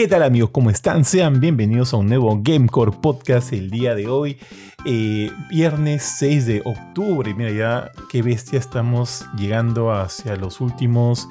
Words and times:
¿Qué 0.00 0.08
tal 0.08 0.22
amigos? 0.22 0.48
¿Cómo 0.48 0.70
están? 0.70 1.04
Sean 1.04 1.40
bienvenidos 1.40 1.92
a 1.92 1.98
un 1.98 2.06
nuevo 2.06 2.40
Gamecore 2.42 2.90
Podcast 2.90 3.52
el 3.52 3.68
día 3.68 3.94
de 3.94 4.08
hoy, 4.08 4.38
eh, 4.86 5.30
viernes 5.50 6.14
6 6.16 6.46
de 6.46 6.62
octubre. 6.64 7.34
Mira 7.34 7.50
ya 7.50 7.92
qué 8.10 8.22
bestia 8.22 8.58
estamos 8.58 9.26
llegando 9.36 9.92
hacia 9.92 10.36
los 10.36 10.62
últimos 10.62 11.28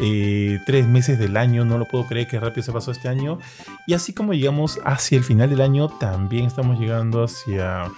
eh, 0.00 0.60
tres 0.64 0.86
meses 0.86 1.18
del 1.18 1.36
año, 1.36 1.64
no 1.64 1.76
lo 1.76 1.84
puedo 1.84 2.06
creer 2.06 2.28
que 2.28 2.38
rápido 2.38 2.62
se 2.62 2.72
pasó 2.72 2.92
este 2.92 3.08
año. 3.08 3.38
Y 3.86 3.94
así 3.94 4.12
como 4.12 4.32
llegamos 4.32 4.78
hacia 4.84 5.18
el 5.18 5.24
final 5.24 5.50
del 5.50 5.60
año, 5.60 5.88
también 5.88 6.44
estamos 6.46 6.78
llegando 6.78 7.24
hacia 7.24 7.90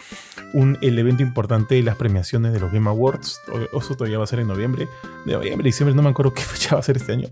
un, 0.55 0.79
el 0.81 0.99
evento 0.99 1.23
importante 1.23 1.75
de 1.75 1.83
las 1.83 1.97
premiaciones 1.97 2.53
de 2.55 2.61
los 2.61 2.73
Game 2.73 2.89
Awards. 2.89 3.41
Eso 3.77 3.95
todavía 3.95 4.17
va 4.17 4.25
a 4.25 4.27
ser 4.27 4.41
en 4.41 4.49
noviembre. 4.49 4.89
De 5.27 5.35
noviembre, 5.35 5.67
diciembre, 5.67 5.95
no 5.95 6.03
me 6.03 6.09
acuerdo 6.09 6.33
qué 6.35 6.43
fecha 6.43 6.75
va 6.75 6.81
a 6.81 6.83
ser 6.83 6.97
este 6.97 7.13
año. 7.13 7.29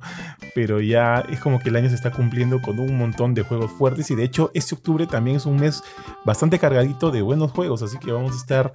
Pero 0.55 0.81
ya 0.81 1.25
es 1.31 1.41
como 1.41 1.61
que 1.61 1.71
el 1.71 1.77
año 1.77 1.89
se 1.89 1.95
está 1.95 2.11
cumpliendo 2.11 2.61
con 2.61 2.79
un 2.79 2.99
montón 2.99 3.33
de 3.33 3.43
juegos 3.43 3.71
fuertes. 3.73 4.11
Y 4.11 4.17
de 4.17 4.25
hecho, 4.25 4.51
este 4.53 4.75
octubre 4.75 5.07
también 5.07 5.39
es 5.39 5.47
un 5.47 5.57
mes 5.57 5.83
bastante 6.27 6.59
cargadito 6.59 7.11
de 7.11 7.23
buenos 7.23 7.53
juegos. 7.53 7.83
Así 7.83 7.99
que 7.99 8.13
vamos 8.13 8.33
a 8.33 8.37
estar 8.37 8.73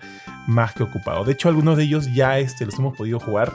más 0.48 0.74
que 0.74 0.82
ocupados. 0.82 1.28
De 1.28 1.34
hecho, 1.34 1.50
algunos 1.50 1.78
de 1.78 1.84
ellos 1.84 2.12
ya 2.14 2.40
este, 2.40 2.66
los 2.66 2.80
hemos 2.80 2.98
podido 2.98 3.20
jugar 3.20 3.54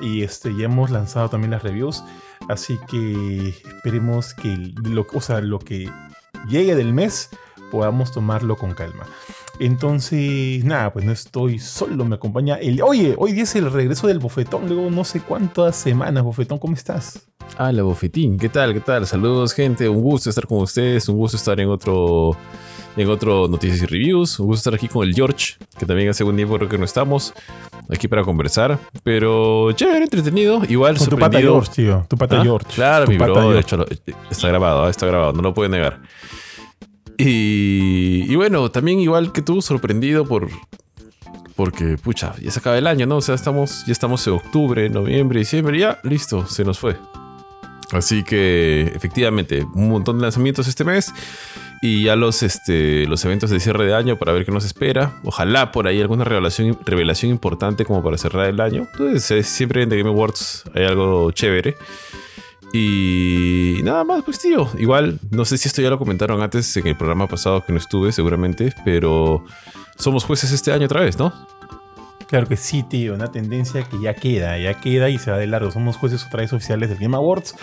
y 0.00 0.22
este, 0.22 0.54
ya 0.54 0.66
hemos 0.66 0.90
lanzado 0.90 1.28
también 1.28 1.50
las 1.50 1.62
reviews. 1.62 2.02
Así 2.48 2.78
que 2.88 3.48
esperemos 3.48 4.34
que 4.34 4.72
lo, 4.84 5.06
o 5.12 5.20
sea, 5.20 5.40
lo 5.40 5.58
que 5.58 5.90
llegue 6.48 6.74
del 6.74 6.92
mes 6.92 7.30
podamos 7.70 8.12
tomarlo 8.12 8.56
con 8.56 8.74
calma. 8.74 9.06
Entonces, 9.60 10.64
nada, 10.64 10.92
pues 10.92 11.04
no 11.04 11.12
estoy 11.12 11.58
solo, 11.58 12.04
me 12.04 12.14
acompaña 12.14 12.56
el... 12.56 12.80
Oye, 12.82 13.14
hoy 13.18 13.40
es 13.40 13.56
el 13.56 13.70
regreso 13.70 14.06
del 14.06 14.18
bofetón, 14.18 14.68
luego 14.68 14.90
no 14.90 15.04
sé 15.04 15.20
cuántas 15.20 15.76
semanas, 15.76 16.22
bofetón, 16.22 16.58
¿cómo 16.58 16.74
estás? 16.74 17.26
Hola, 17.58 17.82
bofetín, 17.82 18.38
¿qué 18.38 18.48
tal? 18.48 18.72
¿Qué 18.72 18.80
tal? 18.80 19.06
Saludos, 19.06 19.52
gente, 19.52 19.88
un 19.88 20.00
gusto 20.00 20.30
estar 20.30 20.46
con 20.46 20.58
ustedes, 20.58 21.08
un 21.08 21.16
gusto 21.16 21.36
estar 21.36 21.58
en 21.58 21.68
otro 21.68 22.36
en 22.98 23.08
otro 23.08 23.48
Noticias 23.48 23.82
y 23.82 23.86
Reviews. 23.86 24.38
Un 24.40 24.46
gusto 24.46 24.58
estar 24.70 24.74
aquí 24.74 24.88
con 24.88 25.06
el 25.06 25.14
George, 25.14 25.54
que 25.78 25.86
también 25.86 26.08
hace 26.08 26.24
un 26.24 26.36
tiempo 26.36 26.56
creo 26.56 26.68
que 26.68 26.78
no 26.78 26.84
estamos 26.84 27.32
aquí 27.88 28.08
para 28.08 28.24
conversar. 28.24 28.78
Pero 29.02 29.72
chévere, 29.72 30.04
entretenido. 30.04 30.62
Igual 30.68 30.98
con 30.98 31.08
tu 31.08 31.18
pata 31.18 31.38
George, 31.40 31.70
tío. 31.74 32.06
Tu 32.08 32.16
pata 32.16 32.40
¿Ah? 32.40 32.42
George. 32.42 32.66
Claro, 32.74 33.04
tu 33.04 33.12
mi 33.12 33.18
bro. 33.18 33.34
George. 33.34 34.00
Está 34.30 34.48
grabado, 34.48 34.84
ah, 34.84 34.90
está 34.90 35.06
grabado, 35.06 35.32
no 35.32 35.42
lo 35.42 35.54
puedo 35.54 35.68
negar. 35.68 36.00
Y, 37.20 38.34
bueno, 38.36 38.70
también 38.70 39.00
igual 39.00 39.32
que 39.32 39.42
tú, 39.42 39.60
sorprendido 39.60 40.24
por, 40.24 40.48
porque, 41.56 41.96
pucha, 41.96 42.34
ya 42.40 42.52
se 42.52 42.60
acaba 42.60 42.78
el 42.78 42.86
año, 42.86 43.06
¿no? 43.06 43.16
O 43.16 43.20
sea, 43.20 43.34
estamos, 43.34 43.84
ya 43.86 43.92
estamos 43.92 44.24
en 44.28 44.34
octubre, 44.34 44.88
noviembre, 44.88 45.40
diciembre, 45.40 45.78
ya, 45.80 45.98
listo, 46.04 46.46
se 46.46 46.64
nos 46.64 46.78
fue. 46.78 46.96
Así 47.90 48.22
que, 48.22 48.92
efectivamente, 48.94 49.66
un 49.74 49.88
montón 49.88 50.18
de 50.18 50.22
lanzamientos 50.22 50.68
este 50.68 50.84
mes 50.84 51.12
y 51.82 52.04
ya 52.04 52.14
los, 52.14 52.44
este, 52.44 53.06
los 53.06 53.24
eventos 53.24 53.50
de 53.50 53.58
cierre 53.58 53.86
de 53.86 53.94
año 53.94 54.16
para 54.16 54.32
ver 54.32 54.44
qué 54.44 54.52
nos 54.52 54.64
espera. 54.64 55.18
Ojalá 55.24 55.72
por 55.72 55.88
ahí 55.88 56.00
alguna 56.00 56.22
revelación, 56.22 56.78
revelación 56.84 57.32
importante 57.32 57.84
como 57.84 58.02
para 58.02 58.16
cerrar 58.18 58.48
el 58.48 58.60
año. 58.60 58.86
Entonces, 58.92 59.46
siempre 59.46 59.82
en 59.82 59.88
The 59.88 59.96
Game 59.96 60.10
Awards 60.10 60.64
hay 60.74 60.84
algo 60.84 61.32
chévere. 61.32 61.76
Y 62.72 63.80
nada 63.82 64.04
más, 64.04 64.22
pues 64.24 64.38
tío, 64.38 64.68
igual, 64.78 65.18
no 65.30 65.44
sé 65.44 65.56
si 65.56 65.68
esto 65.68 65.80
ya 65.80 65.90
lo 65.90 65.98
comentaron 65.98 66.42
antes 66.42 66.76
en 66.76 66.86
el 66.86 66.96
programa 66.96 67.26
pasado 67.26 67.64
que 67.64 67.72
no 67.72 67.78
estuve, 67.78 68.12
seguramente, 68.12 68.74
pero 68.84 69.44
somos 69.96 70.24
jueces 70.24 70.52
este 70.52 70.72
año 70.72 70.84
otra 70.84 71.00
vez, 71.00 71.18
¿no? 71.18 71.32
Claro 72.28 72.46
que 72.46 72.58
sí, 72.58 72.82
tío, 72.82 73.14
una 73.14 73.32
tendencia 73.32 73.82
que 73.84 73.98
ya 74.02 74.12
queda, 74.12 74.58
ya 74.58 74.78
queda 74.78 75.08
y 75.08 75.18
se 75.18 75.30
va 75.30 75.38
de 75.38 75.46
largo. 75.46 75.70
Somos 75.70 75.96
jueces 75.96 76.26
otra 76.26 76.42
vez 76.42 76.52
oficiales 76.52 76.90
del 76.90 76.98
Game 76.98 77.16
Awards, 77.16 77.54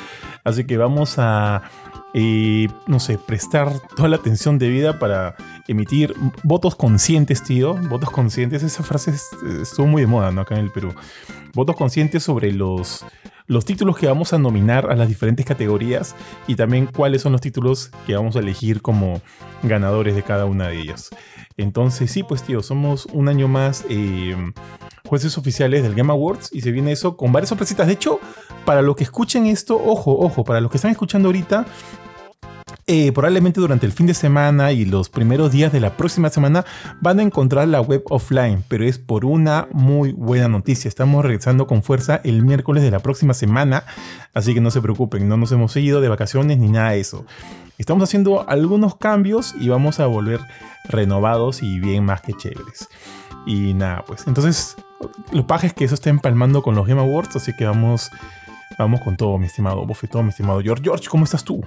así 0.43 0.63
que 0.63 0.75
vamos 0.77 1.19
a, 1.19 1.61
eh, 2.15 2.67
no 2.87 2.99
sé, 2.99 3.19
prestar 3.19 3.79
toda 3.95 4.09
la 4.09 4.15
atención 4.15 4.57
debida 4.57 4.97
para 4.97 5.35
emitir 5.67 6.15
votos 6.41 6.75
conscientes, 6.75 7.43
tío. 7.43 7.75
Votos 7.75 8.09
conscientes, 8.09 8.63
esa 8.63 8.81
frase 8.81 9.13
estuvo 9.61 9.85
muy 9.85 10.01
de 10.01 10.07
moda, 10.07 10.31
¿no? 10.31 10.41
Acá 10.41 10.55
en 10.55 10.65
el 10.65 10.71
Perú. 10.71 10.95
Votos 11.53 11.75
conscientes 11.75 12.23
sobre 12.23 12.51
los, 12.51 13.05
los 13.47 13.65
títulos 13.65 13.97
que 13.97 14.07
vamos 14.07 14.33
a 14.33 14.37
nominar 14.37 14.91
a 14.91 14.95
las 14.95 15.07
diferentes 15.07 15.45
categorías 15.45 16.15
y 16.47 16.55
también 16.55 16.87
cuáles 16.87 17.21
son 17.21 17.31
los 17.31 17.41
títulos 17.41 17.91
que 18.05 18.15
vamos 18.15 18.35
a 18.35 18.39
elegir 18.39 18.81
como 18.81 19.21
ganadores 19.63 20.15
de 20.15 20.23
cada 20.23 20.45
una 20.45 20.67
de 20.67 20.81
ellas. 20.81 21.09
Entonces, 21.57 22.11
sí, 22.11 22.23
pues 22.23 22.43
tío, 22.43 22.61
somos 22.63 23.05
un 23.07 23.29
año 23.29 23.47
más 23.47 23.85
eh, 23.89 24.35
jueces 25.07 25.37
oficiales 25.37 25.83
del 25.83 25.95
Game 25.95 26.11
Awards 26.11 26.49
y 26.51 26.61
se 26.61 26.71
viene 26.71 26.91
eso 26.91 27.15
con 27.15 27.31
varias 27.31 27.49
sorpresitas. 27.49 27.87
De 27.87 27.93
hecho, 27.93 28.19
para 28.65 28.81
los 28.81 28.95
que 28.95 29.03
escuchen 29.03 29.45
esto, 29.45 29.75
ojo, 29.75 30.17
ojo, 30.17 30.43
para 30.43 30.59
los 30.59 30.71
que 30.71 30.77
están 30.77 30.91
escuchando 30.91 31.29
ahorita, 31.29 31.65
eh, 32.87 33.11
probablemente 33.13 33.59
durante 33.59 33.87
el 33.87 33.91
fin 33.91 34.05
de 34.05 34.13
semana 34.13 34.71
y 34.71 34.85
los 34.85 35.09
primeros 35.09 35.51
días 35.51 35.71
de 35.73 35.79
la 35.79 35.97
próxima 35.97 36.29
semana 36.29 36.65
van 37.01 37.19
a 37.19 37.23
encontrar 37.23 37.67
la 37.67 37.81
web 37.81 38.03
offline, 38.11 38.63
pero 38.67 38.85
es 38.85 38.99
por 38.99 39.25
una 39.25 39.67
muy 39.71 40.11
buena 40.11 40.47
noticia. 40.47 40.87
Estamos 40.87 41.25
regresando 41.25 41.65
con 41.65 41.81
fuerza 41.81 42.21
el 42.23 42.43
miércoles 42.43 42.83
de 42.83 42.91
la 42.91 42.99
próxima 42.99 43.33
semana, 43.33 43.85
así 44.35 44.53
que 44.53 44.61
no 44.61 44.69
se 44.69 44.81
preocupen, 44.81 45.27
no 45.27 45.35
nos 45.35 45.51
hemos 45.51 45.75
ido 45.77 45.99
de 45.99 46.09
vacaciones 46.09 46.59
ni 46.59 46.67
nada 46.67 46.91
de 46.91 46.99
eso. 46.99 47.25
Estamos 47.79 48.03
haciendo 48.03 48.47
algunos 48.47 48.97
cambios 48.97 49.55
y 49.59 49.69
vamos 49.69 49.99
a 49.99 50.05
volver 50.05 50.39
renovados 50.87 51.63
y 51.63 51.79
bien 51.79 52.05
más 52.05 52.21
que 52.21 52.33
chéveres. 52.33 52.87
Y 53.47 53.73
nada, 53.73 54.03
pues 54.05 54.27
entonces 54.27 54.75
lo 55.31 55.47
paja 55.47 55.65
es 55.65 55.73
que 55.73 55.85
eso 55.85 55.95
está 55.95 56.11
empalmando 56.11 56.61
con 56.61 56.75
los 56.75 56.85
Game 56.85 57.01
Awards, 57.01 57.35
así 57.35 57.51
que 57.57 57.65
vamos, 57.65 58.11
vamos 58.77 59.01
con 59.01 59.17
todo, 59.17 59.39
mi 59.39 59.47
estimado 59.47 59.83
Bofetón, 59.87 60.25
mi 60.25 60.29
estimado 60.29 60.61
George. 60.61 60.83
George, 60.83 61.09
¿cómo 61.09 61.23
estás 61.23 61.43
tú? 61.43 61.63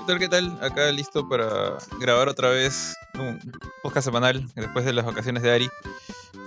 ¿Qué 0.00 0.06
tal? 0.06 0.18
¿Qué 0.18 0.28
tal? 0.28 0.58
Acá 0.62 0.90
listo 0.90 1.28
para 1.28 1.76
grabar 2.00 2.28
otra 2.28 2.48
vez 2.48 2.96
un 3.18 3.38
podcast 3.82 4.06
semanal 4.06 4.46
después 4.54 4.84
de 4.84 4.94
las 4.94 5.04
vacaciones 5.04 5.42
de 5.42 5.52
Ari. 5.52 5.68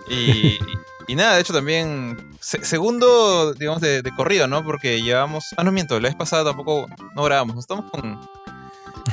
Y, 0.10 0.58
y 1.08 1.16
nada, 1.16 1.36
de 1.36 1.42
hecho 1.42 1.54
también 1.54 2.36
se, 2.40 2.66
segundo, 2.66 3.54
digamos, 3.54 3.80
de, 3.80 4.02
de, 4.02 4.12
corrido, 4.16 4.48
¿no? 4.48 4.64
Porque 4.64 5.02
llevamos... 5.02 5.54
Ah, 5.56 5.64
no 5.64 5.72
miento, 5.72 6.00
la 6.00 6.10
vez 6.10 6.16
pasada 6.16 6.46
tampoco 6.46 6.88
no 7.16 7.24
grabamos. 7.24 7.58
Estamos 7.60 7.90
con 7.92 8.20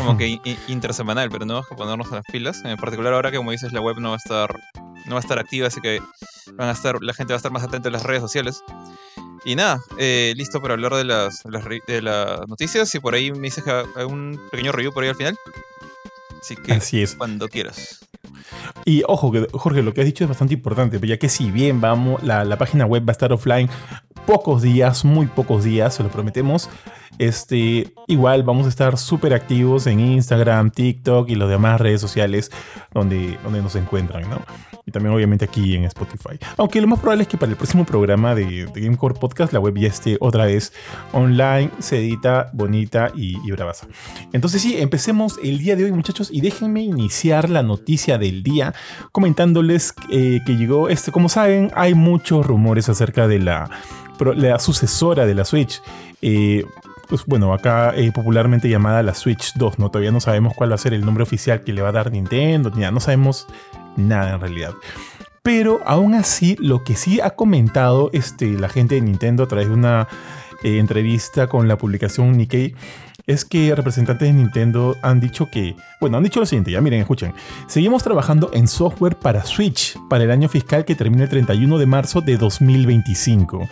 como 0.00 0.16
que 0.16 0.26
in, 0.44 0.56
intersemanal, 0.68 1.30
pero 1.30 1.44
no 1.46 1.54
vamos 1.54 1.70
a 1.70 1.76
ponernos 1.76 2.12
a 2.12 2.16
las 2.16 2.24
pilas. 2.26 2.62
En 2.64 2.76
particular 2.76 3.12
ahora 3.14 3.30
que 3.30 3.36
como 3.36 3.50
dices 3.50 3.72
la 3.72 3.80
web 3.80 3.98
no 3.98 4.10
va 4.10 4.14
a 4.14 4.18
estar 4.18 4.54
no 5.06 5.14
va 5.14 5.18
a 5.18 5.20
estar 5.20 5.38
activa, 5.38 5.68
así 5.68 5.80
que 5.80 6.00
van 6.54 6.68
a 6.68 6.72
estar 6.72 7.02
la 7.02 7.14
gente 7.14 7.32
va 7.32 7.36
a 7.36 7.38
estar 7.38 7.52
más 7.52 7.62
atenta 7.62 7.88
a 7.88 7.92
las 7.92 8.02
redes 8.02 8.22
sociales. 8.22 8.62
Y 9.44 9.56
nada, 9.56 9.80
eh, 9.98 10.34
listo 10.36 10.60
para 10.60 10.74
hablar 10.74 10.94
de 10.94 11.04
las, 11.04 11.42
de 11.44 11.50
las, 11.50 11.64
de 11.64 12.02
las 12.02 12.46
noticias 12.46 12.94
y 12.94 13.00
por 13.00 13.14
ahí 13.14 13.32
me 13.32 13.40
dices 13.40 13.64
que 13.64 13.70
hay 13.70 14.04
un 14.04 14.38
pequeño 14.50 14.70
review 14.70 14.92
por 14.92 15.02
ahí 15.02 15.08
al 15.08 15.16
final. 15.16 15.38
Así 16.40 16.56
que 16.56 16.72
Así 16.72 17.02
es. 17.02 17.14
cuando 17.14 17.48
quieras. 17.48 18.00
Y 18.84 19.02
ojo, 19.06 19.32
Jorge, 19.52 19.82
lo 19.82 19.94
que 19.94 20.02
has 20.02 20.06
dicho 20.06 20.24
es 20.24 20.28
bastante 20.28 20.54
importante, 20.54 21.00
ya 21.06 21.18
que 21.18 21.28
si 21.28 21.50
bien 21.50 21.80
vamos, 21.80 22.22
la, 22.22 22.44
la 22.44 22.58
página 22.58 22.84
web 22.84 23.02
va 23.06 23.10
a 23.10 23.12
estar 23.12 23.32
offline 23.32 23.68
pocos 24.26 24.62
días, 24.62 25.04
muy 25.04 25.26
pocos 25.26 25.64
días, 25.64 25.94
se 25.94 26.02
lo 26.02 26.10
prometemos. 26.10 26.68
Este, 27.20 27.92
igual 28.06 28.44
vamos 28.44 28.64
a 28.64 28.70
estar 28.70 28.96
súper 28.96 29.34
activos 29.34 29.86
en 29.86 30.00
Instagram, 30.00 30.70
TikTok 30.70 31.28
y 31.28 31.34
las 31.34 31.50
demás 31.50 31.78
redes 31.78 32.00
sociales 32.00 32.50
donde, 32.94 33.38
donde 33.44 33.60
nos 33.60 33.76
encuentran, 33.76 34.22
¿no? 34.30 34.40
Y 34.86 34.90
también 34.90 35.14
obviamente 35.14 35.44
aquí 35.44 35.76
en 35.76 35.84
Spotify. 35.84 36.38
Aunque 36.56 36.80
lo 36.80 36.86
más 36.86 36.98
probable 36.98 37.24
es 37.24 37.28
que 37.28 37.36
para 37.36 37.50
el 37.50 37.56
próximo 37.56 37.84
programa 37.84 38.34
de, 38.34 38.66
Gamecore 38.74 39.16
Podcast 39.20 39.52
la 39.52 39.60
web 39.60 39.76
ya 39.76 39.88
esté 39.88 40.16
otra 40.18 40.46
vez 40.46 40.72
online, 41.12 41.70
sedita, 41.78 42.48
bonita 42.54 43.12
y, 43.14 43.36
y 43.46 43.50
bravaza. 43.50 43.86
Entonces 44.32 44.62
sí, 44.62 44.80
empecemos 44.80 45.38
el 45.42 45.58
día 45.58 45.76
de 45.76 45.84
hoy 45.84 45.92
muchachos 45.92 46.30
y 46.32 46.40
déjenme 46.40 46.80
iniciar 46.80 47.50
la 47.50 47.62
noticia 47.62 48.16
del 48.16 48.42
día 48.42 48.72
comentándoles 49.12 49.92
eh, 50.10 50.40
que 50.46 50.56
llegó, 50.56 50.88
este, 50.88 51.12
como 51.12 51.28
saben, 51.28 51.70
hay 51.74 51.92
muchos 51.92 52.46
rumores 52.46 52.88
acerca 52.88 53.28
de 53.28 53.40
la, 53.40 53.68
la 54.36 54.58
sucesora 54.58 55.26
de 55.26 55.34
la 55.34 55.44
Switch. 55.44 55.82
Eh, 56.22 56.64
pues 57.10 57.26
bueno, 57.26 57.52
acá 57.52 57.92
eh, 57.96 58.12
popularmente 58.12 58.68
llamada 58.68 59.02
la 59.02 59.14
Switch 59.14 59.54
2, 59.54 59.80
¿no? 59.80 59.90
Todavía 59.90 60.12
no 60.12 60.20
sabemos 60.20 60.54
cuál 60.54 60.70
va 60.70 60.76
a 60.76 60.78
ser 60.78 60.94
el 60.94 61.04
nombre 61.04 61.24
oficial 61.24 61.62
que 61.62 61.72
le 61.72 61.82
va 61.82 61.88
a 61.88 61.92
dar 61.92 62.12
Nintendo, 62.12 62.70
ni 62.70 62.80
nada, 62.80 62.92
no 62.92 63.00
sabemos 63.00 63.48
nada 63.96 64.34
en 64.34 64.40
realidad. 64.40 64.72
Pero 65.42 65.80
aún 65.84 66.14
así, 66.14 66.56
lo 66.60 66.84
que 66.84 66.94
sí 66.94 67.20
ha 67.20 67.30
comentado 67.30 68.10
este, 68.12 68.52
la 68.52 68.68
gente 68.68 68.94
de 68.94 69.00
Nintendo 69.00 69.42
a 69.42 69.48
través 69.48 69.66
de 69.66 69.74
una 69.74 70.06
eh, 70.62 70.78
entrevista 70.78 71.48
con 71.48 71.66
la 71.66 71.76
publicación 71.76 72.36
Nikkei 72.36 72.76
es 73.26 73.44
que 73.44 73.74
representantes 73.74 74.28
de 74.28 74.32
Nintendo 74.32 74.96
han 75.02 75.18
dicho 75.18 75.50
que, 75.50 75.74
bueno, 76.00 76.16
han 76.16 76.22
dicho 76.22 76.38
lo 76.38 76.46
siguiente, 76.46 76.70
ya 76.70 76.80
miren, 76.80 77.00
escuchen, 77.00 77.34
seguimos 77.66 78.04
trabajando 78.04 78.50
en 78.54 78.68
software 78.68 79.16
para 79.16 79.44
Switch 79.44 79.98
para 80.08 80.22
el 80.22 80.30
año 80.30 80.48
fiscal 80.48 80.84
que 80.84 80.94
termina 80.94 81.24
el 81.24 81.28
31 81.28 81.78
de 81.78 81.86
marzo 81.86 82.20
de 82.20 82.36
2025 82.36 83.68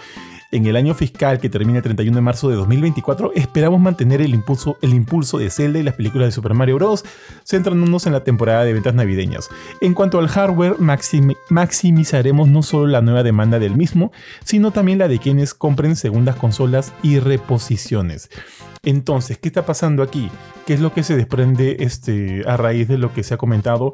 en 0.50 0.66
el 0.66 0.76
año 0.76 0.94
fiscal 0.94 1.38
que 1.40 1.50
termina 1.50 1.78
el 1.78 1.82
31 1.82 2.16
de 2.16 2.22
marzo 2.22 2.48
de 2.48 2.56
2024, 2.56 3.32
esperamos 3.34 3.80
mantener 3.80 4.22
el 4.22 4.32
impulso, 4.32 4.78
el 4.80 4.94
impulso 4.94 5.38
de 5.38 5.50
Zelda 5.50 5.78
y 5.78 5.82
las 5.82 5.94
películas 5.94 6.28
de 6.28 6.32
Super 6.32 6.54
Mario 6.54 6.76
Bros., 6.76 7.04
centrándonos 7.46 8.06
en 8.06 8.14
la 8.14 8.24
temporada 8.24 8.64
de 8.64 8.72
ventas 8.72 8.94
navideñas. 8.94 9.48
En 9.80 9.94
cuanto 9.94 10.18
al 10.18 10.28
hardware, 10.28 10.76
maxim 10.78 11.34
maximizaremos 11.50 12.48
no 12.48 12.62
solo 12.62 12.86
la 12.86 13.02
nueva 13.02 13.22
demanda 13.22 13.58
del 13.58 13.76
mismo, 13.76 14.10
sino 14.44 14.70
también 14.70 14.98
la 14.98 15.08
de 15.08 15.18
quienes 15.18 15.52
compren 15.52 15.96
segundas 15.96 16.36
consolas 16.36 16.92
y 17.02 17.18
reposiciones. 17.18 18.30
Entonces, 18.82 19.38
¿qué 19.38 19.48
está 19.48 19.66
pasando 19.66 20.02
aquí? 20.02 20.30
¿Qué 20.66 20.74
es 20.74 20.80
lo 20.80 20.94
que 20.94 21.02
se 21.02 21.16
desprende 21.16 21.76
este, 21.80 22.42
a 22.46 22.56
raíz 22.56 22.88
de 22.88 22.96
lo 22.96 23.12
que 23.12 23.22
se 23.22 23.34
ha 23.34 23.36
comentado? 23.36 23.92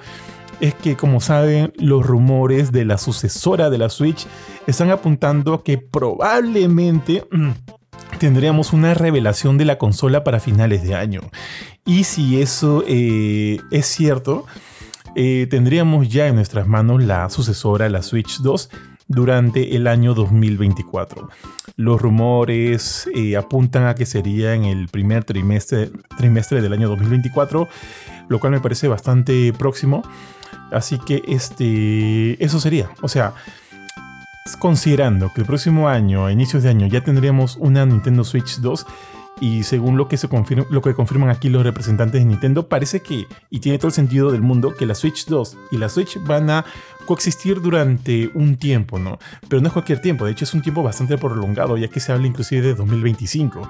Es 0.60 0.74
que, 0.74 0.96
como 0.96 1.20
saben, 1.20 1.72
los 1.76 2.06
rumores 2.06 2.72
de 2.72 2.84
la 2.84 2.98
sucesora 2.98 3.70
de 3.70 3.78
la 3.78 3.88
Switch 3.88 4.26
están 4.66 4.90
apuntando 4.90 5.54
a 5.54 5.64
que 5.64 5.78
probablemente 5.78 7.26
mm, 7.30 7.50
tendríamos 8.18 8.72
una 8.72 8.94
revelación 8.94 9.58
de 9.58 9.64
la 9.64 9.78
consola 9.78 10.24
para 10.24 10.40
finales 10.40 10.82
de 10.82 10.94
año. 10.94 11.20
Y 11.84 12.04
si 12.04 12.40
eso 12.40 12.84
eh, 12.86 13.58
es 13.70 13.86
cierto, 13.86 14.46
eh, 15.16 15.46
tendríamos 15.50 16.08
ya 16.08 16.26
en 16.26 16.36
nuestras 16.36 16.66
manos 16.66 17.02
la 17.02 17.28
sucesora, 17.30 17.88
la 17.88 18.02
Switch 18.02 18.40
2, 18.40 18.70
durante 19.06 19.76
el 19.76 19.86
año 19.86 20.14
2024. 20.14 21.28
Los 21.76 22.00
rumores 22.00 23.08
eh, 23.14 23.36
apuntan 23.36 23.86
a 23.86 23.94
que 23.94 24.06
sería 24.06 24.54
en 24.54 24.64
el 24.64 24.88
primer 24.88 25.24
trimestre, 25.24 25.90
trimestre 26.16 26.62
del 26.62 26.72
año 26.72 26.88
2024, 26.88 27.68
lo 28.28 28.40
cual 28.40 28.52
me 28.52 28.60
parece 28.60 28.88
bastante 28.88 29.52
próximo. 29.52 30.02
Así 30.70 30.98
que 30.98 31.22
este, 31.26 32.42
eso 32.44 32.60
sería. 32.60 32.90
O 33.02 33.08
sea, 33.08 33.34
considerando 34.58 35.32
que 35.32 35.40
el 35.40 35.46
próximo 35.46 35.88
año, 35.88 36.26
a 36.26 36.32
inicios 36.32 36.62
de 36.62 36.70
año, 36.70 36.86
ya 36.86 37.02
tendríamos 37.02 37.56
una 37.56 37.86
Nintendo 37.86 38.24
Switch 38.24 38.58
2, 38.58 38.86
y 39.40 39.64
según 39.64 39.96
lo 39.96 40.06
que, 40.08 40.16
se 40.16 40.28
confirma, 40.28 40.64
lo 40.70 40.80
que 40.80 40.94
confirman 40.94 41.30
aquí 41.30 41.48
los 41.48 41.64
representantes 41.64 42.20
de 42.20 42.26
Nintendo, 42.26 42.68
parece 42.68 43.00
que, 43.00 43.26
y 43.50 43.60
tiene 43.60 43.78
todo 43.78 43.88
el 43.88 43.94
sentido 43.94 44.30
del 44.30 44.42
mundo, 44.42 44.74
que 44.74 44.86
la 44.86 44.94
Switch 44.94 45.26
2 45.26 45.56
y 45.72 45.78
la 45.78 45.88
Switch 45.88 46.22
van 46.24 46.50
a 46.50 46.64
coexistir 47.04 47.60
durante 47.60 48.30
un 48.34 48.56
tiempo, 48.56 48.98
¿no? 48.98 49.18
Pero 49.48 49.60
no 49.60 49.68
es 49.68 49.72
cualquier 49.72 50.00
tiempo, 50.00 50.24
de 50.24 50.32
hecho 50.32 50.44
es 50.44 50.54
un 50.54 50.62
tiempo 50.62 50.82
bastante 50.82 51.18
prolongado, 51.18 51.76
ya 51.76 51.88
que 51.88 52.00
se 52.00 52.12
habla 52.12 52.26
inclusive 52.26 52.62
de 52.62 52.74
2025. 52.74 53.68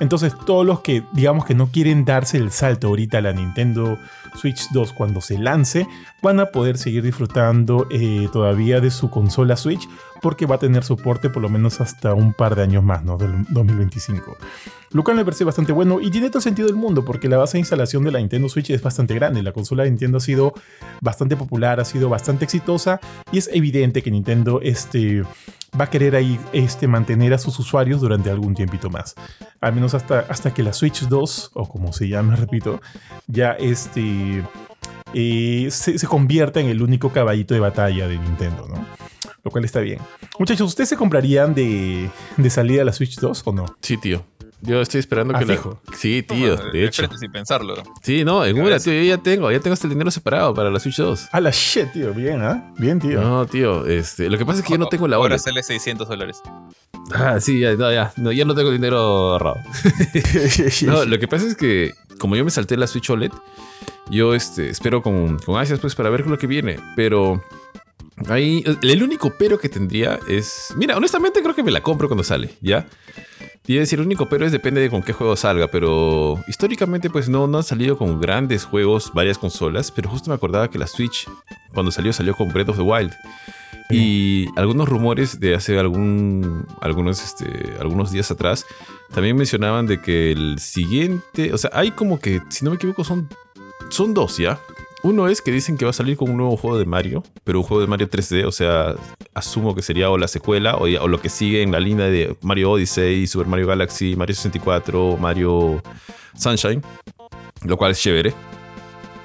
Entonces, 0.00 0.34
todos 0.44 0.66
los 0.66 0.80
que, 0.80 1.04
digamos 1.12 1.44
que 1.44 1.54
no 1.54 1.68
quieren 1.68 2.04
darse 2.04 2.36
el 2.36 2.50
salto 2.50 2.88
ahorita 2.88 3.18
a 3.18 3.20
la 3.20 3.32
Nintendo 3.32 3.98
Switch 4.34 4.70
2 4.72 4.92
cuando 4.92 5.20
se 5.20 5.38
lance, 5.38 5.86
van 6.22 6.40
a 6.40 6.46
poder 6.46 6.78
seguir 6.78 7.02
disfrutando 7.02 7.86
eh, 7.90 8.28
todavía 8.32 8.80
de 8.80 8.90
su 8.90 9.08
consola 9.10 9.56
Switch 9.56 9.88
porque 10.20 10.46
va 10.46 10.54
a 10.56 10.58
tener 10.58 10.82
soporte 10.82 11.28
por 11.28 11.42
lo 11.42 11.50
menos 11.50 11.80
hasta 11.80 12.14
un 12.14 12.32
par 12.32 12.56
de 12.56 12.62
años 12.62 12.82
más, 12.82 13.04
¿no? 13.04 13.18
Del 13.18 13.44
2025. 13.50 14.36
Lo 14.90 15.04
cual 15.04 15.16
me 15.16 15.24
parece 15.24 15.44
bastante 15.44 15.72
bueno 15.72 16.00
y 16.00 16.10
tiene 16.10 16.28
todo 16.28 16.38
el 16.38 16.44
sentido 16.44 16.66
del 16.66 16.76
mundo 16.76 17.04
porque 17.04 17.28
la 17.28 17.36
base 17.36 17.58
de 17.58 17.60
instalación 17.60 18.04
de 18.04 18.12
la 18.12 18.20
Nintendo 18.20 18.48
Switch 18.48 18.70
es 18.70 18.82
bastante 18.82 19.14
grande. 19.14 19.42
La 19.42 19.52
consola 19.52 19.84
de 19.84 19.90
Nintendo 19.90 20.16
ha 20.18 20.20
sido 20.20 20.54
bastante 21.00 21.36
popular, 21.36 21.78
ha 21.78 21.84
sido 21.84 22.08
bastante 22.08 22.44
exitosa 22.46 22.73
y 23.32 23.38
es 23.38 23.48
evidente 23.52 24.02
que 24.02 24.10
Nintendo 24.10 24.60
este, 24.62 25.22
va 25.78 25.84
a 25.84 25.90
querer 25.90 26.16
ahí 26.16 26.38
este, 26.52 26.86
mantener 26.86 27.34
a 27.34 27.38
sus 27.38 27.58
usuarios 27.58 28.00
durante 28.00 28.30
algún 28.30 28.54
tiempito 28.54 28.90
más. 28.90 29.14
Al 29.60 29.74
menos 29.74 29.94
hasta, 29.94 30.20
hasta 30.20 30.52
que 30.52 30.62
la 30.62 30.72
Switch 30.72 31.02
2, 31.02 31.50
o 31.54 31.68
como 31.68 31.92
se 31.92 32.08
llama, 32.08 32.36
repito, 32.44 32.80
ya 33.26 33.52
este, 33.52 34.42
eh, 35.12 35.68
se, 35.70 36.06
convierta 36.06 36.60
en 36.60 36.68
el 36.68 36.82
único 36.82 37.10
caballito 37.10 37.54
de 37.54 37.60
batalla 37.60 38.08
de 38.08 38.18
Nintendo, 38.18 38.66
¿no? 38.68 38.84
lo 39.42 39.50
cual 39.50 39.64
está 39.64 39.80
bien. 39.80 40.00
Muchachos, 40.38 40.68
¿ustedes 40.68 40.88
se 40.88 40.96
comprarían 40.96 41.54
de, 41.54 42.10
de 42.38 42.50
salida 42.50 42.82
la 42.82 42.94
Switch 42.94 43.18
2 43.18 43.42
o 43.44 43.52
no? 43.52 43.76
Sí, 43.82 43.98
tío. 43.98 44.24
Yo 44.66 44.80
estoy 44.80 45.00
esperando 45.00 45.34
Ah, 45.36 45.38
que 45.40 45.44
la... 45.46 45.54
fijo. 45.54 45.80
Sí, 45.94 46.22
tío, 46.22 46.56
Toma, 46.56 46.70
de 46.70 46.84
hecho. 46.86 47.06
Sin 47.18 47.30
pensarlo. 47.30 47.74
Sí, 48.02 48.24
no, 48.24 48.44
en 48.44 48.58
una, 48.60 48.78
tío, 48.78 48.92
yo 48.94 49.02
ya 49.02 49.18
tengo, 49.18 49.50
ya 49.50 49.60
tengo 49.60 49.74
hasta 49.74 49.86
el 49.86 49.92
dinero 49.92 50.10
separado 50.10 50.54
para 50.54 50.70
la 50.70 50.80
Switch 50.80 50.96
2. 50.96 51.28
A 51.32 51.40
la 51.40 51.50
shit, 51.50 51.92
tío. 51.92 52.14
Bien, 52.14 52.40
¿ah? 52.42 52.72
Bien, 52.78 52.98
tío. 52.98 53.20
No, 53.20 53.44
tío, 53.46 53.86
este, 53.86 54.30
lo 54.30 54.38
que 54.38 54.46
pasa 54.46 54.60
es 54.60 54.64
que 54.66 54.72
yo 54.72 54.78
no 54.78 54.86
tengo 54.86 55.06
la 55.06 55.16
Ahora 55.16 55.34
hora. 55.34 55.38
sale 55.38 55.62
600 55.62 56.08
dólares. 56.08 56.40
Ah, 57.12 57.38
sí, 57.40 57.60
ya, 57.60 57.74
no, 57.74 57.92
ya, 57.92 58.12
no, 58.16 58.32
ya 58.32 58.44
no 58.46 58.54
tengo 58.54 58.70
dinero 58.70 58.96
ahorrado. 58.98 59.56
No, 60.86 61.04
lo 61.04 61.18
que 61.18 61.28
pasa 61.28 61.46
es 61.46 61.54
que 61.56 61.92
como 62.18 62.36
yo 62.36 62.44
me 62.44 62.50
salté 62.50 62.76
la 62.76 62.86
Switch 62.86 63.10
OLED, 63.10 63.32
yo 64.10 64.34
este, 64.34 64.70
espero 64.70 65.02
con, 65.02 65.38
con 65.38 65.56
ansias 65.58 65.78
pues 65.80 65.94
para 65.94 66.08
ver 66.10 66.26
lo 66.26 66.38
que 66.38 66.46
viene, 66.46 66.78
pero 66.96 67.42
ahí 68.28 68.64
el 68.82 69.02
único 69.02 69.32
pero 69.38 69.58
que 69.58 69.68
tendría 69.68 70.18
es, 70.28 70.72
mira, 70.76 70.96
honestamente 70.96 71.42
creo 71.42 71.54
que 71.54 71.62
me 71.62 71.70
la 71.70 71.82
compro 71.82 72.08
cuando 72.08 72.24
sale, 72.24 72.54
¿ya? 72.60 72.86
Y 73.66 73.78
a 73.78 73.80
decir, 73.80 73.98
el 73.98 74.04
único 74.04 74.28
pero 74.28 74.44
es 74.44 74.52
depende 74.52 74.82
de 74.82 74.90
con 74.90 75.02
qué 75.02 75.14
juego 75.14 75.36
salga, 75.36 75.68
pero 75.68 76.42
históricamente 76.46 77.08
pues 77.08 77.30
no, 77.30 77.46
no 77.46 77.58
han 77.58 77.64
salido 77.64 77.96
con 77.96 78.20
grandes 78.20 78.64
juegos 78.64 79.10
varias 79.14 79.38
consolas, 79.38 79.90
pero 79.90 80.10
justo 80.10 80.28
me 80.28 80.34
acordaba 80.34 80.68
que 80.68 80.78
la 80.78 80.86
Switch 80.86 81.26
cuando 81.72 81.90
salió 81.90 82.12
salió 82.12 82.34
con 82.34 82.48
Breath 82.48 82.68
of 82.68 82.76
the 82.76 82.82
Wild. 82.82 83.12
Y 83.90 84.46
algunos 84.56 84.88
rumores 84.88 85.40
de 85.40 85.54
hace 85.54 85.78
algún, 85.78 86.66
algunos, 86.80 87.22
este, 87.22 87.74
algunos 87.80 88.10
días 88.10 88.30
atrás 88.30 88.66
también 89.12 89.36
mencionaban 89.36 89.86
de 89.86 90.00
que 90.00 90.32
el 90.32 90.58
siguiente, 90.58 91.52
o 91.52 91.58
sea, 91.58 91.70
hay 91.72 91.90
como 91.90 92.18
que, 92.18 92.40
si 92.48 92.64
no 92.64 92.70
me 92.70 92.76
equivoco, 92.76 93.04
son, 93.04 93.28
son 93.90 94.14
dos 94.14 94.38
ya. 94.38 94.58
Uno 95.04 95.28
es 95.28 95.42
que 95.42 95.52
dicen 95.52 95.76
que 95.76 95.84
va 95.84 95.90
a 95.90 95.92
salir 95.92 96.16
con 96.16 96.30
un 96.30 96.38
nuevo 96.38 96.56
juego 96.56 96.78
de 96.78 96.86
Mario, 96.86 97.22
pero 97.44 97.58
un 97.58 97.64
juego 97.66 97.82
de 97.82 97.86
Mario 97.86 98.08
3D, 98.08 98.46
o 98.46 98.50
sea, 98.50 98.94
asumo 99.34 99.74
que 99.74 99.82
sería 99.82 100.08
o 100.08 100.16
la 100.16 100.28
secuela 100.28 100.76
o, 100.76 100.86
lo 100.86 101.20
que 101.20 101.28
sigue 101.28 101.60
en 101.60 101.72
la 101.72 101.78
línea 101.78 102.06
de 102.06 102.34
Mario 102.40 102.70
Odyssey, 102.70 103.26
Super 103.26 103.46
Mario 103.46 103.66
Galaxy, 103.66 104.16
Mario 104.16 104.34
64, 104.34 105.18
Mario 105.18 105.82
Sunshine, 106.34 106.80
lo 107.66 107.76
cual 107.76 107.90
es 107.90 108.00
chévere. 108.00 108.32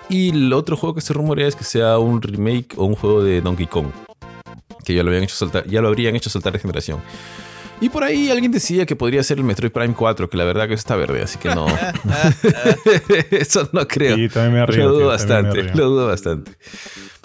Y 0.10 0.32
el 0.32 0.52
otro 0.52 0.76
juego 0.76 0.96
que 0.96 1.02
se 1.02 1.14
rumorea 1.14 1.48
es 1.48 1.56
que 1.56 1.64
sea 1.64 1.98
un 1.98 2.22
remake 2.22 2.76
o 2.76 2.84
un 2.84 2.96
juego 2.96 3.24
de 3.24 3.40
Donkey 3.40 3.68
Kong, 3.68 3.88
que 4.84 4.94
ya 4.94 5.02
lo, 5.02 5.12
habían 5.12 5.24
hecho 5.24 5.36
saltar, 5.36 5.66
ya 5.66 5.80
lo 5.80 5.88
habrían 5.88 6.14
hecho 6.14 6.30
saltar 6.30 6.52
de 6.52 6.60
generación. 6.60 7.00
Y 7.82 7.90
por 7.90 8.04
ahí 8.04 8.30
alguien 8.30 8.52
decía 8.52 8.86
que 8.86 8.96
podría 8.96 9.24
ser 9.24 9.38
el 9.38 9.44
Metroid 9.44 9.72
Prime 9.72 9.94
4, 9.94 10.30
que 10.30 10.38
la 10.38 10.44
verdad 10.44 10.68
que 10.68 10.74
eso 10.74 10.82
está 10.82 10.96
verde, 10.96 11.22
así 11.22 11.38
que 11.38 11.50
no. 11.50 11.66
eso 13.32 13.70
no 13.72 13.88
creo. 13.88 14.16
Sí, 14.16 14.28
también 14.28 14.54
me 14.54 14.66
río. 14.66 14.86
Lo 14.86 14.94
dudo 14.94 15.18
tío, 15.18 15.28
también 15.28 15.44
me 15.44 15.50
bastante, 15.50 15.78
lo 15.78 15.90
dudo 15.90 16.08
bastante. 16.08 16.52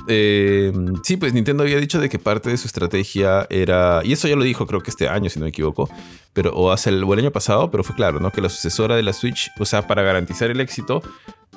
Eh, 0.06 0.73
sí, 1.03 1.17
pues 1.17 1.33
Nintendo 1.33 1.62
había 1.62 1.79
dicho 1.81 1.99
de 1.99 2.09
que 2.09 2.19
parte 2.19 2.51
de 2.51 2.56
su 2.56 2.67
estrategia 2.67 3.47
era, 3.51 4.03
y 4.05 4.12
eso 4.12 4.29
ya 4.29 4.37
lo 4.37 4.45
dijo 4.45 4.67
creo 4.67 4.83
que 4.83 4.91
este 4.91 5.09
año, 5.09 5.31
si 5.31 5.39
no 5.39 5.45
me 5.45 5.51
equivoco, 5.51 5.89
pero 6.33 6.53
o 6.53 6.71
hace 6.71 6.91
el, 6.91 7.03
o 7.03 7.12
el 7.15 7.21
año 7.21 7.31
pasado, 7.31 7.71
pero 7.71 7.83
fue 7.83 7.97
claro, 7.97 8.21
¿no? 8.21 8.31
Que 8.31 8.41
la 8.41 8.49
sucesora 8.49 8.97
de 8.97 9.03
la 9.03 9.12
Switch, 9.12 9.51
o 9.59 9.65
sea, 9.65 9.87
para 9.87 10.03
garantizar 10.03 10.51
el 10.51 10.61
éxito, 10.61 11.03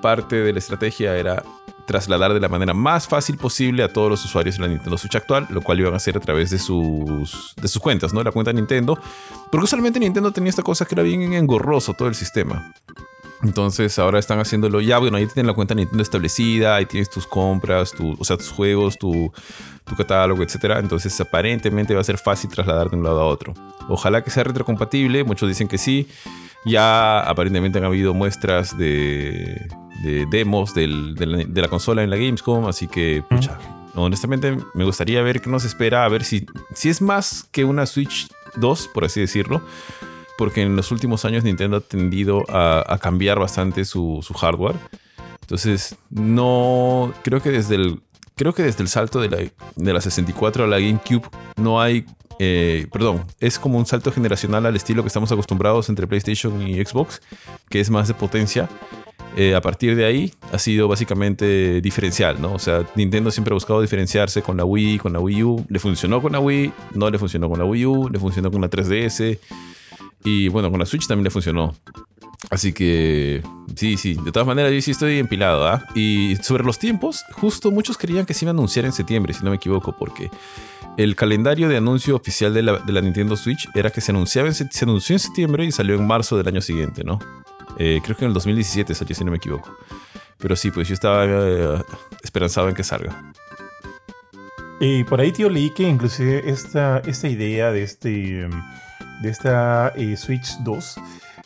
parte 0.02 0.38
de 0.38 0.54
la 0.54 0.60
estrategia 0.60 1.18
era 1.18 1.44
trasladar 1.88 2.34
de 2.34 2.39
la 2.39 2.50
manera 2.50 2.74
más 2.74 3.08
fácil 3.08 3.38
posible 3.38 3.82
a 3.82 3.91
todos 3.91 4.10
los 4.10 4.24
usuarios 4.24 4.58
de 4.58 4.62
la 4.62 4.67
Nintendo 4.67 4.98
Switch 4.98 5.15
actual, 5.15 5.48
lo 5.50 5.62
cual 5.62 5.79
iban 5.79 5.94
a 5.94 5.98
hacer 5.98 6.17
a 6.17 6.20
través 6.20 6.51
de 6.51 6.60
sus, 6.60 7.56
de 7.60 7.67
sus 7.67 7.82
cuentas, 7.82 8.13
¿no? 8.13 8.22
La 8.22 8.32
cuenta 8.32 8.53
Nintendo. 8.53 9.00
Porque 9.50 9.63
usualmente 9.63 10.00
Nintendo 10.00 10.32
tenía 10.32 10.50
esta 10.50 10.62
cosa 10.62 10.86
que 10.86 10.94
era 10.94 11.03
bien 11.03 11.34
engorroso 11.34 11.94
todo 11.94 12.10
el 12.10 12.15
sistema. 12.15 12.74
Entonces 13.41 13.98
ahora 14.00 14.20
están 14.20 14.39
haciéndolo 14.39 14.82
ya, 14.82 14.98
bueno, 14.98 15.17
ahí 15.17 15.27
tienen 15.27 15.48
la 15.48 15.53
cuenta 15.53 15.75
Nintendo 15.75 16.03
establecida, 16.03 16.75
ahí 16.75 16.86
tienes 16.86 17.10
tus 17.10 17.25
compras, 17.25 17.91
tu, 17.91 18.15
o 18.20 18.25
sea, 18.25 18.36
tus 18.36 18.50
juegos, 18.50 18.98
tu, 18.98 19.32
tu 19.86 19.96
catálogo, 19.96 20.44
etcétera. 20.44 20.79
Entonces 20.79 21.20
aparentemente 21.22 21.96
va 21.96 22.01
a 22.01 22.03
ser 22.03 22.17
fácil 22.17 22.50
trasladar 22.50 22.89
de 22.89 22.98
un 22.98 23.03
lado 23.03 23.22
a 23.22 23.25
otro. 23.25 23.53
Ojalá 23.88 24.24
que 24.24 24.32
sea 24.32 24.44
retrocompatible, 24.44 25.24
muchos 25.24 25.48
dicen 25.48 25.67
que 25.67 25.77
sí. 25.77 26.08
Ya 26.65 27.22
aparentemente 27.22 27.77
han 27.77 27.86
habido 27.86 28.13
muestras 28.13 28.77
de, 28.77 29.67
de 30.04 30.25
demos 30.30 30.74
del- 30.74 31.16
de, 31.16 31.25
la, 31.25 31.38
de 31.38 31.62
la 31.62 31.68
consola 31.68 32.04
en 32.04 32.10
la 32.10 32.16
Gamescom, 32.18 32.66
así 32.68 32.88
que, 32.88 33.24
pucha, 33.30 33.58
honestamente 33.96 34.58
me 34.74 34.84
gustaría 34.84 35.22
ver 35.22 35.42
qué 35.42 35.50
nos 35.50 35.66
espera, 35.66 36.06
a 36.06 36.10
ver 36.10 36.24
si, 36.24 36.46
si 36.75 36.89
es 36.89 37.01
más 37.01 37.44
que 37.51 37.63
una 37.66 37.86
Switch 37.86 38.27
2, 38.56 38.89
por 38.94 39.06
así 39.06 39.20
decirlo 39.20 39.62
porque 40.38 40.62
en 40.62 40.75
los 40.75 40.92
últimos 40.92 41.25
años 41.25 41.44
Nintendo 41.44 41.77
ha 41.77 41.82
tendido 41.82 42.44
a, 42.50 42.84
a 42.88 43.00
cambiar 43.00 43.39
bastante 43.39 43.86
su, 43.86 44.20
su 44.22 44.36
hardware. 44.36 44.75
Entonces, 45.42 45.96
no. 46.12 47.12
Creo 47.24 47.42
que 47.42 47.50
desde 47.50 47.74
el. 47.74 48.01
Creo 48.36 48.54
que 48.54 48.62
desde 48.62 48.84
el 48.84 48.88
salto 48.88 49.20
de 49.20 49.30
la, 49.30 49.38
de 49.75 49.94
la 49.94 50.00
64 50.00 50.66
a 50.66 50.68
la 50.68 50.77
GameCube 50.77 51.27
no 51.56 51.82
hay. 51.82 52.06
eh, 52.38 52.86
perdón, 52.94 53.25
es 53.39 53.58
como 53.58 53.80
un 53.80 53.88
salto 53.88 54.12
generacional 54.12 54.68
al 54.68 54.75
estilo 54.75 55.01
que 55.01 55.08
estamos 55.08 55.32
acostumbrados 55.32 55.89
entre 55.89 56.06
PlayStation 56.06 56.62
y 56.68 56.86
Xbox, 56.86 57.20
que 57.68 57.80
es 57.80 57.89
más 57.89 58.08
de 58.08 58.13
potencia. 58.13 58.70
Eh, 59.36 59.53
a 59.53 59.62
partir 59.62 59.96
de 59.96 60.05
ahí 60.05 60.34
ha 60.51 60.57
sido 60.57 60.88
básicamente 60.88 61.79
diferencial, 61.81 62.41
¿no? 62.41 62.53
O 62.53 62.60
sea, 62.60 62.86
Nintendo 62.96 63.29
siempre 63.29 63.53
ha 63.53 63.55
buscado 63.55 63.81
diferenciarse 63.81 64.41
con 64.41 64.57
la 64.57 64.65
Wii, 64.65 64.98
con 64.98 65.13
la 65.13 65.19
Wii 65.19 65.43
U. 65.43 65.65
Le 65.69 65.79
funcionó 65.79 66.22
con 66.22 66.31
la 66.31 66.39
Wii, 66.39 66.72
no 66.96 67.10
le 67.10 67.19
funcionó 67.19 67.50
con 67.50 67.60
la 67.60 67.65
Wii 67.65 67.86
U, 67.86 68.10
le 68.10 68.19
funcionó 68.19 68.51
con 68.51 68.62
la 68.62 68.69
3DS. 68.69 69.38
Y 70.24 70.48
bueno, 70.50 70.72
con 70.72 70.79
la 70.79 70.86
Switch 70.86 71.07
también 71.07 71.25
le 71.25 71.29
funcionó. 71.29 71.75
Así 72.50 72.72
que 72.72 73.41
sí, 73.75 73.98
sí, 73.98 74.13
de 74.13 74.31
todas 74.31 74.48
maneras 74.48 74.72
yo 74.72 74.81
sí 74.81 74.91
estoy 74.91 75.17
empilado, 75.17 75.67
¿ah? 75.67 75.86
Y 75.96 76.36
sobre 76.41 76.63
los 76.63 76.77
tiempos, 76.77 77.24
justo 77.34 77.72
muchos 77.72 77.98
creían 77.98 78.25
que 78.25 78.34
se 78.34 78.46
iba 78.46 78.51
a 78.51 78.53
anunciar 78.53 78.86
en 78.86 78.91
septiembre, 78.91 79.34
si 79.34 79.43
no 79.43 79.50
me 79.50 79.55
equivoco, 79.55 79.96
porque 79.98 80.29
el 80.98 81.15
calendario 81.15 81.67
de 81.67 81.77
anuncio 81.77 82.15
oficial 82.15 82.53
de 82.53 82.62
la, 82.62 83.01
Nintendo 83.01 83.36
Switch 83.36 83.67
era 83.74 83.89
que 83.89 84.01
se 84.01 84.12
anunciaba 84.12 84.48
en, 84.50 84.53
se 84.53 84.86
anunció 84.86 85.15
en 85.15 85.19
septiembre 85.19 85.65
y 85.65 85.72
salió 85.72 85.96
en 85.96 86.05
marzo 86.05 86.38
del 86.38 86.48
año 86.48 86.62
siguiente, 86.62 87.03
¿no? 87.03 87.19
Eh, 87.77 88.01
creo 88.03 88.17
que 88.17 88.25
en 88.25 88.29
el 88.29 88.34
2017 88.34 88.93
salió, 88.93 89.15
si 89.15 89.24
no 89.24 89.31
me 89.31 89.38
equivoco. 89.38 89.75
Pero 90.38 90.55
sí, 90.55 90.72
pues 90.72 90.88
yo 90.88 90.93
estaba 90.93 91.25
eh, 91.25 91.81
esperanzado 92.24 92.69
en 92.69 92.75
que 92.75 92.84
salga. 92.84 93.34
Y 94.79 95.03
por 95.03 95.19
ahí, 95.19 95.31
tío, 95.31 95.50
leí 95.50 95.72
que 95.74 95.84
inclusive 95.84 96.50
esta, 96.50 97.00
esta 97.00 97.27
idea 97.27 97.72
de, 97.72 97.84
este, 97.84 98.48
de 99.22 99.29
esta 99.29 99.89
eh, 99.96 100.15
Switch 100.15 100.57
2 100.60 100.96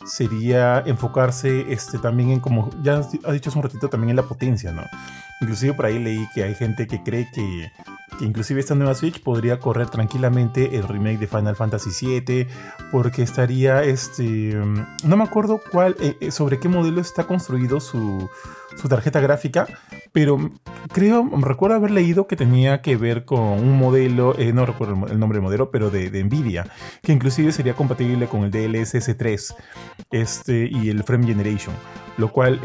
sería 0.04 0.82
enfocarse 0.84 1.64
este, 1.72 1.98
también 1.98 2.30
en, 2.30 2.40
como 2.40 2.70
ya 2.82 2.98
has 2.98 3.10
dicho 3.32 3.48
hace 3.48 3.58
un 3.58 3.62
ratito, 3.62 3.88
también 3.88 4.10
en 4.10 4.16
la 4.16 4.24
potencia, 4.24 4.72
¿no? 4.72 4.82
Inclusive 5.40 5.74
por 5.74 5.86
ahí 5.86 5.98
leí 5.98 6.26
que 6.34 6.44
hay 6.44 6.54
gente 6.54 6.86
que 6.86 7.02
cree 7.02 7.26
que 7.32 7.72
inclusive 8.20 8.60
esta 8.60 8.74
nueva 8.74 8.94
Switch 8.94 9.22
podría 9.22 9.58
correr 9.58 9.88
tranquilamente 9.88 10.76
el 10.76 10.86
remake 10.88 11.18
de 11.18 11.26
Final 11.26 11.56
Fantasy 11.56 11.90
VII 12.20 12.46
porque 12.90 13.22
estaría, 13.22 13.82
este, 13.82 14.54
no 15.04 15.16
me 15.16 15.24
acuerdo 15.24 15.60
cuál, 15.70 15.96
eh, 16.00 16.16
eh, 16.20 16.30
sobre 16.30 16.58
qué 16.58 16.68
modelo 16.68 17.00
está 17.00 17.24
construido 17.24 17.80
su, 17.80 18.28
su 18.76 18.88
tarjeta 18.88 19.20
gráfica, 19.20 19.66
pero 20.12 20.52
creo, 20.92 21.28
recuerdo 21.40 21.76
haber 21.76 21.90
leído 21.90 22.26
que 22.26 22.36
tenía 22.36 22.82
que 22.82 22.96
ver 22.96 23.24
con 23.24 23.40
un 23.40 23.78
modelo, 23.78 24.38
eh, 24.38 24.52
no 24.52 24.66
recuerdo 24.66 25.06
el 25.06 25.18
nombre 25.18 25.36
del 25.36 25.42
modelo, 25.42 25.70
pero 25.70 25.90
de, 25.90 26.22
Nvidia, 26.22 26.66
que 27.02 27.12
inclusive 27.12 27.52
sería 27.52 27.74
compatible 27.74 28.26
con 28.26 28.44
el 28.44 28.50
DLSS 28.50 29.16
3 29.16 29.54
este, 30.10 30.68
y 30.70 30.90
el 30.90 31.02
Frame 31.04 31.26
Generation, 31.26 31.74
lo 32.18 32.30
cual 32.30 32.60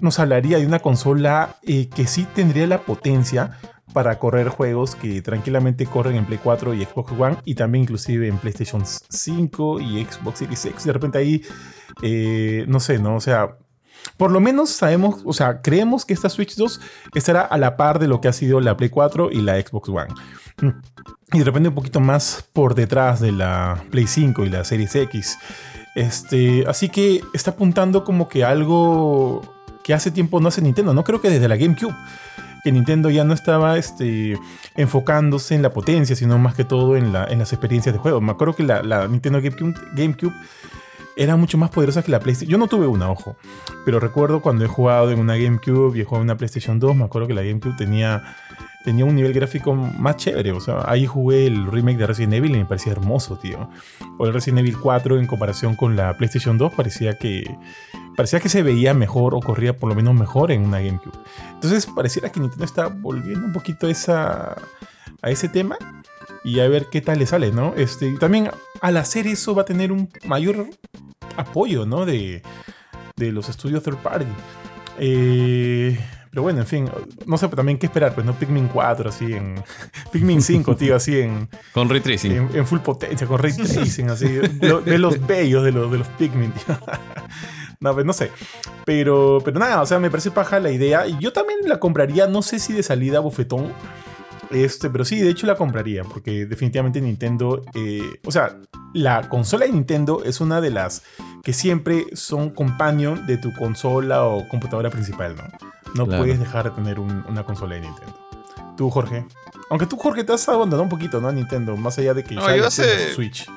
nos 0.00 0.18
hablaría 0.18 0.58
de 0.58 0.66
una 0.66 0.80
consola 0.80 1.56
que 1.62 2.06
sí 2.06 2.26
tendría 2.34 2.66
la 2.66 2.80
potencia 2.82 3.58
para 3.98 4.16
correr 4.20 4.48
juegos 4.48 4.94
que 4.94 5.20
tranquilamente 5.22 5.84
corren 5.84 6.14
en 6.14 6.24
Play 6.24 6.38
4 6.40 6.72
y 6.72 6.84
Xbox 6.84 7.12
One 7.18 7.36
y 7.44 7.56
también 7.56 7.82
inclusive 7.82 8.28
en 8.28 8.38
PlayStation 8.38 8.84
5 8.86 9.80
y 9.80 10.04
Xbox 10.04 10.38
Series 10.38 10.66
X. 10.66 10.84
De 10.84 10.92
repente 10.92 11.18
ahí, 11.18 11.42
no 12.68 12.78
sé, 12.78 13.00
¿no? 13.00 13.16
O 13.16 13.20
sea, 13.20 13.56
por 14.16 14.30
lo 14.30 14.38
menos 14.38 14.70
sabemos, 14.70 15.22
o 15.24 15.32
sea, 15.32 15.62
creemos 15.62 16.04
que 16.04 16.14
esta 16.14 16.28
Switch 16.28 16.54
2 16.54 16.80
estará 17.12 17.40
a 17.40 17.58
la 17.58 17.76
par 17.76 17.98
de 17.98 18.06
lo 18.06 18.20
que 18.20 18.28
ha 18.28 18.32
sido 18.32 18.60
la 18.60 18.76
Play 18.76 18.88
4 18.88 19.32
y 19.32 19.40
la 19.40 19.60
Xbox 19.60 19.88
One. 19.88 20.14
Mm. 20.62 20.68
Y 21.32 21.38
de 21.40 21.44
repente 21.44 21.70
un 21.70 21.74
poquito 21.74 21.98
más 21.98 22.48
por 22.52 22.76
detrás 22.76 23.18
de 23.18 23.32
la 23.32 23.82
Play 23.90 24.06
5 24.06 24.44
y 24.44 24.48
la 24.48 24.62
Series 24.62 24.94
X. 24.94 25.38
Este, 25.96 26.64
así 26.68 26.88
que 26.88 27.20
está 27.34 27.50
apuntando 27.50 28.04
como 28.04 28.28
que 28.28 28.44
algo 28.44 29.42
que 29.82 29.92
hace 29.92 30.12
tiempo 30.12 30.38
no 30.38 30.46
hace 30.46 30.62
Nintendo. 30.62 30.94
No 30.94 31.02
creo 31.02 31.20
que 31.20 31.30
desde 31.30 31.48
la 31.48 31.56
GameCube. 31.56 31.96
Que 32.64 32.72
Nintendo 32.72 33.10
ya 33.10 33.24
no 33.24 33.34
estaba 33.34 33.78
este, 33.78 34.38
enfocándose 34.76 35.54
en 35.54 35.62
la 35.62 35.72
potencia, 35.72 36.16
sino 36.16 36.38
más 36.38 36.54
que 36.54 36.64
todo 36.64 36.96
en, 36.96 37.12
la, 37.12 37.24
en 37.26 37.38
las 37.38 37.52
experiencias 37.52 37.94
de 37.94 37.98
juego. 37.98 38.20
Me 38.20 38.32
acuerdo 38.32 38.54
que 38.54 38.62
la, 38.62 38.82
la 38.82 39.06
Nintendo 39.08 39.40
GameCube, 39.40 39.74
GameCube 39.94 40.34
era 41.18 41.36
mucho 41.36 41.58
más 41.58 41.70
poderosa 41.70 42.02
que 42.02 42.12
la 42.12 42.20
PlayStation. 42.20 42.50
Yo 42.50 42.58
no 42.58 42.68
tuve 42.68 42.86
una, 42.86 43.10
ojo, 43.10 43.36
pero 43.84 43.98
recuerdo 43.98 44.40
cuando 44.40 44.64
he 44.64 44.68
jugado 44.68 45.10
en 45.10 45.18
una 45.18 45.36
GameCube 45.36 45.96
y 45.96 46.00
he 46.00 46.04
jugado 46.04 46.22
en 46.22 46.30
una 46.30 46.36
PlayStation 46.36 46.78
2, 46.78 46.96
me 46.96 47.04
acuerdo 47.04 47.26
que 47.26 47.34
la 47.34 47.42
GameCube 47.42 47.76
tenía, 47.76 48.36
tenía 48.88 49.04
un 49.04 49.14
nivel 49.14 49.34
gráfico 49.34 49.74
más 49.74 50.16
chévere. 50.16 50.50
O 50.52 50.60
sea, 50.60 50.82
ahí 50.86 51.04
jugué 51.04 51.46
el 51.46 51.66
remake 51.66 51.98
de 51.98 52.06
Resident 52.06 52.32
Evil 52.32 52.54
y 52.54 52.58
me 52.60 52.64
parecía 52.64 52.92
hermoso, 52.92 53.36
tío. 53.36 53.68
O 54.16 54.24
el 54.24 54.32
Resident 54.32 54.60
Evil 54.60 54.78
4 54.78 55.18
en 55.18 55.26
comparación 55.26 55.76
con 55.76 55.94
la 55.94 56.16
PlayStation 56.16 56.56
2 56.56 56.72
parecía 56.72 57.18
que 57.18 57.54
parecía 58.16 58.40
que 58.40 58.48
se 58.48 58.62
veía 58.62 58.94
mejor 58.94 59.34
o 59.34 59.40
corría 59.40 59.76
por 59.76 59.90
lo 59.90 59.94
menos 59.94 60.14
mejor 60.14 60.52
en 60.52 60.64
una 60.64 60.80
GameCube. 60.80 61.18
Entonces 61.52 61.84
pareciera 61.84 62.32
que 62.32 62.40
Nintendo 62.40 62.64
está 62.64 62.86
volviendo 62.86 63.44
un 63.44 63.52
poquito 63.52 63.88
esa, 63.88 64.56
a 65.20 65.30
ese 65.30 65.50
tema 65.50 65.76
y 66.42 66.60
a 66.60 66.68
ver 66.68 66.86
qué 66.90 67.02
tal 67.02 67.18
le 67.18 67.26
sale, 67.26 67.52
¿no? 67.52 67.74
Este, 67.76 68.10
también 68.16 68.48
al 68.80 68.96
hacer 68.96 69.26
eso 69.26 69.54
va 69.54 69.62
a 69.62 69.66
tener 69.66 69.92
un 69.92 70.08
mayor 70.24 70.70
apoyo, 71.36 71.84
¿no? 71.84 72.06
De, 72.06 72.42
de 73.16 73.32
los 73.32 73.50
estudios 73.50 73.82
third 73.82 73.98
party. 73.98 74.24
Eh, 74.98 75.98
pero 76.30 76.42
bueno, 76.42 76.60
en 76.60 76.66
fin, 76.66 76.90
no 77.26 77.38
sé 77.38 77.48
también 77.48 77.78
qué 77.78 77.86
esperar, 77.86 78.14
pues 78.14 78.26
no 78.26 78.34
Pikmin 78.34 78.68
4 78.68 79.08
así 79.08 79.32
en 79.32 79.62
Pikmin 80.12 80.42
5, 80.42 80.76
tío, 80.76 80.96
así 80.96 81.18
en 81.18 81.48
con 81.72 81.88
ray 81.88 82.00
tracing. 82.00 82.50
En, 82.54 82.66
full 82.66 82.80
potencia, 82.80 83.26
con 83.26 83.38
ray 83.38 83.54
tracing, 83.54 84.10
así 84.10 84.28
de 84.28 84.98
los 84.98 85.26
bellos 85.26 85.64
de 85.64 85.72
los, 85.72 85.90
de 85.90 85.98
los 85.98 86.08
Pikmin, 86.08 86.52
tío. 86.52 86.78
No, 87.80 87.94
pues 87.94 88.04
no 88.04 88.12
sé. 88.12 88.32
Pero, 88.84 89.40
pero 89.44 89.60
nada, 89.60 89.82
o 89.82 89.86
sea, 89.86 90.00
me 90.00 90.10
parece 90.10 90.30
paja 90.30 90.58
la 90.58 90.72
idea. 90.72 91.06
Y 91.06 91.16
yo 91.20 91.32
también 91.32 91.60
la 91.64 91.78
compraría, 91.78 92.26
no 92.26 92.42
sé 92.42 92.58
si 92.58 92.72
de 92.72 92.82
salida 92.82 93.20
bofetón. 93.20 93.72
Este, 94.50 94.88
pero 94.88 95.04
sí, 95.04 95.20
de 95.20 95.28
hecho 95.28 95.46
la 95.46 95.56
compraría, 95.56 96.04
porque 96.04 96.46
definitivamente 96.46 97.00
Nintendo, 97.00 97.62
eh, 97.74 98.18
o 98.24 98.32
sea, 98.32 98.56
la 98.94 99.28
consola 99.28 99.66
de 99.66 99.72
Nintendo 99.72 100.22
es 100.24 100.40
una 100.40 100.60
de 100.60 100.70
las 100.70 101.02
que 101.44 101.52
siempre 101.52 102.06
son 102.14 102.50
companion 102.50 103.26
de 103.26 103.36
tu 103.36 103.52
consola 103.52 104.24
o 104.24 104.48
computadora 104.48 104.88
principal, 104.90 105.36
¿no? 105.36 105.44
No 105.94 106.06
puedes 106.06 106.38
dejar 106.38 106.64
de 106.64 106.70
tener 106.70 107.00
una 107.00 107.44
consola 107.44 107.76
de 107.76 107.82
Nintendo. 107.82 108.14
Tú, 108.76 108.90
Jorge. 108.90 109.26
Aunque 109.70 109.86
tú, 109.86 109.96
Jorge, 109.96 110.24
te 110.24 110.32
has 110.32 110.48
abandonado 110.48 110.84
un 110.84 110.88
poquito, 110.88 111.20
¿no? 111.20 111.28
A 111.28 111.32
Nintendo, 111.32 111.76
más 111.76 111.98
allá 111.98 112.14
de 112.14 112.24
que 112.24 112.34
no, 112.34 112.54
yo 112.54 112.66
hace... 112.66 113.12
Switch. 113.12 113.50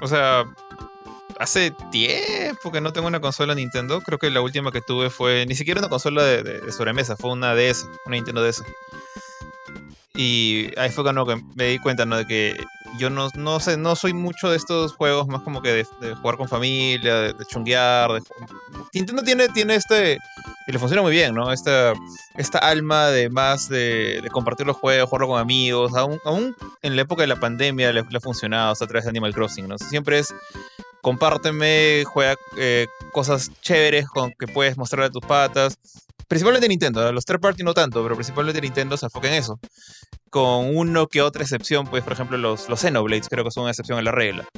O 0.00 0.06
sea, 0.06 0.44
hace 1.38 1.72
tiempo 1.90 2.70
que 2.70 2.80
no 2.80 2.92
tengo 2.92 3.08
una 3.08 3.20
consola 3.20 3.54
Nintendo. 3.54 4.00
Creo 4.00 4.18
que 4.18 4.30
la 4.30 4.40
última 4.40 4.70
que 4.70 4.80
tuve 4.80 5.10
fue 5.10 5.44
ni 5.46 5.54
siquiera 5.54 5.80
una 5.80 5.88
consola 5.88 6.22
de, 6.22 6.42
de 6.42 6.72
sobremesa, 6.72 7.16
fue 7.16 7.32
una 7.32 7.54
DS, 7.54 7.86
una 8.06 8.16
Nintendo 8.16 8.42
DS. 8.42 8.62
Y 10.16 10.70
ahí 10.78 10.90
fue 10.90 11.02
cuando 11.02 11.26
me 11.56 11.64
di 11.64 11.78
cuenta, 11.80 12.06
¿no? 12.06 12.16
De 12.16 12.24
que 12.24 12.56
yo 12.98 13.10
no, 13.10 13.28
no 13.34 13.58
sé, 13.58 13.76
no 13.76 13.96
soy 13.96 14.12
mucho 14.12 14.48
de 14.48 14.56
estos 14.56 14.94
juegos 14.94 15.26
más 15.26 15.42
como 15.42 15.60
que 15.60 15.72
de, 15.72 16.14
jugar 16.14 16.36
con 16.36 16.48
familia, 16.48 17.14
de, 17.16 17.34
chunguear. 17.46 18.12
De, 18.12 18.22
Nintendo 18.92 19.24
tiene, 19.24 19.48
tiene 19.48 19.74
este, 19.74 20.18
y 20.66 20.72
le 20.72 20.78
funciona 20.78 21.02
muy 21.02 21.12
bien, 21.12 21.34
¿no? 21.34 21.52
Esta, 21.52 21.92
esta 22.36 22.58
alma 22.58 23.08
de 23.08 23.28
más 23.28 23.68
de, 23.68 24.22
compartir 24.32 24.66
los 24.66 24.76
juegos, 24.76 25.08
jugarlo 25.08 25.28
con 25.28 25.40
amigos. 25.40 25.94
Aún, 25.94 26.18
aún 26.24 26.56
en 26.82 26.96
la 26.96 27.02
época 27.02 27.22
de 27.22 27.28
la 27.28 27.36
pandemia 27.36 27.92
le, 27.92 28.00
ha 28.00 28.20
funcionado 28.20 28.72
a 28.72 28.86
través 28.86 29.04
de 29.04 29.10
Animal 29.10 29.34
Crossing, 29.34 29.68
¿no? 29.68 29.76
Siempre 29.78 30.18
es 30.18 30.34
compárteme, 31.02 32.04
juega 32.06 32.34
eh, 32.56 32.86
cosas 33.12 33.50
chéveres 33.60 34.06
con 34.06 34.32
que 34.32 34.46
puedes 34.46 34.78
mostrarle 34.78 35.06
a 35.06 35.10
tus 35.10 35.24
patas. 35.24 35.76
Principalmente 36.28 36.66
Nintendo, 36.66 37.12
los 37.12 37.26
third 37.26 37.40
party 37.40 37.62
no 37.62 37.74
tanto, 37.74 38.02
pero 38.02 38.14
principalmente 38.14 38.60
Nintendo 38.62 38.96
se 38.96 39.06
enfoca 39.06 39.28
en 39.28 39.34
eso. 39.34 39.60
Con 40.30 40.74
uno 40.74 41.06
que 41.06 41.20
otra 41.20 41.42
excepción, 41.42 41.86
pues 41.86 42.02
por 42.02 42.14
ejemplo 42.14 42.38
los, 42.38 42.70
los 42.70 42.80
Xenoblades 42.80 43.28
creo 43.28 43.44
que 43.44 43.50
son 43.50 43.64
una 43.64 43.72
excepción 43.72 43.98
a 43.98 44.02
la 44.02 44.12
regla. 44.12 44.48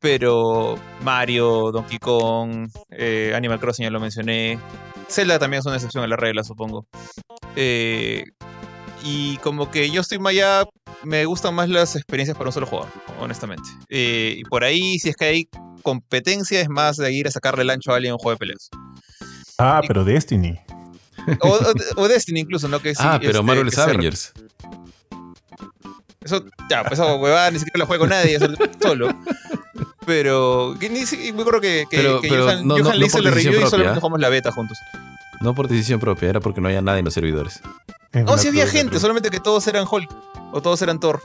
Pero 0.00 0.78
Mario, 1.02 1.70
Donkey 1.72 1.98
Kong, 1.98 2.68
eh, 2.90 3.32
Animal 3.34 3.60
Crossing 3.60 3.84
ya 3.84 3.90
lo 3.90 4.00
mencioné. 4.00 4.58
Zelda 5.08 5.38
también 5.38 5.60
es 5.60 5.66
una 5.66 5.76
excepción 5.76 6.02
a 6.02 6.06
la 6.06 6.16
regla, 6.16 6.42
supongo. 6.42 6.86
Eh, 7.54 8.24
y 9.02 9.36
como 9.38 9.70
que 9.70 9.90
yo 9.90 10.00
estoy 10.00 10.18
más 10.18 10.30
allá, 10.30 10.64
me 11.02 11.24
gustan 11.24 11.54
más 11.54 11.68
las 11.68 11.96
experiencias 11.96 12.36
para 12.36 12.48
un 12.48 12.52
solo 12.52 12.66
jugador, 12.66 12.90
honestamente. 13.18 13.68
Eh, 13.88 14.36
y 14.38 14.44
por 14.44 14.64
ahí, 14.64 14.98
si 14.98 15.10
es 15.10 15.16
que 15.16 15.24
hay 15.26 15.48
competencia, 15.82 16.60
es 16.60 16.68
más 16.68 16.96
de 16.96 17.12
ir 17.12 17.26
a 17.26 17.30
sacarle 17.30 17.62
el 17.62 17.70
ancho 17.70 17.92
a 17.92 17.96
alguien 17.96 18.10
en 18.10 18.14
un 18.14 18.18
juego 18.18 18.36
de 18.36 18.38
peleas. 18.38 18.70
Ah, 19.58 19.82
pero 19.86 20.04
Destiny. 20.04 20.58
O, 21.96 22.08
Destiny 22.08 22.40
incluso, 22.40 22.68
¿no? 22.68 22.80
Que 22.80 22.94
ah, 22.98 23.18
pero 23.20 23.32
este, 23.32 23.42
Marvel 23.42 23.70
Avengers. 23.76 24.32
Eso, 26.22 26.44
ya, 26.70 26.82
pues 26.82 26.94
esa 26.98 27.14
huevada 27.14 27.50
ni 27.50 27.58
siquiera 27.58 27.78
la 27.78 27.86
juego 27.86 28.06
nadie, 28.06 28.36
es 28.36 28.42
solo. 28.80 29.08
Pero, 30.06 30.74
ni 30.80 31.32
me 31.32 31.40
acuerdo 31.42 31.60
que, 31.60 31.86
que, 31.90 31.96
pero, 31.96 32.20
que 32.20 32.30
Johan, 32.30 32.66
no, 32.66 32.74
Johan 32.74 32.84
no, 32.84 32.94
le 32.94 33.06
hizo 33.06 33.18
el 33.18 33.24
review 33.24 33.60
y 33.60 33.66
solamente 33.66 34.00
jugamos 34.00 34.20
la 34.20 34.28
beta 34.28 34.50
juntos. 34.50 34.78
No 35.40 35.54
por 35.54 35.68
decisión 35.68 36.00
propia, 36.00 36.28
era 36.28 36.40
porque 36.40 36.60
no 36.60 36.68
había 36.68 36.82
nadie 36.82 37.00
en 37.00 37.04
los 37.04 37.14
servidores. 37.14 37.60
No, 38.12 38.36
si 38.38 38.48
había 38.48 38.66
gente, 38.66 38.98
solamente 38.98 39.30
que 39.30 39.40
todos 39.40 39.66
eran 39.68 39.86
Hulk. 39.90 40.10
O 40.52 40.60
todos 40.60 40.82
eran 40.82 40.98
Thor. 40.98 41.20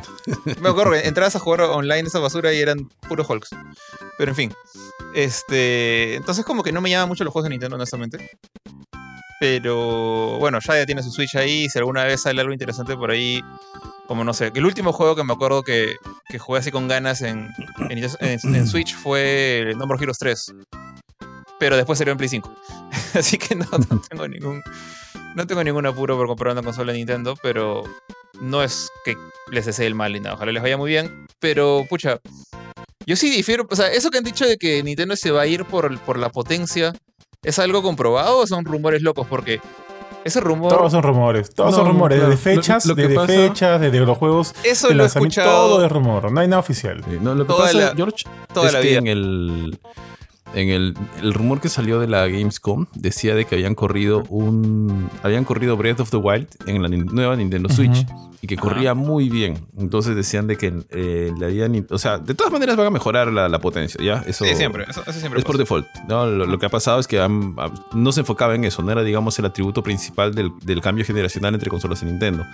Me 0.62 0.70
acuerdo 0.70 0.92
que 0.92 1.08
entrabas 1.08 1.36
a 1.36 1.40
jugar 1.40 1.62
online 1.62 2.08
esa 2.08 2.20
basura 2.20 2.54
y 2.54 2.60
eran 2.60 2.90
puros 3.08 3.28
Hulks. 3.28 3.50
Pero 4.20 4.32
en 4.32 4.36
fin. 4.36 4.54
Este. 5.16 6.16
Entonces, 6.16 6.46
como 6.46 6.62
que 6.62 6.72
no 6.72 6.82
me 6.82 6.92
llama 6.92 7.08
mucho 7.08 7.24
los 7.24 7.34
juegos 7.34 7.46
de 7.46 7.50
Nintendo, 7.50 7.76
honestamente. 7.76 8.38
Pero 9.48 10.40
bueno, 10.40 10.58
ya 10.60 10.88
tiene 10.88 11.04
su 11.04 11.12
Switch 11.12 11.36
ahí. 11.36 11.70
Si 11.70 11.78
alguna 11.78 12.04
vez 12.04 12.24
sale 12.24 12.42
algo 12.42 12.52
interesante 12.52 12.98
por 12.98 13.12
ahí, 13.12 13.44
como 14.08 14.24
no 14.24 14.34
sé. 14.34 14.52
El 14.56 14.66
último 14.66 14.92
juego 14.92 15.16
que 15.16 15.24
me 15.24 15.34
acuerdo 15.34 15.62
que, 15.62 15.98
que 16.28 16.40
jugué 16.40 16.62
así 16.62 16.72
con 16.72 16.88
ganas 16.88 17.22
en, 17.22 17.48
en, 17.92 18.68
Switch 18.68 18.96
fue 18.96 19.72
Number 19.78 20.02
Heroes 20.02 20.18
3. 20.18 20.52
Pero 21.60 21.78
después 21.78 22.00
salió 22.00 22.14
en 22.14 22.18
Play 22.18 22.30
5. 22.30 22.56
así 23.14 23.38
que 23.38 23.54
no, 23.54 23.68
tengo 24.10 24.28
ningún. 24.28 24.64
No 25.36 25.46
tengo 25.46 25.64
ningún 25.64 25.86
apuro 25.86 26.18
por 26.18 26.26
comprar 26.26 26.54
una 26.54 26.64
consola 26.64 26.92
de 26.92 26.98
Nintendo, 26.98 27.36
pero 27.44 27.84
no 28.42 28.64
es 28.64 28.90
que 29.04 29.16
les 29.52 29.68
desee 29.68 29.86
el 29.86 29.94
mal 29.94 30.14
ni 30.14 30.22
nada. 30.22 30.34
Ojalá 30.38 30.54
les 30.54 30.64
vaya 30.64 30.76
muy 30.76 30.90
bien. 30.90 31.28
Pero, 31.40 31.86
pucha, 31.88 32.20
yo 33.06 33.16
sí 33.16 33.30
difiero. 33.30 33.68
O 33.70 33.76
sea, 33.76 33.92
eso 33.92 34.10
que 34.10 34.18
han 34.18 34.24
dicho 34.24 34.48
de 34.48 34.58
que 34.58 34.82
Nintendo 34.82 35.16
se 35.16 35.30
va 35.30 35.42
a 35.42 35.48
ir 35.48 35.66
por, 35.66 36.00
por 36.00 36.18
la 36.18 36.30
potencia 36.30 36.94
¿Es 37.46 37.60
algo 37.60 37.82
comprobado 37.82 38.40
o 38.40 38.48
son 38.48 38.66
rumores 38.66 39.02
locos? 39.02 39.28
Porque 39.28 39.62
ese 40.26 40.40
rumor. 40.40 40.76
Todos 40.76 40.92
son 40.92 41.04
rumores. 41.04 41.54
Todos 41.54 41.76
son 41.76 41.88
rumores. 41.88 42.28
de 42.28 42.36
fechas, 42.36 42.84
de, 42.84 43.10
fechas, 43.28 43.80
de, 43.80 44.00
los 44.00 44.18
juegos. 44.18 44.56
Eso 44.64 44.92
lo 44.92 45.04
he 45.04 45.06
escuchado. 45.06 45.70
Todo 45.70 45.86
es 45.86 45.92
rumor. 45.92 46.32
No 46.32 46.42
hay 46.42 46.48
nada 46.48 46.60
oficial. 46.60 47.04
lo 47.22 47.46
que 47.46 47.54
pasa, 47.54 47.94
George, 47.96 48.26
es 48.66 48.76
que 48.76 48.96
en 48.96 49.08
el. 49.08 49.80
En 50.56 50.70
el, 50.70 50.94
el 51.22 51.34
rumor 51.34 51.62
que 51.62 51.70
salió 51.70 52.00
de 52.00 52.08
la 52.08 52.28
Gamescom 52.28 52.88
decía 52.96 53.36
de 53.36 53.46
que 53.46 53.56
habían 53.56 53.76
corrido 53.76 54.24
un 54.30 55.10
habían 55.22 55.44
corrido 55.44 55.78
Breath 55.78 56.00
of 56.00 56.10
the 56.10 56.18
Wild 56.18 56.48
en 56.66 56.82
la 56.82 56.90
nueva 56.90 57.36
Nintendo 57.36 57.70
Switch 57.70 58.06
y 58.42 58.48
que 58.48 58.58
corría 58.58 58.94
muy 58.94 59.28
bien. 59.30 59.66
Entonces 59.78 60.16
decían 60.16 60.46
de 60.48 60.56
que 60.58 60.72
eh, 60.92 61.32
le 61.38 61.46
habían, 61.46 61.88
o 61.90 61.98
sea, 61.98 62.20
de 62.20 62.36
todas 62.36 62.54
maneras 62.54 62.76
van 62.78 62.88
a 62.88 62.90
mejorar 62.92 63.32
la, 63.34 63.50
la 63.50 63.60
potencia, 63.60 64.04
¿ya? 64.04 64.24
Eso 64.28 64.46
Sí, 64.46 64.56
siempre. 64.56 64.86
Eso, 64.88 65.02
eso 65.08 65.20
siempre 65.20 65.40
es 65.40 65.46
por 65.46 65.58
default. 65.58 65.88
¿no? 66.08 66.26
Lo, 66.28 66.46
lo 66.46 66.60
que 66.60 66.66
ha 66.68 66.70
pasado 66.70 67.00
es 67.00 67.08
que 67.08 67.20
han- 67.20 67.56
no 67.94 68.12
se 68.12 68.20
enfocaba 68.22 68.54
en 68.56 68.64
eso, 68.64 68.84
no 68.84 68.92
era, 68.92 69.02
digamos, 69.04 69.38
el 69.40 69.46
atributo 69.46 69.82
principal 69.84 70.36
del, 70.36 70.52
del 70.64 70.80
cambio 70.82 71.04
generacional 71.06 71.54
entre 71.56 71.70
consolas 71.70 72.02
de 72.02 72.06
Nintendo. 72.08 72.46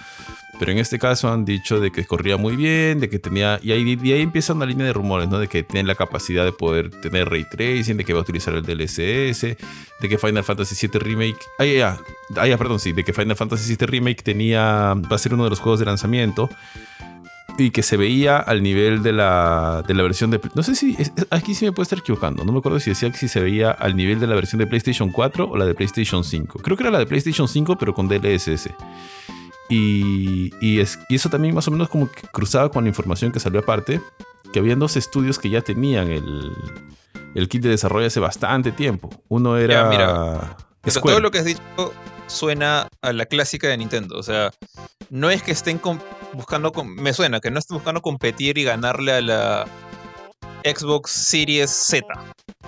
Pero 0.62 0.74
en 0.74 0.78
este 0.78 1.00
caso 1.00 1.28
han 1.28 1.44
dicho 1.44 1.80
de 1.80 1.92
que 1.92 2.06
corría 2.06 2.38
muy 2.38 2.56
bien, 2.56 3.00
de 3.00 3.10
que 3.10 3.18
tenía. 3.18 3.60
Y 3.64 3.72
ahí, 3.72 4.22
empieza 4.22 4.54
una 4.54 4.68
línea 4.68 4.86
de 4.86 4.94
rumores, 4.94 5.28
¿no? 5.28 5.40
De 5.40 5.48
que 5.48 5.64
tiene 5.64 5.88
la 5.88 5.96
capacidad 5.96 6.46
de 6.46 6.52
poder 6.52 6.92
tener 7.02 7.28
ray 7.30 7.46
tracing, 7.50 7.98
de 7.98 8.06
que 8.06 8.14
va 8.14 8.20
a 8.20 8.22
utilizar 8.22 8.54
el 8.54 8.62
DLSS, 8.62 9.42
de 9.42 10.08
que 10.08 10.20
Final 10.20 10.44
Fantasy 10.44 10.88
VII 10.88 11.00
Remake. 11.00 11.40
Ah, 11.58 11.66
ya, 11.66 11.98
ah, 12.36 12.46
ya, 12.46 12.60
perdón, 12.60 12.80
sí, 12.80 12.92
de 12.92 13.04
que 13.04 13.12
Final 13.12 13.36
Fantasy 13.36 13.76
VII 13.76 13.88
Remake 13.88 14.22
tenía. 14.22 14.94
Va 14.94 15.16
a 15.16 15.18
ser 15.18 15.34
uno 15.34 15.46
de 15.46 15.50
los 15.50 15.60
juegos 15.60 15.80
de 15.80 15.88
lanzamiento 15.88 16.48
y 17.58 17.72
que 17.72 17.82
se 17.82 17.98
veía 17.98 18.38
al 18.38 18.62
nivel 18.62 19.02
de 19.02 19.14
la, 19.14 19.84
de 19.88 19.96
la 19.96 20.04
versión 20.04 20.30
de... 20.30 20.40
No 20.54 20.62
sé 20.62 20.76
si... 20.76 20.96
aquí 21.32 21.56
sí 21.56 21.66
me 21.66 21.72
puedo 21.72 21.84
estar 21.84 21.98
equivocando. 21.98 22.44
No 22.46 22.52
me 22.52 22.60
acuerdo 22.60 22.80
si 22.80 22.92
decía 22.92 23.10
que 23.10 23.18
si 23.18 23.28
se 23.28 23.40
veía 23.40 23.72
al 23.72 23.96
nivel 23.96 24.20
de 24.20 24.28
la 24.28 24.36
versión 24.36 24.60
de 24.60 24.68
PlayStation 24.68 25.12
4 25.12 25.50
o 25.50 25.58
la 25.58 25.66
de 25.66 25.74
PlayStation 25.74 26.24
5. 26.24 26.60
Creo 26.60 26.78
que 26.78 26.84
era 26.84 26.92
la 26.92 27.00
de 27.00 27.08
PlayStation 27.08 27.48
5 27.48 27.80
pero 27.80 27.96
con 27.96 28.08
DLSS. 28.08 28.70
Y, 29.74 30.52
y, 30.60 30.80
es- 30.82 31.00
y 31.10 31.16
eso 31.16 31.30
también 31.30 31.56
más 31.56 31.68
o 31.68 31.72
menos 31.72 31.88
como 31.90 32.12
que 32.12 32.28
cruzaba 32.28 32.70
con 32.70 32.84
la 32.84 32.90
información 32.90 33.32
que 33.32 33.40
salió 33.40 33.62
aparte, 33.62 34.02
que 34.52 34.60
habían 34.60 34.80
dos 34.80 34.98
estudios 34.98 35.40
que 35.40 35.50
ya 35.50 35.62
tenían 35.62 36.10
el, 36.12 36.52
el 37.36 37.48
kit 37.48 37.64
de 37.64 37.70
desarrollo 37.70 38.08
hace 38.08 38.20
bastante 38.20 38.72
tiempo. 38.74 39.10
Uno 39.30 39.58
era... 39.58 39.84
Ya, 39.84 39.90
mira, 39.90 40.58
todo 41.02 41.20
lo 41.22 41.32
que 41.32 41.40
has 41.40 41.46
dicho 41.46 41.62
suena 42.28 42.88
a 43.02 43.14
la 43.14 43.26
clásica 43.26 43.68
de 43.70 43.78
Nintendo. 43.78 44.18
O 44.18 44.24
sea, 44.24 44.52
no 45.10 45.30
es 45.30 45.42
que 45.44 45.52
estén 45.52 45.80
buscando. 46.34 46.72
me 46.84 47.14
suena 47.14 47.40
que 47.40 47.50
no 47.52 47.60
estén 47.60 47.76
buscando 47.76 48.02
competir 48.02 48.58
y 48.58 48.64
ganarle 48.64 49.14
a 49.14 49.22
la 49.22 49.66
Xbox 50.64 51.12
Series 51.12 51.70
Z. 51.70 52.06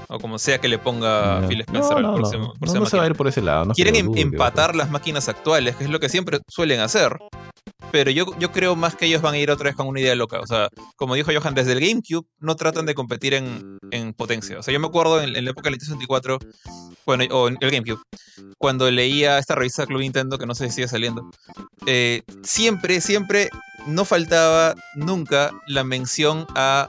O 0.10 0.20
como 0.20 0.38
sea 0.38 0.60
que 0.60 0.68
le 0.68 0.78
ponga. 0.78 1.48
Phil 1.48 1.62
Spencer 1.62 1.92
no, 1.92 1.98
al 1.98 2.04
no, 2.04 2.16
próximo. 2.16 2.48
no, 2.48 2.54
próxima 2.54 2.80
no 2.82 2.86
se 2.86 2.98
va 2.98 3.04
a 3.04 3.06
máquina. 3.06 3.14
ir 3.14 3.18
por 3.18 3.28
ese 3.28 3.42
lado. 3.42 3.66
no 3.66 3.74
Quieren 3.74 3.96
em- 3.96 4.08
por- 4.08 4.20
empatar 4.20 4.76
las 4.76 4.90
máquinas 4.92 5.30
actuales, 5.30 5.76
que 5.76 5.86
es 5.86 5.90
lo 5.90 6.00
que 6.00 6.10
siempre 6.10 6.40
suelen 6.48 6.80
hacer. 6.82 7.18
Pero 7.92 8.10
yo, 8.10 8.26
yo 8.40 8.52
creo 8.52 8.76
más 8.76 8.96
que 8.96 9.06
ellos 9.06 9.22
van 9.22 9.36
a 9.36 9.38
ir 9.38 9.52
otra 9.52 9.66
vez 9.66 9.76
con 9.76 9.88
una 9.88 10.00
idea 10.00 10.16
loca. 10.16 10.40
O 10.40 10.48
sea, 10.48 10.68
como 10.96 11.14
dijo 11.16 11.32
Johan, 11.34 11.54
desde 11.54 11.74
el 11.74 11.80
GameCube 11.80 12.26
no 12.40 12.56
tratan 12.56 12.86
de 12.88 12.96
competir 12.96 13.34
en, 13.36 13.78
en 13.92 14.14
potencia. 14.14 14.58
O 14.60 14.64
sea, 14.64 14.74
yo 14.74 14.80
me 14.80 14.88
acuerdo 14.88 15.22
en, 15.22 15.36
en 15.36 15.46
la 15.46 15.52
época 15.52 15.66
del 15.70 15.74
Nintendo 15.74 15.96
64, 16.08 16.40
bueno, 17.06 17.24
o 17.32 17.48
en 17.50 17.58
el 17.62 17.70
GameCube, 17.72 18.02
cuando 18.58 18.90
leía 18.90 19.38
esta 19.38 19.54
revista 19.56 19.86
Club 19.86 20.00
Nintendo, 20.02 20.38
que 20.40 20.46
no 20.48 20.56
sé 20.56 20.70
si 20.70 20.76
sigue 20.76 20.88
saliendo, 20.88 21.30
eh, 21.86 22.24
siempre, 22.42 23.00
siempre 23.00 23.50
no 23.86 24.06
faltaba 24.06 24.74
nunca 24.96 25.52
la 25.68 25.84
mención 25.84 26.48
a 26.56 26.88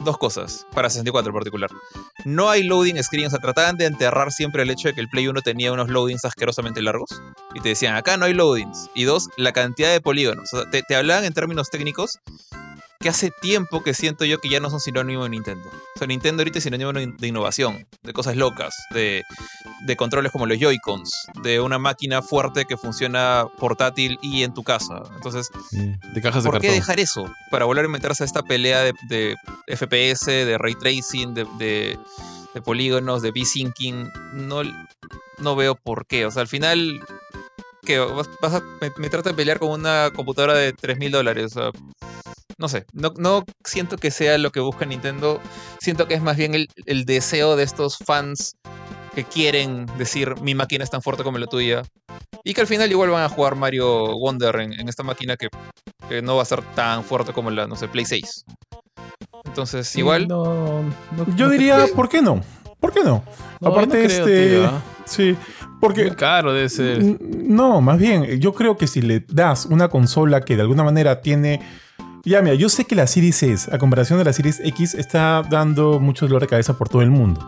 dos 0.00 0.18
cosas, 0.18 0.66
para 0.74 0.90
64 0.90 1.30
en 1.30 1.34
particular. 1.34 1.70
No 2.24 2.50
hay 2.50 2.62
loading 2.62 3.02
screen, 3.02 3.26
o 3.26 3.30
sea, 3.30 3.38
trataban 3.38 3.76
de 3.76 3.86
enterrar 3.86 4.32
siempre 4.32 4.62
el 4.62 4.70
hecho 4.70 4.88
de 4.88 4.94
que 4.94 5.00
el 5.00 5.08
Play 5.08 5.28
1 5.28 5.40
tenía 5.42 5.72
unos 5.72 5.88
loadings 5.88 6.24
asquerosamente 6.24 6.82
largos. 6.82 7.10
Y 7.54 7.60
te 7.60 7.70
decían, 7.70 7.94
acá 7.94 8.16
no 8.16 8.24
hay 8.24 8.34
loadings. 8.34 8.90
Y 8.94 9.04
dos, 9.04 9.28
la 9.36 9.52
cantidad 9.52 9.92
de 9.92 10.00
polígonos. 10.00 10.52
O 10.52 10.62
sea, 10.62 10.70
te, 10.70 10.82
te 10.82 10.96
hablaban 10.96 11.24
en 11.24 11.32
términos 11.32 11.68
técnicos 11.70 12.10
que 13.00 13.08
hace 13.08 13.30
tiempo 13.40 13.82
que 13.82 13.94
siento 13.94 14.26
yo 14.26 14.38
que 14.40 14.50
ya 14.50 14.60
no 14.60 14.68
son 14.68 14.78
sinónimo 14.78 15.22
de 15.24 15.30
Nintendo. 15.30 15.66
O 15.96 15.98
sea, 15.98 16.06
Nintendo 16.06 16.42
ahorita 16.42 16.58
es 16.58 16.64
sinónimo 16.64 16.92
de 16.92 17.26
innovación, 17.26 17.86
de 18.02 18.12
cosas 18.12 18.36
locas, 18.36 18.74
de, 18.90 19.22
de 19.86 19.96
controles 19.96 20.30
como 20.32 20.44
los 20.44 20.58
Joy-Cons, 20.58 21.28
de 21.42 21.60
una 21.60 21.78
máquina 21.78 22.20
fuerte 22.20 22.66
que 22.66 22.76
funciona 22.76 23.46
portátil 23.58 24.18
y 24.20 24.42
en 24.42 24.52
tu 24.52 24.62
casa. 24.64 25.02
Entonces, 25.16 25.48
Sí, 25.70 25.94
De 26.12 26.20
cajas 26.20 26.44
de 26.44 26.50
¿Por 26.50 26.60
qué 26.60 26.66
cartón. 26.68 26.80
dejar 26.80 27.00
eso? 27.00 27.32
Para 27.50 27.64
volver 27.64 27.86
a 27.86 27.88
meterse 27.88 28.22
a 28.22 28.26
esta 28.26 28.42
pelea 28.42 28.80
de, 28.82 28.92
de 29.08 29.34
FPS, 29.68 30.26
de 30.26 30.58
ray 30.58 30.74
tracing, 30.74 31.32
de, 31.32 31.46
de- 31.58 31.98
de 32.52 32.60
polígonos, 32.62 33.22
de 33.22 33.30
V-syncing. 33.30 34.10
No, 34.34 34.60
no 35.38 35.56
veo 35.56 35.74
por 35.76 36.04
qué. 36.06 36.26
O 36.26 36.30
sea, 36.32 36.42
al 36.42 36.48
final, 36.48 37.00
que 37.82 37.98
vas, 38.00 38.28
vas 38.42 38.54
a, 38.54 38.60
me, 38.80 38.90
me 38.98 39.08
trata 39.08 39.30
de 39.30 39.36
pelear 39.36 39.58
con 39.60 39.70
una 39.70 40.10
computadora 40.14 40.54
de 40.54 40.72
3 40.74 40.98
mil 40.98 41.12
dólares. 41.12 41.56
O 41.56 41.70
sea, 41.70 41.80
no 42.60 42.68
sé, 42.68 42.84
no, 42.92 43.12
no 43.16 43.44
siento 43.64 43.96
que 43.96 44.10
sea 44.12 44.38
lo 44.38 44.52
que 44.52 44.60
busca 44.60 44.84
Nintendo. 44.86 45.40
Siento 45.80 46.06
que 46.06 46.14
es 46.14 46.22
más 46.22 46.36
bien 46.36 46.54
el, 46.54 46.68
el 46.86 47.04
deseo 47.04 47.56
de 47.56 47.64
estos 47.64 47.96
fans 47.98 48.54
que 49.14 49.24
quieren 49.24 49.86
decir 49.98 50.34
mi 50.42 50.54
máquina 50.54 50.84
es 50.84 50.90
tan 50.90 51.02
fuerte 51.02 51.24
como 51.24 51.38
la 51.38 51.46
tuya. 51.46 51.82
Y 52.44 52.54
que 52.54 52.60
al 52.60 52.66
final 52.66 52.90
igual 52.90 53.10
van 53.10 53.24
a 53.24 53.28
jugar 53.28 53.56
Mario 53.56 54.16
Wonder 54.18 54.56
en, 54.60 54.72
en 54.78 54.88
esta 54.88 55.02
máquina 55.02 55.36
que, 55.36 55.48
que 56.08 56.22
no 56.22 56.36
va 56.36 56.42
a 56.42 56.46
ser 56.46 56.62
tan 56.74 57.02
fuerte 57.02 57.32
como 57.32 57.50
la, 57.50 57.66
no 57.66 57.74
sé, 57.76 57.88
Play 57.88 58.04
6. 58.04 58.44
Entonces, 59.44 59.88
Sí, 59.88 60.00
igual, 60.00 60.28
no- 60.28 60.82
no- 61.16 61.26
Yo 61.36 61.46
no 61.46 61.52
diría, 61.52 61.76
creo. 61.84 61.94
¿por 61.94 62.08
qué 62.08 62.22
no? 62.22 62.40
¿Por 62.78 62.92
qué 62.92 63.00
no? 63.04 63.24
No, 63.60 63.68
Aparte, 63.70 63.86
no 64.02 64.08
creo, 64.08 64.26
este. 64.26 64.48
tío. 64.50 64.82
Sí, 65.04 65.36
porque. 65.80 66.04
Muy 66.06 66.16
caro 66.16 66.52
debe 66.54 66.68
ser. 66.68 67.02
No, 67.20 67.80
más 67.80 67.98
bien, 67.98 68.40
yo 68.40 68.54
creo 68.54 68.76
que 68.78 68.86
si 68.86 69.02
le 69.02 69.20
das 69.28 69.66
una 69.66 69.88
consola 69.88 70.42
que 70.42 70.56
de 70.56 70.62
alguna 70.62 70.84
manera 70.84 71.20
tiene. 71.20 71.60
Ya, 72.24 72.42
mira, 72.42 72.54
yo 72.54 72.68
sé 72.68 72.84
que 72.84 72.94
la 72.94 73.06
Series 73.06 73.42
S, 73.42 73.74
a 73.74 73.78
comparación 73.78 74.18
de 74.18 74.24
la 74.24 74.32
Series 74.32 74.60
X, 74.60 74.94
está 74.94 75.42
dando 75.42 76.00
mucho 76.00 76.26
dolor 76.26 76.42
de 76.42 76.48
cabeza 76.48 76.76
por 76.76 76.88
todo 76.88 77.00
el 77.00 77.10
mundo. 77.10 77.40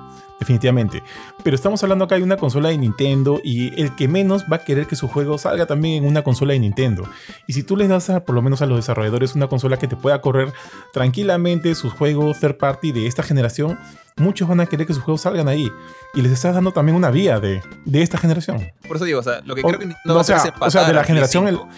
Definitivamente. 0.42 1.05
Pero 1.44 1.55
estamos 1.55 1.81
hablando 1.85 2.05
acá 2.05 2.16
de 2.16 2.24
una 2.24 2.37
consola 2.37 2.70
de 2.70 2.76
Nintendo 2.78 3.40
y 3.44 3.81
el 3.81 3.94
que 3.94 4.09
menos 4.09 4.42
va 4.50 4.57
a 4.57 4.64
querer 4.64 4.88
que 4.88 4.96
su 4.96 5.07
juego 5.07 5.38
salga 5.38 5.66
también 5.66 6.02
en 6.02 6.11
una 6.11 6.22
consola 6.24 6.52
de 6.52 6.59
Nintendo. 6.59 7.05
Y 7.46 7.52
si 7.52 7.62
tú 7.62 7.76
les 7.76 7.88
das 7.88 8.11
a, 8.11 8.24
por 8.24 8.35
lo 8.35 8.42
menos 8.42 8.61
a 8.61 8.66
los 8.66 8.76
desarrolladores 8.76 9.37
una 9.37 9.46
consola 9.46 9.76
que 9.76 9.87
te 9.87 9.94
pueda 9.94 10.20
correr 10.20 10.52
tranquilamente 10.92 11.74
sus 11.76 11.92
juegos 11.92 12.40
third 12.40 12.57
party 12.57 12.90
de 12.90 13.07
esta 13.07 13.22
generación, 13.22 13.78
muchos 14.16 14.48
van 14.48 14.59
a 14.61 14.66
querer 14.66 14.85
que 14.87 14.94
sus 14.94 15.02
juegos 15.05 15.20
salgan 15.20 15.46
ahí. 15.46 15.70
Y 16.14 16.22
les 16.22 16.33
estás 16.33 16.55
dando 16.57 16.72
también 16.72 16.96
una 16.96 17.11
vía 17.12 17.38
de, 17.38 17.62
de 17.85 18.02
esta 18.02 18.18
generación. 18.18 18.72
por 18.88 18.96
eso 18.96 19.05
digo, 19.05 19.20
o 19.20 19.22
sea, 19.22 19.40
lo 19.44 19.55
que 19.55 19.61
O- 19.62 19.68
creo 19.68 19.78
que 19.78 19.87
no 19.87 19.94
va 20.14 20.20
o 20.22 20.24
sea, 20.24 20.42
o 20.61 20.70
sea, 20.72 20.85
de 20.85 20.92
la 20.92 21.05
generación 21.05 21.46
5. 21.48 21.68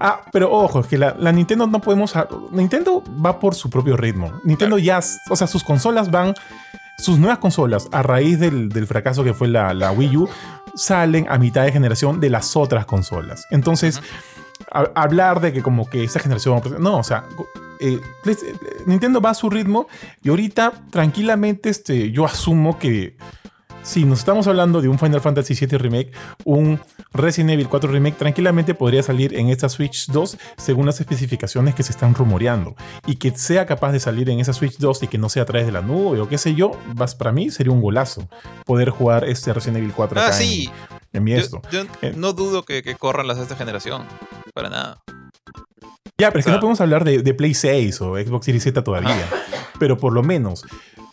Ah, 0.00 0.22
pero 0.32 0.50
ojo, 0.50 0.80
es 0.80 0.86
que 0.86 0.96
la, 0.96 1.14
la 1.18 1.30
Nintendo 1.30 1.66
no 1.66 1.80
podemos. 1.80 2.16
a- 2.16 2.26
Nintendo 2.52 3.04
va 3.24 3.38
por 3.38 3.54
su 3.54 3.68
propio 3.68 3.98
ritmo. 3.98 4.32
Nintendo 4.44 4.78
ya. 4.78 5.00
O 5.30 5.36
sea, 5.36 5.46
sus 5.46 5.62
consolas 5.62 6.10
van. 6.10 6.34
Sus 6.98 7.18
nuevas 7.18 7.38
consolas, 7.38 7.88
a 7.92 8.02
raíz 8.02 8.38
del, 8.38 8.68
del 8.68 8.86
fracaso 8.86 9.24
que 9.24 9.34
fue 9.34 9.48
la, 9.48 9.74
la 9.74 9.90
Wii 9.92 10.16
U, 10.16 10.28
salen 10.74 11.26
a 11.28 11.38
mitad 11.38 11.64
de 11.64 11.72
generación 11.72 12.20
de 12.20 12.30
las 12.30 12.56
otras 12.56 12.86
consolas. 12.86 13.44
Entonces, 13.50 14.00
a- 14.72 14.90
hablar 14.94 15.40
de 15.40 15.52
que 15.52 15.62
como 15.62 15.88
que 15.88 16.04
esa 16.04 16.20
generación. 16.20 16.60
No, 16.78 16.98
o 16.98 17.04
sea. 17.04 17.24
eh, 17.80 18.00
Play- 18.22 18.36
eh, 18.46 18.54
Nintendo 18.86 19.20
va 19.20 19.30
a 19.30 19.34
su 19.34 19.50
ritmo 19.50 19.88
y 20.22 20.28
ahorita 20.30 20.72
tranquilamente 20.90 21.68
este, 21.70 22.10
yo 22.12 22.24
asumo 22.24 22.78
que 22.78 23.16
si 23.84 24.04
nos 24.04 24.20
estamos 24.20 24.46
hablando 24.46 24.80
de 24.80 24.88
un 24.88 24.98
Final 24.98 25.20
Fantasy 25.20 25.54
VII 25.54 25.78
Remake, 25.78 26.10
un 26.44 26.80
Resident 27.12 27.50
Evil 27.50 27.68
4 27.68 27.92
Remake 27.92 28.16
tranquilamente 28.16 28.74
podría 28.74 29.02
salir 29.02 29.34
en 29.38 29.50
esta 29.50 29.68
Switch 29.68 30.06
2 30.10 30.38
según 30.56 30.86
las 30.86 30.98
especificaciones 31.00 31.74
que 31.74 31.82
se 31.82 31.92
están 31.92 32.14
rumoreando. 32.14 32.74
Y 33.06 33.16
que 33.16 33.30
sea 33.36 33.66
capaz 33.66 33.92
de 33.92 34.00
salir 34.00 34.30
en 34.30 34.40
esa 34.40 34.52
Switch 34.54 34.78
2 34.78 35.02
y 35.04 35.06
que 35.08 35.18
no 35.18 35.28
sea 35.28 35.42
a 35.42 35.46
través 35.46 35.66
de 35.66 35.72
la 35.72 35.82
nube 35.82 36.18
o 36.20 36.28
qué 36.28 36.38
sé 36.38 36.54
yo, 36.54 36.72
vas, 36.94 37.14
para 37.14 37.30
mí 37.30 37.50
sería 37.50 37.72
un 37.72 37.82
golazo 37.82 38.26
poder 38.64 38.88
jugar 38.90 39.24
este 39.28 39.52
Resident 39.52 39.78
Evil 39.78 39.92
4 39.94 40.18
Ah, 40.20 40.24
acá 40.28 40.32
sí. 40.32 40.70
en, 41.12 41.22
mi 41.22 41.32
Yo, 41.32 41.36
esto. 41.38 41.62
yo 41.70 41.82
Eh. 42.02 42.14
no 42.16 42.32
dudo 42.32 42.64
que, 42.64 42.82
que 42.82 42.94
corran 42.96 43.26
las 43.28 43.36
de 43.36 43.42
esta 43.44 43.54
generación. 43.56 44.02
Para 44.54 44.70
nada. 44.70 45.02
Ya, 46.16 46.28
pero 46.30 46.38
es 46.40 46.46
que 46.46 46.52
no 46.52 46.60
podemos 46.60 46.80
hablar 46.80 47.04
de, 47.04 47.22
de 47.22 47.34
Play 47.34 47.54
6 47.54 48.00
o 48.00 48.16
Xbox 48.16 48.46
Series 48.46 48.62
Z 48.64 48.82
todavía. 48.82 49.28
pero 49.78 49.98
por 49.98 50.12
lo 50.12 50.22
menos 50.22 50.64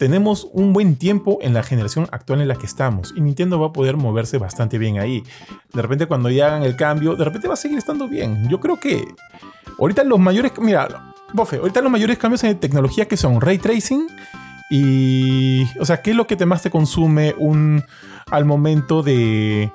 tenemos 0.01 0.47
un 0.51 0.73
buen 0.73 0.95
tiempo 0.95 1.37
en 1.43 1.53
la 1.53 1.61
generación 1.61 2.07
actual 2.11 2.41
en 2.41 2.47
la 2.47 2.55
que 2.55 2.65
estamos. 2.65 3.13
Y 3.15 3.21
Nintendo 3.21 3.59
va 3.59 3.67
a 3.67 3.71
poder 3.71 3.97
moverse 3.97 4.39
bastante 4.39 4.79
bien 4.79 4.97
ahí. 4.97 5.21
De 5.73 5.81
repente 5.83 6.07
cuando 6.07 6.31
ya 6.31 6.47
hagan 6.47 6.63
el 6.63 6.75
cambio, 6.75 7.15
de 7.15 7.23
repente 7.23 7.47
va 7.47 7.53
a 7.53 7.57
seguir 7.57 7.77
estando 7.77 8.07
bien. 8.07 8.49
Yo 8.49 8.59
creo 8.59 8.79
que 8.79 9.05
ahorita 9.77 10.03
los 10.03 10.17
mayores... 10.17 10.53
Mira, 10.59 11.13
Bofe, 11.33 11.57
ahorita 11.57 11.81
los 11.81 11.91
mayores 11.91 12.17
cambios 12.17 12.43
en 12.45 12.59
tecnología 12.59 13.07
que 13.07 13.15
son 13.15 13.39
ray 13.41 13.59
tracing 13.59 14.07
y... 14.71 15.67
O 15.79 15.85
sea, 15.85 16.01
¿qué 16.01 16.09
es 16.09 16.15
lo 16.17 16.25
que 16.25 16.35
te 16.35 16.47
más 16.47 16.63
te 16.63 16.71
consume 16.71 17.35
un, 17.37 17.83
al 18.31 18.45
momento 18.45 19.03
de... 19.03 19.69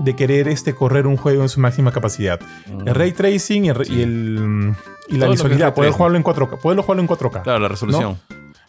De 0.00 0.14
querer 0.16 0.48
este, 0.48 0.74
correr 0.74 1.06
un 1.06 1.16
juego 1.16 1.40
en 1.42 1.48
su 1.48 1.60
máxima 1.60 1.92
capacidad. 1.92 2.38
El 2.84 2.94
ray 2.94 3.12
tracing 3.12 3.64
y, 3.64 3.68
el, 3.70 3.76
y, 3.90 4.02
el- 4.02 4.74
y 5.08 5.14
la 5.16 5.24
Todo 5.26 5.32
visualidad. 5.32 5.72
Poder 5.74 5.92
jugarlo 5.92 6.18
en 6.18 6.24
4K. 6.24 6.60
Poderlo 6.60 6.82
jugarlo 6.82 7.02
en 7.02 7.08
4K. 7.08 7.42
Claro, 7.42 7.58
la 7.58 7.68
resolución. 7.68 8.18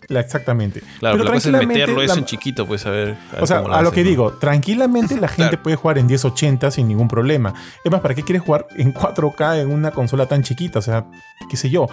La- 0.09 0.19
exactamente. 0.19 0.81
Claro, 0.99 1.17
Pero 1.17 1.23
la 1.25 1.33
cosa 1.33 1.49
es 1.61 1.67
meterlo 1.67 2.01
eso 2.01 2.13
la- 2.15 2.19
en 2.19 2.25
chiquito, 2.25 2.65
pues 2.65 2.85
a 2.85 2.89
ver. 2.91 3.15
a 3.31 3.35
ver 3.35 3.43
O 3.43 3.47
sea, 3.47 3.61
lo 3.61 3.65
a 3.73 3.81
lo 3.81 3.89
hacen, 3.89 3.91
que 3.93 4.03
¿no? 4.03 4.09
digo, 4.09 4.31
tranquilamente 4.33 5.15
la 5.19 5.27
gente 5.29 5.49
Claro. 5.51 5.63
puede 5.63 5.75
jugar 5.75 5.97
en 5.97 6.07
1080 6.07 6.71
sin 6.71 6.87
ningún 6.87 7.07
problema. 7.07 7.53
Es 7.83 7.91
más, 7.91 8.01
¿para 8.01 8.13
qué 8.15 8.23
quieres 8.23 8.41
jugar 8.43 8.67
en 8.77 8.93
4K 8.93 9.61
en 9.61 9.71
una 9.71 9.91
consola 9.91 10.25
tan 10.27 10.43
chiquita? 10.43 10.79
O 10.79 10.81
sea, 10.81 11.05
qué 11.49 11.57
sé 11.57 11.69
yo. 11.69 11.87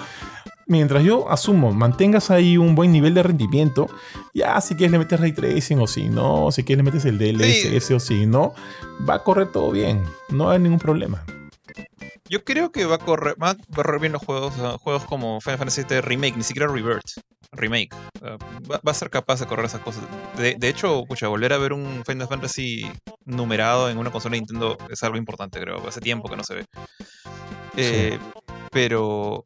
mientras 0.66 1.03
yo 1.03 1.29
asumo, 1.29 1.73
mantengas 1.73 2.31
ahí 2.31 2.57
un 2.57 2.77
buen 2.77 2.92
nivel 2.92 3.12
de 3.12 3.25
rendimiento, 3.25 3.88
ya 4.33 4.61
si 4.61 4.77
quieres 4.77 4.92
le 4.92 4.99
metes 5.01 5.18
ray 5.18 5.33
tracing 5.33 5.81
o 5.81 5.88
si 5.88 6.09
no, 6.09 6.53
si 6.53 6.62
quieres 6.62 6.85
le 6.85 6.90
metes 6.92 7.05
el 7.07 7.18
DLSS 7.18 7.90
o 7.94 7.99
si 7.99 8.25
no, 8.25 8.53
va 9.09 9.14
a 9.14 9.25
correr 9.25 9.49
todo 9.51 9.73
bien, 9.73 10.05
no 10.29 10.49
hay 10.49 10.61
ningún 10.61 10.79
problema. 10.79 11.25
Yo 12.31 12.45
creo 12.45 12.71
que 12.71 12.85
va 12.85 12.95
a 12.95 12.99
correr, 12.99 13.35
va 13.43 13.51
a 13.51 13.57
correr 13.75 14.01
bien 14.01 14.12
los 14.12 14.25
juegos, 14.25 14.55
juegos 14.81 15.05
como 15.07 15.40
Final 15.40 15.59
Fantasy 15.59 15.83
VII 15.83 16.01
Remake, 16.01 16.37
ni 16.37 16.45
siquiera 16.45 16.73
Revert, 16.73 17.05
Remake. 17.51 17.90
va, 18.23 18.79
a 18.85 18.95
ser 18.95 19.11
capaz 19.11 19.40
de 19.40 19.47
correr 19.47 19.66
esas 19.66 19.81
cosas. 19.81 20.05
De, 20.37 20.69
hecho, 20.69 21.05
pucha, 21.07 21.27
volver 21.27 21.53
a 21.53 21.59
ver 21.59 21.73
un 21.73 22.05
Final 22.07 22.29
Fantasy 22.29 22.88
numerado 23.25 23.90
en 23.90 23.99
una 23.99 24.12
consola 24.12 24.35
de 24.35 24.43
Nintendo 24.43 24.79
es 24.88 25.03
algo 25.03 25.16
importante, 25.16 25.61
creo. 25.61 25.85
Hace 25.88 26.01
tiempo 26.01 26.29
que 26.29 26.37
no 26.37 26.45
se 26.45 26.55
ve. 26.55 26.66
Eh, 27.77 28.16
pero 28.71 29.43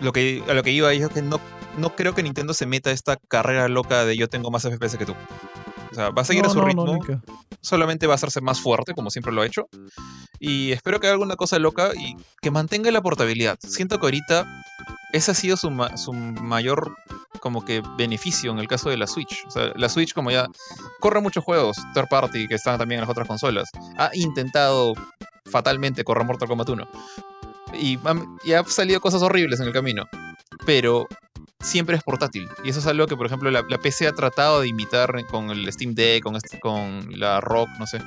lo 0.00 0.12
que, 0.12 0.42
a 0.48 0.54
lo 0.54 0.62
que 0.62 0.70
iba 0.70 0.90
es 0.94 1.06
que 1.10 1.20
no, 1.20 1.38
no 1.76 1.94
creo 1.96 2.14
que 2.14 2.22
Nintendo 2.22 2.54
se 2.54 2.64
meta 2.64 2.92
esta 2.92 3.18
carrera 3.28 3.68
loca 3.68 4.06
de 4.06 4.16
yo 4.16 4.26
tengo 4.26 4.50
más 4.50 4.62
FPS 4.62 4.96
que 4.96 5.04
tú. 5.04 5.14
O 5.90 5.94
sea, 5.94 6.08
va 6.08 6.22
a 6.22 6.24
seguir 6.24 6.46
a 6.46 6.48
su 6.48 6.62
ritmo. 6.62 6.98
solamente 7.60 8.06
va 8.06 8.14
a 8.14 8.16
hacerse 8.16 8.40
más 8.40 8.58
fuerte, 8.58 8.94
como 8.94 9.10
siempre 9.10 9.34
lo 9.34 9.42
ha 9.42 9.46
hecho. 9.46 9.68
Y 10.40 10.72
espero 10.72 10.98
que 10.98 11.06
haga 11.06 11.14
alguna 11.14 11.36
cosa 11.36 11.58
loca 11.58 11.90
y 11.94 12.16
que 12.40 12.50
mantenga 12.50 12.90
la 12.90 13.02
portabilidad. 13.02 13.58
Siento 13.60 14.00
que 14.00 14.06
ahorita 14.06 14.64
ese 15.12 15.30
ha 15.30 15.34
sido 15.34 15.56
su, 15.56 15.68
su 15.96 16.12
mayor 16.12 16.96
como 17.40 17.64
que 17.64 17.82
beneficio 17.96 18.50
en 18.50 18.58
el 18.58 18.66
caso 18.66 18.88
de 18.88 18.96
la 18.96 19.06
Switch. 19.06 19.44
O 19.46 19.50
sea, 19.50 19.72
la 19.76 19.88
Switch 19.88 20.14
como 20.14 20.30
ya 20.30 20.48
corre 20.98 21.20
muchos 21.20 21.44
juegos 21.44 21.76
third 21.94 22.08
party 22.08 22.48
que 22.48 22.54
están 22.54 22.78
también 22.78 23.00
en 23.00 23.02
las 23.02 23.10
otras 23.10 23.28
consolas. 23.28 23.68
Ha 23.98 24.10
intentado 24.14 24.94
fatalmente 25.44 26.04
correr 26.04 26.26
Mortal 26.26 26.48
Kombat 26.48 26.70
1. 26.70 26.88
Y, 27.74 27.98
y 28.44 28.52
ha 28.52 28.64
salido 28.64 29.00
cosas 29.00 29.22
horribles 29.22 29.60
en 29.60 29.66
el 29.66 29.72
camino. 29.72 30.08
Pero 30.64 31.06
siempre 31.60 31.96
es 31.96 32.02
portátil. 32.02 32.48
Y 32.64 32.70
eso 32.70 32.80
es 32.80 32.86
algo 32.86 33.06
que, 33.06 33.16
por 33.16 33.26
ejemplo, 33.26 33.50
la, 33.50 33.62
PC 33.62 34.08
ha 34.08 34.12
tratado 34.12 34.60
de 34.60 34.68
imitar 34.68 35.24
con 35.26 35.50
el 35.50 35.70
Steam 35.72 35.94
Deck, 35.94 36.22
con, 36.22 36.36
este, 36.36 36.58
con 36.58 37.06
la 37.18 37.40
Rock, 37.40 37.68
no 37.78 37.86
sé. 37.86 38.00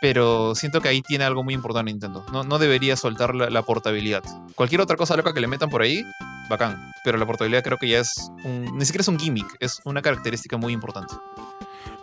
Pero 0.00 0.54
siento 0.54 0.80
que 0.80 0.88
ahí 0.88 1.00
tiene 1.00 1.24
algo 1.24 1.42
muy 1.42 1.54
importante 1.54 1.90
Nintendo. 1.90 2.24
No, 2.30 2.44
no 2.44 2.58
debería 2.58 2.96
soltar 2.96 3.34
la, 3.34 3.62
portabilidad. 3.62 4.22
Cualquier 4.54 4.80
otra 4.80 4.96
cosa 4.96 5.16
loca 5.16 5.32
que 5.32 5.40
le 5.40 5.46
metan 5.46 5.70
por 5.70 5.82
ahí, 5.82 6.04
bacán. 6.50 6.92
Pero 7.04 7.16
la 7.16 7.26
portabilidad 7.26 7.62
creo 7.62 7.78
que 7.78 7.88
ya 7.88 8.00
es 8.00 8.30
un, 8.44 8.76
Ni 8.76 8.84
siquiera 8.84 9.00
es 9.00 9.08
un 9.08 9.18
gimmick, 9.18 9.56
es 9.60 9.80
una 9.84 10.02
característica 10.02 10.58
muy 10.58 10.74
importante. 10.74 11.14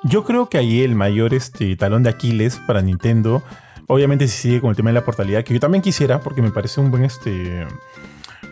Yo 0.04 0.24
creo 0.24 0.50
que 0.50 0.58
ahí 0.58 0.82
el 0.82 0.96
mayor 0.96 1.36
este, 1.36 1.76
talón 1.76 2.02
de 2.02 2.10
Aquiles 2.10 2.60
para 2.66 2.82
Nintendo, 2.82 3.44
obviamente 3.86 4.28
si 4.28 4.38
sigue 4.38 4.62
con 4.62 4.72
el 4.72 4.76
tema 4.76 4.90
de 4.90 4.96
la 4.96 5.06
portabilidad, 5.06 5.44
que 5.44 5.54
yo 5.54 5.60
también 5.60 5.84
quisiera, 5.84 6.22
porque 6.22 6.42
me 6.42 6.50
parece 6.50 6.82
un 6.82 6.90
buen 6.90 7.06
este 7.06 7.68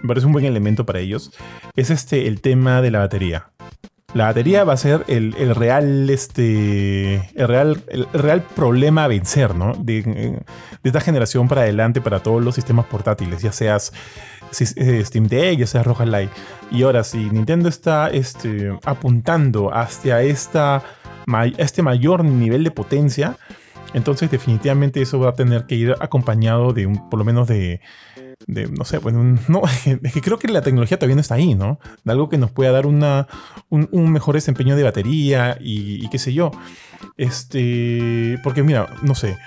me 0.02 0.08
parece 0.08 0.28
un 0.28 0.34
buen 0.34 0.46
elemento 0.46 0.86
para 0.86 1.00
ellos, 1.00 1.32
es 1.76 1.90
este, 1.90 2.28
el 2.28 2.42
tema 2.42 2.82
de 2.82 2.92
la 2.92 3.00
batería. 3.00 3.50
La 4.14 4.26
batería 4.26 4.64
va 4.64 4.74
a 4.74 4.78
ser 4.78 5.06
el, 5.08 5.34
real, 5.54 6.10
este, 6.10 7.16
el 7.36 7.48
real, 7.48 7.84
el 7.90 8.08
real 8.12 8.42
problema 8.42 9.04
a 9.04 9.08
vencer, 9.08 9.54
¿no? 9.54 9.74
De, 9.74 10.42
esta 10.84 11.00
generación 11.00 11.48
para 11.48 11.62
adelante 11.62 12.02
para 12.02 12.22
todos 12.22 12.44
los 12.44 12.56
sistemas 12.56 12.88
portátiles, 12.88 13.44
ya 13.44 13.52
seas 13.52 13.94
eh, 14.78 15.04
Steam 15.06 15.28
Deck, 15.28 15.60
ya 15.60 15.68
seas 15.68 15.86
Roja 15.86 16.08
Light. 16.08 16.32
Y 16.72 16.82
ahora, 16.84 17.04
si 17.04 17.18
Nintendo 17.18 17.70
está 17.70 18.10
este, 18.10 18.76
apuntando 18.84 19.72
hacia 19.76 20.24
esta, 20.24 20.82
este 21.58 21.84
mayor 21.84 22.26
nivel 22.26 22.64
de 22.64 22.72
potencia, 22.72 23.38
entonces 23.94 24.32
definitivamente 24.32 25.04
eso 25.04 25.20
va 25.20 25.30
a 25.30 25.34
tener 25.34 25.66
que 25.66 25.76
ir 25.76 25.96
acompañado 26.00 26.74
de 26.74 26.88
un, 26.88 27.10
por 27.12 27.20
lo 27.20 27.26
menos 27.26 27.48
de, 27.48 27.82
de, 28.48 28.68
no 28.68 28.86
sé, 28.86 29.00
pues, 29.00 29.14
no, 29.14 29.62
es 30.04 30.14
que 30.14 30.22
creo 30.22 30.40
que 30.40 30.48
la 30.48 30.62
tecnología 30.62 30.98
todavía 30.98 31.16
no 31.16 31.22
está 31.22 31.36
ahí, 31.36 31.56
¿no? 31.56 31.80
De 32.04 32.12
algo 32.12 32.30
que 32.30 32.38
nos 32.38 32.52
pueda 32.52 32.72
dar 32.72 32.86
una, 32.86 33.28
un, 33.70 34.12
mejor 34.12 34.36
desempeño 34.36 34.76
de 34.76 34.84
batería 34.84 35.58
y, 35.60 36.08
qué 36.10 36.20
sé 36.20 36.34
yo. 36.34 36.52
Este, 37.18 38.40
porque 38.44 38.64
mira, 38.64 38.96
no 39.04 39.16
sé, 39.16 39.38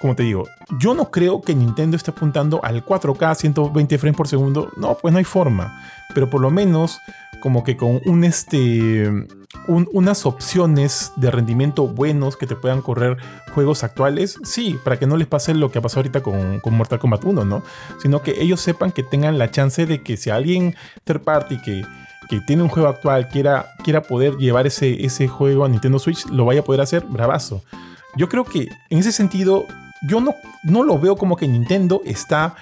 como 0.00 0.14
te 0.16 0.22
digo, 0.22 0.46
yo 0.78 0.94
no 0.94 1.10
creo 1.10 1.40
que 1.40 1.54
Nintendo 1.54 1.96
esté 1.96 2.10
apuntando 2.10 2.62
al 2.62 2.84
4K 2.84 3.34
120 3.34 3.98
frames 3.98 4.16
por 4.16 4.28
segundo. 4.28 4.70
No, 4.76 4.96
pues 4.96 5.12
no 5.12 5.18
hay 5.18 5.24
forma. 5.24 5.82
Pero 6.14 6.28
por 6.28 6.40
lo 6.40 6.50
menos 6.50 7.00
como 7.44 7.62
que 7.62 7.76
con 7.76 8.00
un 8.06 8.24
este 8.24 9.26
unas 9.68 10.24
opciones 10.24 11.12
de 11.16 11.30
rendimiento 11.30 11.86
buenos 11.86 12.38
que 12.38 12.46
te 12.46 12.56
puedan 12.56 12.80
correr 12.80 13.18
juegos 13.54 13.84
actuales, 13.84 14.38
sí, 14.44 14.78
para 14.82 14.98
que 14.98 15.06
no 15.06 15.18
les 15.18 15.26
pase 15.26 15.52
lo 15.52 15.70
que 15.70 15.78
pasado 15.82 16.00
ahorita 16.00 16.22
con, 16.22 16.62
Mortal 16.74 16.98
Kombat 16.98 17.22
1, 17.22 17.44
¿no? 17.44 17.62
Sino 18.00 18.22
que 18.22 18.40
ellos 18.40 18.62
sepan 18.62 18.92
que 18.92 19.02
tengan 19.02 19.36
la 19.36 19.50
chance 19.50 19.84
de 19.84 20.02
que 20.02 20.16
si 20.16 20.30
alguien 20.30 20.74
third 21.04 21.20
party 21.20 21.60
que, 21.60 21.84
que 22.30 22.40
tiene 22.40 22.62
un 22.62 22.70
juego 22.70 22.88
actual 22.88 23.28
quiera, 23.28 23.74
quiera 23.84 24.00
poder 24.00 24.38
llevar 24.38 24.66
ese, 24.66 25.04
ese 25.04 25.28
juego 25.28 25.66
a 25.66 25.68
Nintendo 25.68 25.98
Switch, 25.98 26.24
lo 26.30 26.46
vaya 26.46 26.60
a 26.60 26.64
poder 26.64 26.80
hacer 26.80 27.04
bravazo. 27.04 27.62
Yo 28.16 28.30
creo 28.30 28.44
que 28.44 28.70
en 28.88 28.98
ese 28.98 29.12
sentido, 29.12 29.66
yo 30.08 30.22
no, 30.22 30.34
no 30.62 30.82
lo 30.82 30.98
veo 30.98 31.16
como 31.16 31.36
que 31.36 31.46
Nintendo 31.46 32.00
está 32.06 32.54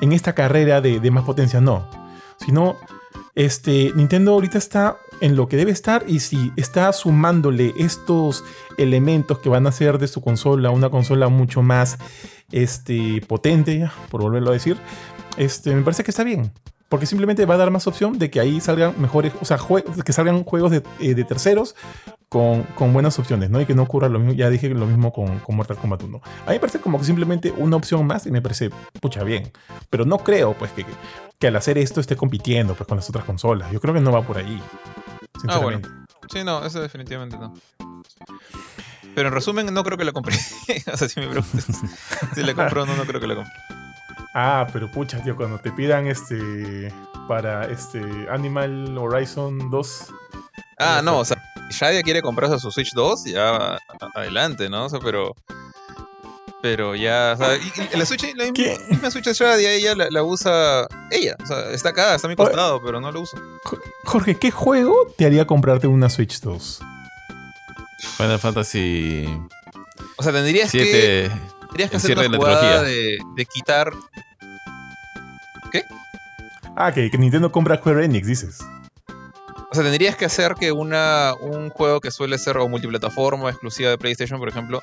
en 0.00 0.12
esta 0.12 0.32
carrera 0.32 0.80
de, 0.80 0.98
de 0.98 1.10
más 1.12 1.22
potencia, 1.22 1.60
no. 1.60 1.88
Sino 2.44 2.76
este, 3.36 3.92
Nintendo 3.94 4.32
ahorita 4.32 4.56
está 4.56 4.96
en 5.20 5.36
lo 5.36 5.46
que 5.46 5.56
debe 5.56 5.70
estar 5.70 6.04
y 6.08 6.20
si 6.20 6.52
está 6.56 6.92
sumándole 6.92 7.74
estos 7.76 8.42
elementos 8.78 9.38
que 9.38 9.50
van 9.50 9.66
a 9.66 9.68
hacer 9.68 9.98
de 9.98 10.08
su 10.08 10.22
consola 10.22 10.70
una 10.70 10.88
consola 10.88 11.28
mucho 11.28 11.62
más 11.62 11.98
este, 12.50 13.20
potente, 13.28 13.88
por 14.10 14.22
volverlo 14.22 14.50
a 14.50 14.54
decir, 14.54 14.78
este, 15.36 15.74
me 15.74 15.82
parece 15.82 16.02
que 16.02 16.10
está 16.10 16.24
bien. 16.24 16.50
Porque 16.88 17.06
simplemente 17.06 17.44
va 17.46 17.54
a 17.54 17.58
dar 17.58 17.70
más 17.70 17.86
opción 17.86 18.18
de 18.18 18.30
que 18.30 18.38
ahí 18.38 18.60
salgan 18.60 18.94
mejores, 19.00 19.32
o 19.40 19.44
sea, 19.44 19.58
que 20.04 20.12
salgan 20.12 20.44
juegos 20.44 20.70
de, 20.70 20.82
eh, 21.00 21.24
terceros 21.24 21.74
con, 22.28 22.64
buenas 22.92 23.18
opciones, 23.18 23.50
¿no? 23.50 23.60
Y 23.60 23.66
que 23.66 23.74
no 23.74 23.82
ocurra 23.82 24.08
lo 24.08 24.18
mismo, 24.18 24.34
ya 24.34 24.50
dije 24.50 24.68
lo 24.68 24.86
mismo 24.86 25.12
con, 25.12 25.38
con, 25.40 25.56
Mortal 25.56 25.76
Kombat 25.76 26.02
1. 26.02 26.20
A 26.24 26.50
mí 26.50 26.54
me 26.54 26.60
parece 26.60 26.80
como 26.80 26.98
que 26.98 27.04
simplemente 27.04 27.52
una 27.56 27.76
opción 27.76 28.06
más 28.06 28.26
y 28.26 28.30
me 28.30 28.42
parece, 28.42 28.70
pucha, 29.00 29.24
bien. 29.24 29.50
Pero 29.90 30.04
no 30.04 30.18
creo, 30.18 30.54
pues, 30.54 30.70
que, 30.72 30.84
que 31.38 31.46
al 31.48 31.56
hacer 31.56 31.78
esto 31.78 32.00
esté 32.00 32.16
compitiendo 32.16 32.74
pues, 32.74 32.86
con 32.86 32.96
las 32.96 33.08
otras 33.08 33.24
consolas. 33.24 33.70
Yo 33.72 33.80
creo 33.80 33.94
que 33.94 34.00
no 34.00 34.12
va 34.12 34.22
por 34.22 34.38
ahí. 34.38 34.62
Ah, 35.48 35.58
bueno. 35.58 35.80
Sí, 36.32 36.44
no, 36.44 36.64
eso 36.64 36.80
definitivamente 36.80 37.36
no. 37.36 37.54
Pero 39.14 39.28
en 39.28 39.34
resumen, 39.34 39.72
no 39.72 39.82
creo 39.82 39.96
que 39.96 40.04
la 40.04 40.12
compre. 40.12 40.36
o 40.92 40.96
sea, 40.96 41.08
si 41.08 41.20
me 41.20 41.28
preguntas 41.28 41.66
si 42.34 42.42
la 42.42 42.54
compró 42.54 42.82
o 42.82 42.86
no, 42.86 42.96
no 42.96 43.04
creo 43.04 43.20
que 43.20 43.26
la 43.26 43.36
compre. 43.36 43.52
Ah, 44.38 44.68
pero 44.70 44.90
pucha, 44.90 45.22
tío, 45.22 45.34
cuando 45.34 45.58
te 45.58 45.72
pidan 45.72 46.08
este 46.08 46.92
para 47.26 47.64
este 47.70 48.02
Animal 48.30 48.96
Horizon 48.98 49.70
2. 49.70 50.12
Ah, 50.78 51.00
no, 51.02 51.20
o 51.20 51.24
sea, 51.24 51.42
Shadia 51.70 52.02
quiere 52.02 52.20
comprarse 52.20 52.58
su 52.58 52.70
Switch 52.70 52.92
2, 52.92 53.24
ya 53.24 53.78
adelante, 54.14 54.68
¿no? 54.68 54.84
O 54.84 54.88
sea, 54.90 55.00
pero 55.00 55.34
pero 56.60 56.94
ya, 56.94 57.32
o 57.34 57.38
sea, 57.38 57.56
y, 57.56 57.96
la 57.96 58.04
Switch, 58.04 58.34
la 58.34 58.52
misma 58.52 59.10
Switch 59.10 59.24
Shadia, 59.24 59.72
ella 59.72 59.94
la, 59.94 60.22
usa 60.22 60.86
ella, 61.10 61.34
o 61.42 61.46
sea, 61.46 61.70
está 61.70 61.88
acá, 61.88 62.14
está 62.14 62.26
a 62.26 62.30
mi 62.30 62.36
costado, 62.36 62.82
pero 62.84 63.00
no 63.00 63.10
la 63.10 63.18
uso. 63.18 63.38
Jorge, 64.04 64.34
¿qué 64.34 64.50
juego 64.50 65.14
te 65.16 65.24
haría 65.24 65.46
comprarte 65.46 65.86
una 65.86 66.10
Switch 66.10 66.42
2? 66.42 66.82
Final 68.18 68.38
Fantasy. 68.38 69.26
O 70.16 70.22
sea, 70.22 70.30
tendrías 70.32 70.70
que. 70.70 71.30
Tendrías 71.68 71.90
que 71.90 71.96
hacer 71.96 72.18
una 72.18 72.36
jugada 72.36 72.82
de, 72.82 73.18
de, 73.34 73.46
quitar. 73.46 73.92
¿Qué? 75.70 75.84
Ah, 76.76 76.92
que, 76.92 77.10
que 77.10 77.18
Nintendo 77.18 77.50
compra 77.52 77.76
Square 77.76 78.04
Enix, 78.04 78.26
dices. 78.26 78.60
O 79.70 79.74
sea, 79.74 79.82
tendrías 79.82 80.16
que 80.16 80.24
hacer 80.24 80.54
que 80.54 80.72
una, 80.72 81.34
un 81.40 81.70
juego 81.70 82.00
que 82.00 82.10
suele 82.10 82.38
ser 82.38 82.56
o 82.58 82.68
multiplataforma, 82.68 83.50
exclusiva 83.50 83.90
de 83.90 83.98
PlayStation, 83.98 84.38
por 84.38 84.48
ejemplo, 84.48 84.82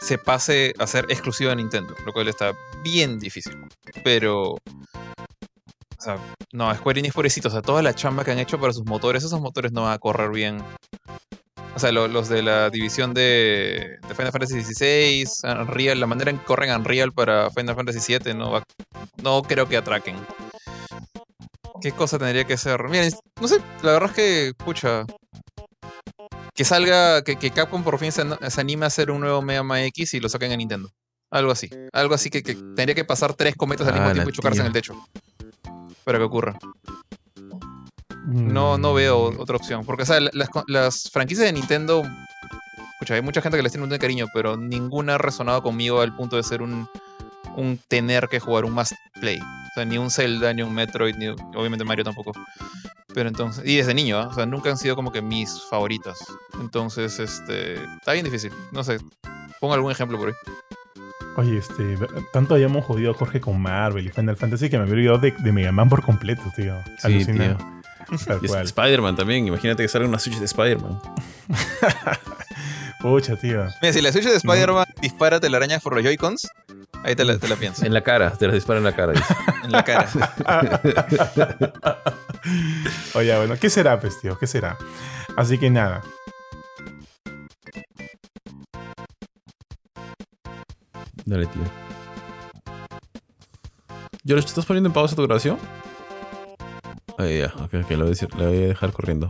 se 0.00 0.18
pase 0.18 0.74
a 0.78 0.86
ser 0.86 1.06
exclusiva 1.08 1.50
de 1.50 1.56
Nintendo, 1.56 1.94
lo 2.04 2.12
cual 2.12 2.28
está 2.28 2.52
bien 2.82 3.18
difícil. 3.18 3.56
Pero. 4.04 4.52
O 4.52 6.02
sea, 6.02 6.18
no, 6.52 6.74
Square 6.74 7.00
Enix 7.00 7.14
pobrecito, 7.14 7.48
o 7.48 7.50
sea, 7.50 7.60
toda 7.60 7.82
la 7.82 7.94
chamba 7.94 8.24
que 8.24 8.30
han 8.30 8.38
hecho 8.38 8.58
para 8.58 8.72
sus 8.72 8.86
motores, 8.86 9.22
esos 9.22 9.40
motores 9.40 9.72
no 9.72 9.82
van 9.82 9.92
a 9.92 9.98
correr 9.98 10.30
bien. 10.30 10.62
O 11.74 11.78
sea, 11.78 11.92
los 11.92 12.28
de 12.28 12.42
la 12.42 12.68
división 12.68 13.14
de, 13.14 13.98
Final 14.08 14.32
Fantasy 14.32 14.62
XVI, 14.62 15.26
Unreal, 15.44 16.00
la 16.00 16.06
manera 16.06 16.30
en 16.30 16.38
que 16.38 16.44
corren 16.44 16.74
Unreal 16.74 17.12
para 17.12 17.50
Final 17.50 17.76
Fantasy 17.76 18.18
VII, 18.18 18.34
no, 18.34 18.62
no 19.22 19.42
creo 19.42 19.68
que 19.68 19.76
atraquen. 19.76 20.16
¿Qué 21.80 21.92
cosa 21.92 22.18
tendría 22.18 22.44
que 22.44 22.56
ser? 22.56 22.84
Miren, 22.84 23.12
no 23.40 23.48
sé, 23.48 23.60
la 23.82 23.92
verdad 23.92 24.10
es 24.10 24.16
que, 24.16 24.52
pucha, 24.64 25.06
que 26.54 26.64
salga, 26.64 27.22
que, 27.22 27.50
Capcom 27.50 27.82
por 27.82 27.98
fin 27.98 28.12
se, 28.12 28.22
anime 28.58 28.84
a 28.84 28.88
hacer 28.88 29.10
un 29.10 29.20
nuevo 29.20 29.40
Mega 29.40 29.62
Man 29.62 29.80
X 29.84 30.14
y 30.14 30.20
lo 30.20 30.28
saquen 30.28 30.52
en 30.52 30.58
Nintendo. 30.58 30.90
Algo 31.30 31.52
así. 31.52 31.70
Algo 31.92 32.14
así 32.14 32.28
que, 32.28 32.42
tendría 32.42 32.94
que 32.94 33.04
pasar 33.04 33.34
tres 33.34 33.54
cometas 33.56 33.86
al 33.86 33.94
mismo 33.94 34.08
ah, 34.08 34.12
tiempo 34.12 34.30
y 34.30 34.32
chocarse 34.32 34.60
en 34.60 34.66
el 34.66 34.72
techo. 34.72 34.94
Para 36.04 36.18
que 36.18 36.24
ocurra. 36.24 36.58
No, 38.26 38.78
no 38.78 38.94
veo 38.94 39.32
mm. 39.32 39.40
otra 39.40 39.56
opción. 39.56 39.84
Porque, 39.84 40.02
o 40.02 40.06
sea, 40.06 40.20
las, 40.20 41.10
franquicias 41.10 41.46
de 41.46 41.52
Nintendo. 41.52 42.02
Escucha, 42.92 43.14
hay 43.14 43.22
mucha 43.22 43.40
gente 43.40 43.56
que 43.56 43.62
les 43.62 43.72
tiene 43.72 43.86
un 43.86 43.98
cariño, 43.98 44.26
pero 44.34 44.56
ninguna 44.56 45.14
ha 45.14 45.18
resonado 45.18 45.62
conmigo 45.62 46.00
al 46.02 46.14
punto 46.14 46.36
de 46.36 46.42
ser 46.42 46.60
un, 46.60 46.86
un 47.56 47.78
tener 47.88 48.28
que 48.28 48.40
jugar 48.40 48.64
un 48.64 48.72
must 48.72 48.92
play. 49.20 49.38
O 49.38 49.74
sea, 49.74 49.84
ni 49.84 49.96
un 49.96 50.10
Zelda, 50.10 50.52
ni 50.52 50.62
un 50.62 50.74
Metroid, 50.74 51.14
ni 51.16 51.28
obviamente 51.28 51.84
Mario 51.84 52.04
tampoco. 52.04 52.32
Pero 53.14 53.28
entonces, 53.28 53.64
y 53.66 53.76
desde 53.76 53.94
niño, 53.94 54.18
¿ah? 54.18 54.28
o 54.28 54.34
sea, 54.34 54.46
nunca 54.46 54.70
han 54.70 54.76
sido 54.76 54.96
como 54.96 55.12
que 55.12 55.22
mis 55.22 55.62
favoritas. 55.70 56.18
Entonces, 56.60 57.18
este, 57.18 57.74
está 57.74 58.12
bien 58.12 58.24
difícil. 58.24 58.52
No 58.72 58.84
sé, 58.84 58.98
pongo 59.60 59.74
algún 59.74 59.90
ejemplo 59.90 60.18
por 60.18 60.28
ahí. 60.28 60.34
Oye, 61.36 61.58
este, 61.58 61.96
tanto 62.32 62.54
hayamos 62.54 62.84
jodido 62.84 63.12
a 63.12 63.14
Jorge 63.14 63.40
con 63.40 63.60
Marvel 63.60 64.06
y 64.06 64.10
Final 64.10 64.36
Fantasy 64.36 64.68
que 64.68 64.76
me 64.76 64.82
había 64.82 64.94
olvidado 64.94 65.18
de, 65.18 65.30
de 65.30 65.52
Mega 65.52 65.72
Man 65.72 65.88
por 65.88 66.02
completo, 66.02 66.42
tío. 66.54 66.74
Sí, 66.98 67.06
Alucina. 67.06 67.79
Tal 68.26 68.38
Y 68.42 68.48
cual. 68.48 68.62
Spider-Man 68.64 69.16
también. 69.16 69.46
Imagínate 69.46 69.82
que 69.82 69.88
salga 69.88 70.08
una 70.08 70.18
Switch 70.18 70.38
de 70.38 70.44
Spider-Man. 70.46 71.00
Pucha, 73.00 73.36
tío. 73.36 73.66
Mira, 73.80 73.92
si 73.92 74.00
la 74.02 74.12
Switch 74.12 74.24
de 74.26 74.36
Spider-Man 74.36 74.84
dispara 75.00 75.40
telarañas 75.40 75.82
por 75.82 75.94
los 75.94 76.04
Joy-Cons, 76.04 76.48
ahí 77.02 77.14
te 77.16 77.24
la, 77.24 77.38
te 77.38 77.48
la 77.48 77.56
pienso. 77.56 77.84
En 77.84 77.94
la 77.94 78.02
cara, 78.02 78.30
te 78.32 78.46
las 78.46 78.54
disparan 78.54 78.80
en 78.80 78.84
la 78.84 78.96
cara. 78.96 79.12
En 79.64 79.72
la 79.72 79.84
cara. 79.84 80.08
Oye, 83.14 83.36
bueno, 83.36 83.54
¿qué 83.60 83.70
será, 83.70 84.00
pues, 84.00 84.20
tío? 84.20 84.38
¿Qué 84.38 84.46
será? 84.46 84.76
Así 85.36 85.58
que 85.58 85.70
nada. 85.70 86.02
Dale, 91.24 91.46
tío. 91.46 91.62
George, 94.26 94.46
¿estás 94.46 94.66
poniendo 94.66 94.88
en 94.88 94.92
pausa 94.92 95.14
tu 95.16 95.22
grabación? 95.22 95.58
Ahí 97.20 97.38
ya, 97.38 97.52
ok, 97.58 97.74
ok, 97.84 97.90
la 97.90 98.04
voy 98.04 98.56
a 98.56 98.68
dejar 98.68 98.92
corriendo. 98.92 99.28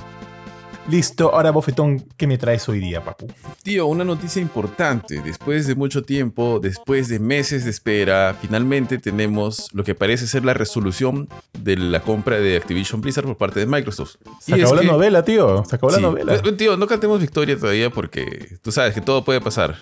Listo, 0.88 1.32
ahora 1.34 1.50
bofetón, 1.52 2.04
¿qué 2.16 2.26
me 2.26 2.36
traes 2.36 2.68
hoy 2.68 2.80
día, 2.80 3.04
papu? 3.04 3.28
Tío, 3.62 3.86
una 3.86 4.02
noticia 4.02 4.42
importante. 4.42 5.20
Después 5.24 5.66
de 5.68 5.76
mucho 5.76 6.02
tiempo, 6.02 6.58
después 6.60 7.08
de 7.08 7.20
meses 7.20 7.64
de 7.64 7.70
espera, 7.70 8.34
finalmente 8.40 8.98
tenemos 8.98 9.68
lo 9.72 9.84
que 9.84 9.94
parece 9.94 10.26
ser 10.26 10.44
la 10.44 10.52
resolución 10.54 11.28
de 11.56 11.76
la 11.76 12.00
compra 12.00 12.40
de 12.40 12.56
Activision 12.56 13.00
Blizzard 13.00 13.24
por 13.26 13.36
parte 13.36 13.60
de 13.60 13.66
Microsoft. 13.66 14.16
Se 14.40 14.52
Y 14.52 14.54
acabó 14.54 14.74
la 14.74 14.80
que- 14.80 14.86
novela, 14.88 15.22
tío. 15.24 15.64
Se 15.64 15.76
acabó 15.76 15.90
Sí. 15.92 16.00
la 16.00 16.08
novela. 16.08 16.42
Tío, 16.56 16.76
no 16.76 16.86
cantemos 16.88 17.20
victoria 17.20 17.56
todavía 17.56 17.90
porque 17.90 18.56
tú 18.62 18.72
sabes 18.72 18.92
que 18.94 19.00
todo 19.00 19.22
puede 19.24 19.40
pasar. 19.40 19.76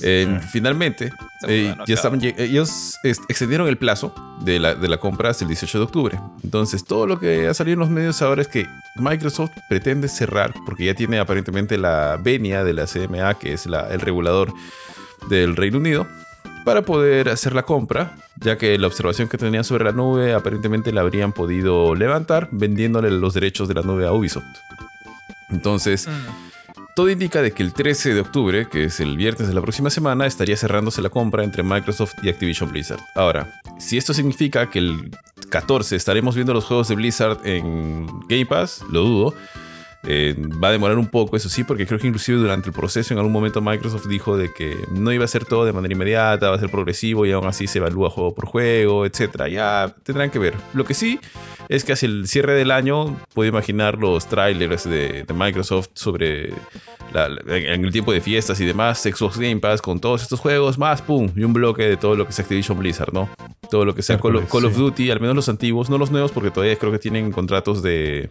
Eh, 0.00 0.38
Sí. 0.40 0.48
Finalmente, 0.50 1.12
eh, 1.46 1.74
ya 1.86 1.94
estaban, 1.94 2.18
ellos 2.22 2.94
extendieron 3.28 3.68
el 3.68 3.76
plazo 3.76 4.14
de 4.42 4.58
la, 4.58 4.74
de 4.74 4.88
la 4.88 4.96
compra 4.98 5.28
hasta 5.28 5.44
el 5.44 5.48
18 5.48 5.76
de 5.76 5.84
octubre. 5.84 6.18
Entonces, 6.42 6.84
todo 6.84 7.06
lo 7.06 7.18
que 7.20 7.48
ha 7.48 7.52
salido 7.52 7.74
en 7.74 7.80
los 7.80 7.90
medios 7.90 8.22
ahora 8.22 8.40
es 8.40 8.48
que 8.48 8.66
Microsoft 8.96 9.50
pretende 9.68 10.03
cerrar, 10.08 10.54
porque 10.66 10.84
ya 10.86 10.94
tiene 10.94 11.18
aparentemente 11.18 11.78
la 11.78 12.18
venia 12.22 12.64
de 12.64 12.72
la 12.72 12.86
CMA, 12.86 13.34
que 13.34 13.52
es 13.52 13.66
la- 13.66 13.88
el 13.88 14.00
regulador 14.00 14.52
del 15.28 15.56
Reino 15.56 15.78
Unido, 15.78 16.06
para 16.64 16.82
poder 16.82 17.28
hacer 17.28 17.54
la 17.54 17.62
compra, 17.64 18.16
ya 18.40 18.56
que 18.58 18.76
la 18.78 18.86
observación 18.86 19.28
que 19.28 19.36
tenían 19.38 19.64
sobre 19.64 19.84
la 19.84 19.92
nube 19.92 20.32
aparentemente 20.34 20.92
la 20.92 21.02
habrían 21.02 21.32
podido 21.32 21.94
levantar 21.94 22.48
vendiéndole 22.52 23.10
los 23.10 23.34
derechos 23.34 23.68
de 23.68 23.74
la 23.74 23.82
nube 23.82 24.06
a 24.06 24.12
Ubisoft. 24.12 24.44
Entonces, 25.50 26.08
Mm. 26.08 26.12
todo 26.96 27.10
indica 27.10 27.42
de 27.42 27.52
que 27.52 27.62
el 27.62 27.72
13 27.74 28.14
de 28.14 28.20
octubre, 28.20 28.66
que 28.68 28.84
es 28.84 29.00
el 29.00 29.16
viernes 29.16 29.48
de 29.48 29.54
la 29.54 29.60
próxima 29.60 29.90
semana, 29.90 30.26
estaría 30.26 30.56
cerrándose 30.56 31.02
la 31.02 31.10
compra 31.10 31.44
entre 31.44 31.62
Microsoft 31.62 32.14
y 32.22 32.28
Activision 32.28 32.70
Blizzard. 32.70 33.00
Ahora, 33.14 33.60
si 33.78 33.98
esto 33.98 34.14
significa 34.14 34.70
que 34.70 34.78
el 34.78 35.10
14 35.50 35.96
estaremos 35.96 36.34
viendo 36.34 36.54
los 36.54 36.64
juegos 36.64 36.88
de 36.88 36.94
Blizzard 36.94 37.38
en 37.44 38.06
Game 38.28 38.46
Pass, 38.46 38.82
lo 38.90 39.02
dudo. 39.02 39.34
Eh, 40.06 40.34
va 40.62 40.68
a 40.68 40.72
demorar 40.72 40.98
un 40.98 41.06
poco, 41.06 41.34
eso 41.36 41.48
sí, 41.48 41.64
porque 41.64 41.86
creo 41.86 41.98
que 41.98 42.06
inclusive 42.06 42.36
durante 42.38 42.68
el 42.68 42.74
proceso 42.74 43.14
en 43.14 43.18
algún 43.18 43.32
momento 43.32 43.62
Microsoft 43.62 44.06
dijo 44.06 44.36
de 44.36 44.52
que 44.52 44.76
no 44.90 45.10
iba 45.12 45.24
a 45.24 45.28
ser 45.28 45.46
todo 45.46 45.64
de 45.64 45.72
manera 45.72 45.94
inmediata, 45.94 46.50
va 46.50 46.56
a 46.56 46.60
ser 46.60 46.68
progresivo 46.70 47.24
y 47.24 47.32
aún 47.32 47.46
así 47.46 47.66
se 47.66 47.78
evalúa 47.78 48.10
juego 48.10 48.34
por 48.34 48.44
juego, 48.46 49.06
etc. 49.06 49.46
Ya 49.50 49.94
tendrán 50.02 50.30
que 50.30 50.38
ver. 50.38 50.52
Lo 50.74 50.84
que 50.84 50.92
sí 50.92 51.18
es 51.70 51.84
que 51.84 51.94
hacia 51.94 52.06
el 52.06 52.28
cierre 52.28 52.52
del 52.52 52.70
año 52.70 53.16
puedo 53.32 53.48
imaginar 53.48 53.96
los 53.98 54.26
trailers 54.26 54.84
de, 54.84 55.22
de 55.24 55.34
Microsoft 55.34 55.88
sobre 55.94 56.50
la- 57.14 57.28
en 57.46 57.84
el 57.84 57.90
tiempo 57.92 58.12
de 58.12 58.20
fiestas 58.20 58.60
y 58.60 58.66
demás, 58.66 59.00
Xbox 59.00 59.38
Game 59.38 59.56
Pass 59.60 59.80
con 59.80 60.00
todos 60.00 60.20
estos 60.22 60.38
juegos, 60.40 60.76
más 60.78 61.00
pum, 61.00 61.30
y 61.34 61.44
un 61.44 61.54
bloque 61.54 61.84
de 61.84 61.96
todo 61.96 62.14
lo 62.14 62.24
que 62.26 62.32
es 62.32 62.40
Activision 62.40 62.78
Blizzard, 62.78 63.14
¿no? 63.14 63.30
Todo 63.70 63.86
lo 63.86 63.94
que 63.94 64.02
sea 64.02 64.18
Call, 64.18 64.36
of-. 64.36 64.76
Duty, 64.76 65.10
al 65.10 65.20
menos 65.20 65.34
los 65.36 65.48
antiguos, 65.48 65.88
no 65.88 65.96
los 65.96 66.10
nuevos, 66.10 66.30
porque 66.32 66.50
todavía 66.50 66.76
creo 66.76 66.92
que 66.92 66.98
tienen 66.98 67.32
contratos 67.32 67.82
de. 67.82 68.28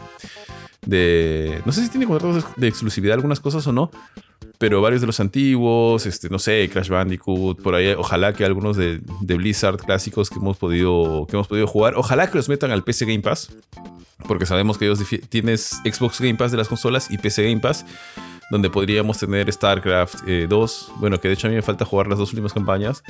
De 0.85 1.61
no 1.65 1.71
sé 1.71 1.83
si 1.83 1.89
tienen 1.89 2.09
contratos 2.09 2.45
de 2.55 2.67
exclusividad 2.67 3.15
algunas 3.15 3.39
cosas 3.39 3.65
o 3.67 3.71
no. 3.71 3.91
Pero 4.57 4.81
varios 4.81 5.01
de 5.01 5.07
los 5.07 5.19
antiguos, 5.19 6.05
este, 6.05 6.29
no 6.29 6.39
sé, 6.39 6.69
Crash 6.71 6.87
Bandicoot, 6.87 7.61
por 7.61 7.75
ahí, 7.75 7.93
ojalá 7.97 8.33
que 8.33 8.45
algunos 8.45 8.77
de, 8.77 9.01
de 9.21 9.35
Blizzard 9.35 9.77
clásicos 9.77 10.29
que 10.29 10.35
hemos 10.37 10.57
podido 10.57 11.25
que 11.27 11.35
hemos 11.35 11.47
podido 11.47 11.67
jugar, 11.67 11.95
ojalá 11.95 12.29
que 12.29 12.37
los 12.37 12.49
metan 12.49 12.71
al 12.71 12.83
PC 12.83 13.05
Game 13.05 13.21
Pass, 13.21 13.49
porque 14.27 14.45
sabemos 14.45 14.77
que 14.77 14.85
ellos 14.85 14.99
tienes 15.29 15.81
Xbox 15.83 16.21
Game 16.21 16.35
Pass 16.35 16.51
de 16.51 16.57
las 16.57 16.67
consolas 16.67 17.09
y 17.11 17.17
PC 17.17 17.43
Game 17.43 17.61
Pass, 17.61 17.85
donde 18.53 18.69
podríamos 18.69 19.17
tener 19.17 19.51
StarCraft 19.51 20.27
eh, 20.27 20.45
2, 20.47 20.91
bueno, 20.97 21.19
que 21.19 21.27
de 21.27 21.33
hecho 21.33 21.47
a 21.47 21.49
mí 21.49 21.55
me 21.55 21.63
falta 21.63 21.85
jugar 21.85 22.05
las 22.05 22.19
dos 22.19 22.29
últimas 22.29 22.53
campañas, 22.53 23.03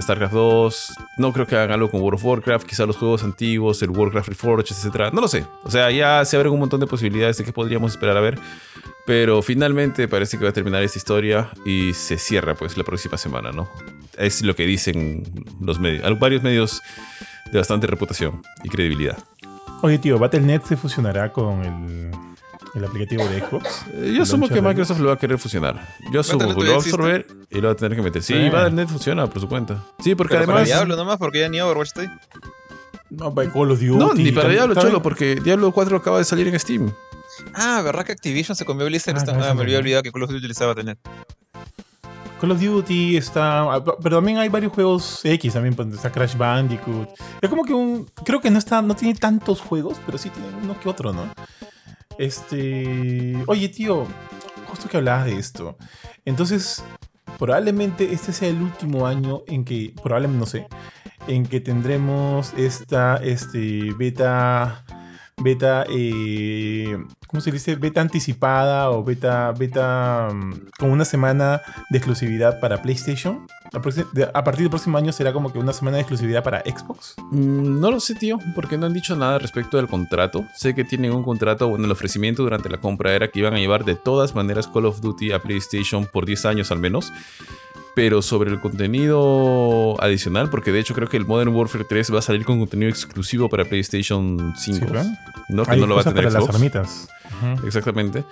StarCraft 0.00 0.32
2, 0.32 0.92
no 1.18 1.34
creo 1.34 1.46
que 1.46 1.54
hagan 1.54 1.72
algo 1.72 1.90
con 1.90 2.00
World 2.00 2.18
of 2.18 2.24
Warcraft, 2.24 2.66
quizá 2.66 2.86
los 2.86 2.96
juegos 2.96 3.22
antiguos, 3.22 3.82
el 3.82 3.90
Warcraft 3.90 4.30
Reforged, 4.30 4.68
etcétera, 4.70 5.10
no 5.10 5.20
lo 5.20 5.28
sé, 5.28 5.44
o 5.64 5.70
sea, 5.70 5.90
ya 5.90 6.24
se 6.24 6.38
abren 6.38 6.50
un 6.50 6.60
montón 6.60 6.80
de 6.80 6.86
posibilidades 6.86 7.36
de 7.36 7.44
que 7.44 7.52
podríamos 7.52 7.92
esperar 7.92 8.16
a 8.16 8.20
ver. 8.20 8.38
Pero 9.04 9.42
finalmente 9.42 10.08
parece 10.08 10.38
que 10.38 10.44
va 10.44 10.50
a 10.50 10.52
terminar 10.54 10.82
esta 10.82 10.98
historia 10.98 11.50
y 11.64 11.92
se 11.92 12.16
cierra 12.18 12.54
pues 12.54 12.76
la 12.76 12.82
próxima 12.82 13.16
semana, 13.16 13.52
¿no? 13.52 13.68
Es 14.18 14.42
lo 14.42 14.56
que 14.56 14.66
dicen 14.66 15.22
los 15.60 15.78
medios, 15.78 16.18
varios 16.18 16.42
medios 16.42 16.82
de 17.52 17.58
bastante 17.58 17.86
reputación 17.86 18.42
y 18.64 18.68
credibilidad. 18.68 19.16
Oye, 19.82 19.98
tío, 19.98 20.18
Battle.net 20.18 20.62
se 20.64 20.76
fusionará 20.76 21.32
con 21.32 21.64
el, 21.64 22.10
el 22.76 22.84
aplicativo 22.84 23.26
de 23.26 23.40
Xbox. 23.40 23.82
Eh, 23.94 24.12
Yo 24.16 24.22
asumo 24.22 24.48
que 24.48 24.60
Microsoft 24.60 25.00
lo 25.00 25.08
va 25.08 25.14
a 25.14 25.18
querer 25.18 25.38
fusionar. 25.38 25.88
Yo 26.12 26.20
asumo 26.20 26.40
que 26.40 26.46
¿Battle.net 26.46 26.64
lo 26.66 26.70
va 26.70 26.76
a 26.76 26.80
absorber 26.80 27.26
y 27.50 27.60
lo 27.60 27.68
va 27.68 27.72
a 27.72 27.76
tener 27.76 27.96
que 27.96 28.02
meter. 28.02 28.22
Sí, 28.22 28.34
Sí. 28.34 28.48
Battle.net 28.50 28.86
funciona 28.88 29.26
por 29.26 29.40
su 29.40 29.48
cuenta. 29.48 29.82
Sí, 29.98 30.14
porque 30.14 30.34
Pero 30.34 30.46
para 30.46 30.58
además... 30.58 30.68
Diablo 30.78 30.96
nomás, 30.96 31.16
porque 31.18 31.40
ya 31.40 31.48
ni 31.48 31.60
Overwatch 31.60 31.90
ahí. 31.96 32.08
No, 33.10 33.34
para 33.34 33.50
Call 33.50 33.70
of 33.70 33.80
Duty. 33.80 33.96
No, 33.96 34.14
ni 34.14 34.30
para 34.32 34.48
Diablo, 34.48 34.74
Cholo, 34.74 35.02
porque 35.02 35.36
Diablo 35.36 35.72
4 35.72 35.96
acaba 35.96 36.18
de 36.18 36.24
salir 36.24 36.46
en 36.48 36.58
Steam. 36.58 36.92
Ah, 37.54 37.80
¿verdad 37.84 38.04
que 38.04 38.12
Activision 38.12 38.54
se 38.56 38.64
comió 38.64 38.86
Blizzard? 38.86 39.16
Ah, 39.18 39.48
ah, 39.50 39.54
me 39.54 39.62
había 39.62 39.78
olvidado 39.78 40.02
que 40.02 40.12
Call 40.12 40.22
of 40.24 40.28
Duty 40.30 40.38
utilizaba 40.38 40.74
Battle.net. 40.74 40.98
Call 42.40 42.50
of 42.50 42.60
Duty 42.60 43.16
está. 43.16 43.62
ah, 43.62 43.82
Pero 44.02 44.16
también 44.16 44.38
hay 44.38 44.48
varios 44.50 44.72
juegos 44.72 45.20
X 45.24 45.54
también. 45.54 45.74
pues, 45.74 45.88
Está 45.94 46.10
Crash 46.12 46.36
Bandicoot. 46.36 47.08
Es 47.40 47.48
como 47.48 47.64
que 47.64 47.72
un. 47.72 48.06
Creo 48.24 48.40
que 48.40 48.50
no 48.50 48.58
está. 48.58 48.82
No 48.82 48.94
tiene 48.94 49.14
tantos 49.14 49.60
juegos, 49.62 49.96
pero 50.04 50.18
sí 50.18 50.28
tiene 50.28 50.48
uno 50.62 50.78
que 50.78 50.88
otro, 50.88 51.12
¿no? 51.14 51.32
Este. 52.18 53.36
Oye, 53.46 53.68
tío. 53.68 54.06
Justo 54.68 54.88
que 54.88 54.96
hablabas 54.96 55.26
de 55.26 55.38
esto. 55.38 55.76
Entonces. 56.24 56.82
Probablemente 57.38 58.14
este 58.14 58.32
sea 58.32 58.48
el 58.48 58.62
último 58.62 59.06
año 59.06 59.42
en 59.46 59.64
que. 59.64 59.92
Probablemente 60.02 60.40
no 60.40 60.46
sé. 60.46 60.66
En 61.28 61.44
que 61.44 61.60
tendremos 61.60 62.52
esta. 62.56 63.16
Este. 63.16 63.92
Beta. 63.92 64.84
Beta. 65.42 65.84
eh, 65.90 66.96
¿Cómo 67.26 67.40
se 67.40 67.50
dice? 67.50 67.74
Beta 67.74 68.00
anticipada 68.00 68.90
o 68.90 69.02
beta. 69.02 69.52
Beta. 69.52 70.28
mm, 70.32 70.52
Con 70.78 70.90
una 70.90 71.04
semana 71.04 71.60
de 71.90 71.98
exclusividad 71.98 72.60
para 72.60 72.82
PlayStation. 72.82 73.46
A 73.72 73.80
partir 74.44 74.62
del 74.62 74.70
próximo 74.70 74.96
año 74.96 75.12
será 75.12 75.32
como 75.32 75.52
que 75.52 75.58
una 75.58 75.72
semana 75.72 75.96
de 75.96 76.02
exclusividad 76.02 76.42
para 76.44 76.60
Xbox. 76.60 77.16
Mm, 77.32 77.80
No 77.80 77.90
lo 77.90 78.00
sé, 78.00 78.14
tío, 78.14 78.38
porque 78.54 78.78
no 78.78 78.86
han 78.86 78.94
dicho 78.94 79.16
nada 79.16 79.38
respecto 79.38 79.76
del 79.76 79.88
contrato. 79.88 80.44
Sé 80.54 80.74
que 80.74 80.84
tienen 80.84 81.12
un 81.12 81.22
contrato, 81.24 81.68
bueno, 81.68 81.84
el 81.84 81.90
ofrecimiento 81.90 82.42
durante 82.42 82.68
la 82.68 82.78
compra 82.78 83.12
era 83.12 83.28
que 83.28 83.40
iban 83.40 83.54
a 83.54 83.58
llevar 83.58 83.84
de 83.84 83.96
todas 83.96 84.34
maneras 84.34 84.68
Call 84.68 84.86
of 84.86 85.00
Duty 85.00 85.32
a 85.32 85.40
PlayStation 85.42 86.06
por 86.06 86.26
10 86.26 86.46
años 86.46 86.70
al 86.70 86.78
menos. 86.78 87.12
Pero 87.96 88.20
sobre 88.22 88.50
el 88.50 88.60
contenido 88.60 89.96
adicional, 90.02 90.50
porque 90.50 90.70
de 90.70 90.78
hecho 90.80 90.94
creo 90.94 91.08
que 91.08 91.16
el 91.16 91.24
Modern 91.26 91.48
Warfare 91.54 91.84
3 91.84 92.14
va 92.14 92.18
a 92.18 92.22
salir 92.22 92.44
con 92.44 92.58
contenido 92.58 92.90
exclusivo 92.90 93.48
para 93.48 93.64
PlayStation 93.64 94.52
5. 94.56 94.86
Sí, 94.86 95.08
no 95.48 95.64
que 95.64 95.70
Hay 95.72 95.80
no 95.80 95.86
lo 95.86 95.94
va 95.96 96.02
a 96.02 96.04
tener 96.04 96.24
para 96.24 96.30
Xbox. 96.30 96.46
las 96.46 96.54
armitas. 96.56 97.08
Exactamente. 97.64 98.22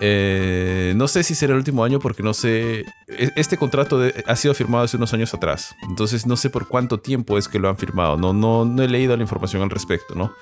Eh, 0.00 0.92
no 0.94 1.08
sé 1.08 1.22
si 1.24 1.34
será 1.34 1.52
el 1.54 1.58
último 1.58 1.82
año 1.84 1.98
porque 1.98 2.22
no 2.22 2.34
sé. 2.34 2.80
e- 3.08 3.32
Este 3.34 3.56
contrato 3.56 3.98
de- 3.98 4.22
ha 4.26 4.36
sido 4.36 4.54
firmado 4.54 4.84
hace 4.84 4.96
unos 4.96 5.12
años 5.14 5.32
atrás. 5.34 5.74
Entonces 5.88 6.26
no 6.26 6.36
sé 6.36 6.50
por 6.50 6.68
cuánto 6.68 6.98
tiempo 7.00 7.38
es 7.38 7.48
que 7.48 7.58
lo 7.58 7.68
han 7.68 7.76
firmado. 7.78 8.16
No, 8.16 8.32
no, 8.32 8.64
no 8.64 8.82
he 8.82 8.88
leído 8.88 9.16
la 9.16 9.22
información 9.22 9.62
al 9.62 9.70
respecto, 9.70 10.14
¿no? 10.14 10.32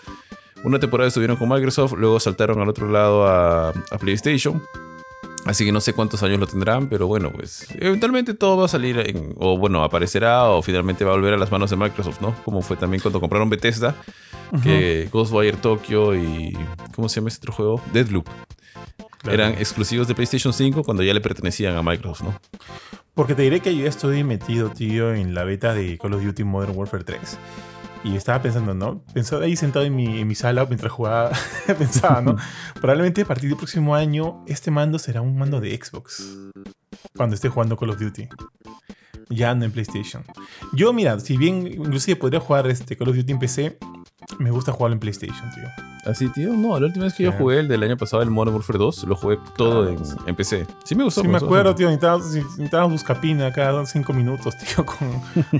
Una 0.64 0.78
temporada 0.78 1.08
estuvieron 1.08 1.36
con 1.36 1.48
Microsoft, 1.48 1.92
luego 1.96 2.18
saltaron 2.18 2.60
al 2.60 2.68
otro 2.68 2.90
lado 2.90 3.26
a, 3.26 3.68
a 3.68 3.98
PlayStation. 3.98 4.60
Así 5.46 5.64
que 5.64 5.70
no 5.70 5.80
sé 5.80 5.92
cuántos 5.92 6.22
años 6.24 6.40
lo 6.40 6.46
tendrán, 6.46 6.88
pero 6.88 7.06
bueno, 7.06 7.30
pues 7.30 7.68
eventualmente 7.78 8.34
todo 8.34 8.56
va 8.56 8.64
a 8.64 8.68
salir 8.68 8.98
en, 8.98 9.32
o 9.38 9.56
bueno, 9.56 9.84
aparecerá 9.84 10.44
o 10.46 10.60
finalmente 10.60 11.04
va 11.04 11.12
a 11.12 11.14
volver 11.14 11.34
a 11.34 11.36
las 11.36 11.52
manos 11.52 11.70
de 11.70 11.76
Microsoft, 11.76 12.20
¿no? 12.20 12.34
Como 12.44 12.62
fue 12.62 12.76
también 12.76 13.00
cuando 13.00 13.20
compraron 13.20 13.48
Bethesda, 13.48 13.94
que 14.62 15.08
Ghostwire 15.12 15.56
Tokyo 15.56 16.16
y 16.16 16.56
¿cómo 16.94 17.08
se 17.08 17.20
llama 17.20 17.28
este 17.28 17.38
otro 17.44 17.52
juego? 17.52 17.80
Deadloop. 17.92 18.26
Claro. 19.18 19.34
Eran 19.34 19.52
exclusivos 19.54 20.08
de 20.08 20.14
PlayStation 20.14 20.52
5 20.52 20.82
cuando 20.82 21.02
ya 21.02 21.14
le 21.14 21.20
pertenecían 21.20 21.76
a 21.76 21.82
Microsoft, 21.82 22.22
¿no? 22.22 22.40
Porque 23.14 23.34
te 23.34 23.42
diré 23.42 23.60
que 23.60 23.74
yo 23.74 23.84
ya 23.84 23.88
estoy 23.88 24.24
metido, 24.24 24.70
tío, 24.70 25.14
en 25.14 25.32
la 25.32 25.44
beta 25.44 25.74
de 25.74 25.96
Call 25.96 26.12
of 26.12 26.22
Duty 26.22 26.44
Modern 26.44 26.76
Warfare 26.76 27.02
3. 27.02 27.38
Y 28.06 28.14
estaba 28.14 28.40
pensando, 28.40 28.72
¿no? 28.72 29.02
Pensaba 29.12 29.44
ahí 29.44 29.56
sentado 29.56 29.84
en 29.84 29.96
mi, 29.96 30.20
en 30.20 30.28
mi 30.28 30.36
sala 30.36 30.64
mientras 30.66 30.92
jugaba, 30.92 31.32
pensaba, 31.66 32.20
¿no? 32.20 32.36
Probablemente 32.74 33.22
a 33.22 33.24
partir 33.24 33.48
del 33.48 33.58
próximo 33.58 33.96
año 33.96 34.44
este 34.46 34.70
mando 34.70 35.00
será 35.00 35.22
un 35.22 35.36
mando 35.36 35.60
de 35.60 35.76
Xbox. 35.76 36.22
Cuando 37.16 37.34
esté 37.34 37.48
jugando 37.48 37.76
Call 37.76 37.90
of 37.90 37.98
Duty. 37.98 38.28
Ya 39.28 39.52
no 39.56 39.64
en 39.64 39.72
PlayStation. 39.72 40.22
Yo, 40.72 40.92
mira, 40.92 41.18
si 41.18 41.36
bien 41.36 41.66
inclusive 41.66 42.14
podría 42.14 42.38
jugar 42.38 42.68
este 42.68 42.96
Call 42.96 43.08
of 43.08 43.16
Duty 43.16 43.32
en 43.32 43.38
PC, 43.40 43.78
me 44.38 44.52
gusta 44.52 44.70
jugarlo 44.70 44.94
en 44.94 45.00
PlayStation, 45.00 45.50
tío. 45.52 45.95
Así, 46.06 46.28
tío. 46.28 46.52
No, 46.52 46.78
la 46.78 46.86
última 46.86 47.06
vez 47.06 47.14
que 47.14 47.24
yo 47.24 47.32
jugué 47.32 47.58
el 47.58 47.68
del 47.68 47.82
año 47.82 47.96
pasado, 47.96 48.22
el 48.22 48.30
Modern 48.30 48.54
Warfare 48.54 48.78
2, 48.78 49.04
lo 49.04 49.16
jugué 49.16 49.38
todo 49.56 49.88
Ah, 49.88 50.20
en, 50.26 50.36
PC. 50.36 50.64
Sí 50.84 50.94
me 50.94 51.02
gustó. 51.02 51.22
Sí, 51.22 51.26
me 51.28 51.36
acuerdo, 51.38 51.74
tío. 51.74 51.88
Necesitabas, 51.88 52.32
necesitabas 52.32 52.90
buscapina 52.90 53.52
cada 53.52 53.84
cinco 53.86 54.12
minutos, 54.12 54.54
tío, 54.76 54.86
con 54.86 55.08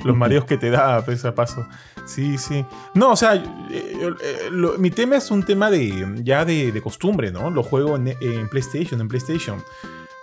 los 0.04 0.16
mareos 0.16 0.44
que 0.44 0.56
te 0.56 0.70
da 0.70 1.04
pues, 1.04 1.24
a 1.24 1.34
paso. 1.34 1.66
Sí, 2.06 2.38
sí. 2.38 2.64
No, 2.94 3.10
o 3.10 3.16
sea, 3.16 3.34
eh, 3.34 3.42
eh, 3.70 4.14
lo- 4.52 4.78
mi 4.78 4.90
tema 4.90 5.16
es 5.16 5.30
un 5.32 5.42
tema 5.42 5.68
de 5.70 6.20
ya 6.22 6.44
de, 6.44 6.70
de 6.70 6.80
costumbre, 6.80 7.32
¿no? 7.32 7.50
Lo 7.50 7.64
juego 7.64 7.96
en, 7.96 8.08
en 8.08 8.48
PlayStation, 8.48 9.00
en 9.00 9.08
PlayStation. 9.08 9.60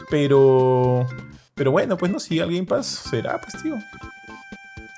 Pero. 0.10 1.06
Pero 1.56 1.72
bueno, 1.72 1.98
pues 1.98 2.12
no, 2.12 2.20
si 2.20 2.40
alguien 2.40 2.66
Pass 2.66 2.88
será, 3.10 3.40
pues, 3.42 3.62
tío. 3.62 3.76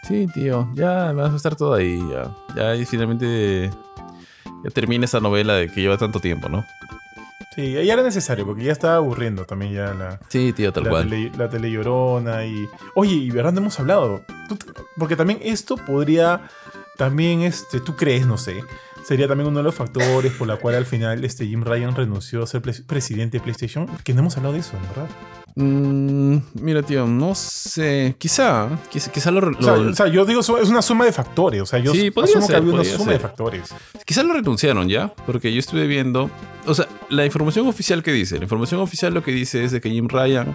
Sí, 0.03 0.27
tío. 0.33 0.69
Ya 0.75 1.11
vas 1.13 1.33
a 1.33 1.35
estar 1.35 1.55
todo 1.55 1.73
ahí. 1.73 1.99
Ya, 2.55 2.75
ya 2.77 2.85
finalmente 2.85 3.71
ya 4.65 4.69
termina 4.71 5.05
esa 5.05 5.19
novela 5.19 5.53
de 5.53 5.69
que 5.69 5.81
lleva 5.81 5.97
tanto 5.97 6.19
tiempo, 6.19 6.49
¿no? 6.49 6.65
Sí, 7.55 7.71
ya 7.71 7.93
era 7.93 8.03
necesario, 8.03 8.45
porque 8.45 8.63
ya 8.65 8.73
estaba 8.73 8.97
aburriendo 8.97 9.45
también 9.45 9.71
ya 9.71 9.93
la, 9.93 10.19
Sí, 10.27 10.51
tío, 10.51 10.73
tal 10.73 10.83
la, 10.83 10.89
cual. 10.89 11.09
tele, 11.09 11.31
la 11.37 11.49
tele 11.49 11.71
llorona 11.71 12.45
y... 12.45 12.67
Oye, 12.95 13.13
y 13.13 13.31
verdad 13.31 13.53
no 13.53 13.61
hemos 13.61 13.79
hablado. 13.79 14.25
Porque 14.97 15.15
también 15.15 15.39
esto 15.41 15.77
podría... 15.77 16.49
También, 16.97 17.41
este, 17.43 17.79
tú 17.79 17.95
crees, 17.95 18.25
no 18.25 18.37
sé, 18.37 18.61
sería 19.07 19.27
también 19.27 19.47
uno 19.49 19.59
de 19.59 19.63
los 19.63 19.75
factores 19.75 20.31
por 20.33 20.47
la 20.47 20.57
cual 20.57 20.75
al 20.75 20.85
final 20.85 21.23
este 21.25 21.45
Jim 21.45 21.63
Ryan 21.63 21.95
renunció 21.95 22.43
a 22.43 22.47
ser 22.47 22.61
pres- 22.61 22.85
presidente 22.85 23.37
de 23.37 23.43
PlayStation. 23.43 23.87
Que 24.03 24.13
no 24.13 24.21
hemos 24.21 24.35
hablado 24.37 24.53
de 24.53 24.59
eso, 24.61 24.71
¿verdad? 24.89 25.09
Mm, 25.57 26.37
mira, 26.55 26.81
tío, 26.83 27.07
no 27.07 27.33
sé. 27.33 28.15
Quizá, 28.17 28.67
quizá, 28.91 29.11
quizá 29.11 29.31
lo, 29.31 29.39
O 29.57 29.61
sea, 29.63 29.77
lo- 29.77 29.91
o 29.91 29.95
sea, 29.95 30.07
yo 30.07 30.25
digo, 30.25 30.41
es 30.41 30.49
una 30.49 30.81
suma 30.81 31.05
de 31.05 31.13
factores. 31.13 31.61
O 31.61 31.65
sea, 31.65 31.79
yo 31.79 31.93
Sí, 31.93 32.07
asumo 32.13 32.41
ser, 32.41 32.49
que 32.49 32.55
había 32.57 32.73
una 32.73 32.83
suma 32.83 33.11
de 33.13 33.19
factores. 33.19 33.73
Quizás 34.05 34.25
lo 34.25 34.33
renunciaron 34.33 34.89
ya, 34.89 35.13
porque 35.25 35.53
yo 35.53 35.59
estuve 35.59 35.87
viendo. 35.87 36.29
O 36.65 36.73
sea, 36.73 36.87
la 37.09 37.25
información 37.25 37.67
oficial 37.67 38.03
que 38.03 38.11
dice, 38.11 38.37
la 38.37 38.43
información 38.43 38.81
oficial 38.81 39.13
lo 39.13 39.23
que 39.23 39.31
dice 39.31 39.63
es 39.63 39.71
de 39.71 39.79
que 39.79 39.89
Jim 39.89 40.07
Ryan 40.09 40.53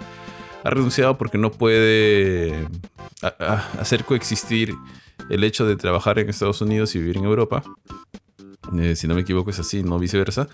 ha 0.65 0.69
renunciado 0.71 1.17
porque 1.17 1.39
no 1.39 1.51
puede 1.51 2.69
hacer 3.79 4.05
coexistir 4.05 4.75
el 5.31 5.45
hecho 5.45 5.67
de 5.67 5.77
trabajar 5.77 6.19
en 6.19 6.29
Estados 6.29 6.61
Unidos 6.61 6.95
y 6.95 6.99
vivir 6.99 7.17
en 7.19 7.25
Europa. 7.25 7.63
Eh, 8.79 8.97
si 8.97 9.07
no 9.09 9.15
me 9.15 9.23
equivoco, 9.23 9.51
es 9.51 9.59
así, 9.59 9.83
no 9.83 9.99
viceversa. 9.99 10.49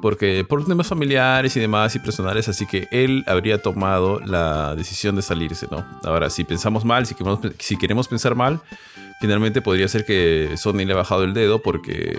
Porque 0.00 0.44
por 0.44 0.64
temas 0.64 0.86
familiares 0.86 1.56
y 1.56 1.60
demás 1.60 1.94
y 1.96 1.98
personales, 1.98 2.48
así 2.48 2.66
que 2.66 2.88
él 2.92 3.24
habría 3.26 3.60
tomado 3.60 4.20
la 4.20 4.76
decisión 4.76 5.16
de 5.16 5.22
salirse, 5.22 5.66
¿no? 5.70 5.84
Ahora, 6.04 6.30
si 6.30 6.44
pensamos 6.44 6.84
mal, 6.84 7.06
si 7.06 7.14
queremos, 7.14 7.40
si 7.58 7.76
queremos 7.76 8.06
pensar 8.06 8.34
mal, 8.34 8.60
finalmente 9.20 9.60
podría 9.60 9.88
ser 9.88 10.04
que 10.04 10.54
Sony 10.56 10.84
le 10.84 10.92
ha 10.92 10.96
bajado 10.96 11.24
el 11.24 11.34
dedo 11.34 11.60
porque 11.60 12.18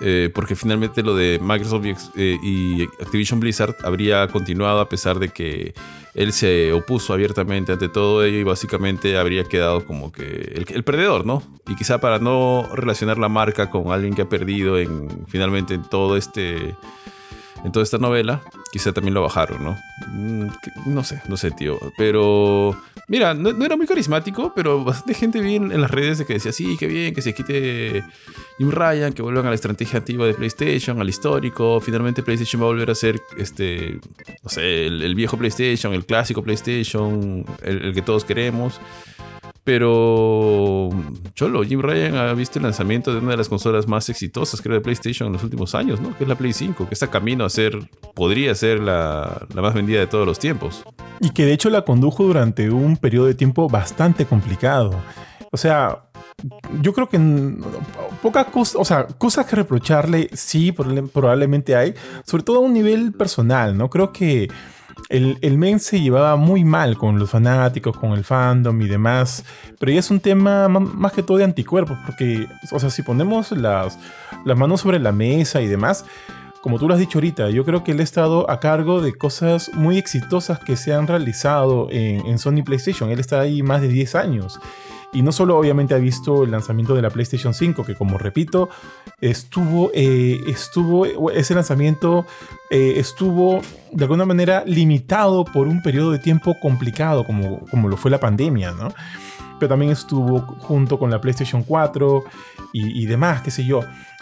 eh, 0.00 0.30
porque 0.34 0.56
finalmente 0.56 1.02
lo 1.02 1.14
de 1.14 1.38
Microsoft 1.42 1.84
eh, 2.16 2.38
y 2.42 2.82
Activision 2.82 3.40
Blizzard 3.40 3.76
habría 3.84 4.26
continuado 4.28 4.80
a 4.80 4.88
pesar 4.88 5.18
de 5.18 5.28
que 5.28 5.74
él 6.14 6.32
se 6.32 6.72
opuso 6.72 7.12
abiertamente 7.12 7.72
ante 7.72 7.88
todo 7.88 8.24
ello 8.24 8.38
y 8.38 8.42
básicamente 8.42 9.16
habría 9.16 9.44
quedado 9.44 9.84
como 9.84 10.10
que 10.10 10.24
el, 10.24 10.66
el 10.68 10.84
perdedor, 10.84 11.24
¿no? 11.26 11.42
Y 11.68 11.76
quizá 11.76 12.00
para 12.00 12.18
no 12.18 12.68
relacionar 12.74 13.18
la 13.18 13.28
marca 13.28 13.70
con 13.70 13.92
alguien 13.92 14.14
que 14.14 14.22
ha 14.22 14.28
perdido 14.28 14.78
en 14.78 15.08
finalmente 15.28 15.74
en 15.74 15.82
todo 15.82 16.16
este 16.16 16.74
en 17.64 17.72
toda 17.72 17.82
esta 17.82 17.98
novela, 17.98 18.42
quizá 18.72 18.92
también 18.92 19.14
lo 19.14 19.22
bajaron, 19.22 19.62
¿no? 19.62 19.78
Mm, 20.08 20.48
No 20.86 21.04
sé, 21.04 21.20
no 21.28 21.36
sé, 21.36 21.50
tío. 21.50 21.78
Pero, 21.96 22.76
mira, 23.08 23.34
no, 23.34 23.64
era 23.64 23.76
muy 23.76 23.86
carismático, 23.86 24.52
pero 24.54 24.84
bastante 24.84 25.14
gente 25.14 25.40
vi 25.40 25.56
en, 25.56 25.80
las 25.80 25.90
redes 25.90 26.18
de 26.18 26.26
que 26.26 26.34
decía, 26.34 26.52
sí, 26.52 26.76
qué 26.78 26.86
bien, 26.86 27.14
que 27.14 27.22
se 27.22 27.34
quite 27.34 28.04
Jim 28.58 28.70
Ryan, 28.70 29.12
que 29.12 29.22
vuelvan 29.22 29.46
a 29.46 29.50
la 29.50 29.54
estrategia 29.54 29.98
antigua 29.98 30.26
de 30.26 30.34
PlayStation, 30.34 31.00
al 31.00 31.08
histórico. 31.08 31.80
Finalmente 31.80 32.22
PlayStation 32.22 32.62
va 32.62 32.66
a 32.66 32.68
volver 32.68 32.90
a 32.90 32.94
ser, 32.94 33.20
este, 33.36 33.98
no 34.42 34.48
sé, 34.48 34.86
el, 34.86 35.14
viejo 35.14 35.36
PlayStation, 35.36 35.92
el 35.92 36.06
clásico 36.06 36.42
PlayStation, 36.42 37.44
el 37.62 37.92
que 37.94 38.02
todos 38.02 38.24
queremos. 38.24 38.80
Pero, 39.70 40.88
Cholo, 41.34 41.62
Jim 41.62 41.80
Ryan 41.80 42.16
ha 42.16 42.32
visto 42.34 42.58
el 42.58 42.64
lanzamiento 42.64 43.12
de 43.12 43.20
una 43.20 43.30
de 43.30 43.36
las 43.36 43.48
consolas 43.48 43.86
más 43.86 44.08
exitosas, 44.08 44.60
creo, 44.60 44.74
de 44.74 44.80
PlayStation 44.80 45.28
en 45.28 45.34
los 45.34 45.44
últimos 45.44 45.76
años, 45.76 46.00
¿no? 46.00 46.16
Que 46.18 46.24
es 46.24 46.28
la 46.28 46.34
Play 46.34 46.52
5, 46.52 46.88
que 46.88 46.94
está 46.94 47.06
camino 47.06 47.44
a 47.44 47.50
ser, 47.50 47.78
podría 48.14 48.52
ser 48.56 48.80
la, 48.80 49.46
la 49.54 49.62
más 49.62 49.72
vendida 49.72 50.00
de 50.00 50.08
todos 50.08 50.26
los 50.26 50.40
tiempos. 50.40 50.82
Y 51.20 51.30
que 51.30 51.44
de 51.46 51.52
hecho 51.52 51.70
la 51.70 51.82
condujo 51.82 52.24
durante 52.24 52.68
un 52.68 52.96
periodo 52.96 53.26
de 53.26 53.34
tiempo 53.34 53.68
bastante 53.68 54.26
complicado. 54.26 54.90
O 55.52 55.56
sea, 55.56 56.02
yo 56.82 56.92
creo 56.92 57.08
que 57.08 57.18
pocas 58.20 58.46
cosas, 58.46 58.76
o 58.76 58.84
sea, 58.84 59.06
cosas 59.06 59.46
que 59.46 59.54
reprocharle, 59.54 60.30
sí, 60.32 60.72
probable- 60.72 61.08
probablemente 61.12 61.76
hay, 61.76 61.94
sobre 62.24 62.42
todo 62.42 62.56
a 62.56 62.60
un 62.60 62.72
nivel 62.72 63.12
personal, 63.12 63.76
¿no? 63.78 63.88
Creo 63.88 64.12
que 64.12 64.48
el, 65.08 65.38
el 65.40 65.58
men 65.58 65.80
se 65.80 66.00
llevaba 66.00 66.36
muy 66.36 66.64
mal 66.64 66.96
con 66.96 67.18
los 67.18 67.30
fanáticos, 67.30 67.96
con 67.96 68.12
el 68.12 68.24
fandom 68.24 68.80
y 68.82 68.88
demás, 68.88 69.44
pero 69.78 69.90
ya 69.92 69.98
es 70.00 70.10
un 70.10 70.20
tema 70.20 70.68
ma- 70.68 70.80
más 70.80 71.12
que 71.12 71.22
todo 71.22 71.38
de 71.38 71.44
anticuerpos, 71.44 71.98
porque, 72.06 72.46
o 72.70 72.78
sea, 72.78 72.90
si 72.90 73.02
ponemos 73.02 73.50
las, 73.52 73.98
las 74.44 74.56
manos 74.58 74.80
sobre 74.82 74.98
la 74.98 75.12
mesa 75.12 75.60
y 75.62 75.66
demás, 75.66 76.04
como 76.62 76.78
tú 76.78 76.86
lo 76.86 76.92
has 76.94 77.00
dicho 77.00 77.16
ahorita, 77.18 77.48
yo 77.50 77.64
creo 77.64 77.82
que 77.82 77.92
él 77.92 78.00
ha 78.00 78.02
estado 78.02 78.50
a 78.50 78.60
cargo 78.60 79.00
de 79.00 79.14
cosas 79.14 79.70
muy 79.74 79.96
exitosas 79.96 80.58
que 80.58 80.76
se 80.76 80.92
han 80.92 81.06
realizado 81.06 81.88
en, 81.90 82.26
en 82.26 82.38
Sony 82.38 82.62
PlayStation. 82.62 83.08
Él 83.10 83.18
está 83.18 83.40
ahí 83.40 83.62
más 83.62 83.80
de 83.80 83.88
10 83.88 84.14
años. 84.14 84.60
Y 85.12 85.22
no 85.22 85.32
solo 85.32 85.58
obviamente 85.58 85.94
ha 85.94 85.98
visto 85.98 86.44
el 86.44 86.52
lanzamiento 86.52 86.94
de 86.94 87.02
la 87.02 87.10
PlayStation 87.10 87.52
5, 87.52 87.84
que 87.84 87.96
como 87.96 88.16
repito, 88.16 88.68
estuvo, 89.20 89.90
eh, 89.92 90.40
estuvo 90.46 91.30
ese 91.30 91.54
lanzamiento 91.54 92.26
eh, 92.70 92.94
estuvo 92.96 93.60
de 93.90 94.04
alguna 94.04 94.24
manera 94.24 94.62
limitado 94.64 95.44
por 95.44 95.66
un 95.66 95.82
periodo 95.82 96.12
de 96.12 96.20
tiempo 96.20 96.54
complicado, 96.60 97.24
como, 97.24 97.66
como 97.70 97.88
lo 97.88 97.96
fue 97.96 98.10
la 98.10 98.20
pandemia, 98.20 98.70
¿no? 98.70 98.94
Pero 99.58 99.68
también 99.68 99.90
estuvo 99.90 100.40
junto 100.40 100.98
con 100.98 101.10
la 101.10 101.20
PlayStation 101.20 101.64
4 101.64 102.24
y, 102.72 103.02
y 103.02 103.06
demás, 103.06 103.42
qué 103.42 103.50
sé 103.50 103.64
yo. 103.64 103.80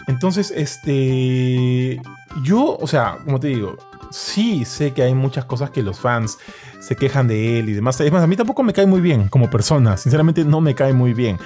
Entonces, 0.09 0.51
este. 0.55 2.01
Yo, 2.43 2.77
o 2.79 2.87
sea, 2.87 3.17
como 3.25 3.39
te 3.39 3.47
digo, 3.47 3.77
sí 4.11 4.65
sé 4.65 4.91
que 4.91 5.03
hay 5.03 5.13
muchas 5.13 5.45
cosas 5.45 5.69
que 5.69 5.81
los 5.83 5.99
fans 5.99 6.37
se 6.79 6.95
quejan 6.95 7.27
de 7.27 7.59
él 7.59 7.69
y 7.69 7.73
demás. 7.73 7.99
Es 8.01 8.11
más, 8.11 8.23
a 8.23 8.27
mí 8.27 8.35
tampoco 8.35 8.63
me 8.63 8.73
cae 8.73 8.85
muy 8.87 9.01
bien 9.01 9.27
como 9.29 9.49
persona. 9.49 9.97
Sinceramente, 9.97 10.43
no 10.45 10.61
me 10.61 10.73
cae 10.75 10.93
muy 10.93 11.13
bien. 11.13 11.37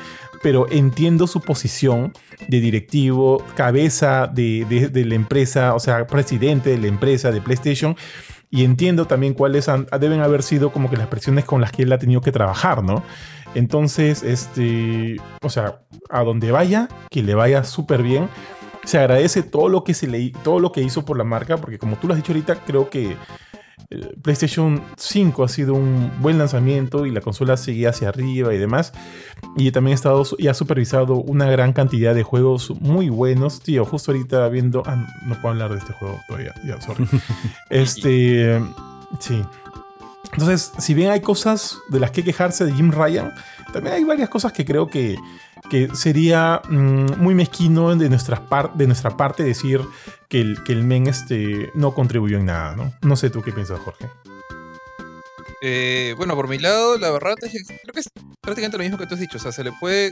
Pero 0.42 0.68
entiendo 0.72 1.28
su 1.28 1.40
posición 1.42 2.14
de 2.48 2.60
directivo, 2.60 3.44
cabeza 3.56 4.28
de, 4.28 4.66
de- 4.70 4.90
de 4.90 5.06
la 5.06 5.16
empresa, 5.16 5.74
o 5.74 5.80
sea, 5.80 6.06
presidente 6.08 6.70
de 6.72 6.78
la 6.80 6.88
empresa 6.88 7.32
de 7.32 7.42
PlayStation. 7.42 7.96
Y 8.50 8.64
entiendo 8.66 9.06
también 9.08 9.34
cuáles 9.34 9.68
han- 9.70 9.88
deben 10.00 10.20
haber 10.22 10.44
sido 10.44 10.72
como 10.72 10.90
que 10.90 10.98
las 10.98 11.08
presiones 11.08 11.44
con 11.46 11.60
las 11.62 11.72
que 11.72 11.84
él 11.84 11.92
ha 11.94 11.98
tenido 11.98 12.22
que 12.22 12.32
trabajar, 12.32 12.84
¿no? 12.84 13.04
Entonces, 13.56 14.24
este, 14.24 15.18
o 15.42 15.50
sea, 15.50 15.80
a 16.10 16.24
donde 16.24 16.52
vaya, 16.52 16.88
que 17.10 17.22
le 17.24 17.36
vaya 17.36 17.64
súper 17.64 18.02
bien. 18.04 18.28
Se 18.86 18.98
agradece 18.98 19.44
todo 19.44 19.70
lo 19.70 19.84
que 19.84 19.94
se 19.94 20.08
le, 20.08 20.32
todo 20.44 20.60
lo 20.60 20.72
que 20.72 20.82
hizo 20.82 21.06
por 21.06 21.18
la 21.18 21.24
marca, 21.24 21.58
porque 21.58 21.78
como 21.78 21.96
tú 21.96 22.08
lo 22.08 22.14
has 22.14 22.20
dicho 22.20 22.32
ahorita, 22.32 22.56
creo 22.66 22.90
que 22.90 23.16
eh, 23.90 24.16
PlayStation 24.22 24.82
5 24.98 25.44
ha 25.44 25.48
sido 25.48 25.74
un 25.74 26.12
buen 26.20 26.38
lanzamiento 26.38 27.06
y 27.06 27.12
la 27.12 27.22
consola 27.22 27.58
sigue 27.58 27.88
hacia 27.88 28.10
arriba 28.10 28.54
y 28.54 28.58
demás. 28.58 28.94
Y 29.56 29.72
también 29.72 29.94
ha 29.94 29.96
estado 29.96 30.24
y 30.38 30.48
ha 30.48 30.54
supervisado 30.54 31.16
una 31.16 31.50
gran 31.50 31.74
cantidad 31.74 32.16
de 32.16 32.24
juegos 32.24 32.72
muy 32.82 33.10
buenos. 33.10 33.62
Tío, 33.62 33.86
justo 33.86 34.12
ahorita 34.12 34.48
viendo. 34.50 34.84
Ah, 34.86 34.96
no 35.26 35.36
puedo 35.36 35.50
hablar 35.50 35.72
de 35.72 35.78
este 35.78 35.94
juego 35.94 36.20
todavía. 36.28 36.54
Ya, 36.66 36.82
sorry. 36.82 37.08
este. 37.70 38.62
Sí. 39.20 39.44
Entonces, 40.34 40.72
si 40.80 40.96
bien 40.96 41.12
hay 41.12 41.22
cosas 41.22 41.78
de 41.90 42.00
las 42.00 42.10
que 42.10 42.24
quejarse 42.24 42.66
de 42.66 42.74
Jim 42.74 42.92
Ryan, 42.92 43.32
también 43.72 43.96
hay 43.96 44.04
varias 44.04 44.30
cosas 44.30 44.52
que 44.52 44.66
creo 44.66 44.88
que, 44.88 45.16
que 45.70 45.94
sería 45.96 46.62
mm, 46.70 47.18
muy 47.18 47.36
mezquino 47.36 47.96
de, 47.96 48.10
nuestra 48.10 48.48
parte 48.48 49.44
decir 49.44 49.82
que 50.28 50.42
el, 50.42 50.64
que 50.64 50.74
el 50.74 50.84
men 50.84 51.08
este, 51.08 51.72
no 51.74 51.94
contribuyó 51.94 52.38
en 52.38 52.46
nada, 52.46 52.76
¿no? 52.76 52.94
No 53.02 53.16
sé 53.16 53.30
tú 53.30 53.42
qué 53.42 53.52
piensas, 53.52 53.80
Jorge. 53.80 54.10
Eh, 55.66 56.14
bueno, 56.18 56.36
por 56.36 56.50
mi 56.50 56.60
lado, 56.60 56.98
la 56.98 57.10
verdad 57.10 57.36
es 57.42 57.52
que 57.54 57.64
creo 57.64 57.94
que 57.94 58.02
es 58.02 58.10
prácticamente 58.42 58.78
lo 58.78 58.84
mismo 58.84 58.98
que 58.98 59.08
tú 59.08 59.14
has 59.14 59.22
dicho. 59.22 59.38
O 59.38 59.42
sea, 59.42 59.54
se 59.54 59.64
le 59.64 59.72
puede. 59.72 60.12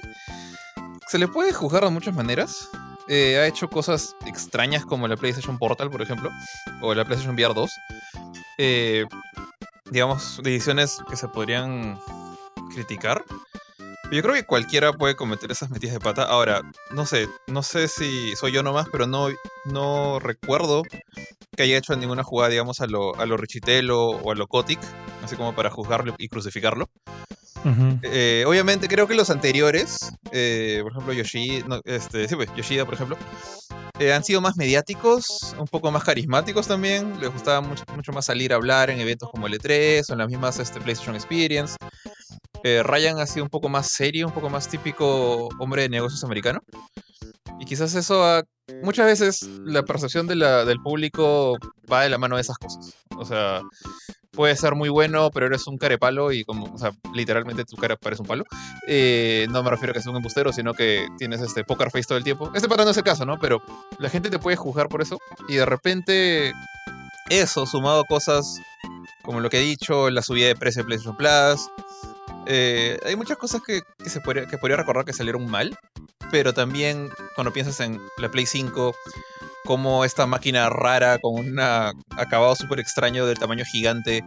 Se 1.08 1.20
le 1.20 1.28
puede 1.28 1.52
juzgar 1.52 1.84
de 1.84 1.90
muchas 1.90 2.16
maneras. 2.16 2.70
Eh, 3.10 3.38
ha 3.38 3.48
hecho 3.48 3.70
cosas 3.70 4.16
extrañas 4.26 4.86
como 4.86 5.10
la 5.10 5.18
PlayStation 5.18 5.58
Portal, 5.58 5.92
por 5.92 6.02
ejemplo. 6.02 6.30
O 6.82 6.94
la 6.96 7.04
PlayStation 7.04 7.36
VR 7.36 7.54
2. 7.54 7.72
Eh, 8.60 9.06
digamos, 9.92 10.40
decisiones 10.42 11.00
que 11.10 11.18
se 11.18 11.28
podrían 11.28 12.00
criticar. 12.74 13.26
Yo 14.12 14.22
creo 14.22 14.36
que 14.36 14.44
cualquiera 14.44 14.92
puede 14.92 15.16
cometer 15.16 15.50
esas 15.52 15.70
metidas 15.70 15.94
de 15.94 16.02
pata. 16.02 16.24
Ahora, 16.24 16.62
no 16.92 17.06
sé, 17.06 17.30
no 17.48 17.64
sé 17.64 17.88
si 17.88 18.36
soy 18.36 18.52
yo 18.52 18.62
nomás, 18.62 18.88
pero 18.92 19.08
no, 19.08 19.30
no 19.66 20.20
recuerdo 20.20 20.84
que 21.56 21.64
haya 21.64 21.78
hecho 21.78 21.96
ninguna 21.96 22.22
jugada, 22.22 22.50
digamos, 22.50 22.82
a 22.82 22.88
lo, 22.88 23.16
a 23.18 23.26
lo 23.26 23.38
Richitelo 23.38 24.10
o 24.10 24.32
a 24.32 24.36
lo 24.36 24.48
Kotick, 24.48 24.80
así 25.24 25.38
como 25.38 25.56
para 25.56 25.70
juzgarlo 25.70 26.14
y 26.18 26.28
crucificarlo. 26.28 26.90
Eh, 28.04 28.44
obviamente, 28.46 28.90
creo 28.90 29.08
que 29.08 29.16
los 29.16 29.30
anteriores, 29.30 30.00
eh, 30.32 30.80
por 30.82 30.92
ejemplo, 30.92 31.14
Yoshi, 31.14 31.64
no, 31.68 31.80
este, 31.86 32.28
sí, 32.28 32.36
pues, 32.36 32.50
Yoshida, 32.56 32.84
por 32.86 32.96
ejemplo, 32.96 33.18
eh, 34.00 34.12
han 34.12 34.26
sido 34.26 34.42
más 34.42 34.58
mediáticos, 34.58 35.56
un 35.58 35.68
poco 35.68 35.90
más 35.90 36.04
carismáticos 36.04 36.68
también. 36.68 37.18
Les 37.22 37.32
gustaba 37.32 37.62
mucho, 37.62 37.84
mucho 37.96 38.12
más 38.12 38.26
salir 38.26 38.52
a 38.52 38.56
hablar 38.58 38.90
en 38.90 39.00
eventos 39.00 39.30
como 39.30 39.48
el 39.48 39.54
E3 39.54 40.10
o 40.10 40.14
en 40.14 40.20
las 40.20 40.28
mismas 40.28 40.60
este, 40.60 40.82
PlayStation 40.82 41.16
Experience. 41.16 41.76
Eh, 42.64 42.84
Ryan 42.84 43.20
ha 43.20 43.26
sido 43.26 43.44
un 43.44 43.50
poco 43.50 43.70
más 43.70 43.88
serio, 43.88 44.28
un 44.28 44.34
poco 44.34 44.50
más 44.50 44.68
típico 44.68 45.50
hombre 45.60 45.84
de 45.84 45.90
negocios 45.90 46.24
americano. 46.24 46.62
Y 47.60 47.66
quizás 47.66 47.94
eso 47.96 48.24
ha- 48.24 48.44
Muchas 48.84 49.06
veces 49.06 49.44
la 49.66 49.84
percepción 49.84 50.28
de 50.28 50.36
del 50.66 50.80
público 50.82 51.58
va 51.92 52.04
de 52.04 52.10
la 52.10 52.18
mano 52.18 52.36
de 52.36 52.42
esas 52.42 52.58
cosas. 52.58 52.96
O 53.18 53.26
sea, 53.26 53.62
puede 54.32 54.56
ser 54.56 54.76
muy 54.76 54.88
bueno, 54.88 55.30
pero 55.30 55.46
eres 55.48 55.68
un 55.68 55.78
carepalo 55.78 56.32
y 56.32 56.46
como, 56.46 56.74
o 56.74 56.78
sea, 56.78 56.92
literalmente 57.14 57.66
tu 57.66 57.76
cara 57.76 57.98
parece 57.98 58.22
un 58.22 58.28
palo. 58.30 58.46
Eh, 58.88 59.46
no 59.50 59.62
me 59.62 59.70
refiero 59.70 59.92
a 59.92 59.94
que 59.94 60.00
seas 60.00 60.08
un 60.12 60.16
embustero, 60.16 60.54
sino 60.54 60.74
que 60.74 61.06
tienes 61.18 61.42
este 61.42 61.66
poker 61.66 61.92
face 61.92 62.06
todo 62.08 62.18
el 62.18 62.24
tiempo. 62.24 62.50
Este 62.56 62.70
pata 62.70 62.86
no 62.86 62.92
es 62.92 62.98
el 62.98 63.04
caso, 63.04 63.26
¿no? 63.26 63.38
Pero 63.40 63.62
la 64.00 64.10
gente 64.10 64.30
te 64.30 64.40
puede 64.40 64.56
juzgar 64.56 64.88
por 64.88 65.02
eso. 65.02 65.20
Y 65.50 65.56
de 65.56 65.66
repente, 65.66 66.54
eso, 67.30 67.66
sumado 67.66 68.02
a 68.02 68.06
cosas 68.06 68.58
como 69.22 69.42
lo 69.42 69.50
que 69.50 69.58
he 69.58 69.62
dicho, 69.64 70.10
la 70.10 70.22
subida 70.22 70.48
de 70.48 70.56
precio 70.56 70.82
de 70.82 70.86
PlayStation 70.88 71.18
Plus. 71.18 71.70
Eh, 72.46 72.98
hay 73.06 73.16
muchas 73.16 73.38
cosas 73.38 73.62
que, 73.66 73.82
se 74.06 74.20
podría, 74.22 74.46
recordar 74.78 75.06
que 75.06 75.14
salieron 75.14 75.50
mal. 75.50 75.78
Pero 76.32 76.54
también 76.54 77.10
cuando 77.36 77.52
piensas 77.52 77.80
en 77.82 78.00
la 78.18 78.30
Play 78.30 78.46
5, 78.46 78.96
como 79.66 80.06
esta 80.06 80.26
máquina 80.26 80.70
rara 80.70 81.20
con 81.20 81.36
un 81.36 81.60
acabado 81.60 82.56
súper 82.56 82.80
extraño 82.80 83.26
del 83.26 83.38
tamaño 83.38 83.66
gigante 83.66 84.24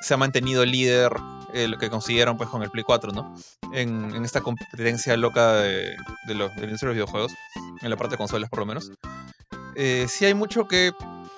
se 0.00 0.14
ha 0.14 0.16
mantenido 0.16 0.64
líder, 0.64 1.12
eh, 1.54 1.66
lo 1.66 1.78
que 1.78 1.88
consiguieron 1.88 2.36
pues 2.36 2.50
con 2.50 2.62
el 2.62 2.70
Play 2.70 2.84
4, 2.84 3.12
¿no? 3.12 3.34
En, 3.72 4.22
esta 4.24 4.42
competencia 4.42 5.16
loca 5.16 5.54
de, 5.54 5.96
de, 6.26 6.34
lo- 6.34 6.48
de 6.50 6.56
la 6.56 6.64
industria 6.64 6.90
de 6.90 6.96
los 6.96 7.06
videojuegos, 7.06 7.32
en 7.80 7.90
la 7.90 7.96
parte 7.96 8.12
de 8.14 8.18
consolas 8.18 8.50
por 8.50 8.58
lo 8.60 8.66
menos. 8.66 8.90
Eh, 9.76 10.06
sí 10.08 10.24
hay 10.24 10.34
mucho 10.34 10.68
que 10.68 10.92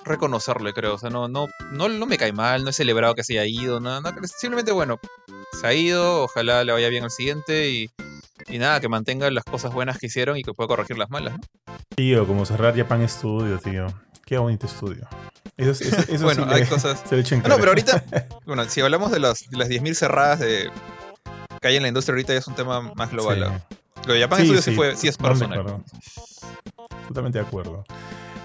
reconocerle, 0.07 0.73
creo. 0.73 0.95
O 0.95 0.97
sea, 0.97 1.09
no, 1.09 1.27
no, 1.27 1.47
no, 1.71 1.89
no 1.89 2.05
me 2.05 2.17
cae 2.17 2.33
mal, 2.33 2.63
no 2.63 2.69
he 2.69 2.73
celebrado 2.73 3.15
que 3.15 3.23
se 3.23 3.33
haya 3.39 3.45
ido, 3.45 3.79
nada, 3.79 4.01
nada, 4.01 4.15
simplemente 4.25 4.71
bueno, 4.71 4.99
se 5.59 5.67
ha 5.67 5.73
ido, 5.73 6.23
ojalá 6.23 6.63
le 6.63 6.71
vaya 6.73 6.89
bien 6.89 7.03
al 7.03 7.11
siguiente 7.11 7.69
y, 7.69 7.89
y 8.47 8.57
nada, 8.59 8.79
que 8.79 8.89
mantenga 8.89 9.29
las 9.31 9.43
cosas 9.43 9.73
buenas 9.73 9.97
que 9.97 10.07
hicieron 10.07 10.37
y 10.37 10.43
que 10.43 10.53
pueda 10.53 10.67
corregir 10.67 10.97
las 10.97 11.09
malas, 11.09 11.33
¿no? 11.35 11.75
Tío, 11.95 12.25
como 12.27 12.45
cerrar 12.45 12.75
Japan 12.75 13.07
Studio, 13.07 13.57
tío. 13.59 13.87
Qué 14.25 14.37
bonito 14.37 14.65
estudio. 14.67 15.07
Eso, 15.55 15.71
es- 15.71 15.81
eso, 15.81 16.01
eso 16.11 16.23
Bueno, 16.25 16.43
sí 16.45 16.49
hay 16.53 16.61
le- 16.63 16.67
cosas- 16.69 17.01
se 17.09 17.15
le 17.15 17.21
echa 17.21 17.35
en 17.35 17.43
No, 17.43 17.55
pero 17.57 17.69
ahorita, 17.69 18.03
bueno, 18.45 18.65
si 18.65 18.81
hablamos 18.81 19.11
de, 19.11 19.19
las 19.19 19.49
de 19.49 19.57
las 19.57 19.69
10.000 19.69 19.93
cerradas 19.93 20.39
de 20.39 20.69
que 21.61 21.67
hay 21.69 21.75
en 21.77 21.81
la 21.83 21.87
industria 21.87 22.13
ahorita 22.13 22.33
ya 22.33 22.39
es 22.39 22.47
un 22.47 22.53
tema 22.55 22.81
más 22.93 23.09
global. 23.11 23.43
¿ah? 23.43 23.61
Lo 24.05 24.13
de 24.13 24.21
Japan 24.21 24.43
Studios 24.43 24.63
sí, 24.65 24.75
fue, 24.75 24.95
sí 24.95 25.07
es 25.07 25.17
personal. 25.17 25.81
Totalmente 27.07 27.39
de 27.39 27.45
acuerdo. 27.45 27.83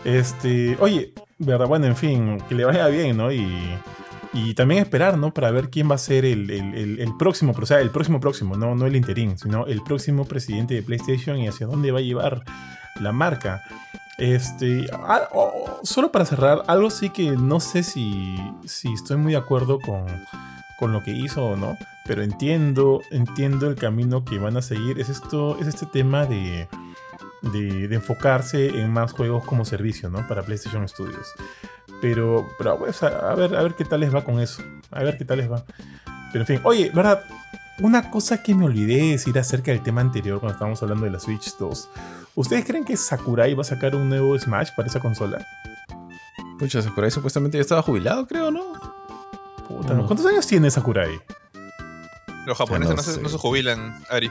Este, 0.04 0.76
oye, 0.80 1.12
verdad, 1.38 1.66
bueno, 1.66 1.86
en 1.86 1.96
fin, 1.96 2.38
que 2.48 2.54
le 2.54 2.64
vaya 2.64 2.86
bien, 2.88 3.16
¿no? 3.16 3.32
Y, 3.32 3.46
y 4.32 4.54
también 4.54 4.82
esperar, 4.82 5.18
¿no? 5.18 5.32
Para 5.34 5.50
ver 5.50 5.68
quién 5.68 5.90
va 5.90 5.96
a 5.96 5.98
ser 5.98 6.24
el, 6.24 7.12
próximo, 7.18 7.54
o 7.56 7.66
sea, 7.66 7.80
el 7.80 7.90
próximo 7.90 8.18
próximo, 8.18 8.56
no, 8.56 8.74
no 8.74 8.86
el 8.86 8.96
interín, 8.96 9.38
sino 9.38 9.66
el 9.66 9.82
próximo 9.82 10.24
presidente 10.24 10.74
de 10.74 10.82
PlayStation 10.82 11.38
y 11.38 11.48
hacia 11.48 11.66
dónde 11.66 11.92
va 11.92 11.98
a 11.98 12.02
llevar 12.02 12.42
la 13.00 13.12
marca. 13.12 13.62
Este, 14.18 14.86
ah, 14.92 15.28
solo 15.82 16.12
para 16.12 16.24
cerrar, 16.24 16.62
algo 16.66 16.90
sí 16.90 17.10
que 17.10 17.32
no 17.32 17.60
sé 17.60 17.82
si, 17.82 18.36
si 18.64 18.92
estoy 18.92 19.16
muy 19.16 19.32
de 19.32 19.38
acuerdo 19.38 19.78
con, 19.80 20.06
con 20.78 20.92
lo 20.92 21.02
que 21.02 21.10
hizo 21.10 21.44
o 21.44 21.56
no, 21.56 21.76
pero 22.06 22.22
entiendo, 22.22 23.02
entiendo 23.10 23.68
el 23.68 23.76
camino 23.76 24.24
que 24.24 24.38
van 24.38 24.56
a 24.56 24.62
seguir. 24.62 24.98
Es 24.98 25.08
esto, 25.10 25.58
es 25.58 25.66
este 25.66 25.86
tema 25.86 26.24
de, 26.24 26.68
de, 27.42 27.88
de 27.88 27.94
enfocarse 27.94 28.68
en 28.80 28.92
más 28.92 29.12
juegos 29.12 29.44
como 29.44 29.64
servicio, 29.64 30.08
¿no? 30.10 30.26
Para 30.28 30.42
PlayStation 30.42 30.88
Studios. 30.88 31.26
Pero, 32.00 32.48
pero 32.58 32.78
pues, 32.78 33.02
a, 33.02 33.30
a 33.30 33.34
ver, 33.34 33.54
a 33.56 33.62
ver 33.62 33.74
qué 33.74 33.84
tal 33.84 34.00
les 34.00 34.14
va 34.14 34.24
con 34.24 34.40
eso. 34.40 34.62
A 34.90 35.02
ver 35.02 35.18
qué 35.18 35.24
tal 35.24 35.38
les 35.38 35.50
va. 35.50 35.64
Pero 36.32 36.42
en 36.42 36.46
fin, 36.46 36.60
oye, 36.64 36.90
¿verdad? 36.94 37.22
Una 37.80 38.10
cosa 38.10 38.42
que 38.42 38.54
me 38.54 38.64
olvidé 38.66 38.96
de 38.96 39.10
decir 39.12 39.38
acerca 39.38 39.70
del 39.72 39.82
tema 39.82 40.00
anterior 40.00 40.38
cuando 40.40 40.54
estábamos 40.54 40.82
hablando 40.82 41.04
de 41.04 41.10
la 41.12 41.18
Switch 41.20 41.56
2. 41.58 41.88
¿Ustedes 42.34 42.64
creen 42.64 42.84
que 42.84 42.96
Sakurai 42.96 43.54
va 43.54 43.62
a 43.62 43.64
sacar 43.64 43.94
un 43.94 44.08
nuevo 44.08 44.38
Smash 44.38 44.70
para 44.76 44.88
esa 44.88 45.00
consola? 45.00 45.44
Pucha, 46.58 46.80
Sakurai 46.80 47.10
supuestamente 47.10 47.58
ya 47.58 47.62
estaba 47.62 47.82
jubilado, 47.82 48.26
creo, 48.26 48.50
¿no? 48.50 48.72
Puta, 49.68 49.94
No. 49.94 50.06
¿Cuántos 50.06 50.26
años 50.26 50.46
tiene 50.46 50.70
Sakurai? 50.70 51.20
Los 52.46 52.58
japoneses 52.58 52.90
no 52.90 52.96
no, 52.96 53.02
se, 53.02 53.12
sé. 53.14 53.20
no 53.22 53.28
se 53.28 53.38
jubilan, 53.38 54.04
Ari. 54.10 54.30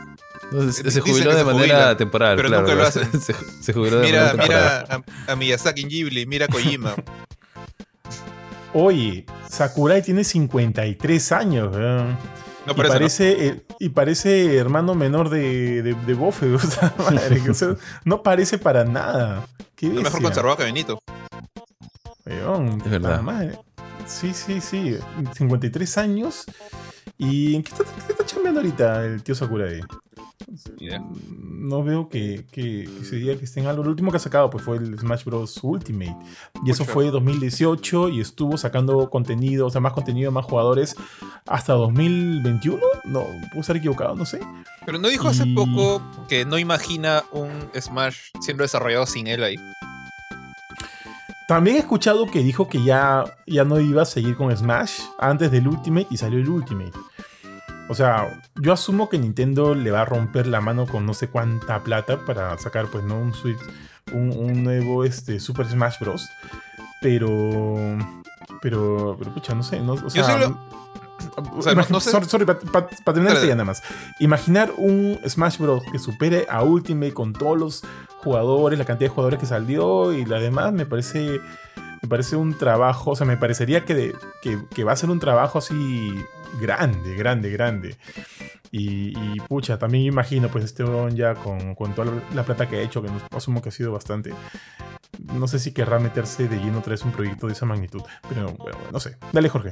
No, 0.51 0.71
se, 0.71 0.91
se 0.91 0.99
jubiló 1.01 1.31
de 1.31 1.37
se 1.39 1.43
manera 1.45 1.75
jubilan, 1.75 1.97
temporal, 1.97 2.35
pero 2.35 2.47
claro. 2.49 2.63
nunca 2.63 2.75
lo 2.75 2.81
¿no? 2.81 2.87
hacen. 2.87 3.21
Se, 3.21 3.33
se 3.61 3.73
jubiló 3.73 3.99
de 3.99 4.05
Mira, 4.07 4.33
manera 4.33 4.37
temporal. 4.37 4.85
mira 4.89 5.03
a, 5.27 5.31
a 5.31 5.35
Miyazaki 5.37 5.83
Ghibli, 5.85 6.25
mira 6.25 6.45
a 6.45 6.49
Kojima. 6.49 6.93
Oye, 8.73 9.25
Sakurai 9.49 10.01
tiene 10.01 10.23
53 10.23 11.31
años, 11.31 11.75
weón. 11.75 12.17
No 12.65 12.73
y, 12.73 12.75
parece, 12.75 13.35
¿no? 13.37 13.43
eh, 13.43 13.65
y 13.79 13.89
parece 13.89 14.55
hermano 14.57 14.93
menor 14.93 15.29
de, 15.29 15.81
de, 15.81 15.93
de 15.93 16.13
Bofe, 16.13 16.45
o 16.53 16.59
sea, 16.59 16.93
madre, 16.97 17.41
o 17.49 17.53
sea, 17.53 17.75
no 18.05 18.21
parece 18.23 18.57
para 18.57 18.83
nada. 18.85 19.45
Qué 19.75 19.87
Está 19.87 20.01
mejor 20.03 20.21
conservado 20.21 20.57
que 20.57 20.63
Benito. 20.65 20.99
Weón, 22.25 22.81
Es 22.85 22.91
verdad. 22.91 23.21
madre. 23.21 23.57
Sí, 24.05 24.33
sí, 24.33 24.61
sí. 24.61 24.97
53 25.35 25.97
años. 25.97 26.45
¿Y 27.21 27.53
en 27.53 27.61
qué 27.61 27.71
está, 27.71 27.83
qué 27.83 28.11
está 28.13 28.25
chambeando 28.25 28.61
ahorita 28.61 29.05
el 29.05 29.21
tío 29.21 29.35
Sakurai? 29.35 29.81
No 31.29 31.83
veo 31.83 32.09
que, 32.09 32.47
que, 32.51 32.89
que 32.97 33.05
se 33.05 33.17
diga 33.17 33.37
que 33.37 33.45
esté 33.45 33.59
en 33.59 33.67
algo. 33.67 33.83
Lo 33.83 33.91
último 33.91 34.09
que 34.09 34.17
ha 34.17 34.19
sacado 34.19 34.49
pues, 34.49 34.63
fue 34.63 34.77
el 34.77 34.97
Smash 34.97 35.23
Bros. 35.23 35.59
Ultimate. 35.61 36.17
Y 36.65 36.71
eso 36.71 36.83
Pucha. 36.83 36.93
fue 36.93 37.11
2018 37.11 38.09
y 38.09 38.21
estuvo 38.21 38.57
sacando 38.57 39.07
contenido, 39.11 39.67
o 39.67 39.69
sea, 39.69 39.81
más 39.81 39.93
contenido, 39.93 40.31
más 40.31 40.45
jugadores 40.45 40.95
hasta 41.45 41.73
2021. 41.73 42.81
No, 43.05 43.19
puedo 43.49 43.61
estar 43.61 43.77
equivocado, 43.77 44.15
no 44.15 44.25
sé. 44.25 44.39
Pero 44.83 44.97
no 44.97 45.07
dijo 45.07 45.27
hace 45.27 45.45
poco 45.45 46.01
que 46.27 46.43
no 46.43 46.57
imagina 46.57 47.23
un 47.31 47.51
Smash 47.79 48.31
siendo 48.41 48.63
desarrollado 48.63 49.05
sin 49.05 49.27
él 49.27 49.43
ahí. 49.43 49.57
También 51.51 51.75
he 51.75 51.79
escuchado 51.79 52.27
que 52.27 52.39
dijo 52.39 52.69
que 52.69 52.81
ya, 52.81 53.25
ya 53.45 53.65
no 53.65 53.77
iba 53.79 54.03
a 54.03 54.05
seguir 54.05 54.37
con 54.37 54.55
Smash 54.55 55.01
antes 55.19 55.51
del 55.51 55.67
Ultimate 55.67 56.07
y 56.09 56.15
salió 56.15 56.39
el 56.39 56.47
Ultimate. 56.47 56.93
O 57.91 57.93
sea, 57.93 58.41
yo 58.55 58.71
asumo 58.71 59.09
que 59.09 59.17
Nintendo 59.19 59.75
le 59.75 59.91
va 59.91 60.01
a 60.01 60.05
romper 60.05 60.47
la 60.47 60.61
mano 60.61 60.85
con 60.87 61.05
no 61.05 61.13
sé 61.13 61.27
cuánta 61.27 61.83
plata 61.83 62.17
para 62.25 62.57
sacar, 62.57 62.87
pues, 62.87 63.03
¿no? 63.03 63.19
Un 63.19 63.33
Switch, 63.33 63.59
un, 64.13 64.31
un 64.31 64.63
nuevo 64.63 65.03
este, 65.03 65.39
Super 65.41 65.67
Smash 65.67 65.99
Bros. 65.99 66.25
Pero. 67.01 67.97
Pero, 68.61 69.15
pero, 69.19 69.33
pucha, 69.33 69.53
no 69.55 69.63
sé. 69.63 69.79
No, 69.81 69.93
o 69.93 70.09
sea, 70.09 70.23
o 70.23 71.61
sea, 71.61 71.73
no- 71.73 71.81
imagi- 71.81 71.89
no 71.89 71.99
sé- 71.99 72.11
Sorry, 72.11 72.25
sorry, 72.27 72.45
para 72.45 72.59
terminar 73.13 73.33
esta 73.33 73.45
ya 73.47 73.55
nada 73.55 73.65
más. 73.65 73.83
Imaginar 74.19 74.71
un 74.77 75.19
Smash 75.27 75.57
Bros. 75.57 75.83
que 75.91 75.99
supere 75.99 76.47
a 76.49 76.63
Ultimate 76.63 77.13
con 77.13 77.33
todos 77.33 77.57
los 77.59 77.83
jugadores, 78.23 78.77
la 78.79 78.85
cantidad 78.85 79.09
de 79.09 79.13
jugadores 79.15 79.39
que 79.39 79.45
salió 79.45 80.13
y 80.13 80.25
la 80.25 80.39
demás, 80.39 80.71
me 80.73 80.85
parece. 80.85 81.39
Me 82.01 82.09
parece 82.09 82.35
un 82.35 82.57
trabajo, 82.57 83.11
o 83.11 83.15
sea, 83.15 83.27
me 83.27 83.37
parecería 83.37 83.85
que, 83.85 83.93
de- 83.93 84.15
que, 84.41 84.83
va 84.83 84.93
a 84.93 84.95
ser 84.95 85.09
un 85.09 85.19
trabajo 85.19 85.59
así 85.59 86.11
grande, 86.59 87.15
grande, 87.15 87.49
grande. 87.51 87.97
Y, 88.71 89.09
y, 89.17 89.39
pucha, 89.47 89.77
también 89.77 90.05
imagino, 90.05 90.49
pues 90.49 90.63
este 90.65 90.83
ya 91.13 91.35
con, 91.35 91.75
con 91.75 91.93
toda 91.93 92.11
la, 92.11 92.21
la 92.33 92.43
plata 92.43 92.67
que 92.67 92.77
ha 92.77 92.81
hecho, 92.81 93.01
que 93.01 93.09
nos- 93.09 93.23
asumo 93.35 93.61
que 93.61 93.69
ha 93.69 93.71
sido 93.71 93.91
bastante. 93.91 94.33
No 95.33 95.47
sé 95.47 95.59
si 95.59 95.73
querrá 95.73 95.99
meterse 95.99 96.47
de 96.47 96.57
lleno 96.57 96.79
otra 96.79 96.91
vez 96.91 97.03
un 97.03 97.11
proyecto 97.11 97.47
de 97.47 97.53
esa 97.53 97.65
magnitud. 97.65 98.01
Pero 98.29 98.51
bueno, 98.53 98.77
no 98.91 98.99
sé. 98.99 99.17
Dale, 99.31 99.49
Jorge. 99.49 99.69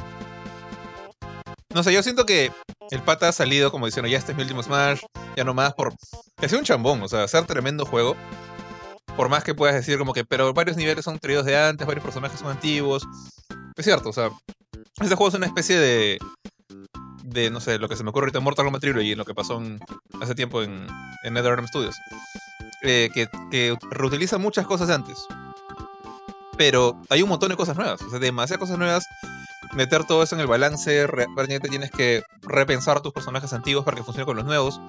No 1.73 1.83
sé, 1.83 1.93
yo 1.93 2.03
siento 2.03 2.25
que 2.25 2.51
el 2.91 3.01
pata 3.01 3.29
ha 3.29 3.31
salido 3.31 3.71
como 3.71 3.85
diciendo, 3.85 4.09
ya 4.09 4.17
este 4.17 4.31
es 4.31 4.35
mi 4.35 4.41
último 4.43 4.63
Smash, 4.63 5.01
ya 5.35 5.43
no 5.43 5.53
más, 5.53 5.73
por... 5.73 5.93
Que 6.37 6.45
ha 6.45 6.49
sido 6.49 6.59
un 6.59 6.65
chambón, 6.65 7.01
o 7.03 7.07
sea, 7.07 7.23
hacer 7.23 7.45
tremendo 7.45 7.85
juego. 7.85 8.15
Por 9.19 9.27
más 9.27 9.43
que 9.43 9.53
puedas 9.53 9.75
decir 9.75 9.97
como 9.97 10.13
que, 10.13 10.23
pero 10.23 10.53
varios 10.53 10.77
niveles 10.77 11.03
son 11.03 11.19
traídos 11.19 11.45
de 11.45 11.61
antes, 11.61 11.85
varios 11.85 12.05
personajes 12.05 12.39
son 12.39 12.51
antiguos. 12.51 13.05
Es 13.75 13.83
cierto, 13.83 14.07
o 14.07 14.13
sea, 14.13 14.29
este 15.01 15.13
juego 15.13 15.27
es 15.27 15.33
una 15.33 15.45
especie 15.45 15.77
de... 15.77 16.19
De, 17.25 17.49
no 17.49 17.59
sé, 17.59 17.79
lo 17.79 17.89
que 17.89 17.97
se 17.97 18.05
me 18.05 18.11
ocurre 18.11 18.27
ahorita 18.27 18.37
en 18.37 18.45
Mortal 18.45 18.63
Kombat 18.63 18.79
Trilogy, 18.79 19.15
lo 19.15 19.25
que 19.25 19.35
pasó 19.35 19.61
hace 20.21 20.35
tiempo 20.35 20.61
en, 20.63 20.87
en 21.23 21.33
NetherRealm 21.33 21.67
Studios. 21.67 21.97
Eh, 22.83 23.09
que, 23.13 23.27
que 23.51 23.77
reutiliza 23.91 24.37
muchas 24.37 24.65
cosas 24.65 24.87
de 24.87 24.93
antes. 24.93 25.17
Pero 26.57 27.01
hay 27.09 27.21
un 27.21 27.27
montón 27.27 27.49
de 27.49 27.57
cosas 27.57 27.75
nuevas, 27.75 28.01
o 28.01 28.09
sea, 28.09 28.19
demasiadas 28.19 28.61
cosas 28.61 28.77
nuevas 28.77 29.05
meter 29.73 30.05
todo 30.05 30.23
eso 30.23 30.35
en 30.35 30.41
el 30.41 30.47
balance, 30.47 31.07
re- 31.07 31.27
realmente 31.35 31.67
tienes 31.67 31.91
que 31.91 32.23
repensar 32.43 33.01
tus 33.01 33.11
personajes 33.11 33.51
antiguos 33.51 33.83
para 33.83 33.97
que 33.97 34.03
funcionen 34.03 34.27
con 34.27 34.37
los 34.37 34.45
nuevos. 34.45 34.79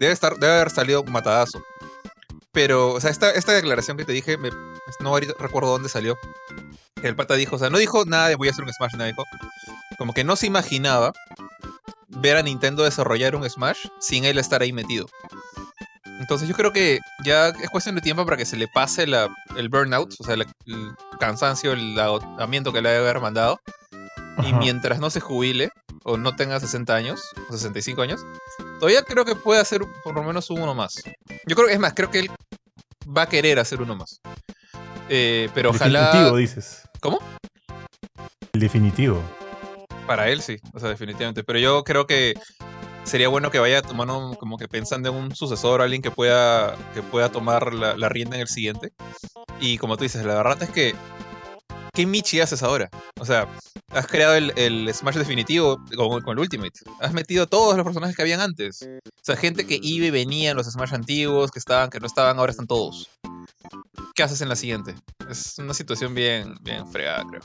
debe, 0.00 0.12
estar, 0.12 0.36
debe 0.36 0.52
haber 0.56 0.70
salido 0.70 1.02
matadazo. 1.04 1.62
Pero, 2.56 2.94
o 2.94 3.00
sea, 3.02 3.10
esta, 3.10 3.32
esta 3.32 3.52
declaración 3.52 3.98
que 3.98 4.06
te 4.06 4.12
dije, 4.12 4.38
me, 4.38 4.48
no 5.00 5.10
ahorita 5.10 5.34
recuerdo 5.38 5.68
dónde 5.68 5.90
salió. 5.90 6.16
El 7.02 7.14
pata 7.14 7.34
dijo, 7.34 7.56
o 7.56 7.58
sea, 7.58 7.68
no 7.68 7.76
dijo 7.76 8.06
nada 8.06 8.28
de 8.28 8.34
voy 8.34 8.48
a 8.48 8.52
hacer 8.52 8.64
un 8.64 8.72
Smash, 8.72 8.94
nada 8.94 9.10
dijo. 9.10 9.24
Como 9.98 10.14
que 10.14 10.24
no 10.24 10.36
se 10.36 10.46
imaginaba 10.46 11.12
ver 12.08 12.38
a 12.38 12.42
Nintendo 12.42 12.82
desarrollar 12.82 13.36
un 13.36 13.46
Smash 13.46 13.88
sin 14.00 14.24
él 14.24 14.38
estar 14.38 14.62
ahí 14.62 14.72
metido. 14.72 15.06
Entonces 16.18 16.48
yo 16.48 16.54
creo 16.54 16.72
que 16.72 16.98
ya 17.26 17.48
es 17.48 17.68
cuestión 17.68 17.94
de 17.94 18.00
tiempo 18.00 18.24
para 18.24 18.38
que 18.38 18.46
se 18.46 18.56
le 18.56 18.68
pase 18.68 19.06
la, 19.06 19.28
el 19.58 19.68
burnout, 19.68 20.14
o 20.18 20.24
sea, 20.24 20.32
el, 20.32 20.46
el 20.64 20.94
cansancio, 21.20 21.74
el 21.74 22.00
agotamiento 22.00 22.72
que 22.72 22.80
le 22.80 22.88
debe 22.88 23.10
haber 23.10 23.20
mandado. 23.20 23.60
Y 24.46 24.54
mientras 24.54 24.98
no 24.98 25.10
se 25.10 25.20
jubile, 25.20 25.68
o 26.06 26.16
no 26.16 26.36
tenga 26.36 26.60
60 26.60 26.94
años, 26.94 27.20
o 27.50 27.52
65 27.52 28.00
años, 28.00 28.24
todavía 28.78 29.02
creo 29.02 29.24
que 29.24 29.34
puede 29.34 29.60
hacer 29.60 29.82
por 30.04 30.14
lo 30.14 30.22
menos 30.22 30.48
uno 30.50 30.72
más. 30.72 31.02
Yo 31.46 31.56
creo, 31.56 31.68
es 31.68 31.80
más, 31.80 31.94
creo 31.94 32.10
que 32.10 32.20
él 32.20 32.30
va 33.04 33.22
a 33.22 33.28
querer 33.28 33.58
hacer 33.58 33.82
uno 33.82 33.96
más. 33.96 34.20
Eh, 35.08 35.50
pero 35.52 35.70
El 35.70 35.76
ojalá... 35.76 36.06
definitivo, 36.06 36.36
dices. 36.36 36.82
¿Cómo? 37.00 37.18
El 38.52 38.60
definitivo. 38.60 39.20
Para 40.06 40.28
él 40.28 40.42
sí, 40.42 40.58
o 40.72 40.78
sea, 40.78 40.90
definitivamente. 40.90 41.42
Pero 41.42 41.58
yo 41.58 41.82
creo 41.82 42.06
que 42.06 42.34
sería 43.02 43.26
bueno 43.26 43.50
que 43.50 43.58
vaya 43.58 43.82
tomando, 43.82 44.36
como 44.38 44.58
que 44.58 44.68
pensando 44.68 45.08
en 45.08 45.16
un 45.16 45.34
sucesor, 45.34 45.82
alguien 45.82 46.02
que 46.02 46.12
pueda, 46.12 46.76
que 46.94 47.02
pueda 47.02 47.30
tomar 47.32 47.74
la, 47.74 47.96
la 47.96 48.08
rienda 48.08 48.36
en 48.36 48.42
el 48.42 48.48
siguiente. 48.48 48.92
Y 49.58 49.78
como 49.78 49.96
tú 49.96 50.04
dices, 50.04 50.24
la 50.24 50.36
verdad 50.36 50.62
es 50.62 50.70
que, 50.70 50.94
¿qué 51.96 52.06
Michi 52.06 52.40
haces 52.40 52.62
ahora? 52.62 52.90
O 53.18 53.24
sea, 53.24 53.48
has 53.88 54.06
creado 54.06 54.34
el, 54.34 54.52
el 54.56 54.92
Smash 54.92 55.16
definitivo 55.16 55.82
con, 55.96 56.20
con 56.20 56.36
el 56.36 56.40
Ultimate. 56.40 56.78
Has 57.00 57.14
metido 57.14 57.46
todos 57.46 57.74
los 57.74 57.84
personajes 57.84 58.14
que 58.14 58.20
habían 58.20 58.40
antes. 58.40 58.82
O 58.82 59.10
sea, 59.22 59.34
gente 59.34 59.66
que 59.66 59.80
iba 59.82 60.04
y 60.04 60.10
venía 60.10 60.50
en 60.50 60.58
los 60.58 60.66
Smash 60.66 60.92
antiguos, 60.92 61.50
que 61.50 61.58
estaban, 61.58 61.88
que 61.88 61.98
no 61.98 62.06
estaban, 62.06 62.38
ahora 62.38 62.50
están 62.50 62.66
todos. 62.66 63.08
¿Qué 64.14 64.22
haces 64.22 64.42
en 64.42 64.50
la 64.50 64.56
siguiente? 64.56 64.94
Es 65.30 65.58
una 65.58 65.72
situación 65.72 66.14
bien, 66.14 66.54
bien 66.60 66.86
fregada, 66.86 67.24
creo. 67.28 67.42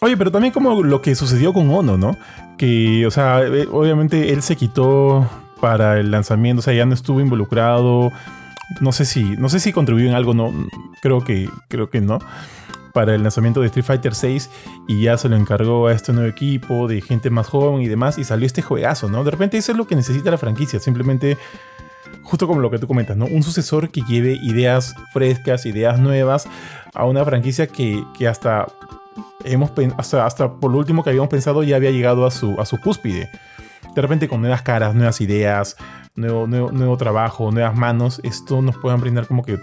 Oye, 0.00 0.18
pero 0.18 0.30
también 0.30 0.52
como 0.52 0.82
lo 0.82 1.00
que 1.00 1.14
sucedió 1.14 1.54
con 1.54 1.70
Ono, 1.70 1.96
¿no? 1.96 2.16
Que, 2.58 3.06
o 3.06 3.10
sea, 3.10 3.42
eh, 3.42 3.66
obviamente 3.72 4.32
él 4.32 4.42
se 4.42 4.54
quitó 4.54 5.26
para 5.62 5.98
el 5.98 6.10
lanzamiento, 6.10 6.60
o 6.60 6.62
sea, 6.62 6.74
ya 6.74 6.84
no 6.84 6.92
estuvo 6.92 7.20
involucrado. 7.20 8.12
No 8.80 8.92
sé 8.92 9.06
si, 9.06 9.22
no 9.22 9.48
sé 9.48 9.60
si 9.60 9.72
contribuyó 9.72 10.08
en 10.08 10.14
algo, 10.14 10.34
no, 10.34 10.52
creo 11.00 11.24
que, 11.24 11.48
creo 11.68 11.88
que 11.88 12.00
no. 12.00 12.18
Para 12.92 13.14
el 13.14 13.22
lanzamiento 13.22 13.60
de 13.60 13.66
Street 13.66 13.86
Fighter 13.86 14.14
6 14.14 14.50
y 14.86 15.02
ya 15.02 15.16
se 15.16 15.28
lo 15.28 15.36
encargó 15.36 15.86
a 15.86 15.92
este 15.92 16.12
nuevo 16.12 16.28
equipo 16.28 16.88
de 16.88 17.00
gente 17.00 17.30
más 17.30 17.46
joven 17.48 17.82
y 17.82 17.88
demás 17.88 18.18
y 18.18 18.24
salió 18.24 18.46
este 18.46 18.62
juegazo, 18.62 19.08
¿no? 19.08 19.24
De 19.24 19.30
repente 19.30 19.56
eso 19.56 19.72
es 19.72 19.78
lo 19.78 19.86
que 19.86 19.96
necesita 19.96 20.30
la 20.30 20.38
franquicia, 20.38 20.78
simplemente 20.78 21.38
justo 22.22 22.46
como 22.46 22.60
lo 22.60 22.70
que 22.70 22.78
tú 22.78 22.86
comentas, 22.86 23.16
¿no? 23.16 23.26
Un 23.26 23.42
sucesor 23.42 23.90
que 23.90 24.02
lleve 24.02 24.38
ideas 24.42 24.94
frescas, 25.12 25.66
ideas 25.66 25.98
nuevas 25.98 26.46
a 26.94 27.04
una 27.04 27.24
franquicia 27.24 27.66
que, 27.66 28.04
que 28.18 28.28
hasta 28.28 28.66
hemos 29.44 29.72
hasta, 29.96 30.26
hasta 30.26 30.52
por 30.52 30.70
lo 30.70 30.78
último 30.78 31.02
que 31.02 31.10
habíamos 31.10 31.30
pensado 31.30 31.62
ya 31.62 31.76
había 31.76 31.90
llegado 31.90 32.26
a 32.26 32.30
su, 32.30 32.60
a 32.60 32.66
su 32.66 32.78
cúspide. 32.80 33.30
De 33.94 34.00
repente 34.00 34.28
con 34.28 34.40
nuevas 34.40 34.62
caras, 34.62 34.94
nuevas 34.94 35.20
ideas, 35.20 35.76
nuevo, 36.14 36.46
nuevo, 36.46 36.72
nuevo 36.72 36.96
trabajo, 36.96 37.50
nuevas 37.50 37.76
manos, 37.76 38.20
esto 38.22 38.62
nos 38.62 38.76
puedan 38.76 39.00
brindar 39.00 39.26
como 39.26 39.42
que, 39.42 39.58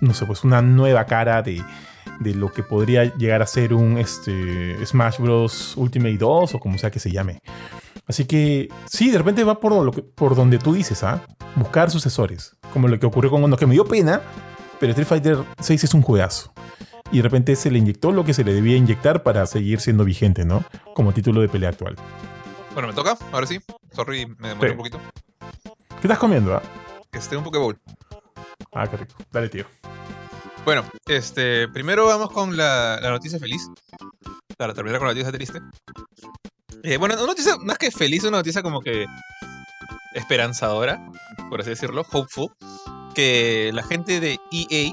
no 0.00 0.12
sé, 0.12 0.26
pues 0.26 0.44
una 0.44 0.60
nueva 0.60 1.04
cara 1.04 1.42
de, 1.42 1.62
de 2.20 2.34
lo 2.34 2.52
que 2.52 2.62
podría 2.62 3.04
llegar 3.16 3.42
a 3.42 3.46
ser 3.46 3.74
un 3.74 3.98
este, 3.98 4.76
Smash 4.86 5.18
Bros. 5.18 5.74
Ultimate 5.76 6.16
2 6.18 6.54
o 6.54 6.58
como 6.60 6.78
sea 6.78 6.90
que 6.90 7.00
se 7.00 7.10
llame. 7.10 7.40
Así 8.06 8.24
que 8.26 8.68
sí, 8.86 9.10
de 9.10 9.18
repente 9.18 9.42
va 9.44 9.58
por, 9.60 9.72
lo 9.84 9.90
que- 9.92 10.02
por 10.02 10.34
donde 10.36 10.58
tú 10.58 10.72
dices, 10.74 11.02
¿ah? 11.02 11.22
Buscar 11.56 11.90
sucesores. 11.90 12.56
Como 12.72 12.86
lo 12.88 12.98
que 13.00 13.06
ocurrió 13.06 13.30
con 13.30 13.42
uno 13.42 13.56
que 13.56 13.66
me 13.66 13.72
dio 13.74 13.84
pena, 13.84 14.20
pero 14.78 14.90
Street 14.92 15.08
Fighter 15.08 15.38
6 15.60 15.84
es 15.84 15.94
un 15.94 16.02
juegazo. 16.02 16.52
Y 17.12 17.16
de 17.18 17.22
repente 17.24 17.56
se 17.56 17.70
le 17.70 17.78
inyectó 17.78 18.12
lo 18.12 18.24
que 18.24 18.34
se 18.34 18.44
le 18.44 18.52
debía 18.52 18.76
inyectar 18.76 19.22
para 19.24 19.44
seguir 19.46 19.80
siendo 19.80 20.04
vigente, 20.04 20.44
¿no? 20.44 20.64
Como 20.94 21.12
título 21.12 21.40
de 21.40 21.48
pelea 21.48 21.70
actual. 21.70 21.96
Bueno, 22.74 22.88
me 22.88 22.94
toca, 22.94 23.16
ahora 23.32 23.46
sí. 23.46 23.58
Sorry, 23.92 24.26
me 24.38 24.48
demoré 24.48 24.68
Sí. 24.68 24.72
un 24.72 24.76
poquito. 24.76 25.00
¿Qué 26.00 26.02
estás 26.06 26.18
comiendo, 26.18 26.54
ah? 26.54 26.62
Este, 27.12 27.36
un 27.36 27.42
Pokéball. 27.42 27.78
Ah, 28.72 28.86
qué 28.88 28.96
rico. 28.98 29.14
Dale, 29.32 29.48
tío. 29.48 29.64
Bueno, 30.64 30.84
este, 31.06 31.68
primero 31.68 32.06
vamos 32.06 32.30
con 32.30 32.56
la, 32.56 33.00
noticia 33.02 33.38
feliz. 33.38 33.68
Para 34.56 34.74
terminar 34.74 34.98
con 34.98 35.08
la 35.08 35.14
noticia 35.14 35.32
triste. 35.32 35.60
Eh, 36.82 36.98
bueno, 36.98 37.14
una 37.14 37.26
noticia 37.26 37.56
más 37.56 37.78
que 37.78 37.90
feliz, 37.90 38.24
una 38.24 38.38
noticia 38.38 38.62
como 38.62 38.80
que 38.80 39.06
esperanzadora, 40.14 41.00
por 41.48 41.60
así 41.60 41.70
decirlo, 41.70 42.04
hopeful. 42.12 42.52
Que 43.14 43.70
la 43.72 43.82
gente 43.82 44.20
de 44.20 44.38
EA 44.52 44.92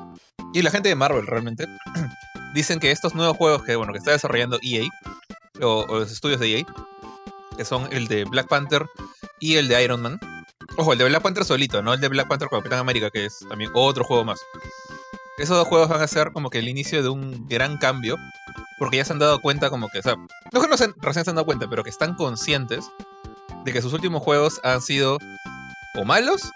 y 0.54 0.62
la 0.62 0.72
gente 0.72 0.90
de 0.90 0.96
Marvel 0.96 1.28
realmente 1.28 1.68
dicen 2.54 2.80
que 2.80 2.92
estos 2.92 3.14
nuevos 3.14 3.36
juegos 3.36 3.64
que, 3.64 3.76
bueno, 3.76 3.92
que 3.92 4.00
está 4.00 4.12
desarrollando 4.12 4.60
EA 4.64 4.88
o, 5.62 5.86
o 5.90 6.00
los 6.00 6.12
estudios 6.12 6.40
de 6.40 6.60
EA, 6.60 6.66
que 7.58 7.66
son 7.66 7.90
el 7.92 8.08
de 8.08 8.24
Black 8.24 8.48
Panther 8.48 8.86
y 9.40 9.56
el 9.56 9.68
de 9.68 9.84
Iron 9.84 10.02
Man. 10.02 10.20
Ojo, 10.78 10.94
el 10.94 11.00
de 11.00 11.06
Black 11.06 11.22
Panther 11.22 11.44
solito, 11.44 11.82
no 11.82 11.94
el 11.94 12.00
de 12.00 12.08
Black 12.08 12.28
Panther 12.28 12.48
con 12.48 12.60
Capitán 12.60 12.80
América, 12.80 13.10
que 13.10 13.26
es 13.26 13.40
también 13.50 13.72
otro 13.74 14.04
juego 14.06 14.24
más. 14.24 14.40
Esos 15.38 15.56
dos 15.56 15.68
juegos 15.68 15.88
van 15.90 16.02
a 16.02 16.08
ser 16.08 16.32
como 16.32 16.50
que 16.50 16.60
el 16.60 16.68
inicio 16.68 17.04
de 17.04 17.10
un 17.10 17.48
gran 17.48 17.78
cambio. 17.78 18.18
Porque 18.80 18.98
ya 18.98 19.06
se 19.06 19.14
han 19.14 19.20
dado 19.20 19.40
cuenta 19.40 19.70
como 19.70 19.90
que, 19.90 20.00
o 20.00 20.04
sea, 20.04 20.16
no 20.52 20.62
que 20.62 20.68
no 20.68 20.78
se, 20.78 20.94
recién 20.98 21.26
se 21.26 21.32
han 21.32 21.36
dado 21.36 21.46
cuenta, 21.46 21.68
pero 21.68 21.84
que 21.84 21.90
están 21.90 22.14
conscientes 22.14 22.92
de 23.66 23.74
que 23.74 23.82
sus 23.82 23.94
últimos 23.94 24.22
juegos 24.22 24.60
han 24.64 24.82
sido 24.82 25.18
o 25.96 26.06
malos 26.06 26.52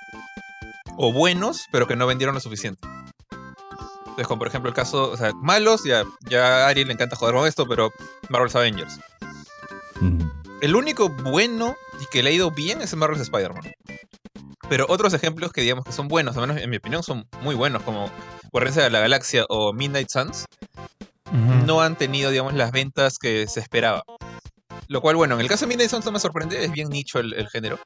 o 0.98 1.12
buenos, 1.12 1.68
pero 1.72 1.88
que 1.88 1.96
no 1.96 2.06
vendieron 2.06 2.36
lo 2.36 2.42
suficiente. 2.42 2.88
Entonces, 4.02 4.28
como 4.28 4.40
por 4.40 4.48
ejemplo 4.50 4.70
el 4.70 4.76
caso, 4.76 5.10
o 5.10 5.18
sea, 5.18 5.32
malos, 5.34 5.84
ya, 5.84 6.04
ya 6.30 6.66
a 6.66 6.68
Ari 6.68 6.86
le 6.86 6.94
encanta 6.94 7.16
joder 7.16 7.34
con 7.34 7.48
esto, 7.48 7.66
pero 7.68 7.92
Marvel's 8.30 8.56
Avengers. 8.56 9.00
Mm. 10.00 10.22
El 10.62 10.76
único 10.76 11.10
bueno 11.10 11.76
y 12.00 12.06
que 12.12 12.22
le 12.22 12.30
ha 12.30 12.34
ido 12.34 12.52
bien 12.52 12.82
es 12.82 12.94
el 12.94 13.00
Marvel's 13.00 13.22
Spider-Man. 13.22 13.74
Pero 14.70 14.86
otros 14.90 15.14
ejemplos 15.14 15.52
que 15.52 15.62
digamos 15.62 15.86
que 15.86 15.92
son 15.92 16.08
buenos, 16.08 16.38
al 16.38 16.48
menos 16.48 16.62
en 16.62 16.70
mi 16.70 16.78
opinión, 16.78 17.04
son 17.04 17.28
muy 17.42 17.56
buenos, 17.56 17.82
como 17.84 18.12
Guardianes 18.52 18.84
de 18.84 18.90
la 18.90 19.00
Galaxia 19.00 19.46
o 19.50 19.74
Midnight 19.74 20.10
Suns, 20.10 20.46
no 21.66 21.82
han 21.82 21.98
tenido, 21.98 22.30
digamos, 22.32 22.54
las 22.54 22.72
ventas 22.72 23.18
que 23.18 23.48
se 23.48 23.60
esperaba. 23.60 24.04
Lo 24.88 25.02
cual, 25.02 25.16
bueno, 25.16 25.36
en 25.36 25.42
el 25.42 25.48
caso 25.48 25.66
de 25.66 25.70
Midnight 25.70 25.90
Suns 25.90 26.06
no 26.06 26.12
me 26.12 26.20
sorprende, 26.20 26.64
es 26.64 26.72
bien 26.72 26.90
nicho 26.90 27.20
el, 27.20 27.34
el 27.34 27.48
género. 27.50 27.80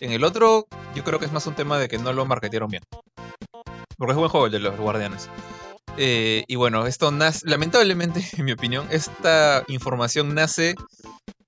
En 0.00 0.12
el 0.12 0.24
otro, 0.24 0.66
yo 0.94 1.04
creo 1.04 1.18
que 1.18 1.26
es 1.26 1.32
más 1.32 1.46
un 1.46 1.54
tema 1.54 1.78
de 1.78 1.88
que 1.88 1.98
no 1.98 2.12
lo 2.12 2.26
marketearon 2.26 2.70
bien. 2.70 2.82
Porque 3.96 4.12
es 4.12 4.18
buen 4.18 4.30
juego 4.30 4.46
el 4.46 4.52
de 4.52 4.58
los 4.58 4.76
Guardianes. 4.76 5.28
Eh, 5.96 6.44
y 6.48 6.56
bueno, 6.56 6.86
esto 6.86 7.10
nace, 7.10 7.46
lamentablemente, 7.46 8.26
en 8.36 8.44
mi 8.44 8.52
opinión, 8.52 8.86
esta 8.90 9.64
información 9.68 10.34
nace 10.34 10.74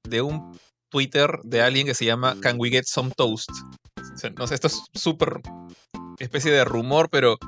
de 0.05 0.23
un 0.23 0.59
Twitter 0.91 1.39
de 1.43 1.63
alguien 1.63 1.87
que 1.87 1.95
se 1.95 2.05
llama 2.05 2.37
Can 2.41 2.57
We 2.59 2.71
Get 2.71 2.85
Some 2.87 3.13
Toast. 3.17 3.51
O 3.97 4.17
sea, 4.19 4.31
no 4.31 4.47
sé, 4.47 4.55
esto 4.55 4.67
es 4.67 4.83
súper 4.93 5.41
especie 6.19 6.53
de 6.53 6.65
rumor, 6.65 7.09
pero 7.11 7.39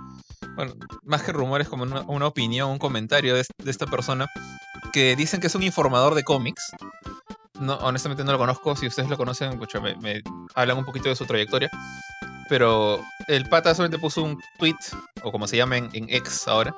bueno, 0.57 0.75
más 1.05 1.23
que 1.23 1.33
rumor 1.33 1.61
es 1.61 1.69
como 1.69 1.85
una, 1.85 2.27
opinión, 2.27 2.71
un 2.71 2.79
comentario 2.79 3.35
de, 3.35 3.41
es- 3.43 3.49
de 3.63 3.71
esta 3.71 3.87
persona 3.87 4.27
que 4.93 5.17
dicen 5.17 5.41
que 5.41 5.49
es 5.49 5.55
un 5.55 5.63
informador 5.63 6.15
de 6.15 6.25
cómics. 6.25 6.73
No, 7.61 7.75
honestamente 7.77 8.25
no 8.25 8.33
lo 8.33 8.39
conozco, 8.39 8.75
si 8.77 8.87
ustedes 8.87 9.09
lo 9.09 9.17
conocen, 9.17 9.59
pucha, 9.59 9.81
me, 9.81 10.23
hablan 10.55 10.79
un 10.79 10.85
poquito 10.85 11.09
de 11.09 11.17
su 11.17 11.25
trayectoria. 11.25 11.71
Pero 12.49 13.01
el 13.29 13.49
pata 13.49 13.75
solamente 13.75 13.99
puso 13.99 14.23
un 14.23 14.39
tweet, 14.59 14.77
o 15.23 15.33
como 15.33 15.47
se 15.47 15.57
llama 15.57 15.79
en, 15.79 15.91
X 15.93 16.47
ahora, 16.47 16.75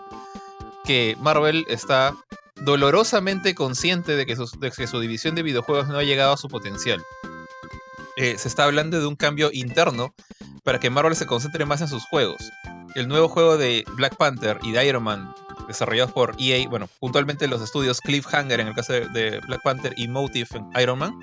que 0.85 1.17
Marvel 1.21 1.65
está 1.69 2.15
dolorosamente 2.57 3.55
consciente 3.55 4.17
de 4.17 4.27
que 4.27 4.37
su 4.37 5.01
división 5.01 5.35
de 5.35 5.43
videojuegos 5.43 5.89
no 5.89 5.99
ha 5.99 6.05
llegado 6.05 6.33
a 6.33 6.37
su 6.37 6.49
potencial. 6.49 7.03
Eh, 8.17 8.39
se 8.39 8.49
está 8.49 8.65
hablando 8.65 8.99
de 8.99 9.07
un 9.07 9.15
cambio 9.15 9.51
interno 9.53 10.15
para 10.65 10.81
que 10.81 10.89
Marvel 10.89 11.15
se 11.15 11.27
concentre 11.27 11.67
más 11.67 11.83
en 11.83 11.89
sus 11.89 12.05
juegos. 12.07 12.51
El 12.95 13.09
nuevo 13.09 13.29
juego 13.29 13.59
de 13.59 13.85
Black 13.95 14.17
Panther 14.17 14.59
y 14.63 14.73
de 14.73 14.87
Iron 14.87 15.03
Man, 15.03 15.35
desarrollados 15.69 16.13
por 16.13 16.35
EA, 16.39 16.67
bueno, 16.69 16.89
puntualmente 16.99 17.47
los 17.47 17.61
estudios 17.61 18.01
Cliffhanger 18.01 18.61
en 18.61 18.69
el 18.69 18.75
caso 18.75 18.95
de, 18.95 19.41
Black 19.47 19.63
Panther 19.63 19.93
y 19.99 20.09
Motive 20.09 20.49
en 20.55 20.71
Iron 20.81 20.99
Man, 20.99 21.21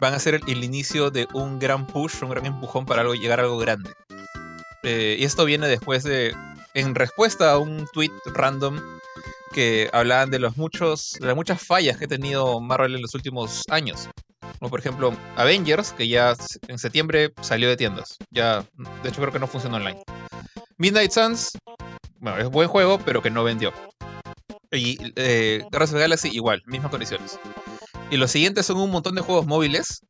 van 0.00 0.14
a 0.14 0.18
ser 0.18 0.40
el, 0.46 0.64
inicio 0.64 1.12
de 1.12 1.28
un 1.32 1.60
gran 1.60 1.86
push, 1.86 2.24
un 2.24 2.30
gran 2.30 2.46
empujón 2.46 2.86
para 2.86 3.04
llegar 3.14 3.38
a 3.38 3.44
algo 3.44 3.58
grande. 3.58 3.90
Eh, 4.82 5.16
y 5.18 5.24
esto 5.24 5.44
viene 5.44 5.68
después 5.68 6.02
de, 6.02 6.34
en 6.74 6.94
respuesta 6.96 7.52
a 7.52 7.58
un 7.58 7.86
tweet 7.92 8.10
random 8.26 8.80
que 9.52 9.90
hablaban 9.92 10.30
de 10.30 10.38
los 10.38 10.56
muchos, 10.56 11.16
de 11.20 11.26
las 11.26 11.36
muchas 11.36 11.62
fallas 11.62 11.96
que 11.96 12.04
ha 12.04 12.08
tenido 12.08 12.60
Marvel 12.60 12.94
en 12.94 13.02
los 13.02 13.14
últimos 13.14 13.62
años. 13.68 14.08
Como 14.58 14.70
por 14.70 14.80
ejemplo 14.80 15.12
Avengers, 15.36 15.92
que 15.92 16.08
ya 16.08 16.34
en 16.68 16.78
septiembre 16.78 17.32
salió 17.40 17.68
de 17.68 17.76
tiendas. 17.76 18.16
Ya, 18.30 18.64
de 19.02 19.08
hecho 19.08 19.20
creo 19.20 19.32
que 19.32 19.38
no 19.38 19.46
funciona 19.46 19.76
online. 19.76 20.02
Midnight 20.76 21.10
Suns, 21.10 21.50
bueno, 22.18 22.38
es 22.38 22.48
buen 22.48 22.68
juego, 22.68 22.98
pero 23.04 23.22
que 23.22 23.30
no 23.30 23.44
vendió. 23.44 23.72
Y 24.72 24.98
eh, 25.16 25.64
of 25.72 25.92
Galaxy 25.92 26.28
igual, 26.32 26.62
mismas 26.66 26.90
condiciones. 26.90 27.38
Y 28.10 28.16
los 28.16 28.30
siguientes 28.30 28.66
son 28.66 28.78
un 28.78 28.90
montón 28.90 29.14
de 29.14 29.20
juegos 29.20 29.46
móviles 29.46 30.02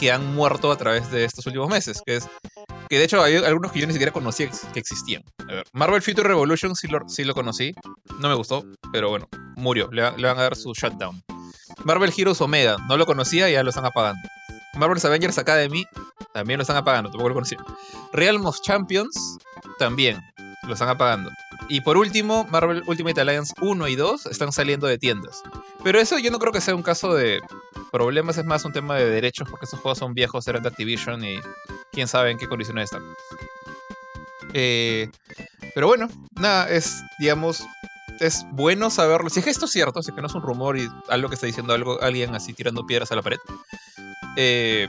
que 0.00 0.10
han 0.10 0.34
muerto 0.34 0.72
a 0.72 0.76
través 0.76 1.10
de 1.10 1.24
estos 1.24 1.46
últimos 1.46 1.68
meses, 1.68 2.00
que 2.04 2.16
es 2.16 2.28
que 2.88 2.98
de 2.98 3.04
hecho 3.04 3.22
hay 3.22 3.36
algunos 3.36 3.70
que 3.70 3.78
yo 3.78 3.86
ni 3.86 3.92
siquiera 3.92 4.12
conocía 4.12 4.50
que 4.72 4.80
existían. 4.80 5.22
A 5.46 5.52
ver, 5.52 5.64
Marvel 5.72 6.02
Future 6.02 6.26
Revolution 6.26 6.74
sí 6.74 6.88
lo, 6.88 7.06
sí 7.08 7.22
lo 7.22 7.34
conocí, 7.34 7.74
no 8.18 8.28
me 8.28 8.34
gustó, 8.34 8.64
pero 8.92 9.10
bueno, 9.10 9.28
murió, 9.56 9.88
le 9.92 10.02
van 10.02 10.38
a 10.38 10.42
dar 10.42 10.56
su 10.56 10.72
shutdown. 10.72 11.22
Marvel 11.84 12.12
Heroes 12.16 12.40
Omega, 12.40 12.78
no 12.88 12.96
lo 12.96 13.06
conocía 13.06 13.48
y 13.48 13.52
ya 13.52 13.62
lo 13.62 13.68
están 13.68 13.84
apagando. 13.84 14.20
Marvel's 14.74 15.04
Avengers 15.04 15.38
Academy, 15.38 15.84
también 16.32 16.58
lo 16.58 16.62
están 16.62 16.76
apagando, 16.76 17.10
tampoco 17.10 17.28
lo 17.28 17.34
conocía. 17.34 17.58
Realm 18.12 18.46
of 18.46 18.60
Champions, 18.62 19.38
también 19.78 20.20
lo 20.66 20.72
están 20.72 20.88
apagando. 20.88 21.30
Y 21.70 21.82
por 21.82 21.96
último, 21.96 22.48
Marvel 22.50 22.82
Ultimate 22.86 23.20
Alliance 23.20 23.54
1 23.60 23.88
y 23.88 23.94
2 23.94 24.26
están 24.26 24.50
saliendo 24.50 24.88
de 24.88 24.98
tiendas. 24.98 25.40
Pero 25.84 26.00
eso 26.00 26.18
yo 26.18 26.32
no 26.32 26.40
creo 26.40 26.52
que 26.52 26.60
sea 26.60 26.74
un 26.74 26.82
caso 26.82 27.14
de 27.14 27.40
problemas, 27.92 28.36
es 28.38 28.44
más 28.44 28.64
un 28.64 28.72
tema 28.72 28.96
de 28.96 29.08
derechos, 29.08 29.48
porque 29.48 29.66
esos 29.66 29.78
juegos 29.78 29.98
son 29.98 30.12
viejos, 30.12 30.48
eran 30.48 30.64
de 30.64 30.68
Activision 30.68 31.24
y 31.24 31.38
quién 31.92 32.08
sabe 32.08 32.32
en 32.32 32.38
qué 32.38 32.48
condiciones 32.48 32.86
están. 32.86 33.04
Eh, 34.52 35.08
pero 35.72 35.86
bueno, 35.86 36.08
nada, 36.40 36.68
es, 36.68 37.02
digamos, 37.20 37.64
es 38.18 38.44
bueno 38.50 38.90
saberlo. 38.90 39.30
Si 39.30 39.38
es 39.38 39.44
que 39.44 39.52
esto 39.52 39.66
es 39.66 39.70
cierto, 39.70 40.02
si 40.02 40.10
es 40.10 40.14
que 40.16 40.22
no 40.22 40.26
es 40.26 40.34
un 40.34 40.42
rumor 40.42 40.76
y 40.76 40.88
algo 41.08 41.28
que 41.28 41.36
está 41.36 41.46
diciendo 41.46 41.72
algo, 41.72 42.02
alguien 42.02 42.34
así 42.34 42.52
tirando 42.52 42.84
piedras 42.84 43.12
a 43.12 43.16
la 43.16 43.22
pared. 43.22 43.38
eh, 44.36 44.88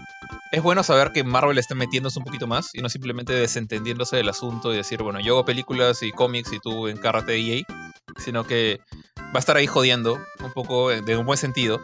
es 0.51 0.61
bueno 0.61 0.83
saber 0.83 1.13
que 1.13 1.23
Marvel 1.23 1.57
está 1.57 1.75
metiéndose 1.75 2.19
un 2.19 2.25
poquito 2.25 2.45
más 2.45 2.71
y 2.73 2.81
no 2.81 2.89
simplemente 2.89 3.33
desentendiéndose 3.33 4.17
del 4.17 4.29
asunto 4.29 4.73
y 4.73 4.77
decir, 4.77 5.01
bueno, 5.01 5.19
yo 5.21 5.33
hago 5.33 5.45
películas 5.45 6.03
y 6.03 6.11
cómics 6.11 6.51
y 6.51 6.59
tú 6.59 6.87
encárrate 6.89 7.31
de 7.31 7.57
EA, 7.59 7.63
sino 8.17 8.45
que 8.45 8.79
va 9.17 9.35
a 9.35 9.39
estar 9.39 9.55
ahí 9.55 9.65
jodiendo 9.65 10.19
un 10.43 10.51
poco, 10.51 10.91
eh, 10.91 11.01
de 11.01 11.15
un 11.15 11.25
buen 11.25 11.37
sentido, 11.37 11.79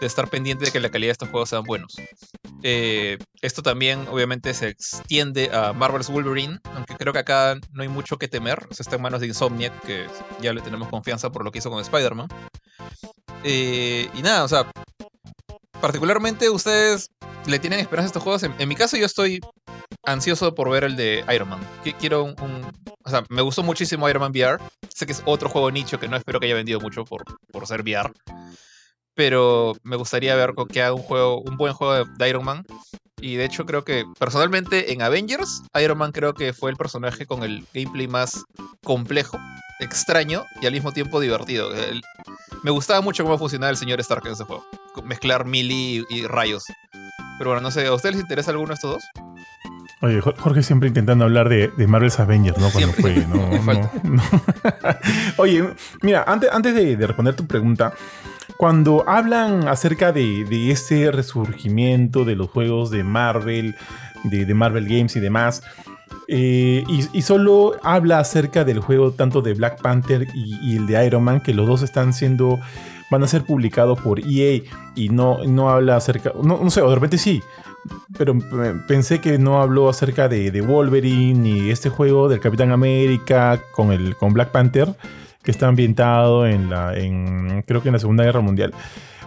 de 0.00 0.06
estar 0.06 0.28
pendiente 0.28 0.64
de 0.64 0.70
que 0.70 0.80
la 0.80 0.90
calidad 0.90 1.08
de 1.08 1.12
estos 1.12 1.28
juegos 1.28 1.50
sean 1.50 1.64
buenos. 1.64 1.94
Eh, 2.62 3.18
esto 3.42 3.62
también, 3.62 4.06
obviamente, 4.08 4.54
se 4.54 4.68
extiende 4.68 5.50
a 5.52 5.74
Marvel's 5.74 6.08
Wolverine, 6.08 6.58
aunque 6.74 6.96
creo 6.96 7.12
que 7.12 7.18
acá 7.18 7.58
no 7.72 7.82
hay 7.82 7.88
mucho 7.88 8.16
que 8.16 8.28
temer. 8.28 8.66
O 8.70 8.74
sea, 8.74 8.82
está 8.82 8.96
en 8.96 9.02
manos 9.02 9.20
de 9.20 9.26
Insomniac, 9.26 9.78
que 9.82 10.06
ya 10.40 10.54
le 10.54 10.62
tenemos 10.62 10.88
confianza 10.88 11.30
por 11.30 11.44
lo 11.44 11.52
que 11.52 11.58
hizo 11.58 11.70
con 11.70 11.80
Spider-Man. 11.80 12.28
Eh, 13.44 14.08
y 14.14 14.22
nada, 14.22 14.44
o 14.44 14.48
sea, 14.48 14.70
particularmente 15.80 16.48
ustedes 16.48 17.10
le 17.46 17.58
tienen 17.58 17.80
esperanza 17.80 18.06
a 18.06 18.08
estos 18.08 18.22
juegos. 18.22 18.42
En, 18.42 18.68
mi 18.68 18.74
caso, 18.74 18.96
yo 18.96 19.06
estoy 19.06 19.40
ansioso 20.04 20.54
por 20.54 20.70
ver 20.70 20.84
el 20.84 20.96
de 20.96 21.24
Iron 21.34 21.48
Man. 21.48 21.60
Qui- 21.84 21.94
Quiero 21.98 22.24
un, 22.24 22.34
O 23.04 23.10
sea, 23.10 23.24
me 23.28 23.42
gustó 23.42 23.62
muchísimo 23.62 24.08
Iron 24.08 24.22
Man 24.22 24.32
VR. 24.32 24.58
Sé 24.94 25.06
que 25.06 25.12
es 25.12 25.22
otro 25.24 25.48
juego 25.48 25.70
nicho 25.70 25.98
que 25.98 26.08
no 26.08 26.16
espero 26.16 26.40
que 26.40 26.46
haya 26.46 26.54
vendido 26.54 26.80
mucho 26.80 27.04
por, 27.04 27.24
por 27.52 27.66
ser 27.66 27.82
VR. 27.82 28.12
Pero 29.14 29.74
me 29.82 29.96
gustaría 29.96 30.34
ver 30.36 30.52
que 30.70 30.82
haga 30.82 30.94
un 30.94 31.02
juego, 31.02 31.40
un 31.40 31.56
buen 31.56 31.72
juego 31.72 32.04
de, 32.04 32.28
Iron 32.28 32.44
Man. 32.44 32.64
Y 33.18 33.36
de 33.36 33.46
hecho 33.46 33.64
creo 33.64 33.82
que 33.82 34.04
personalmente 34.18 34.92
en 34.92 35.00
Avengers, 35.00 35.62
Iron 35.80 35.96
Man 35.96 36.12
creo 36.12 36.34
que 36.34 36.52
fue 36.52 36.70
el 36.70 36.76
personaje 36.76 37.24
con 37.24 37.42
el 37.42 37.64
gameplay 37.72 38.08
más 38.08 38.44
complejo, 38.84 39.38
extraño 39.80 40.44
y 40.60 40.66
al 40.66 40.74
mismo 40.74 40.92
tiempo 40.92 41.18
divertido. 41.18 41.70
Me 42.62 42.70
gustaba 42.70 43.00
mucho 43.00 43.24
cómo 43.24 43.38
funcionaba 43.38 43.70
el 43.70 43.78
señor 43.78 44.00
Stark 44.00 44.26
en 44.26 44.32
ese 44.32 44.44
juego. 44.44 44.66
Mezclar 45.04 45.46
melee 45.46 46.04
y 46.10 46.26
rayos. 46.26 46.64
Pero 47.38 47.50
bueno, 47.50 47.60
no 47.62 47.70
sé, 47.70 47.86
¿a 47.86 47.92
ustedes 47.94 48.16
les 48.16 48.22
interesa 48.22 48.50
alguno 48.50 48.68
de 48.68 48.74
estos 48.74 48.92
dos? 48.94 49.04
Oye, 50.02 50.20
Jor- 50.20 50.36
Jorge 50.38 50.62
siempre 50.62 50.88
intentando 50.88 51.24
hablar 51.24 51.48
de, 51.48 51.68
de 51.76 51.86
Marvel's 51.86 52.20
Avengers, 52.20 52.58
¿no? 52.58 52.68
Cuando 52.70 52.92
Siempre. 52.92 53.22
fue, 53.24 53.74
no. 53.74 53.90
Oye, 55.36 55.64
mira, 56.02 56.24
antes, 56.26 56.50
antes 56.52 56.74
de, 56.74 56.96
de 56.96 57.06
responder 57.06 57.34
tu 57.34 57.46
pregunta, 57.46 57.92
cuando 58.58 59.08
hablan 59.08 59.68
acerca 59.68 60.12
de, 60.12 60.44
de 60.44 60.70
este 60.70 61.10
resurgimiento 61.10 62.24
de 62.24 62.36
los 62.36 62.50
juegos 62.50 62.90
de 62.90 63.04
Marvel, 63.04 63.74
de, 64.24 64.44
de 64.44 64.54
Marvel 64.54 64.86
Games 64.86 65.16
y 65.16 65.20
demás, 65.20 65.62
eh, 66.28 66.84
y, 66.88 67.08
y 67.12 67.22
solo 67.22 67.76
habla 67.82 68.18
acerca 68.18 68.64
del 68.64 68.80
juego 68.80 69.12
tanto 69.12 69.42
de 69.42 69.54
Black 69.54 69.80
Panther 69.80 70.26
y, 70.34 70.58
y 70.62 70.76
el 70.76 70.86
de 70.86 71.06
Iron 71.06 71.24
Man, 71.24 71.40
que 71.40 71.54
los 71.54 71.66
dos 71.66 71.82
están 71.82 72.12
siendo, 72.12 72.58
van 73.10 73.22
a 73.22 73.28
ser 73.28 73.44
publicados 73.44 74.00
por 74.00 74.20
EA 74.20 74.62
y 74.94 75.08
no, 75.08 75.44
no 75.44 75.70
habla 75.70 75.96
acerca, 75.96 76.32
no, 76.42 76.60
no 76.62 76.70
sé, 76.70 76.80
de 76.80 76.94
repente 76.94 77.18
sí, 77.18 77.42
pero 78.16 78.36
pensé 78.86 79.20
que 79.20 79.38
no 79.38 79.60
habló 79.60 79.88
acerca 79.88 80.28
de, 80.28 80.50
de 80.50 80.60
Wolverine 80.60 81.48
y 81.48 81.70
este 81.70 81.88
juego 81.88 82.28
del 82.28 82.40
Capitán 82.40 82.72
América 82.72 83.60
con, 83.72 83.92
el, 83.92 84.16
con 84.16 84.32
Black 84.32 84.50
Panther, 84.50 84.96
que 85.42 85.50
está 85.50 85.68
ambientado 85.68 86.46
en 86.46 86.70
la, 86.70 86.96
en, 86.96 87.62
creo 87.66 87.82
que 87.82 87.88
en 87.88 87.94
la 87.94 87.98
Segunda 87.98 88.24
Guerra 88.24 88.40
Mundial. 88.40 88.74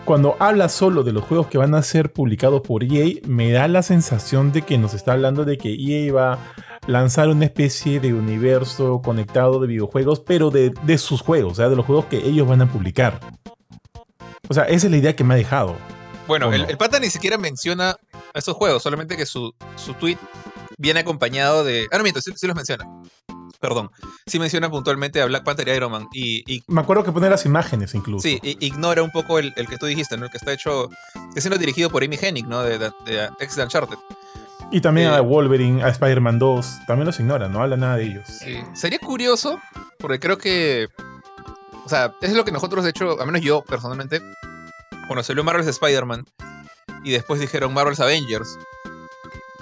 Cuando 0.06 0.36
habla 0.40 0.70
solo 0.70 1.04
de 1.04 1.14
los 1.14 1.24
juegos 1.24 1.48
que 1.48 1.58
van 1.58 1.76
a 1.76 1.84
ser 1.84 2.12
publicados 2.12 2.62
por 2.62 2.84
EA, 2.84 3.20
me 3.28 3.52
da 3.52 3.68
la 3.68 3.84
sensación 3.84 4.52
de 4.52 4.64
que 4.64 4.78
nos 4.78 4.94
está 4.94 5.14
hablando 5.14 5.46
de 5.46 5.58
que 5.58 5.74
EA 5.74 6.12
va 6.12 6.34
a 6.34 6.40
lanzar 6.88 7.30
una 7.30 7.46
especie 7.46 8.00
de 8.00 8.14
universo 8.14 9.02
conectado 9.04 9.60
de 9.60 9.68
videojuegos, 9.68 10.22
pero 10.22 10.50
de, 10.50 10.74
de 10.84 10.98
sus 10.98 11.22
juegos, 11.22 11.54
o 11.54 11.56
sea, 11.56 11.70
de 11.70 11.76
los 11.76 11.86
juegos 11.86 12.06
que 12.06 12.18
ellos 12.18 12.48
van 12.48 12.62
a 12.64 12.72
publicar. 12.72 13.20
O 14.48 14.54
sea, 14.54 14.64
esa 14.64 14.88
es 14.88 14.92
la 14.92 14.98
idea 14.98 15.16
que 15.16 15.24
me 15.24 15.34
ha 15.34 15.38
dejado. 15.38 15.76
Bueno, 16.28 16.48
¿O 16.50 16.54
el, 16.54 16.62
no? 16.64 16.68
el 16.70 16.78
pata 16.78 17.00
ni 17.00 17.10
siquiera 17.10 17.38
menciona 17.38 17.96
esos 18.34 18.56
juegos, 18.56 18.84
solamente 18.84 19.18
que 19.18 19.26
su, 19.26 19.54
su 19.76 19.94
tweet 19.96 20.18
viene 20.78 21.00
acompañado 21.02 21.64
de. 21.64 21.88
Ah, 21.92 21.98
no 21.98 22.04
miento, 22.04 22.22
sí, 22.22 22.32
sí 22.36 22.48
los 22.48 22.56
menciona. 22.56 22.86
Perdón. 23.60 23.90
Sí 24.26 24.40
menciona 24.40 24.70
puntualmente 24.70 25.22
a 25.22 25.26
Black 25.26 25.44
Panther 25.44 25.68
y 25.68 25.72
Iron 25.72 25.92
Man. 25.92 26.08
Y, 26.14 26.44
y 26.54 26.64
Me 26.68 26.80
acuerdo 26.82 27.04
que 27.04 27.12
pone 27.12 27.30
las 27.30 27.46
imágenes 27.46 27.94
incluso. 27.94 28.22
sí, 28.26 28.40
i- 28.42 28.58
ignora 28.66 29.04
un 29.04 29.12
poco 29.12 29.38
el, 29.38 29.52
el 29.58 29.68
que 29.68 29.78
tú 29.78 29.86
dijiste, 29.86 30.16
¿no? 30.18 30.26
El 30.26 30.32
que 30.32 30.38
está 30.38 30.54
hecho. 30.54 30.90
que 31.34 31.42
siendo 31.42 31.58
dirigido 31.58 31.90
por 31.90 32.04
Amy 32.04 32.18
Hennig, 32.22 32.48
¿no? 32.48 32.62
De, 32.64 32.78
de, 32.78 32.90
de 33.06 33.30
ex 33.42 33.58
Uncharted. 33.58 33.98
Y 34.72 34.80
también 34.82 35.10
Eh, 35.12 35.16
a 35.16 35.22
Wolverine, 35.22 35.84
a 35.84 35.90
Spider-Man 35.90 36.40
2. 36.40 36.86
También 36.88 37.08
los 37.08 37.20
ignoran, 37.20 37.52
no 37.52 37.62
habla 37.62 37.76
nada 37.76 37.98
de 37.98 38.04
ellos. 38.04 38.28
Sí. 38.28 38.60
Sería 38.74 39.00
curioso, 39.00 39.60
porque 39.98 40.20
creo 40.20 40.38
que. 40.38 40.88
O 41.90 41.92
sea, 41.92 42.14
es 42.22 42.34
lo 42.34 42.46
que 42.46 42.52
nosotros, 42.52 42.84
de 42.84 42.92
hecho, 42.92 43.20
al 43.20 43.26
menos 43.26 43.42
yo 43.42 43.64
personalmente, 43.64 44.22
cuando 45.08 45.24
salió 45.24 45.44
Marvel's 45.44 45.68
Spider-Man, 45.70 46.24
y 47.04 47.10
después 47.10 47.42
dijeron 47.42 47.74
Marvel's 47.74 48.00
Avengers, 48.00 48.60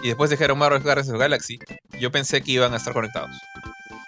y 0.03 0.09
después 0.09 0.29
dijeron 0.29 0.57
Marvel's 0.57 0.83
Guardians 0.83 1.09
of 1.09 1.19
Galaxy, 1.19 1.57
yo 2.01 2.11
pensé 2.11 2.41
que 2.41 2.51
iban 2.51 2.73
a 2.73 2.75
estar 2.75 2.91
conectados. 2.91 3.31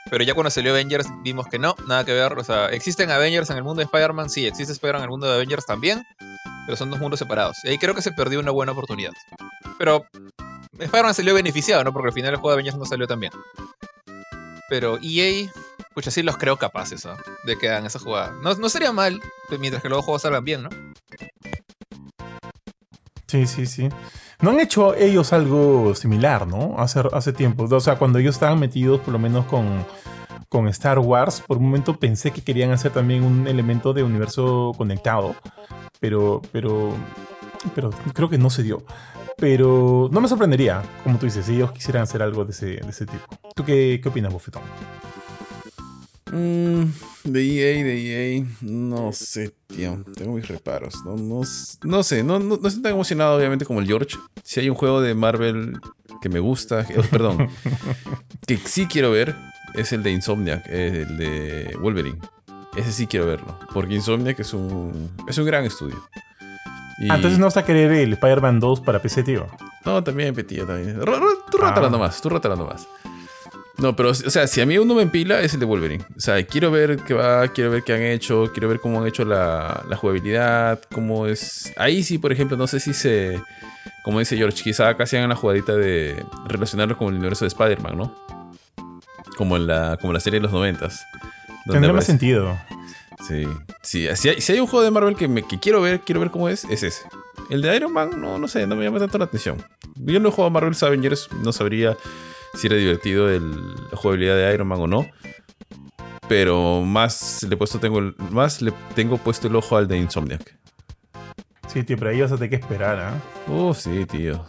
Pero 0.10 0.26
ya 0.26 0.34
cuando 0.34 0.50
salió 0.50 0.72
Avengers 0.72 1.08
vimos 1.24 1.48
que 1.48 1.60
no, 1.60 1.78
nada 1.88 2.04
que 2.04 2.12
ver. 2.12 2.38
O 2.38 2.44
sea, 2.44 2.66
¿existen 2.66 3.10
Avengers 3.10 3.50
en 3.52 3.56
el 3.56 3.64
mundo 3.64 3.80
de 3.80 3.86
Spider-Man? 3.86 4.30
Sí, 4.30 4.46
existe 4.46 4.74
Spider-Man 4.74 5.04
en 5.04 5.06
el 5.06 5.12
mundo 5.12 5.28
de 5.28 5.36
Avengers 5.36 5.66
también, 5.66 6.04
pero 6.66 6.76
son 6.76 6.92
dos 6.92 7.00
mundos 7.00 7.20
separados. 7.20 7.56
Y 7.64 7.70
ahí 7.70 7.78
creo 7.78 7.96
que 7.96 8.02
se 8.02 8.12
perdió 8.12 8.42
una 8.42 8.52
buena 8.52 8.74
oportunidad. 8.74 9.14
Pero 9.78 10.06
Spider-Man 10.78 11.14
salió 11.14 11.34
beneficiado, 11.34 11.86
¿no? 11.86 11.94
Porque 11.94 12.10
al 12.10 12.14
final 12.14 12.32
el 12.32 12.36
juego 12.36 12.50
de 12.50 12.56
Avengers 12.56 12.78
no 12.78 12.84
salió 12.84 13.08
tan 13.08 13.22
bien. 13.22 13.32
Pero 14.68 15.00
EA, 15.02 15.50
pucha, 16.00 16.12
sí 16.12 16.24
los 16.24 16.38
creo 16.38 16.56
capaces. 16.56 17.06
De 17.44 17.58
que 17.58 17.68
hagan 17.68 17.86
esa 17.86 18.00
jugada. 18.00 18.34
No, 18.42 18.54
no 18.56 18.70
sería 18.70 18.94
mal, 18.94 19.20
mientras 19.60 19.84
que 19.84 19.90
los 19.90 20.06
juegos 20.06 20.22
salgan 20.22 20.46
bien, 20.46 20.64
¿no? 20.64 20.70
Sí, 23.28 23.46
sí, 23.46 23.66
sí. 23.66 23.90
¿No 24.40 24.52
han 24.52 24.62
hecho 24.62 24.96
ellos 24.96 25.34
algo 25.34 25.94
similar, 25.96 26.48
no? 26.48 26.76
Hace, 26.78 27.04
hace 27.12 27.34
tiempo. 27.34 27.66
O 27.70 27.80
sea, 27.82 27.98
cuando 27.98 28.18
ellos 28.18 28.36
estaban 28.36 28.60
metidos, 28.60 29.02
por 29.02 29.12
lo 29.12 29.20
menos 29.20 29.46
con, 29.48 29.86
con 30.48 30.70
Star 30.70 31.00
Wars, 31.00 31.44
por 31.46 31.58
un 31.58 31.66
momento 31.66 32.00
pensé 32.00 32.32
que 32.32 32.44
querían 32.44 32.72
hacer 32.72 32.94
también 32.94 33.24
un 33.24 33.46
elemento 33.46 33.92
de 33.92 34.04
universo 34.04 34.72
conectado. 34.78 35.36
Pero, 36.00 36.42
pero, 36.54 36.94
pero 37.76 37.90
creo 38.14 38.30
que 38.30 38.38
no 38.38 38.50
se 38.50 38.64
dio. 38.64 38.86
Pero 39.36 40.08
no 40.14 40.22
me 40.22 40.30
sorprendería, 40.30 40.82
como 41.04 41.20
tú 41.20 41.26
dices, 41.26 41.46
si 41.46 41.56
ellos 41.56 41.74
quisieran 41.74 42.04
hacer 42.04 42.22
algo 42.24 42.46
de 42.46 42.52
ese, 42.52 42.66
de 42.68 42.90
ese 42.90 43.06
tipo. 43.06 43.26
¿Tú 43.54 43.66
qué, 43.66 44.00
qué 44.02 44.08
opinas, 44.08 44.32
Bofetón? 44.32 44.64
Mm, 46.32 46.84
de 47.24 47.42
EA, 47.44 47.84
de 47.84 48.38
EA, 48.40 48.46
no 48.62 49.12
sé, 49.14 49.54
tío. 49.68 50.04
Tengo 50.16 50.34
mis 50.34 50.48
reparos. 50.48 51.04
No, 51.06 51.16
no, 51.16 51.42
no 51.84 52.04
sé, 52.04 52.24
no, 52.24 52.40
no, 52.40 52.58
no 52.58 52.68
estoy 52.68 52.84
tan 52.84 52.94
emocionado, 52.94 53.36
obviamente, 53.38 53.66
como 53.66 53.80
el 53.80 53.88
George. 53.88 54.16
Si 54.44 54.60
hay 54.60 54.70
un 54.70 54.76
juego 54.76 55.02
de 55.02 55.14
Marvel 55.16 55.80
que 56.22 56.30
me 56.30 56.40
gusta, 56.40 56.86
que- 56.86 57.00
oh, 57.00 57.04
perdón, 57.04 57.48
que 58.48 58.58
sí 58.58 58.86
quiero 58.88 59.12
ver, 59.12 59.36
es 59.74 59.92
el 59.94 60.04
de 60.04 60.12
Insomniac, 60.12 60.68
el 60.68 61.18
de 61.18 61.76
Wolverine. 61.82 62.20
Ese 62.76 62.92
sí 62.92 63.08
quiero 63.08 63.26
verlo, 63.26 63.58
porque 63.74 63.96
Insomniac 63.96 64.40
es 64.40 64.54
un, 64.54 65.10
es 65.28 65.38
un 65.38 65.46
gran 65.46 65.66
estudio. 65.66 66.04
Y- 67.00 67.10
Ah, 67.10 67.16
entonces 67.16 67.40
no 67.40 67.46
vas 67.46 67.58
a 67.58 67.64
querer 67.66 67.92
el 67.94 68.14
Spider-Man 68.14 68.60
2 68.60 68.82
para 68.82 69.02
PC, 69.02 69.24
tío. 69.24 69.48
No, 69.86 70.04
también, 70.04 70.36
Petilla, 70.36 70.66
también. 70.66 71.00
Tú 71.00 71.58
Ah. 71.64 71.90
nomás, 71.90 72.22
tú 72.22 72.30
rótala 72.30 72.56
nomás. 72.56 72.88
No, 73.80 73.96
pero, 73.96 74.10
o 74.10 74.14
sea, 74.14 74.46
si 74.48 74.60
a 74.60 74.66
mí 74.66 74.78
uno 74.78 74.94
me 74.94 75.04
empila, 75.04 75.42
es 75.42 75.54
el 75.54 75.62
de 75.62 75.66
Wolverine. 75.66 76.04
O 76.16 76.20
sea, 76.20 76.46
quiero 76.46 76.70
ver 76.70 76.98
qué 76.98 77.14
va, 77.14 77.48
quiero 77.48 77.72
ver 77.72 77.84
qué 77.84 77.94
han 77.94 78.02
hecho, 78.02 78.52
quiero 78.52 78.68
ver 78.68 78.80
cómo 78.82 79.00
han 79.00 79.08
hecho 79.08 79.24
la, 79.24 79.84
la 79.88 79.96
jugabilidad, 79.96 80.82
cómo 80.94 81.28
es... 81.28 81.72
Ahí 81.78 82.04
sí, 82.04 82.18
por 82.18 82.32
ejemplo, 82.32 82.58
no 82.58 82.68
sé 82.68 82.80
si 82.80 82.94
se... 82.94 83.42
Como 84.04 84.20
dice 84.20 84.36
George, 84.36 84.64
quizá 84.64 84.96
casi 84.98 85.16
hagan 85.16 85.30
la 85.30 85.36
jugadita 85.36 85.76
de 85.76 86.26
relacionarlo 86.48 86.98
con 86.98 87.10
el 87.10 87.16
universo 87.16 87.46
de 87.46 87.50
Spider-Man, 87.50 87.98
¿no? 87.98 88.16
Como 89.38 89.56
en 89.56 89.68
la, 89.68 89.98
como 90.02 90.12
la 90.12 90.20
serie 90.20 90.40
de 90.40 90.44
los 90.44 90.52
noventas. 90.52 91.06
Tendría 91.66 91.94
más 91.94 92.06
sentido. 92.06 92.58
Sí, 93.26 93.46
sí 93.82 94.08
si, 94.16 94.30
hay, 94.30 94.42
si 94.42 94.52
hay 94.52 94.60
un 94.60 94.68
juego 94.68 94.84
de 94.84 94.92
Marvel 94.92 95.16
que, 95.16 95.28
me, 95.28 95.44
que 95.44 95.60
quiero 95.60 95.82
ver, 95.82 96.02
quiero 96.02 96.20
ver 96.20 96.32
cómo 96.32 96.50
es, 96.50 96.66
es 96.66 96.84
ese. 96.84 97.04
El 97.50 97.62
de 97.62 97.76
Iron 97.76 97.94
Man, 97.94 98.20
no, 98.20 98.38
no 98.38 98.48
sé, 98.48 98.68
no 98.68 98.76
me 98.76 98.84
llama 98.84 99.00
tanto 99.00 99.18
la 99.18 99.26
atención. 99.26 99.58
Yo 99.96 100.20
no 100.20 100.30
he 100.30 100.32
jugado 100.32 100.48
a 100.48 100.52
Marvel's 100.52 100.84
Avengers, 100.84 101.30
no 101.42 101.54
sabría 101.54 101.96
si 102.54 102.68
era 102.68 102.76
divertido 102.76 103.30
el, 103.30 103.52
la 103.92 103.98
jugabilidad 103.98 104.36
de 104.36 104.54
Iron 104.54 104.68
Man 104.68 104.82
o 104.82 104.88
no. 104.88 105.08
Pero 106.28 106.82
más 106.82 107.44
le, 107.44 107.58
puesto 107.58 107.80
tengo, 107.80 108.00
el- 108.00 108.16
más 108.32 108.62
le 108.62 108.72
tengo 108.96 109.18
puesto 109.18 109.48
el 109.48 109.56
ojo 109.56 109.78
al 109.78 109.88
de 109.88 109.98
Insomniac. 109.98 110.56
Sí, 111.68 111.84
tío, 111.84 111.98
pero 111.98 112.12
ahí 112.12 112.22
vas 112.22 112.32
a 112.32 112.36
tener 112.36 112.50
que 112.52 112.56
esperar, 112.58 113.00
¿ah? 113.00 113.52
Uh, 113.52 113.74
sí, 113.74 114.06
tío. 114.06 114.44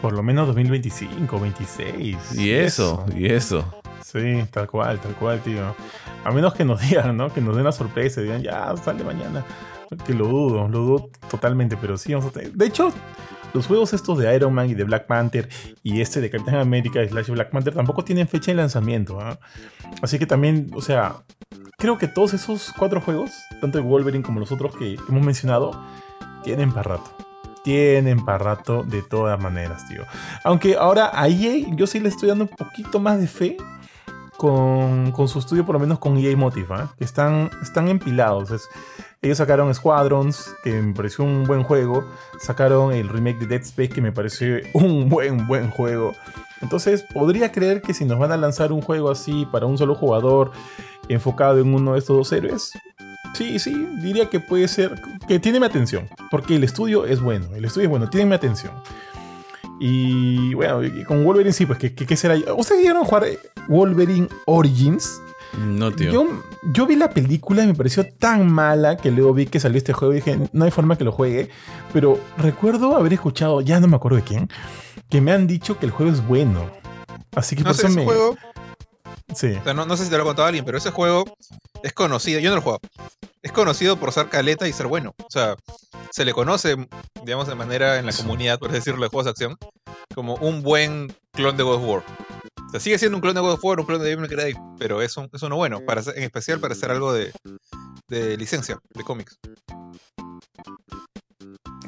Por 0.00 0.12
lo 0.14 0.22
menos 0.22 0.46
2025, 0.48 1.40
26. 1.40 2.34
Y 2.38 2.50
eso, 2.50 3.04
y 3.16 3.26
eso. 3.26 3.74
Sí, 4.04 4.44
tal 4.50 4.68
cual, 4.68 5.00
tal 5.00 5.14
cual, 5.14 5.40
tío. 5.40 5.74
A 6.24 6.30
menos 6.30 6.54
que 6.54 6.64
nos 6.64 6.80
digan, 6.88 7.16
¿no? 7.16 7.32
Que 7.32 7.40
nos 7.40 7.56
den 7.56 7.64
la 7.64 7.72
sorpresa 7.72 8.20
y 8.20 8.24
digan, 8.24 8.42
ya, 8.42 8.74
sale 8.76 9.02
mañana. 9.04 9.44
Que 10.06 10.14
lo 10.14 10.26
dudo, 10.26 10.68
lo 10.68 10.78
dudo 10.78 11.10
totalmente, 11.30 11.76
pero 11.76 11.96
sí 11.96 12.12
vamos 12.14 12.30
a 12.30 12.32
tener. 12.38 12.52
De 12.52 12.66
hecho, 12.66 12.92
los 13.54 13.66
juegos 13.66 13.94
estos 13.94 14.18
de 14.18 14.34
Iron 14.34 14.52
Man 14.52 14.68
y 14.68 14.74
de 14.74 14.84
Black 14.84 15.06
Panther 15.06 15.48
y 15.82 16.00
este 16.00 16.20
de 16.20 16.28
Capitán 16.28 16.56
América 16.56 17.02
y 17.02 17.08
Slash 17.08 17.30
Black 17.30 17.50
Panther 17.50 17.72
tampoco 17.72 18.04
tienen 18.04 18.28
fecha 18.28 18.50
de 18.50 18.56
lanzamiento, 18.56 19.20
¿ah? 19.20 19.38
Así 20.02 20.18
que 20.18 20.26
también, 20.26 20.70
o 20.74 20.82
sea, 20.82 21.22
creo 21.78 21.96
que 21.96 22.08
todos 22.08 22.34
esos 22.34 22.74
cuatro 22.76 23.00
juegos, 23.00 23.30
tanto 23.60 23.78
el 23.78 23.84
Wolverine 23.84 24.24
como 24.24 24.40
los 24.40 24.52
otros 24.52 24.76
que 24.76 24.98
hemos 25.08 25.24
mencionado, 25.24 25.80
tienen 26.42 26.72
para 26.72 26.96
rato. 26.96 27.16
Tienen 27.62 28.24
para 28.24 28.38
rato 28.38 28.82
de 28.82 29.02
todas 29.02 29.40
maneras, 29.40 29.88
tío. 29.88 30.02
Aunque 30.42 30.74
ahora 30.76 31.10
a 31.14 31.28
EA 31.28 31.66
yo 31.76 31.86
sí 31.86 32.00
le 32.00 32.10
estoy 32.10 32.28
dando 32.28 32.44
un 32.44 32.50
poquito 32.50 33.00
más 33.00 33.18
de 33.18 33.26
fe 33.26 33.56
con, 34.44 35.10
con 35.12 35.26
su 35.26 35.38
estudio, 35.38 35.64
por 35.64 35.72
lo 35.72 35.78
menos 35.78 35.98
con 35.98 36.18
EA 36.18 36.36
Motive, 36.36 36.66
¿ah? 36.68 36.92
que 36.98 37.04
están, 37.04 37.48
están 37.62 37.88
empilados. 37.88 38.68
Ellos 39.22 39.38
sacaron 39.38 39.74
Squadrons, 39.74 40.54
que 40.62 40.82
me 40.82 40.92
pareció 40.92 41.24
un 41.24 41.44
buen 41.44 41.62
juego. 41.62 42.04
Sacaron 42.38 42.92
el 42.92 43.08
remake 43.08 43.38
de 43.38 43.46
Dead 43.46 43.62
Space, 43.62 43.88
que 43.88 44.02
me 44.02 44.12
pareció 44.12 44.58
un 44.74 45.08
buen, 45.08 45.46
buen 45.46 45.70
juego. 45.70 46.12
Entonces, 46.60 47.06
podría 47.14 47.52
creer 47.52 47.80
que 47.80 47.94
si 47.94 48.04
nos 48.04 48.18
van 48.18 48.32
a 48.32 48.36
lanzar 48.36 48.70
un 48.70 48.82
juego 48.82 49.10
así 49.10 49.48
para 49.50 49.64
un 49.64 49.78
solo 49.78 49.94
jugador, 49.94 50.50
enfocado 51.08 51.58
en 51.58 51.72
uno 51.72 51.94
de 51.94 52.00
estos 52.00 52.14
dos 52.14 52.30
héroes, 52.30 52.72
sí, 53.32 53.58
sí, 53.58 53.72
diría 54.02 54.28
que 54.28 54.40
puede 54.40 54.68
ser, 54.68 55.00
que 55.26 55.38
tiene 55.38 55.58
mi 55.58 55.64
atención. 55.64 56.06
Porque 56.30 56.56
el 56.56 56.64
estudio 56.64 57.06
es 57.06 57.18
bueno, 57.18 57.46
el 57.54 57.64
estudio 57.64 57.86
es 57.86 57.90
bueno, 57.90 58.10
tiene 58.10 58.26
mi 58.26 58.34
atención. 58.34 58.74
Y 59.80 60.54
bueno, 60.54 60.84
y 60.84 61.04
con 61.04 61.24
Wolverine 61.24 61.52
sí, 61.52 61.66
pues, 61.66 61.78
¿qué, 61.78 62.16
será? 62.16 62.36
¿Ustedes 62.56 62.82
llegaron 62.82 63.02
a 63.02 63.06
jugar 63.06 63.24
Wolverine 63.68 64.28
Origins? 64.46 65.20
No, 65.58 65.92
tío. 65.92 66.12
Yo, 66.12 66.26
yo 66.72 66.86
vi 66.86 66.96
la 66.96 67.10
película 67.10 67.62
y 67.62 67.66
me 67.66 67.74
pareció 67.74 68.04
tan 68.18 68.50
mala 68.50 68.96
que 68.96 69.10
luego 69.10 69.34
vi 69.34 69.46
que 69.46 69.60
salió 69.60 69.78
este 69.78 69.92
juego 69.92 70.12
y 70.12 70.16
dije, 70.16 70.38
no 70.52 70.64
hay 70.64 70.70
forma 70.70 70.96
que 70.96 71.04
lo 71.04 71.12
juegue. 71.12 71.48
Pero 71.92 72.18
recuerdo 72.38 72.96
haber 72.96 73.12
escuchado, 73.12 73.60
ya 73.60 73.78
no 73.80 73.86
me 73.86 73.96
acuerdo 73.96 74.16
de 74.16 74.24
quién, 74.24 74.48
que 75.08 75.20
me 75.20 75.32
han 75.32 75.46
dicho 75.46 75.78
que 75.78 75.86
el 75.86 75.92
juego 75.92 76.12
es 76.12 76.26
bueno. 76.26 76.70
Así 77.36 77.56
que 77.56 77.62
No 77.62 77.70
por 77.70 77.76
sé, 77.76 77.86
eso 77.86 77.96
me. 77.96 78.04
juego, 78.04 78.36
Sí. 79.34 79.52
o 79.54 79.64
sea, 79.64 79.74
no, 79.74 79.84
no 79.86 79.96
sé 79.96 80.04
si 80.04 80.10
te 80.10 80.16
lo 80.16 80.22
ha 80.22 80.26
contado 80.26 80.46
alguien, 80.48 80.64
pero 80.64 80.78
ese 80.78 80.90
juego 80.90 81.24
es 81.82 81.92
conocido, 81.92 82.40
yo 82.40 82.50
no 82.50 82.56
lo 82.56 82.60
he 82.60 82.64
jugado, 82.64 82.80
es 83.42 83.52
conocido 83.52 83.96
por 83.96 84.12
ser 84.12 84.28
caleta 84.28 84.66
y 84.68 84.72
ser 84.72 84.86
bueno. 84.86 85.14
O 85.22 85.30
sea, 85.30 85.56
se 86.10 86.24
le 86.24 86.32
conoce, 86.32 86.76
digamos, 87.24 87.46
de 87.48 87.54
manera 87.54 87.98
en 87.98 88.06
la 88.06 88.12
comunidad, 88.12 88.58
por 88.58 88.70
decirlo, 88.72 89.02
de 89.02 89.08
juegos 89.08 89.24
de 89.26 89.30
acción, 89.30 89.56
como 90.14 90.34
un 90.36 90.62
buen 90.62 91.14
clon 91.32 91.56
de 91.56 91.62
God 91.62 91.74
of 91.76 91.82
War. 91.84 92.02
O 92.66 92.70
sea, 92.70 92.80
sigue 92.80 92.98
siendo 92.98 93.16
un 93.16 93.20
clon 93.20 93.34
de 93.34 93.40
God 93.40 93.52
of 93.52 93.64
War, 93.64 93.80
un 93.80 93.86
clon 93.86 94.00
de 94.00 94.08
Devil 94.08 94.20
May 94.28 94.30
Cry, 94.52 94.56
pero 94.78 95.02
es, 95.02 95.16
un- 95.16 95.28
es 95.32 95.42
uno 95.42 95.56
bueno, 95.56 95.80
para 95.84 96.00
en 96.00 96.22
especial 96.22 96.60
para 96.60 96.72
hacer 96.74 96.90
algo 96.90 97.12
de, 97.12 97.32
de 98.08 98.36
licencia, 98.36 98.78
de 98.94 99.02
cómics. 99.04 99.36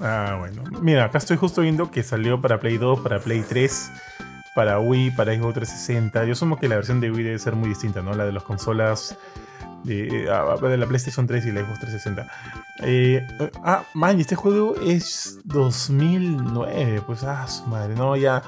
Ah, 0.01 0.37
bueno. 0.39 0.63
Mira, 0.83 1.07
acá 1.07 1.19
estoy 1.19 1.37
justo 1.39 1.63
viendo 1.63 1.91
que 1.91 2.03
salió 2.03 2.41
para 2.41 2.61
Play 2.61 2.77
2, 2.79 3.01
para 3.01 3.19
Play 3.21 3.43
3, 3.49 3.91
para 4.57 4.81
Wii, 4.81 5.11
para 5.11 5.35
Xbox 5.35 5.55
360. 5.55 6.25
Yo 6.25 6.33
asumo 6.33 6.59
que 6.59 6.67
la 6.67 6.77
versión 6.77 6.99
de 6.99 7.11
Wii 7.11 7.25
debe 7.25 7.39
ser 7.39 7.55
muy 7.55 7.69
distinta, 7.69 8.01
¿no? 8.01 8.15
La 8.15 8.25
de 8.25 8.33
las 8.33 8.43
consolas 8.43 9.15
de, 9.85 10.31
ah, 10.33 10.57
de 10.61 10.77
la 10.79 10.87
PlayStation 10.87 11.27
3 11.27 11.45
y 11.45 11.53
la 11.53 11.61
Xbox 11.61 11.81
360. 11.81 12.27
Eh, 12.81 13.27
ah, 13.63 13.85
man, 13.93 14.19
este 14.19 14.35
juego 14.35 14.75
es 14.81 15.41
2009. 15.45 17.03
Pues, 17.07 17.23
ah, 17.23 17.47
su 17.47 17.67
madre, 17.67 17.95
no, 17.95 18.17
ya. 18.17 18.43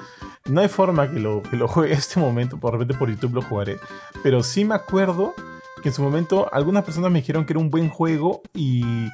No 0.47 0.63
hay 0.63 0.69
forma 0.69 1.11
que 1.11 1.21
lo, 1.21 1.43
que 1.43 1.59
lo 1.59 1.69
juegue 1.69 1.93
en 1.93 1.99
este 1.99 2.19
momento. 2.19 2.57
Por 2.57 2.73
repente 2.73 2.95
por 2.95 3.11
YouTube 3.11 3.35
lo 3.35 3.43
jugaré. 3.43 3.79
Pero 4.23 4.43
sí 4.43 4.65
me 4.65 4.77
acuerdo 4.77 5.35
que 5.83 5.91
en 5.91 5.95
su 5.95 6.03
momento 6.03 6.49
algunas 6.55 6.85
personas 6.85 7.13
me 7.13 7.19
dijeron 7.19 7.45
que 7.45 7.53
era 7.53 7.61
un 7.61 7.71
buen 7.71 7.91
juego 7.91 8.41
y. 8.55 9.09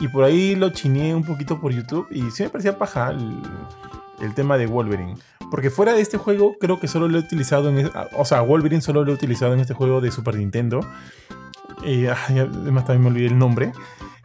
Y 0.00 0.06
por 0.08 0.22
ahí 0.22 0.54
lo 0.54 0.70
chineé 0.70 1.12
un 1.12 1.24
poquito 1.24 1.60
por 1.60 1.72
YouTube 1.72 2.06
y 2.12 2.30
sí 2.30 2.44
me 2.44 2.50
parecía 2.50 2.78
paja 2.78 3.10
el 3.10 4.34
tema 4.34 4.56
de 4.56 4.66
Wolverine. 4.66 5.16
Porque 5.50 5.70
fuera 5.70 5.94
de 5.94 6.00
este 6.00 6.18
juego, 6.18 6.56
creo 6.58 6.78
que 6.78 6.88
solo 6.88 7.08
lo 7.08 7.18
he 7.18 7.20
utilizado 7.20 7.68
en... 7.70 7.90
O 8.16 8.24
sea, 8.24 8.42
Wolverine 8.42 8.82
solo 8.82 9.04
lo 9.04 9.12
he 9.12 9.14
utilizado 9.14 9.54
en 9.54 9.60
este 9.60 9.74
juego 9.74 10.00
de 10.00 10.10
Super 10.10 10.36
Nintendo. 10.36 10.80
Y 11.84 12.06
además 12.06 12.84
también 12.84 13.02
me 13.02 13.08
olvidé 13.08 13.26
el 13.26 13.38
nombre. 13.38 13.72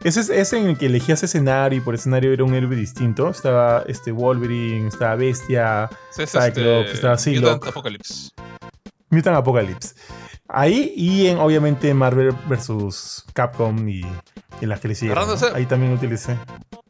Ese 0.02 0.20
es 0.20 0.28
ese 0.28 0.58
en 0.58 0.66
el 0.66 0.76
que 0.76 0.86
elegías 0.86 1.22
escenario 1.22 1.78
y 1.78 1.80
por 1.80 1.94
escenario 1.94 2.30
era 2.32 2.44
un 2.44 2.52
héroe 2.54 2.76
distinto. 2.76 3.30
Estaba 3.30 3.84
este 3.86 4.12
Wolverine, 4.12 4.88
estaba 4.88 5.16
Bestia, 5.16 5.88
Sí, 6.10 6.24
es 6.24 6.30
Cyclops, 6.30 6.92
estaba 6.92 7.14
Mutant 7.14 7.20
Psylocke. 7.20 7.68
Apocalypse. 7.68 8.30
Mutant 9.08 9.36
Apocalypse. 9.36 9.94
Ahí 10.48 10.92
y 10.94 11.26
en 11.28 11.38
obviamente 11.38 11.92
Marvel 11.94 12.32
vs. 12.48 13.24
Capcom 13.32 13.88
y, 13.88 14.02
y 14.60 14.66
las 14.66 14.80
que 14.80 14.88
le 14.88 14.94
siguen. 14.94 15.14
Ahí 15.54 15.66
también 15.66 15.92
utilicé. 15.92 16.38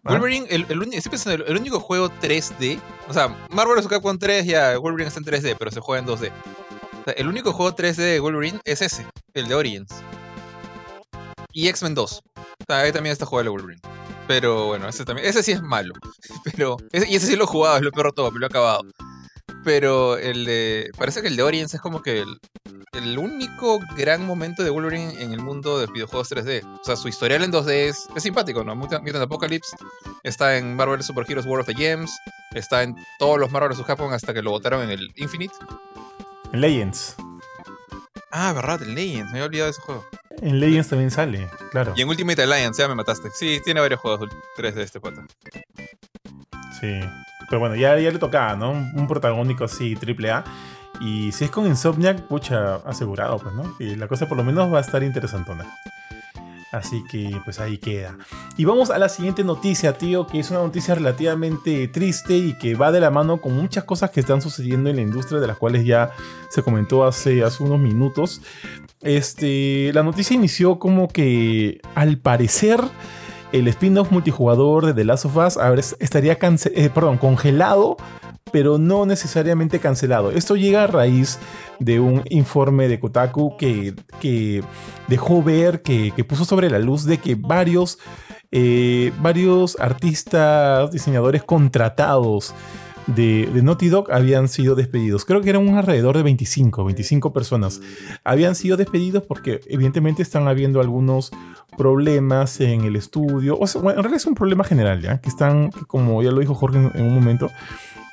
¿Ah? 0.06 0.12
Wolverine, 0.12 0.46
el, 0.50 0.66
el, 0.68 0.82
estoy 0.92 1.10
pensando, 1.10 1.44
el 1.46 1.56
único 1.56 1.80
juego 1.80 2.10
3D, 2.20 2.78
o 3.08 3.12
sea, 3.14 3.28
Marvel 3.50 3.76
vs. 3.76 3.86
Capcom 3.88 4.18
3 4.18 4.44
ya, 4.44 4.76
Wolverine 4.78 5.08
está 5.08 5.20
en 5.20 5.26
3D, 5.26 5.56
pero 5.58 5.70
se 5.70 5.80
juega 5.80 6.02
en 6.02 6.08
2D. 6.08 6.30
O 6.30 7.04
sea, 7.04 7.14
el 7.16 7.28
único 7.28 7.52
juego 7.52 7.74
3D 7.74 7.96
de 7.96 8.20
Wolverine 8.20 8.60
es 8.64 8.82
ese, 8.82 9.06
el 9.34 9.46
de 9.48 9.54
Origins. 9.54 9.90
Y 11.52 11.68
X-Men 11.68 11.94
2. 11.94 12.22
O 12.36 12.42
sea, 12.66 12.80
ahí 12.80 12.92
también 12.92 13.12
está 13.12 13.24
jugable 13.26 13.50
Wolverine. 13.50 13.80
Pero 14.26 14.66
bueno, 14.66 14.88
ese 14.88 15.04
también, 15.04 15.28
ese 15.28 15.42
sí 15.42 15.52
es 15.52 15.62
malo. 15.62 15.94
Pero, 16.44 16.76
ese- 16.92 17.08
y 17.08 17.14
ese 17.16 17.28
sí 17.28 17.36
lo 17.36 17.44
he 17.44 17.46
jugado, 17.46 17.76
es 17.76 17.82
lo 17.82 17.92
peor 17.92 18.06
de 18.06 18.12
todo, 18.12 18.30
me 18.30 18.40
lo 18.40 18.46
he 18.46 18.48
acabado. 18.48 18.82
Pero 19.64 20.18
el 20.18 20.44
de, 20.44 20.90
parece 20.98 21.22
que 21.22 21.28
el 21.28 21.36
de 21.36 21.42
Origins 21.42 21.72
es 21.74 21.80
como 21.80 22.02
que 22.02 22.20
el, 22.20 22.38
el 22.92 23.18
único 23.18 23.80
gran 23.96 24.24
momento 24.24 24.62
de 24.62 24.70
Wolverine 24.70 25.22
en 25.22 25.32
el 25.32 25.40
mundo 25.40 25.78
de 25.78 25.86
videojuegos 25.86 26.30
3D. 26.30 26.62
O 26.80 26.84
sea, 26.84 26.96
su 26.96 27.08
historial 27.08 27.42
en 27.42 27.52
2D 27.52 27.70
es, 27.70 28.08
es 28.14 28.22
simpático, 28.22 28.62
¿no? 28.62 28.76
Mutant, 28.76 29.06
Apocalypse 29.16 29.76
está 30.22 30.56
en 30.56 30.76
Marvel 30.76 31.02
Super 31.02 31.24
Heroes 31.28 31.46
War 31.46 31.60
of 31.60 31.66
the 31.66 31.74
Gems, 31.74 32.16
está 32.52 32.82
en 32.82 32.94
todos 33.18 33.38
los 33.38 33.50
Marvel 33.50 33.70
vs. 33.70 33.84
Capcom 33.86 34.12
hasta 34.12 34.34
que 34.34 34.42
lo 34.42 34.50
botaron 34.50 34.82
en 34.82 34.90
el 34.90 35.12
Infinite. 35.16 35.54
En 36.52 36.60
Legends. 36.60 37.16
Ah, 38.30 38.52
verdad, 38.52 38.82
el 38.82 38.94
Legends, 38.94 39.32
me 39.32 39.38
había 39.38 39.44
olvidado 39.46 39.66
de 39.66 39.70
ese 39.70 39.80
juego. 39.80 40.04
En 40.42 40.60
Legends 40.60 40.88
también 40.88 41.10
sale, 41.10 41.48
claro. 41.70 41.94
Y 41.96 42.02
en 42.02 42.08
Ultimate 42.08 42.42
Alliance, 42.42 42.82
ya 42.82 42.88
me 42.88 42.94
mataste. 42.94 43.30
Sí, 43.30 43.60
tiene 43.64 43.80
varios 43.80 44.00
juegos 44.00 44.28
3D 44.58 44.78
este 44.78 45.00
pata. 45.00 45.24
Sí. 46.80 47.00
Pero 47.54 47.60
bueno, 47.60 47.76
ya, 47.76 47.96
ya 48.00 48.10
le 48.10 48.18
tocaba, 48.18 48.56
¿no? 48.56 48.72
Un, 48.72 48.90
un 48.96 49.06
protagónico 49.06 49.62
así, 49.62 49.94
triple 49.94 50.32
A. 50.32 50.42
Y 51.00 51.30
si 51.30 51.44
es 51.44 51.52
con 51.52 51.68
Insomniac, 51.68 52.22
pucha, 52.22 52.76
asegurado, 52.84 53.38
pues, 53.38 53.54
¿no? 53.54 53.76
Y 53.78 53.94
la 53.94 54.08
cosa 54.08 54.26
por 54.28 54.36
lo 54.36 54.42
menos 54.42 54.74
va 54.74 54.78
a 54.78 54.80
estar 54.80 55.04
interesantona. 55.04 55.64
Así 56.72 57.04
que, 57.08 57.40
pues 57.44 57.60
ahí 57.60 57.78
queda. 57.78 58.18
Y 58.56 58.64
vamos 58.64 58.90
a 58.90 58.98
la 58.98 59.08
siguiente 59.08 59.44
noticia, 59.44 59.96
tío, 59.96 60.26
que 60.26 60.40
es 60.40 60.50
una 60.50 60.58
noticia 60.58 60.96
relativamente 60.96 61.86
triste 61.86 62.36
y 62.36 62.58
que 62.58 62.74
va 62.74 62.90
de 62.90 62.98
la 62.98 63.12
mano 63.12 63.40
con 63.40 63.54
muchas 63.54 63.84
cosas 63.84 64.10
que 64.10 64.18
están 64.18 64.42
sucediendo 64.42 64.90
en 64.90 64.96
la 64.96 65.02
industria, 65.02 65.38
de 65.38 65.46
las 65.46 65.56
cuales 65.56 65.84
ya 65.84 66.10
se 66.50 66.64
comentó 66.64 67.06
hace, 67.06 67.44
hace 67.44 67.62
unos 67.62 67.78
minutos. 67.78 68.42
Este, 69.00 69.92
la 69.94 70.02
noticia 70.02 70.34
inició 70.34 70.80
como 70.80 71.06
que, 71.06 71.80
al 71.94 72.18
parecer, 72.18 72.80
el 73.54 73.68
spin-off 73.68 74.10
multijugador 74.10 74.84
de 74.86 74.94
The 74.94 75.04
Last 75.04 75.26
of 75.26 75.36
Us 75.36 75.56
estaría 76.00 76.36
eh, 76.40 76.90
perdón, 76.92 77.18
congelado, 77.18 77.96
pero 78.50 78.78
no 78.78 79.06
necesariamente 79.06 79.78
cancelado. 79.78 80.32
Esto 80.32 80.56
llega 80.56 80.82
a 80.82 80.86
raíz 80.88 81.38
de 81.78 82.00
un 82.00 82.22
informe 82.30 82.88
de 82.88 82.98
Kotaku 82.98 83.56
que, 83.56 83.94
dejó 85.06 85.42
ver, 85.44 85.82
que, 85.82 86.12
puso 86.28 86.44
sobre 86.44 86.68
la 86.68 86.80
luz 86.80 87.04
de 87.04 87.18
que 87.18 87.36
varios, 87.36 88.00
eh, 88.50 89.12
varios 89.20 89.78
artistas, 89.78 90.90
diseñadores 90.90 91.44
contratados 91.44 92.52
de, 93.06 93.48
de 93.52 93.62
Naughty 93.62 93.88
Dog 93.88 94.10
habían 94.12 94.48
sido 94.48 94.74
despedidos. 94.74 95.24
Creo 95.24 95.40
que 95.42 95.50
eran 95.50 95.66
un 95.68 95.76
alrededor 95.76 96.16
de 96.16 96.22
25, 96.22 96.84
25 96.84 97.32
personas. 97.32 97.80
Habían 98.24 98.54
sido 98.54 98.76
despedidos 98.76 99.22
porque 99.24 99.60
evidentemente 99.66 100.22
están 100.22 100.48
habiendo 100.48 100.80
algunos 100.80 101.30
problemas 101.76 102.60
en 102.60 102.82
el 102.82 102.96
estudio. 102.96 103.58
O 103.58 103.66
sea, 103.66 103.80
bueno, 103.82 103.98
en 103.98 104.04
realidad 104.04 104.16
es 104.22 104.26
un 104.26 104.34
problema 104.34 104.64
general, 104.64 105.00
¿ya? 105.02 105.20
Que 105.20 105.28
están, 105.28 105.70
como 105.86 106.22
ya 106.22 106.30
lo 106.30 106.40
dijo 106.40 106.54
Jorge 106.54 106.78
en, 106.78 106.90
en 106.94 107.04
un 107.06 107.14
momento, 107.14 107.50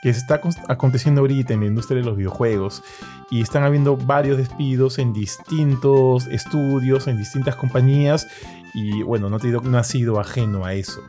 que 0.04 0.10
está 0.10 0.42
acon- 0.42 0.58
aconteciendo 0.68 1.22
ahorita 1.22 1.54
en 1.54 1.62
la 1.62 1.66
industria 1.68 2.00
de 2.00 2.06
los 2.06 2.18
videojuegos. 2.18 2.84
Y 3.30 3.42
están 3.42 3.64
habiendo 3.64 3.96
varios 3.96 4.38
despidos 4.38 5.00
en 5.00 5.14
distintos 5.14 6.28
estudios, 6.28 7.08
en 7.08 7.18
distintas 7.18 7.56
compañías. 7.56 8.28
Y 8.74 9.04
bueno, 9.04 9.30
Naughty 9.30 9.52
Dog 9.52 9.66
no 9.66 9.78
ha 9.78 9.84
sido 9.84 10.20
ajeno 10.20 10.66
a 10.66 10.74
eso. 10.74 11.02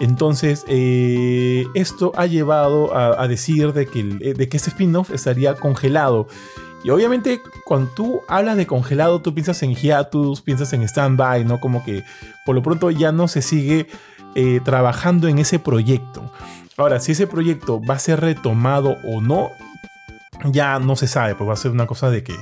Entonces, 0.00 0.64
eh, 0.68 1.66
esto 1.74 2.12
ha 2.16 2.26
llevado 2.26 2.96
a, 2.96 3.26
decir 3.28 3.72
de 3.72 3.86
que, 3.86 4.00
eh, 4.00 4.34
de 4.34 4.48
que 4.48 4.56
este 4.56 4.70
spin-off 4.70 5.10
estaría 5.10 5.54
congelado. 5.54 6.26
Y 6.84 6.90
obviamente, 6.90 7.40
cuando 7.64 7.90
tú 7.92 8.20
hablas 8.28 8.56
de 8.56 8.66
congelado, 8.66 9.20
tú 9.20 9.34
piensas 9.34 9.62
en 9.62 9.74
hiatus, 9.74 10.40
piensas 10.40 10.72
en 10.72 10.82
stand-by, 10.82 11.44
¿no? 11.44 11.60
Como 11.60 11.84
que 11.84 12.02
por 12.44 12.56
lo 12.56 12.62
pronto 12.62 12.90
ya 12.90 13.12
no 13.12 13.28
se 13.28 13.42
sigue 13.42 13.86
eh, 14.34 14.60
trabajando 14.64 15.28
en 15.28 15.38
ese 15.38 15.58
proyecto. 15.58 16.32
Ahora, 16.76 16.98
si 16.98 17.12
ese 17.12 17.26
proyecto 17.26 17.80
va 17.80 17.94
a 17.94 17.98
ser 18.00 18.20
retomado 18.20 18.96
o 19.04 19.20
no, 19.20 19.50
ya 20.50 20.78
no 20.80 20.96
se 20.96 21.06
sabe, 21.06 21.34
pues 21.36 21.48
va 21.48 21.52
a 21.52 21.56
ser 21.56 21.70
una 21.70 21.86
cosa 21.86 22.10
de 22.10 22.24
que 22.24 22.34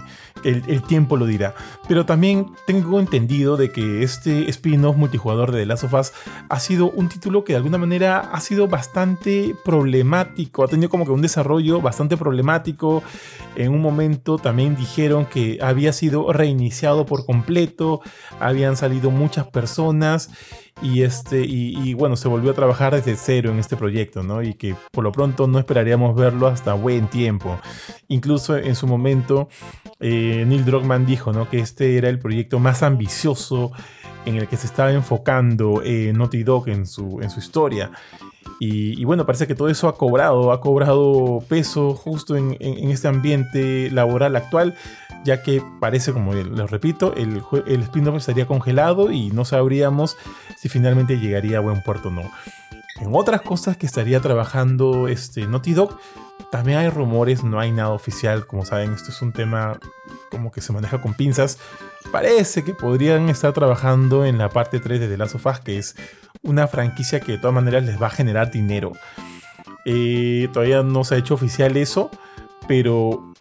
el, 0.45 0.82
tiempo 0.82 1.16
lo 1.16 1.26
dirá. 1.26 1.55
Pero 1.88 2.07
también 2.07 2.47
tengo 2.66 3.01
entendido 3.01 3.57
de 3.57 3.70
que 3.72 4.03
este 4.03 4.49
spin-off 4.51 4.97
multijugador 4.97 5.53
de 5.53 5.61
The 5.61 5.66
Last 5.66 5.84
of 5.84 5.95
Us 5.95 6.12
ha 6.49 6.61
sido 6.61 6.91
un 6.91 7.09
título 7.09 7.45
que 7.45 7.53
de 7.53 7.59
alguna 7.59 7.78
manera 7.78 8.18
ha 8.18 8.41
sido 8.41 8.68
bastante 8.68 9.55
problemático, 9.64 10.64
ha 10.64 10.68
tenido 10.68 10.88
como 10.88 11.05
que 11.05 11.12
un 11.12 11.22
desarrollo 11.22 11.80
bastante 11.80 12.16
problemático. 12.16 13.03
En 13.57 13.72
un 13.72 13.82
momento 13.82 14.38
también 14.38 14.76
dijeron 14.76 15.26
que 15.26 15.59
había 15.61 15.93
sido 15.93 16.32
reiniciado 16.32 17.07
por 17.07 17.26
completo, 17.26 18.01
habían 18.38 18.76
salido 18.76 19.11
muchas 19.11 19.47
personas 19.49 20.30
y, 20.82 21.03
este, 21.03 21.45
y, 21.45 21.76
y, 21.78 21.95
bueno, 21.95 22.16
se 22.16 22.28
volvió 22.28 22.51
a 22.51 22.55
trabajar 22.55 22.95
desde 22.95 23.16
cero 23.16 23.51
en 23.51 23.59
este 23.59 23.76
proyecto, 23.76 24.22
¿no? 24.22 24.43
Y 24.43 24.55
que 24.55 24.74
por 24.93 25.05
lo 25.05 25.12
pronto 25.12 25.47
no 25.47 25.59
esperaríamos 25.59 26.16
verlo 26.16 26.47
hasta 26.47 26.72
buen 26.74 27.09
tiempo. 27.09 27.59
Incluso 28.09 28.57
en 28.57 28.74
su 28.74 28.86
momento, 28.86 29.49
eh, 30.01 30.29
Neil 30.44 30.64
Druckmann 30.64 31.06
dijo, 31.06 31.32
¿no? 31.32 31.48
Que 31.48 31.60
este 31.60 31.96
era 31.96 32.08
el 32.08 32.18
proyecto 32.18 32.58
más 32.58 32.82
ambicioso 32.82 33.72
en 34.26 34.36
el 34.36 34.48
que 34.48 34.56
se 34.56 34.66
estaba 34.66 34.92
enfocando 34.92 35.82
eh, 35.84 36.12
Naughty 36.14 36.42
Dog 36.42 36.68
en 36.68 36.86
su, 36.86 37.20
en 37.22 37.30
su 37.30 37.40
historia. 37.40 37.90
Y, 38.62 39.02
bueno, 39.06 39.24
parece 39.24 39.46
que 39.46 39.54
todo 39.54 39.70
eso 39.70 39.88
ha 39.88 39.96
cobrado, 39.96 40.52
ha 40.52 40.60
cobrado 40.60 41.42
peso 41.48 41.94
justo 41.94 42.36
en 42.36 42.58
este 42.60 43.08
ambiente 43.08 43.90
laboral 43.90 44.36
actual, 44.36 44.74
ya 45.24 45.42
que 45.42 45.62
parece, 45.80 46.12
como 46.12 46.34
les 46.34 46.70
repito, 46.70 47.14
el, 47.14 47.42
el 47.66 47.82
spin-off 47.82 48.16
estaría 48.16 48.46
congelado 48.46 49.12
y 49.12 49.30
no 49.30 49.46
sabríamos 49.46 50.16
si 50.58 50.68
finalmente 50.68 51.18
llegaría 51.18 51.58
a 51.58 51.60
buen 51.60 51.82
puerto 51.82 52.08
o 52.08 52.10
no. 52.10 52.30
En 53.00 53.14
otras 53.14 53.40
cosas 53.40 53.78
que 53.78 53.86
estaría 53.86 54.20
trabajando 54.20 55.08
este 55.08 55.46
Naughty 55.46 55.72
Dog, 55.72 55.98
también 56.51 56.78
hay 56.78 56.88
rumores, 56.88 57.44
no 57.44 57.61
hay 57.61 57.70
nada 57.70 57.90
oficial, 57.90 58.46
como 58.46 58.64
saben, 58.64 58.92
esto 58.92 59.11
es 59.11 59.22
un 59.22 59.32
tema 59.32 59.78
como 60.30 60.51
que 60.51 60.61
se 60.61 60.72
maneja 60.72 61.01
con 61.01 61.14
pinzas. 61.14 61.59
Parece 62.11 62.64
que 62.64 62.74
podrían 62.74 63.28
estar 63.28 63.53
trabajando 63.53 64.24
en 64.24 64.38
la 64.38 64.48
parte 64.48 64.80
3 64.80 65.01
de 65.01 65.09
The 65.09 65.16
Last 65.16 65.36
of 65.36 65.46
Us, 65.46 65.61
que 65.61 65.78
es 65.78 65.94
una 66.42 66.66
franquicia 66.66 67.20
que 67.20 67.32
de 67.32 67.38
todas 67.38 67.55
maneras 67.55 67.84
les 67.84 68.01
va 68.01 68.09
a 68.09 68.11
generar 68.11 68.51
dinero. 68.51 68.92
Eh, 69.84 70.48
todavía 70.53 70.82
no 70.82 71.05
se 71.05 71.14
ha 71.14 71.18
hecho 71.18 71.34
oficial 71.34 71.76
eso, 71.76 72.11
pero 72.66 73.32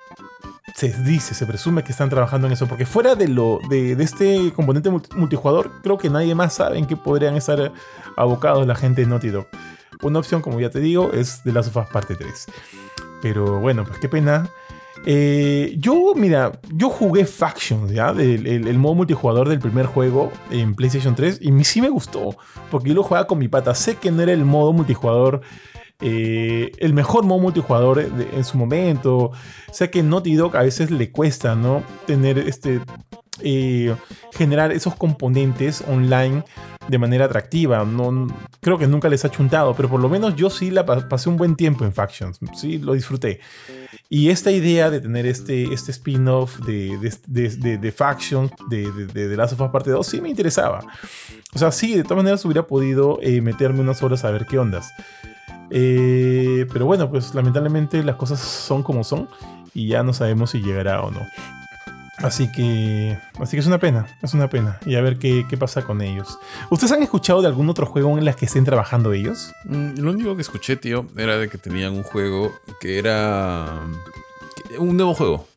se 0.75 0.89
dice, 1.03 1.33
se 1.33 1.45
presume 1.45 1.83
que 1.83 1.91
están 1.91 2.09
trabajando 2.09 2.47
en 2.47 2.53
eso, 2.53 2.67
porque 2.67 2.85
fuera 2.85 3.15
de, 3.15 3.27
lo, 3.27 3.59
de, 3.69 3.95
de 3.95 4.03
este 4.03 4.53
componente 4.53 4.89
multijugador, 4.89 5.71
creo 5.81 5.97
que 5.97 6.09
nadie 6.09 6.35
más 6.35 6.53
sabe 6.53 6.77
en 6.77 6.85
qué 6.85 6.95
podrían 6.95 7.35
estar 7.35 7.71
abocados 8.15 8.65
la 8.67 8.75
gente 8.75 9.01
de 9.01 9.07
Naughty 9.07 9.29
Dog. 9.29 9.47
Una 10.01 10.19
opción, 10.19 10.41
como 10.41 10.59
ya 10.59 10.69
te 10.69 10.79
digo, 10.79 11.11
es 11.11 11.41
The 11.43 11.51
Last 11.51 11.75
of 11.75 11.83
Us 11.83 11.91
parte 11.91 12.15
3. 12.15 12.47
Pero 13.21 13.59
bueno, 13.59 13.85
pues 13.85 13.99
qué 13.99 14.09
pena. 14.09 14.49
Eh, 15.05 15.75
yo, 15.77 16.13
mira, 16.15 16.59
yo 16.73 16.89
jugué 16.89 17.25
Factions, 17.25 17.91
¿ya? 17.91 18.09
El, 18.09 18.45
el, 18.45 18.77
modo 18.77 18.95
multijugador 18.95 19.47
del 19.47 19.59
primer 19.59 19.85
juego 19.85 20.31
en 20.51 20.75
PlayStation 20.75 21.15
3 21.15 21.39
y 21.41 21.63
sí 21.63 21.81
me 21.81 21.89
gustó, 21.89 22.35
porque 22.69 22.89
yo 22.89 22.95
lo 22.95 23.03
jugaba 23.03 23.25
con 23.25 23.39
mi 23.39 23.47
pata. 23.47 23.73
Sé 23.75 23.95
que 23.95 24.11
no 24.11 24.21
era 24.21 24.33
el 24.33 24.43
modo 24.43 24.73
multijugador, 24.73 25.41
eh, 26.01 26.71
el 26.77 26.93
mejor 26.93 27.25
modo 27.25 27.39
multijugador 27.39 27.99
en 27.99 28.43
su 28.43 28.57
momento. 28.57 29.31
Sé 29.71 29.89
que 29.89 30.03
Naughty 30.03 30.35
Dog 30.35 30.55
a 30.55 30.63
veces 30.63 30.91
le 30.91 31.11
cuesta, 31.11 31.55
¿no? 31.55 31.83
Tener 32.05 32.37
este. 32.39 32.81
Eh, 33.41 33.95
generar 34.33 34.73
esos 34.73 34.95
componentes 34.95 35.81
online 35.87 36.43
de 36.89 36.97
manera 36.97 37.25
atractiva. 37.25 37.85
No, 37.85 38.27
creo 38.59 38.77
que 38.77 38.87
nunca 38.87 39.07
les 39.07 39.23
ha 39.23 39.31
chuntado, 39.31 39.73
pero 39.75 39.87
por 39.87 40.01
lo 40.01 40.09
menos 40.09 40.35
yo 40.35 40.49
sí 40.49 40.71
la 40.71 40.85
pasé 40.85 41.29
un 41.29 41.37
buen 41.37 41.55
tiempo 41.55 41.85
en 41.85 41.93
Factions. 41.93 42.39
Sí, 42.53 42.79
lo 42.79 42.93
disfruté. 42.93 43.39
Y 44.09 44.29
esta 44.29 44.51
idea 44.51 44.89
de 44.89 44.99
tener 44.99 45.25
este, 45.25 45.71
este 45.73 45.91
spin-off 45.91 46.59
de, 46.59 46.97
de, 46.97 47.49
de, 47.49 47.77
de, 47.77 47.91
Factions, 47.91 48.51
de, 48.69 48.91
de, 48.91 49.37
Last 49.37 49.53
of 49.53 49.61
Us 49.61 49.69
Parte 49.69 49.91
2, 49.91 50.05
sí 50.05 50.19
me 50.19 50.29
interesaba. 50.29 50.81
O 51.53 51.59
sea, 51.59 51.71
sí, 51.71 51.95
de 51.95 52.03
todas 52.03 52.17
maneras 52.17 52.43
hubiera 52.43 52.65
podido 52.65 53.19
eh, 53.21 53.39
meterme 53.41 53.81
unas 53.81 54.01
horas 54.01 54.25
a 54.25 54.31
ver 54.31 54.45
qué 54.47 54.57
ondas. 54.57 54.91
Eh, 55.71 56.65
pero 56.71 56.85
bueno, 56.85 57.09
pues 57.09 57.33
lamentablemente 57.35 58.03
las 58.03 58.15
cosas 58.15 58.39
son 58.39 58.83
como 58.83 59.03
son 59.03 59.29
y 59.73 59.87
ya 59.87 60.03
no 60.03 60.13
sabemos 60.13 60.51
si 60.51 60.61
llegará 60.61 61.01
o 61.01 61.11
no. 61.11 61.21
Así 62.17 62.51
que, 62.51 63.17
así 63.39 63.55
que 63.55 63.61
es 63.61 63.67
una 63.67 63.79
pena, 63.79 64.05
es 64.21 64.33
una 64.33 64.49
pena. 64.49 64.77
Y 64.85 64.95
a 64.95 65.01
ver 65.01 65.17
qué, 65.17 65.45
qué, 65.49 65.55
pasa 65.55 65.83
con 65.83 66.01
ellos. 66.01 66.37
¿Ustedes 66.69 66.91
han 66.91 67.01
escuchado 67.01 67.41
de 67.41 67.47
algún 67.47 67.69
otro 67.69 67.85
juego 67.85 68.17
en 68.17 68.27
el 68.27 68.35
que 68.35 68.45
estén 68.45 68.65
trabajando 68.65 69.13
ellos? 69.13 69.53
Mm, 69.63 69.99
lo 69.99 70.11
único 70.11 70.35
que 70.35 70.41
escuché, 70.41 70.75
tío, 70.75 71.05
era 71.15 71.37
de 71.37 71.47
que 71.47 71.57
tenían 71.57 71.93
un 71.93 72.03
juego 72.03 72.51
que 72.81 72.99
era 72.99 73.79
un 74.77 74.97
nuevo 74.97 75.13
juego. 75.13 75.47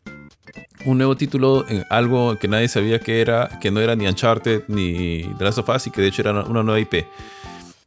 Un 0.84 0.98
nuevo 0.98 1.16
título, 1.16 1.64
en 1.68 1.84
algo 1.90 2.36
que 2.38 2.48
nadie 2.48 2.68
sabía 2.68 3.00
que 3.00 3.20
era, 3.20 3.58
que 3.60 3.70
no 3.70 3.80
era 3.80 3.94
ni 3.94 4.06
Uncharted 4.06 4.64
ni 4.68 5.24
The 5.38 5.44
Last 5.44 5.58
of 5.58 5.68
Us 5.68 5.86
y 5.88 5.90
que 5.90 6.00
de 6.00 6.08
hecho 6.08 6.22
era 6.22 6.32
una 6.44 6.62
nueva 6.62 6.80
IP. 6.80 7.06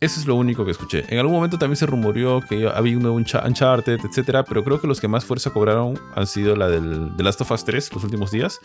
Eso 0.01 0.19
es 0.19 0.27
lo 0.27 0.35
único 0.35 0.65
que 0.65 0.71
escuché. 0.71 1.05
En 1.09 1.19
algún 1.19 1.35
momento 1.35 1.57
también 1.57 1.77
se 1.77 1.85
rumoreó 1.85 2.41
que 2.41 2.67
había 2.67 2.97
un 2.97 3.03
nuevo 3.03 3.17
Uncharted, 3.17 3.99
etcétera, 4.03 4.43
pero 4.43 4.63
creo 4.63 4.81
que 4.81 4.87
los 4.87 4.99
que 4.99 5.07
más 5.07 5.23
fuerza 5.23 5.51
cobraron 5.51 5.99
han 6.15 6.27
sido 6.27 6.55
la 6.55 6.67
del 6.67 7.11
The 7.15 7.23
Last 7.23 7.41
of 7.41 7.51
Us 7.51 7.63
3 7.63 7.93
los 7.93 8.03
últimos 8.03 8.31
días 8.31 8.59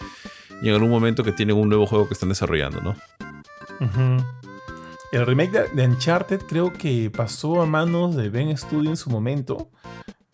y 0.62 0.68
en 0.68 0.74
algún 0.74 0.90
momento 0.90 1.22
que 1.22 1.32
tienen 1.32 1.56
un 1.56 1.68
nuevo 1.68 1.86
juego 1.86 2.08
que 2.08 2.14
están 2.14 2.28
desarrollando, 2.28 2.80
¿no? 2.80 2.96
El 5.12 5.26
remake 5.26 5.70
de, 5.72 5.86
Uncharted 5.86 6.42
creo 6.48 6.72
que 6.72 7.10
pasó 7.10 7.62
a 7.62 7.66
manos 7.66 8.16
de 8.16 8.28
Ben 8.28 8.56
Studio 8.56 8.90
en 8.90 8.96
su 8.96 9.10
momento, 9.10 9.70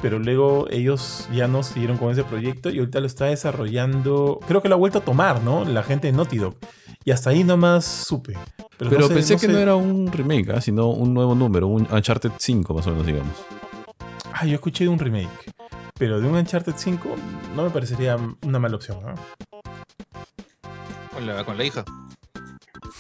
pero 0.07 0.21
luego 0.21 0.69
ellos 0.71 1.29
ya 1.35 1.49
no 1.49 1.65
siguieron 1.65 1.97
con 1.97 2.13
ese 2.13 2.23
proyecto 2.23 2.71
y 2.71 2.79
ahorita 2.79 3.01
lo 3.01 3.09
está 3.09 3.25
desarrollando, 3.25 4.39
creo 4.47 4.63
que 4.63 4.69
lo 4.69 4.77
ha 4.77 4.79
vuelto 4.79 4.99
a 4.99 5.01
tomar, 5.01 5.43
¿no? 5.43 5.65
La 5.65 5.83
gente 5.83 6.07
de 6.07 6.13
Naughty 6.13 6.39
Dog. 6.39 6.55
Y 7.05 7.11
hasta 7.11 7.31
ahí 7.31 7.43
nomás 7.43 7.85
supe. 7.85 8.35
Pero, 8.79 8.89
Pero 8.91 9.01
no 9.01 9.09
sé, 9.09 9.15
pensé 9.15 9.35
no 9.35 9.41
que 9.41 9.47
sé. 9.49 9.53
no 9.53 9.59
era 9.59 9.75
un 9.75 10.13
remake, 10.13 10.51
¿eh? 10.51 10.61
sino 10.61 10.91
un 10.91 11.13
nuevo 11.13 11.35
número, 11.35 11.67
un 11.67 11.89
Uncharted 11.91 12.31
5 12.39 12.73
más 12.73 12.87
o 12.87 12.91
menos, 12.93 13.05
digamos. 13.05 13.33
Ah, 14.33 14.47
yo 14.47 14.55
escuché 14.55 14.85
de 14.85 14.91
un 14.91 14.99
remake. 15.01 15.53
Pero 15.99 16.21
de 16.21 16.29
un 16.29 16.37
Uncharted 16.37 16.75
5 16.77 17.09
no 17.57 17.65
me 17.65 17.71
parecería 17.71 18.17
una 18.43 18.61
mala 18.61 18.77
opción. 18.77 18.99
¿eh? 19.09 19.15
Con, 21.13 21.27
la, 21.27 21.45
con 21.45 21.59
la 21.59 21.65
hija. 21.65 21.85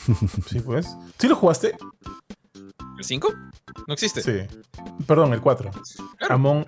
sí, 0.48 0.58
pues. 0.58 0.96
¿Sí 1.20 1.28
lo 1.28 1.36
jugaste? 1.36 1.76
¿El 2.98 3.04
5? 3.04 3.28
No 3.86 3.94
existe. 3.94 4.22
Sí. 4.22 4.56
Perdón, 5.06 5.32
el 5.34 5.40
4. 5.40 5.70
Claro. 6.18 6.34
Among. 6.34 6.65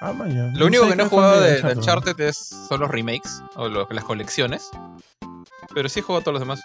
Ah. 0.00 0.12
Lo 0.54 0.66
único 0.66 0.88
que 0.88 0.96
no 0.96 1.04
he 1.04 1.08
jugado 1.08 1.40
de, 1.40 1.62
de 1.62 1.74
Uncharted 1.74 2.20
es, 2.20 2.36
son 2.68 2.80
los 2.80 2.90
remakes 2.90 3.42
o 3.54 3.68
lo, 3.68 3.88
las 3.90 4.04
colecciones. 4.04 4.70
Pero 5.74 5.88
sí 5.88 6.00
he 6.00 6.02
jugado 6.02 6.22
todos 6.22 6.34
los 6.34 6.40
demás. 6.40 6.62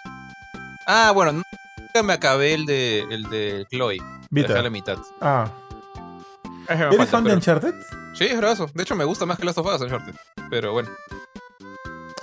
Ah, 0.86 1.12
bueno, 1.14 1.32
nunca 1.32 2.02
me 2.04 2.12
acabé 2.12 2.54
el 2.54 2.66
de, 2.66 3.00
el 3.10 3.24
de 3.24 3.66
Chloe. 3.70 3.98
Dejé 4.30 4.52
a 4.58 4.62
la 4.62 4.70
mitad. 4.70 4.98
Ah. 5.20 5.50
¿Eres 6.68 7.08
fan 7.08 7.24
de 7.24 7.34
Uncharted? 7.34 7.74
Sí, 8.14 8.24
es 8.24 8.36
bravazo. 8.36 8.70
De 8.74 8.82
hecho, 8.82 8.94
me 8.94 9.04
gusta 9.04 9.26
más 9.26 9.38
que 9.38 9.44
Last 9.44 9.58
of 9.58 9.66
Us 9.66 9.80
Uncharted. 9.80 10.14
Pero 10.50 10.72
bueno. 10.72 10.90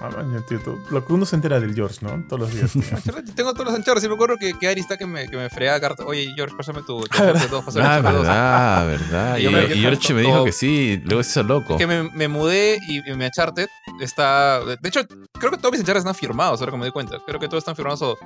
Ah, 0.02 0.10
man, 0.10 0.46
tío, 0.48 0.60
todo, 0.62 0.80
lo 0.90 1.06
que 1.06 1.14
uno 1.14 1.26
se 1.26 1.36
entera 1.36 1.60
del 1.60 1.76
George, 1.76 1.98
¿no? 2.02 2.24
Todos 2.28 2.42
los 2.42 2.54
días. 2.54 2.72
Tengo 3.36 3.54
todos 3.54 3.66
los 3.66 3.78
Uncharted. 3.78 4.02
Sí 4.02 4.08
me 4.08 4.16
acuerdo 4.16 4.38
que, 4.38 4.54
que 4.58 4.68
Ari 4.68 4.82
está 4.82 4.98
que 4.98 5.06
me, 5.06 5.28
que 5.28 5.36
me 5.36 5.50
fregaba 5.50 5.80
carta. 5.80 6.06
Oye, 6.06 6.32
George, 6.36 6.56
pásame 6.56 6.82
tu 6.84 7.00
ah, 7.12 7.22
verdad, 7.22 7.48
dos, 7.50 7.66
pásame 7.66 7.86
ah, 7.86 8.00
verdad, 8.02 8.88
verdad. 8.88 9.38
Y, 9.38 9.48
y, 9.48 9.50
me, 9.50 9.64
y 9.66 9.82
George 9.82 10.14
me 10.14 10.22
dijo 10.22 10.34
todo. 10.34 10.46
que 10.46 10.52
sí. 10.52 11.02
Luego 11.04 11.24
se 11.24 11.32
hizo 11.32 11.44
loco. 11.44 11.78
Que 11.78 11.88
me, 11.88 12.04
me 12.12 12.28
mudé 12.28 12.80
y, 12.88 12.98
y 13.10 13.16
mi 13.16 13.26
Uncharted 13.26 13.68
está... 14.00 14.64
De 14.64 14.88
hecho, 14.88 15.02
creo 15.34 15.52
que 15.52 15.58
todos 15.58 15.72
mis 15.72 15.82
Uncharted 15.82 16.00
están 16.00 16.16
firmados, 16.16 16.62
ahora 16.62 16.72
que 16.72 16.78
me 16.78 16.86
doy 16.86 16.92
cuenta. 16.92 17.18
Creo 17.26 17.40
que 17.40 17.48
todos 17.48 17.62
están 17.62 17.76
firmados 17.76 18.02
o, 18.02 18.18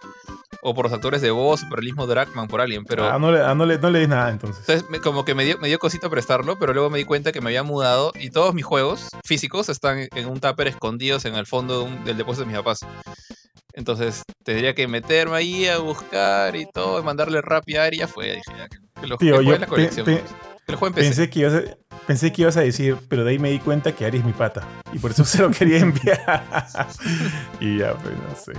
o 0.63 0.73
por 0.73 0.85
los 0.85 0.93
actores 0.93 1.21
de 1.21 1.31
voz, 1.31 1.63
por 1.65 1.79
el 1.79 1.85
mismo 1.85 2.07
Dragman, 2.07 2.47
por 2.47 2.61
alguien, 2.61 2.85
pero... 2.85 3.05
Ah, 3.05 3.19
no 3.19 3.31
le, 3.31 3.41
ah, 3.41 3.53
no 3.53 3.65
le, 3.65 3.77
no 3.77 3.89
le 3.89 3.99
di 3.99 4.07
nada, 4.07 4.31
entonces. 4.31 4.59
Entonces, 4.61 4.89
me, 4.89 4.99
como 4.99 5.25
que 5.25 5.35
me 5.35 5.43
dio, 5.43 5.57
me 5.59 5.67
dio 5.67 5.77
cosita 5.79 6.09
prestarlo, 6.09 6.57
pero 6.57 6.73
luego 6.73 6.89
me 6.89 6.97
di 6.97 7.05
cuenta 7.05 7.31
que 7.31 7.41
me 7.41 7.49
había 7.49 7.63
mudado 7.63 8.13
y 8.19 8.29
todos 8.29 8.53
mis 8.53 8.65
juegos 8.65 9.07
físicos 9.25 9.69
están 9.69 10.07
en 10.15 10.27
un 10.27 10.39
tupper 10.39 10.67
escondidos 10.67 11.25
en 11.25 11.35
el 11.35 11.45
fondo 11.45 11.79
de 11.79 11.85
un, 11.85 12.03
del 12.05 12.17
depósito 12.17 12.41
de 12.45 12.47
mis 12.47 12.57
papás. 12.57 12.79
Entonces, 13.73 14.23
tendría 14.43 14.73
que 14.75 14.87
meterme 14.87 15.35
ahí 15.35 15.67
a 15.67 15.79
buscar 15.79 16.55
y 16.55 16.65
todo, 16.71 16.99
y 16.99 17.03
mandarle 17.03 17.41
rap 17.41 17.63
y 17.67 17.75
Ari, 17.75 17.97
ya 17.97 18.07
fue, 18.07 18.27
dije, 18.27 18.41
ya, 18.57 18.67
que, 18.69 18.77
que 19.01 19.07
lo 19.07 19.17
Tío, 19.17 19.39
que 19.39 19.45
yo 19.45 19.57
la 19.57 19.67
colección. 19.67 20.05
pe, 20.05 20.17
pe, 20.17 20.23
que 20.65 20.71
lo 20.71 20.87
en 20.87 20.93
PC. 20.93 21.07
pensé, 21.07 21.29
que 21.29 21.39
ibas 21.39 21.53
a, 21.55 21.61
pensé 22.05 22.31
que 22.31 22.41
ibas 22.43 22.57
a 22.57 22.61
decir, 22.61 22.97
pero 23.09 23.23
de 23.23 23.31
ahí 23.31 23.39
me 23.39 23.49
di 23.49 23.59
cuenta 23.59 23.91
que 23.93 24.05
Ari 24.05 24.19
es 24.19 24.25
mi 24.25 24.33
pata. 24.33 24.67
Y 24.93 24.99
por 24.99 25.11
eso 25.11 25.25
se 25.25 25.41
lo 25.41 25.49
quería 25.51 25.79
enviar. 25.79 26.45
y 27.59 27.79
ya, 27.79 27.95
pues, 27.95 28.13
no 28.15 28.35
sé. 28.35 28.53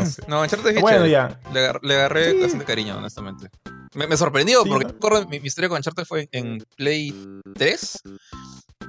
No 0.00 0.06
sé. 0.06 0.22
No, 0.28 0.42
Uncharted 0.42 0.76
es 0.76 0.80
Bueno, 0.80 1.06
ya. 1.06 1.40
Le, 1.52 1.60
agar- 1.60 1.80
le 1.82 1.94
agarré 1.94 2.32
Sí. 2.32 2.40
bastante 2.40 2.64
cariño, 2.64 2.96
honestamente. 2.98 3.48
Me, 3.94 4.06
me 4.06 4.16
sorprendió, 4.16 4.62
Sí, 4.62 4.70
porque 5.00 5.26
mi, 5.28 5.40
mi 5.40 5.46
historia 5.48 5.68
con 5.68 5.76
Uncharted 5.76 6.04
fue 6.04 6.28
en 6.32 6.64
Play 6.76 7.14
3. 7.54 8.00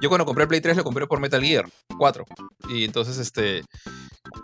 Yo 0.00 0.08
cuando 0.08 0.24
compré 0.24 0.42
el 0.44 0.48
Play 0.48 0.60
3 0.60 0.76
lo 0.78 0.84
compré 0.84 1.06
por 1.06 1.20
Metal 1.20 1.42
Gear 1.42 1.66
4. 1.98 2.24
Y 2.70 2.84
entonces 2.84 3.18
este 3.18 3.62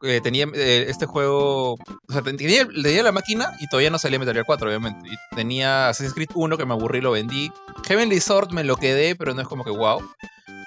eh, 0.02 0.20
tenía 0.22 0.46
eh, 0.54 0.86
este 0.88 1.06
juego. 1.06 1.72
O 1.74 2.12
sea, 2.12 2.22
ten- 2.22 2.36
tenía, 2.36 2.66
tenía 2.68 3.02
la 3.02 3.12
máquina 3.12 3.56
y 3.61 3.68
todavía 3.68 3.90
no 3.90 3.98
salía 3.98 4.18
Metal 4.18 4.34
Gear 4.34 4.46
4, 4.46 4.68
obviamente. 4.68 5.08
Y 5.11 5.34
tenía 5.36 5.88
Assassin's 5.88 6.14
Creed 6.14 6.28
1 6.34 6.56
que 6.58 6.66
me 6.66 6.74
aburrí, 6.74 7.00
lo 7.00 7.12
vendí. 7.12 7.50
Heavenly 7.88 8.20
Sword 8.20 8.52
me 8.52 8.62
lo 8.64 8.76
quedé, 8.76 9.16
pero 9.16 9.34
no 9.34 9.40
es 9.42 9.48
como 9.48 9.64
que 9.64 9.70
wow. 9.70 10.00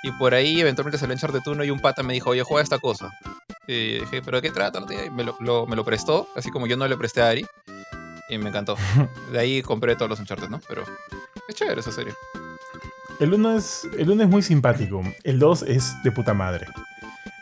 Y 0.03 0.11
por 0.11 0.33
ahí 0.33 0.59
eventualmente 0.59 0.97
salió 0.97 1.13
Uncharted 1.15 1.41
1 1.45 1.63
y 1.63 1.69
un 1.71 1.79
pata 1.79 2.03
me 2.03 2.13
dijo, 2.13 2.31
oye, 2.31 2.43
juega 2.43 2.61
esta 2.61 2.77
cosa. 2.77 3.09
Y 3.67 3.99
dije, 3.99 4.21
¿pero 4.21 4.37
de 4.37 4.41
qué 4.41 4.51
trata? 4.53 4.79
no 4.79 4.85
tiene?". 4.85 5.05
Y 5.05 5.09
me 5.09 5.23
lo, 5.23 5.35
lo- 5.39 5.65
me 5.65 5.75
lo 5.77 5.85
prestó, 5.85 6.27
así 6.35 6.51
como 6.51 6.67
yo 6.67 6.75
no 6.77 6.87
le 6.87 6.97
presté 6.97 7.21
a 7.21 7.29
Ari. 7.29 7.45
Y 8.29 8.37
me 8.37 8.49
encantó. 8.49 8.75
De 9.31 9.39
ahí 9.39 9.61
compré 9.61 9.95
todos 9.95 10.09
los 10.09 10.19
Uncharted, 10.19 10.49
¿no? 10.49 10.59
Pero 10.67 10.83
es 11.47 11.55
chévere 11.55 11.79
esa 11.81 11.91
serie. 11.91 12.13
El 13.19 13.33
1 13.33 13.57
es, 13.57 13.87
el 13.97 14.09
uno 14.09 14.23
es 14.23 14.29
muy 14.29 14.41
simpático. 14.41 15.01
El 15.23 15.39
2 15.39 15.63
es 15.63 15.93
de 16.03 16.11
puta 16.11 16.33
madre. 16.33 16.67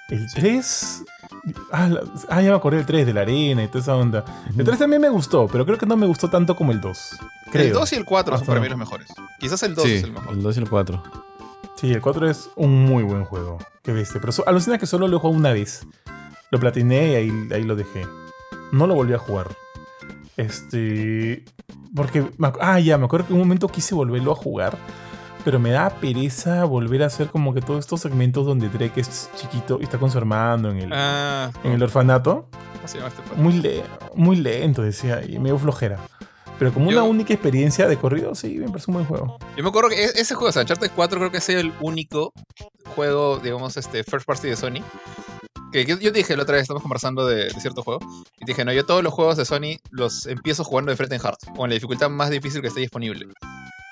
El 0.09 0.27
3. 0.31 1.03
Ah, 1.71 1.87
la- 1.87 2.01
ah, 2.29 2.41
ya 2.41 2.49
me 2.51 2.55
acordé 2.57 2.77
del 2.77 2.85
3 2.85 3.05
de 3.05 3.13
la 3.13 3.21
arena 3.21 3.63
y 3.63 3.67
toda 3.67 3.79
esa 3.79 3.95
onda. 3.95 4.23
El 4.55 4.65
3 4.65 4.77
también 4.77 5.01
me 5.01 5.09
gustó, 5.09 5.47
pero 5.47 5.65
creo 5.65 5.77
que 5.77 5.85
no 5.85 5.95
me 5.97 6.05
gustó 6.05 6.29
tanto 6.29 6.55
como 6.55 6.71
el 6.73 6.81
2. 6.81 7.17
Creo. 7.51 7.65
El 7.67 7.73
2 7.73 7.93
y 7.93 7.95
el 7.95 8.05
4 8.05 8.33
son 8.33 8.41
Hasta 8.41 8.45
para 8.51 8.61
mí 8.61 8.67
los 8.69 8.77
mejores. 8.77 9.07
Quizás 9.39 9.63
el 9.63 9.73
2 9.73 9.85
Sí, 9.85 9.93
es 9.95 10.03
el 10.03 10.11
mejor. 10.11 10.33
el 10.33 10.43
2 10.43 10.57
y 10.57 10.59
el 10.59 10.69
4. 10.69 11.03
Sí, 11.81 11.91
el 11.91 11.99
4 12.01 12.29
es 12.29 12.49
un 12.55 12.85
muy 12.85 13.01
buen 13.03 13.25
juego. 13.25 13.57
Qué 13.81 13.91
bestia. 13.91 14.21
Pero 14.21 14.31
so- 14.31 14.47
alucina 14.47 14.77
que 14.77 14.85
solo 14.85 15.07
lo 15.07 15.17
he 15.17 15.19
jugado 15.19 15.37
una 15.39 15.51
vez. 15.51 15.85
Lo 16.51 16.59
platiné 16.59 17.13
y 17.13 17.15
ahí, 17.15 17.47
ahí 17.51 17.63
lo 17.63 17.75
dejé. 17.75 18.05
No 18.71 18.85
lo 18.85 18.93
volví 18.93 19.13
a 19.13 19.17
jugar. 19.17 19.47
Este. 20.37 21.43
Porque. 21.95 22.23
Ah, 22.59 22.79
ya, 22.79 22.97
me 22.97 23.05
acuerdo 23.05 23.27
que 23.27 23.33
en 23.33 23.39
un 23.41 23.47
momento 23.47 23.67
quise 23.67 23.95
volverlo 23.95 24.31
a 24.31 24.35
jugar. 24.35 24.77
Pero 25.43 25.59
me 25.59 25.71
da 25.71 25.89
pereza 25.89 26.65
volver 26.65 27.01
a 27.01 27.07
hacer 27.07 27.29
como 27.29 27.51
que 27.53 27.61
todos 27.61 27.79
estos 27.79 27.99
segmentos 28.01 28.45
donde 28.45 28.69
Drake 28.69 29.01
es 29.01 29.27
chiquito 29.35 29.79
y 29.81 29.85
está 29.85 29.97
con 29.97 30.11
su 30.11 30.19
hermano 30.19 30.69
en 30.69 30.77
el, 30.77 30.89
Ah, 30.93 31.49
en 31.63 31.71
el 31.71 31.81
orfanato. 31.81 32.47
¿cómo 32.75 32.87
se 32.87 32.99
llama 32.99 33.09
este? 33.09 33.41
Muy, 33.41 33.53
le- 33.53 33.83
muy 34.13 34.35
lento, 34.35 34.83
decía, 34.83 35.23
y 35.27 35.39
medio 35.39 35.57
flojera. 35.57 35.97
Pero 36.61 36.73
como 36.75 36.89
una 36.89 37.01
única 37.01 37.33
experiencia 37.33 37.87
de 37.87 37.97
corrido, 37.97 38.35
sí, 38.35 38.49
me 38.59 38.67
parece 38.67 38.91
un 38.91 38.93
buen 38.93 39.07
juego. 39.07 39.35
Yo 39.57 39.63
me 39.63 39.69
acuerdo 39.69 39.89
que 39.89 39.95
e- 40.05 40.11
ese 40.13 40.35
juego, 40.35 40.49
o 40.49 40.51
sea, 40.51 40.61
Uncharted 40.61 40.91
4 40.95 41.17
creo 41.17 41.31
que 41.31 41.39
es 41.39 41.49
el 41.49 41.73
único 41.81 42.33
juego, 42.95 43.39
digamos, 43.39 43.77
este, 43.77 44.03
first 44.03 44.27
party 44.27 44.49
de 44.49 44.55
Sony. 44.55 44.83
Que 45.71 45.85
yo, 45.85 45.97
yo 45.97 46.11
dije 46.11 46.37
la 46.37 46.43
otra 46.43 46.53
vez, 46.57 46.61
estamos 46.61 46.83
conversando 46.83 47.25
de, 47.25 47.45
de 47.45 47.59
cierto 47.59 47.81
juego, 47.81 47.99
y 48.39 48.45
dije, 48.45 48.63
no, 48.63 48.71
yo 48.73 48.85
todos 48.85 49.01
los 49.01 49.11
juegos 49.11 49.37
de 49.37 49.45
Sony 49.45 49.79
los 49.89 50.27
empiezo 50.27 50.63
jugando 50.63 50.91
de 50.91 50.97
frente 50.97 51.15
en 51.15 51.21
hard, 51.25 51.37
o 51.57 51.63
en 51.65 51.71
la 51.71 51.73
dificultad 51.73 52.11
más 52.11 52.29
difícil 52.29 52.61
que 52.61 52.67
esté 52.67 52.81
disponible. 52.81 53.25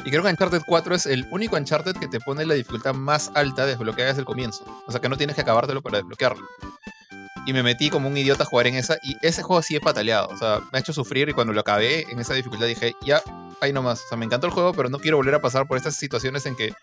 Y 0.05 0.11
creo 0.11 0.21
que 0.21 0.29
Uncharted 0.29 0.61
4 0.67 0.93
es 0.93 1.07
el 1.07 1.27
único 1.31 1.55
Uncharted 1.55 1.93
que 1.95 2.07
te 2.07 2.19
pone 2.19 2.45
la 2.45 2.53
dificultad 2.53 2.93
más 2.93 3.31
alta 3.33 3.65
desbloqueada 3.65 4.09
desde 4.09 4.19
el 4.19 4.25
comienzo. 4.27 4.63
O 4.85 4.91
sea, 4.91 5.01
que 5.01 5.09
no 5.09 5.17
tienes 5.17 5.35
que 5.35 5.41
acabártelo 5.41 5.81
para 5.81 5.97
desbloquearlo. 5.97 6.45
Y 7.45 7.53
me 7.53 7.63
metí 7.63 7.89
como 7.89 8.07
un 8.07 8.17
idiota 8.17 8.43
a 8.43 8.45
jugar 8.45 8.67
en 8.67 8.75
esa, 8.75 8.97
y 9.01 9.15
ese 9.21 9.41
juego 9.41 9.61
sí 9.61 9.75
he 9.75 9.79
pataleado. 9.81 10.27
O 10.27 10.37
sea, 10.37 10.59
me 10.71 10.77
ha 10.77 10.81
hecho 10.81 10.93
sufrir, 10.93 11.29
y 11.29 11.33
cuando 11.33 11.53
lo 11.53 11.61
acabé 11.61 12.05
en 12.11 12.19
esa 12.19 12.33
dificultad 12.33 12.67
dije, 12.67 12.93
ya, 13.01 13.21
ahí 13.61 13.73
nomás. 13.73 14.03
O 14.05 14.07
sea, 14.09 14.17
me 14.17 14.25
encantó 14.25 14.47
el 14.47 14.53
juego, 14.53 14.73
pero 14.73 14.89
no 14.89 14.99
quiero 14.99 15.17
volver 15.17 15.35
a 15.35 15.41
pasar 15.41 15.67
por 15.67 15.77
estas 15.77 15.95
situaciones 15.95 16.45
en 16.45 16.55
que 16.55 16.73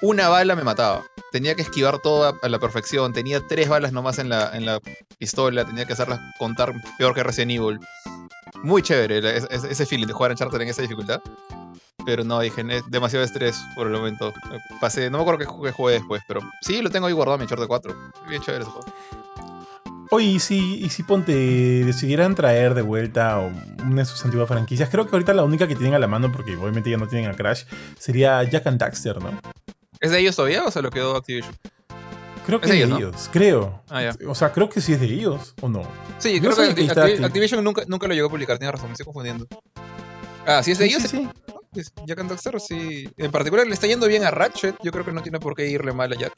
una 0.00 0.28
bala 0.28 0.56
me 0.56 0.62
mataba. 0.64 1.04
Tenía 1.32 1.54
que 1.54 1.62
esquivar 1.62 1.98
todo 1.98 2.34
a, 2.42 2.48
la 2.48 2.58
perfección. 2.58 3.12
Tenía 3.12 3.46
tres 3.46 3.68
balas 3.68 3.92
nomás 3.92 4.18
en 4.18 4.28
la, 4.30 4.50
en 4.56 4.64
la 4.64 4.80
pistola. 5.18 5.64
Tenía 5.64 5.84
que 5.84 5.92
hacerlas 5.92 6.20
contar 6.38 6.72
peor 6.98 7.14
que 7.14 7.22
Resident 7.22 7.52
Evil. 7.52 7.78
Muy 8.62 8.82
chévere 8.82 9.36
ese, 9.50 9.86
feeling 9.86 10.06
de 10.06 10.12
jugar 10.12 10.30
en 10.30 10.34
Uncharted 10.34 10.60
en 10.62 10.68
esa 10.68 10.82
dificultad. 10.82 11.20
Pero 12.06 12.24
no, 12.24 12.40
dije, 12.40 12.64
"Ne- 12.64 12.82
demasiado 12.88 13.24
estrés 13.24 13.60
por 13.74 13.86
el 13.86 13.92
momento. 13.92 14.32
Pasé, 14.80 15.10
no 15.10 15.18
me 15.18 15.22
acuerdo 15.22 15.38
qué 15.38 15.70
jugué, 15.70 15.92
después, 15.94 16.22
pero 16.26 16.40
sí, 16.62 16.80
lo 16.80 16.90
tengo 16.90 17.06
ahí 17.06 17.12
guardado 17.12 17.34
en 17.36 17.40
mi 17.40 17.44
Uncharted 17.44 17.66
4. 17.68 17.94
Bien 18.26 18.42
chévere 18.42 18.64
ese 18.64 18.70
juego. 18.72 18.92
Oye, 20.12 20.26
y 20.26 20.38
si, 20.40 20.78
y 20.84 20.90
si 20.90 21.04
ponte, 21.04 21.32
decidieran 21.32 22.34
traer 22.34 22.74
de 22.74 22.82
vuelta 22.82 23.38
una 23.84 24.02
de 24.02 24.04
sus 24.04 24.24
antiguas 24.24 24.48
franquicias, 24.48 24.88
creo 24.90 25.06
que 25.06 25.14
ahorita 25.14 25.32
la 25.34 25.44
única 25.44 25.68
que 25.68 25.76
tienen 25.76 25.94
a 25.94 26.00
la 26.00 26.08
mano, 26.08 26.32
porque 26.32 26.56
obviamente 26.56 26.90
ya 26.90 26.96
no 26.96 27.06
tienen 27.06 27.30
a 27.30 27.34
Crash, 27.34 27.62
sería 27.98 28.42
Jack 28.42 28.66
and 28.66 28.78
Daxter, 28.80 29.22
¿no? 29.22 29.30
¿Es 30.00 30.10
de 30.10 30.18
ellos 30.18 30.34
todavía 30.34 30.64
o 30.64 30.70
se 30.72 30.82
lo 30.82 30.90
quedó 30.90 31.14
Activision? 31.16 31.54
Creo 32.44 32.60
que 32.60 32.66
Es 32.66 32.72
de 32.72 32.82
ellos, 32.82 33.30
creo. 33.32 33.82
Ah, 33.88 34.02
ya. 34.02 34.14
O 34.26 34.34
sea, 34.34 34.50
creo 34.50 34.68
que 34.68 34.80
sí 34.80 34.92
es 34.94 35.00
de 35.00 35.06
ellos, 35.06 35.54
¿o 35.60 35.68
no? 35.68 35.82
Sí, 36.18 36.40
Yo 36.40 36.50
creo 36.50 36.74
que 36.74 36.86
Activ- 36.88 37.24
Activision 37.24 37.62
nunca, 37.62 37.82
nunca 37.86 38.08
lo 38.08 38.14
llegó 38.14 38.26
a 38.26 38.30
publicar, 38.30 38.58
tienes 38.58 38.72
razón, 38.74 38.88
me 38.88 38.92
estoy 38.94 39.04
confundiendo. 39.04 39.46
Ah, 40.44 40.62
si 40.64 40.72
es 40.72 40.78
de 40.78 40.86
Sí, 40.88 40.90
ellos, 40.96 41.02
sí, 41.08 41.18
sí. 41.18 41.28
Jack 42.04 42.18
and 42.18 42.30
Daxter, 42.30 42.60
sí. 42.60 43.08
En 43.16 43.30
particular 43.30 43.66
le 43.66 43.74
está 43.74 43.86
yendo 43.86 44.06
bien 44.08 44.24
a 44.24 44.30
Ratchet. 44.30 44.76
Yo 44.82 44.90
creo 44.90 45.04
que 45.04 45.12
no 45.12 45.22
tiene 45.22 45.38
por 45.38 45.54
qué 45.54 45.68
irle 45.68 45.92
mal 45.92 46.12
a 46.12 46.16
Jack. 46.16 46.32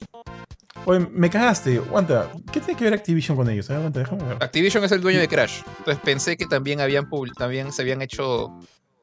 Oye, 0.85 1.07
me 1.11 1.30
cagaste. 1.30 1.76
Aguanta, 1.78 2.30
¿qué 2.53 2.61
tiene 2.61 2.76
que 2.78 2.85
ver 2.85 2.95
Activision 2.95 3.37
con 3.37 3.49
ellos? 3.49 3.70
A 3.70 3.74
ver, 3.74 3.78
Aguanta, 3.80 4.01
déjame 4.01 4.24
ver. 4.24 4.43
Activision 4.43 4.85
es 4.85 4.93
el 4.93 5.01
dueño 5.01 5.20
de 5.20 5.28
Crash. 5.28 5.62
Entonces 5.78 6.03
pensé 6.05 6.37
que 6.37 6.47
también 6.47 6.80
habían 6.80 7.09
también 7.39 7.72
se 7.72 7.83
habían 7.83 8.03
hecho. 8.03 8.53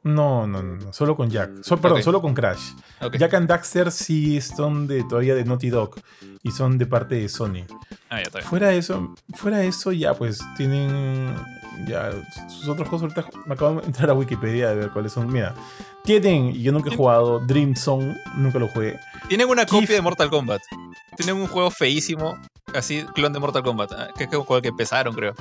No, 0.03 0.47
no, 0.47 0.63
no, 0.63 0.93
solo 0.93 1.15
con 1.15 1.30
Jack. 1.30 1.61
So- 1.63 1.77
perdón, 1.77 2.03
solo 2.03 2.21
con 2.21 2.34
Crash. 2.34 2.71
Ok. 3.01 3.17
Jack 3.17 3.34
and 3.34 3.49
Daxter 3.49 3.91
sí 3.91 4.39
son 4.39 4.88
de, 4.88 5.03
todavía 5.03 5.36
de 5.36 5.43
Naughty 5.43 5.69
Dog 5.69 5.95
y 6.41 6.51
son 6.51 6.77
de 6.77 6.86
parte 6.86 7.15
de 7.15 7.27
Sony. 7.27 7.65
Ah, 8.09 8.21
ya. 8.21 8.41
Fuera 8.41 8.69
de 8.69 8.77
eso, 8.77 9.13
fuera 9.34 9.57
de 9.57 9.67
eso 9.67 9.91
ya 9.91 10.13
pues 10.13 10.39
tienen 10.55 11.36
ya 11.88 12.11
sus 12.49 12.67
otros 12.67 12.88
juegos 12.89 13.01
ahorita 13.15 13.39
me 13.45 13.53
acabo 13.53 13.80
de 13.82 13.88
entrar 13.88 14.09
a 14.09 14.13
Wikipedia 14.13 14.69
de 14.69 14.75
ver 14.75 14.89
cuáles 14.91 15.11
son. 15.13 15.32
Mira, 15.32 15.53
tienen, 16.03 16.53
yo 16.53 16.71
nunca 16.71 16.89
he 16.91 16.95
jugado 16.95 17.39
Dream 17.39 17.75
Zone, 17.75 18.15
nunca 18.36 18.59
lo 18.59 18.67
jugué. 18.67 18.99
Tienen 19.27 19.47
una 19.49 19.63
Kif- 19.65 19.82
copia 19.82 19.95
de 19.95 20.01
Mortal 20.01 20.30
Kombat. 20.30 20.61
Tienen 21.17 21.36
un 21.36 21.47
juego 21.47 21.69
feísimo, 21.71 22.38
así, 22.73 23.03
clon 23.13 23.34
de 23.34 23.39
Mortal 23.39 23.63
Kombat. 23.63 23.91
ah, 23.93 24.07
Que 24.17 24.23
es 24.25 24.30
con 24.30 24.55
el 24.55 24.61
que 24.61 24.69
empezaron, 24.69 25.13
creo. 25.15 25.34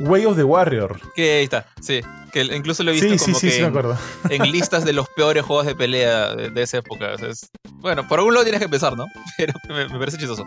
Way 0.00 0.24
of 0.26 0.36
the 0.36 0.44
Warrior. 0.44 0.98
Que 1.14 1.38
ahí 1.38 1.44
está, 1.44 1.66
sí. 1.80 2.00
Que 2.32 2.40
incluso 2.56 2.82
lo 2.82 2.90
he 2.90 2.94
visto 2.94 3.08
Sí, 3.10 3.18
como 3.18 3.38
sí, 3.38 3.46
que 3.46 3.52
sí, 3.52 3.62
en, 3.62 4.42
en 4.42 4.42
listas 4.52 4.84
de 4.84 4.92
los 4.94 5.06
peores 5.10 5.44
juegos 5.44 5.66
de 5.66 5.74
pelea 5.76 6.34
de, 6.34 6.48
de 6.50 6.62
esa 6.62 6.78
época. 6.78 7.12
O 7.14 7.18
sea, 7.18 7.28
es- 7.28 7.50
bueno, 7.74 8.06
por 8.08 8.18
algún 8.18 8.32
lado 8.32 8.44
tienes 8.44 8.58
que 8.60 8.64
empezar, 8.64 8.96
¿no? 8.96 9.04
Pero 9.36 9.52
me, 9.68 9.86
me 9.88 9.98
parece 9.98 10.16
chistoso. 10.18 10.44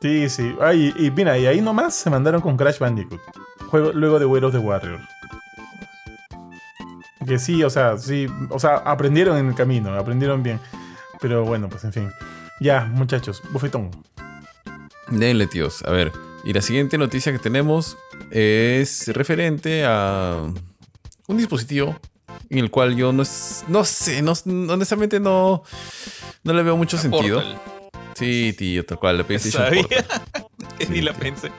Sí, 0.00 0.28
sí. 0.28 0.54
Ay, 0.60 0.94
y, 0.96 1.06
y 1.06 1.10
mira, 1.10 1.36
y 1.38 1.46
ahí 1.46 1.60
nomás 1.60 1.94
se 1.94 2.08
mandaron 2.10 2.40
con 2.40 2.56
Crash 2.56 2.78
Bandicoot. 2.78 3.20
Juego, 3.70 3.92
luego 3.92 4.18
de 4.18 4.26
Way 4.26 4.44
of 4.44 4.52
the 4.52 4.58
Warrior. 4.58 5.00
Que 7.26 7.38
sí, 7.38 7.62
o 7.64 7.68
sea, 7.70 7.98
sí, 7.98 8.26
o 8.48 8.58
sea, 8.58 8.76
aprendieron 8.76 9.36
en 9.36 9.48
el 9.48 9.54
camino, 9.54 9.92
aprendieron 9.94 10.42
bien. 10.42 10.60
Pero 11.20 11.44
bueno, 11.44 11.68
pues 11.68 11.84
en 11.84 11.92
fin. 11.92 12.10
Ya, 12.60 12.84
muchachos, 12.92 13.42
bufetón. 13.50 13.90
Denle, 15.08 15.46
tíos. 15.46 15.82
A 15.84 15.90
ver. 15.90 16.12
Y 16.44 16.52
la 16.52 16.62
siguiente 16.62 16.96
noticia 16.96 17.32
que 17.32 17.38
tenemos 17.38 17.98
es 18.30 19.08
referente 19.08 19.84
a 19.84 20.44
un 21.26 21.36
dispositivo 21.36 21.98
en 22.50 22.58
el 22.60 22.70
cual 22.70 22.96
yo 22.96 23.12
no, 23.12 23.22
es- 23.22 23.64
no 23.68 23.84
sé, 23.84 24.22
no, 24.22 24.32
honestamente 24.72 25.18
no, 25.20 25.64
no 26.44 26.52
le 26.52 26.62
veo 26.62 26.76
mucho 26.76 26.96
sentido. 26.96 27.42
Portal. 27.42 27.60
Sí, 28.18 28.54
tío, 28.56 28.84
tal 28.84 28.98
cual, 28.98 29.18
la 29.18 29.24
PlayStation 29.24 29.62
Sabía. 29.64 29.82
Portal. 29.82 30.20
Ni 30.90 31.00
la 31.00 31.12
tío. 31.12 31.20
pensé. 31.20 31.52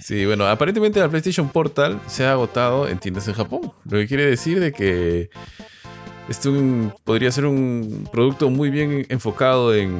Sí, 0.00 0.26
bueno, 0.26 0.46
aparentemente 0.48 0.98
la 1.00 1.08
PlayStation 1.08 1.48
Portal 1.50 2.00
se 2.06 2.24
ha 2.24 2.32
agotado 2.32 2.88
en 2.88 2.98
tiendas 2.98 3.28
en 3.28 3.34
Japón. 3.34 3.72
Lo 3.84 3.98
que 3.98 4.06
quiere 4.08 4.26
decir 4.26 4.58
de 4.58 4.72
que 4.72 5.30
esto 6.28 6.50
un- 6.50 6.92
podría 7.04 7.30
ser 7.30 7.46
un 7.46 8.08
producto 8.10 8.50
muy 8.50 8.70
bien 8.70 9.06
enfocado 9.10 9.74
en, 9.74 9.96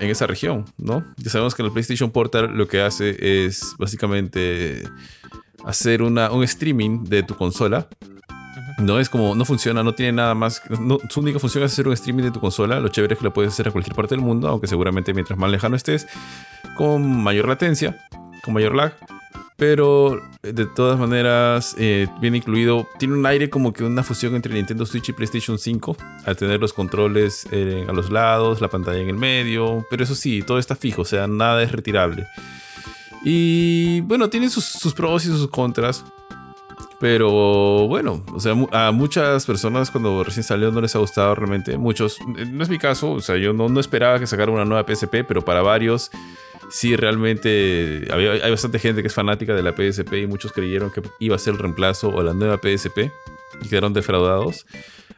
en 0.00 0.10
esa 0.10 0.26
región, 0.26 0.64
¿no? 0.78 1.04
Ya 1.18 1.30
sabemos 1.30 1.54
que 1.54 1.62
la 1.62 1.70
PlayStation 1.70 2.10
Portal 2.10 2.52
lo 2.56 2.68
que 2.68 2.80
hace 2.80 3.16
es 3.46 3.74
básicamente 3.78 4.82
hacer 5.64 6.02
una, 6.02 6.30
un 6.30 6.42
streaming 6.44 7.04
de 7.04 7.22
tu 7.22 7.34
consola. 7.36 7.88
No 8.78 8.98
es 8.98 9.08
como, 9.08 9.34
no 9.34 9.44
funciona, 9.44 9.82
no 9.82 9.94
tiene 9.94 10.12
nada 10.12 10.34
más. 10.34 10.62
su 11.08 11.20
única 11.20 11.38
función 11.38 11.64
es 11.64 11.72
hacer 11.72 11.86
un 11.86 11.94
streaming 11.94 12.24
de 12.24 12.30
tu 12.30 12.40
consola. 12.40 12.80
Lo 12.80 12.88
chévere 12.88 13.14
es 13.14 13.18
que 13.18 13.24
lo 13.24 13.32
puedes 13.32 13.52
hacer 13.52 13.68
a 13.68 13.70
cualquier 13.70 13.94
parte 13.94 14.14
del 14.14 14.24
mundo, 14.24 14.48
aunque 14.48 14.66
seguramente 14.66 15.14
mientras 15.14 15.38
más 15.38 15.50
lejano 15.50 15.76
estés, 15.76 16.06
con 16.76 17.22
mayor 17.22 17.48
latencia, 17.48 17.96
con 18.42 18.54
mayor 18.54 18.74
lag. 18.74 18.94
Pero 19.56 20.20
de 20.42 20.66
todas 20.66 20.98
maneras, 20.98 21.76
eh, 21.78 22.08
viene 22.20 22.38
incluido. 22.38 22.88
Tiene 22.98 23.14
un 23.14 23.24
aire 23.24 23.48
como 23.48 23.72
que 23.72 23.84
una 23.84 24.02
fusión 24.02 24.34
entre 24.34 24.52
Nintendo 24.52 24.84
Switch 24.84 25.08
y 25.08 25.12
PlayStation 25.12 25.58
5. 25.58 25.96
Al 26.24 26.36
tener 26.36 26.60
los 26.60 26.72
controles 26.72 27.46
eh, 27.52 27.86
a 27.88 27.92
los 27.92 28.10
lados, 28.10 28.60
la 28.60 28.68
pantalla 28.68 28.98
en 28.98 29.08
el 29.08 29.16
medio. 29.16 29.86
Pero 29.88 30.02
eso 30.02 30.16
sí, 30.16 30.42
todo 30.42 30.58
está 30.58 30.74
fijo, 30.74 31.02
o 31.02 31.04
sea, 31.04 31.28
nada 31.28 31.62
es 31.62 31.70
retirable. 31.70 32.26
Y 33.24 34.00
bueno, 34.02 34.28
tiene 34.28 34.50
sus 34.50 34.92
pros 34.92 35.24
y 35.24 35.28
sus 35.28 35.48
contras. 35.48 36.04
Pero 37.04 37.86
bueno, 37.86 38.24
o 38.32 38.40
sea, 38.40 38.54
a 38.72 38.90
muchas 38.90 39.44
personas 39.44 39.90
cuando 39.90 40.24
recién 40.24 40.42
salió 40.42 40.72
no 40.72 40.80
les 40.80 40.96
ha 40.96 41.00
gustado 41.00 41.34
realmente. 41.34 41.76
Muchos, 41.76 42.18
eh, 42.18 42.46
no 42.50 42.62
es 42.62 42.70
mi 42.70 42.78
caso, 42.78 43.12
o 43.12 43.20
sea, 43.20 43.36
yo 43.36 43.52
no, 43.52 43.68
no 43.68 43.78
esperaba 43.78 44.18
que 44.18 44.26
sacara 44.26 44.50
una 44.50 44.64
nueva 44.64 44.86
PSP, 44.88 45.22
pero 45.28 45.44
para 45.44 45.60
varios 45.60 46.10
sí 46.70 46.96
realmente 46.96 48.08
había, 48.10 48.30
hay 48.30 48.50
bastante 48.50 48.78
gente 48.78 49.02
que 49.02 49.08
es 49.08 49.14
fanática 49.14 49.54
de 49.54 49.62
la 49.62 49.72
PSP 49.72 50.14
y 50.14 50.26
muchos 50.26 50.52
creyeron 50.52 50.90
que 50.90 51.02
iba 51.18 51.36
a 51.36 51.38
ser 51.38 51.52
el 51.52 51.58
reemplazo 51.58 52.08
o 52.08 52.22
la 52.22 52.32
nueva 52.32 52.56
PSP. 52.56 53.12
y 53.60 53.68
quedaron 53.68 53.92
defraudados. 53.92 54.64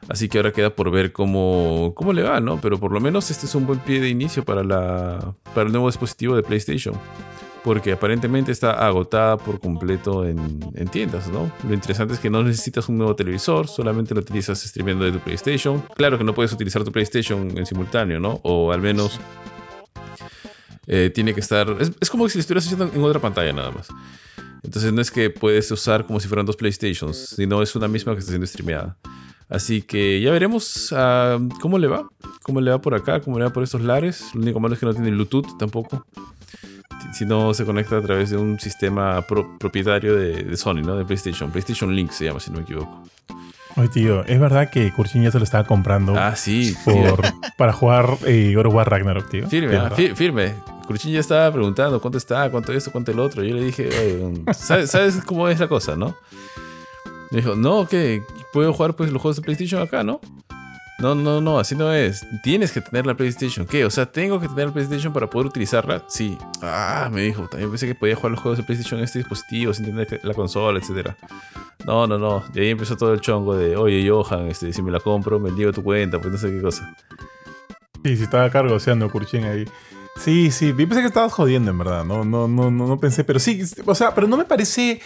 Así 0.08 0.28
que 0.28 0.38
ahora 0.38 0.52
queda 0.52 0.70
por 0.70 0.90
ver 0.90 1.12
cómo, 1.12 1.92
cómo 1.94 2.12
le 2.12 2.24
va, 2.24 2.40
¿no? 2.40 2.60
Pero 2.60 2.80
por 2.80 2.90
lo 2.90 2.98
menos 2.98 3.30
este 3.30 3.46
es 3.46 3.54
un 3.54 3.64
buen 3.64 3.78
pie 3.78 4.00
de 4.00 4.08
inicio 4.08 4.44
para, 4.44 4.64
la, 4.64 5.36
para 5.54 5.68
el 5.68 5.72
nuevo 5.72 5.86
dispositivo 5.86 6.34
de 6.34 6.42
PlayStation. 6.42 6.96
Porque 7.66 7.90
aparentemente 7.90 8.52
está 8.52 8.86
agotada 8.86 9.36
por 9.36 9.58
completo 9.58 10.24
en, 10.24 10.60
en 10.74 10.86
tiendas, 10.86 11.28
¿no? 11.28 11.50
Lo 11.66 11.74
interesante 11.74 12.14
es 12.14 12.20
que 12.20 12.30
no 12.30 12.44
necesitas 12.44 12.88
un 12.88 12.96
nuevo 12.96 13.16
televisor, 13.16 13.66
solamente 13.66 14.14
lo 14.14 14.20
utilizas 14.20 14.60
streameando 14.60 15.04
de 15.04 15.10
tu 15.10 15.18
PlayStation. 15.18 15.82
Claro 15.96 16.16
que 16.16 16.22
no 16.22 16.32
puedes 16.32 16.52
utilizar 16.52 16.84
tu 16.84 16.92
PlayStation 16.92 17.58
en 17.58 17.66
simultáneo, 17.66 18.20
¿no? 18.20 18.40
O 18.44 18.70
al 18.70 18.80
menos 18.80 19.18
eh, 20.86 21.10
tiene 21.12 21.34
que 21.34 21.40
estar. 21.40 21.68
Es, 21.80 21.90
es, 22.00 22.08
como 22.08 22.28
si 22.28 22.38
lo 22.38 22.40
estuvieras 22.40 22.66
haciendo 22.66 22.88
en 22.94 23.02
otra 23.02 23.20
pantalla 23.20 23.52
nada 23.52 23.72
más. 23.72 23.88
Entonces 24.62 24.92
no 24.92 25.00
es 25.00 25.10
que 25.10 25.30
puedes 25.30 25.68
usar 25.72 26.06
como 26.06 26.20
si 26.20 26.28
fueran 26.28 26.46
dos 26.46 26.56
PlayStations, 26.56 27.34
sino 27.36 27.62
es 27.62 27.74
una 27.74 27.88
misma 27.88 28.12
que 28.14 28.20
está 28.20 28.30
siendo 28.30 28.46
streameada. 28.46 28.96
Así 29.48 29.82
que 29.82 30.20
ya 30.20 30.30
veremos 30.30 30.92
uh, 30.92 31.48
cómo 31.60 31.78
le 31.78 31.88
va. 31.88 32.08
Cómo 32.42 32.60
le 32.60 32.70
va 32.70 32.80
por 32.80 32.94
acá, 32.94 33.20
cómo 33.20 33.38
le 33.38 33.44
va 33.44 33.52
por 33.52 33.62
estos 33.62 33.80
lares. 33.80 34.34
Lo 34.34 34.42
único 34.42 34.60
malo 34.60 34.74
es 34.74 34.80
que 34.80 34.86
no 34.86 34.94
tiene 34.94 35.10
Bluetooth 35.10 35.56
tampoco. 35.58 36.06
Si 37.12 37.24
no 37.24 37.54
se 37.54 37.64
conecta 37.64 37.96
a 37.96 38.02
través 38.02 38.30
de 38.30 38.36
un 38.36 38.58
sistema 38.60 39.22
pro 39.22 39.58
propietario 39.58 40.16
de, 40.16 40.44
de, 40.44 40.56
Sony, 40.56 40.82
¿no? 40.82 40.96
De 40.96 41.04
PlayStation. 41.04 41.50
PlayStation 41.50 41.94
Link 41.94 42.10
se 42.10 42.26
llama, 42.26 42.40
si 42.40 42.50
no 42.50 42.58
me 42.58 42.64
equivoco. 42.64 43.02
Oye, 43.76 43.88
tío, 43.88 44.24
¿es 44.24 44.40
verdad 44.40 44.70
que 44.70 44.90
Kurchin 44.90 45.22
ya 45.22 45.30
se 45.30 45.38
lo 45.38 45.44
estaba 45.44 45.64
comprando? 45.64 46.14
Ah, 46.16 46.34
sí. 46.34 46.74
Por, 46.84 47.20
para 47.58 47.72
jugar 47.74 48.16
eh, 48.26 48.52
God 48.54 48.66
of 48.66 48.74
War 48.74 48.90
Ragnarok, 48.90 49.28
tío. 49.28 49.46
Firme, 49.48 49.76
ah, 49.76 49.90
firme. 49.90 50.54
Kurchin 50.86 51.12
ya 51.12 51.20
estaba 51.20 51.52
preguntando 51.52 52.00
cuánto 52.00 52.16
está, 52.16 52.50
cuánto 52.50 52.72
esto, 52.72 52.90
cuánto 52.90 53.12
el 53.12 53.18
otro. 53.18 53.42
Yo 53.42 53.54
le 53.54 53.62
dije, 53.62 53.90
¿sabes, 54.54 54.90
¿sabes 54.90 55.20
cómo 55.26 55.48
es 55.48 55.60
la 55.60 55.68
cosa, 55.68 55.94
no? 55.94 56.16
Me 57.30 57.38
dijo, 57.38 57.54
no, 57.54 57.86
¿qué? 57.86 58.22
¿Puedo 58.52 58.72
jugar 58.72 58.94
pues 58.94 59.12
los 59.12 59.20
juegos 59.20 59.36
de 59.36 59.42
PlayStation 59.42 59.82
acá, 59.82 60.02
no? 60.02 60.20
No, 60.98 61.14
no, 61.14 61.42
no, 61.42 61.58
así 61.58 61.74
no 61.74 61.92
es. 61.92 62.26
Tienes 62.42 62.72
que 62.72 62.80
tener 62.80 63.04
la 63.04 63.14
PlayStation. 63.14 63.66
¿Qué? 63.66 63.84
O 63.84 63.90
sea, 63.90 64.06
¿tengo 64.06 64.40
que 64.40 64.48
tener 64.48 64.68
la 64.68 64.72
PlayStation 64.72 65.12
para 65.12 65.28
poder 65.28 65.48
utilizarla? 65.48 66.02
Sí. 66.08 66.38
Ah, 66.62 67.10
me 67.12 67.20
dijo. 67.22 67.46
También 67.48 67.68
pensé 67.68 67.86
que 67.86 67.94
podía 67.94 68.16
jugar 68.16 68.32
los 68.32 68.40
juegos 68.40 68.58
de 68.58 68.64
PlayStation 68.64 68.98
en 69.00 69.04
este 69.04 69.18
dispositivo 69.18 69.74
sin 69.74 69.84
tener 69.84 70.20
la 70.22 70.32
consola, 70.32 70.78
etcétera. 70.78 71.16
No, 71.84 72.06
no, 72.06 72.16
no. 72.18 72.42
Y 72.54 72.60
ahí 72.60 72.70
empezó 72.70 72.96
todo 72.96 73.12
el 73.12 73.20
chongo 73.20 73.54
de, 73.54 73.76
oye, 73.76 74.08
Johan, 74.08 74.48
este, 74.48 74.72
si 74.72 74.80
me 74.80 74.90
la 74.90 75.00
compro, 75.00 75.38
me 75.38 75.50
llevo 75.50 75.72
tu 75.72 75.82
cuenta, 75.82 76.18
pues 76.18 76.32
no 76.32 76.38
sé 76.38 76.50
qué 76.50 76.62
cosa. 76.62 76.96
Sí, 78.02 78.16
sí, 78.16 78.22
estaba 78.22 78.48
cargoseando 78.50 79.10
Kurchin 79.10 79.44
ahí. 79.44 79.64
Sí, 80.16 80.50
sí, 80.50 80.68
yo 80.68 80.76
pensé 80.76 81.00
que 81.02 81.08
estabas 81.08 81.32
jodiendo, 81.32 81.70
en 81.70 81.78
verdad. 81.78 82.04
No, 82.04 82.24
no, 82.24 82.48
no, 82.48 82.70
no, 82.70 82.86
no 82.86 82.98
pensé, 82.98 83.22
pero 83.22 83.38
sí, 83.38 83.62
o 83.84 83.94
sea, 83.94 84.14
pero 84.14 84.26
no 84.26 84.38
me 84.38 84.46
parece 84.46 85.02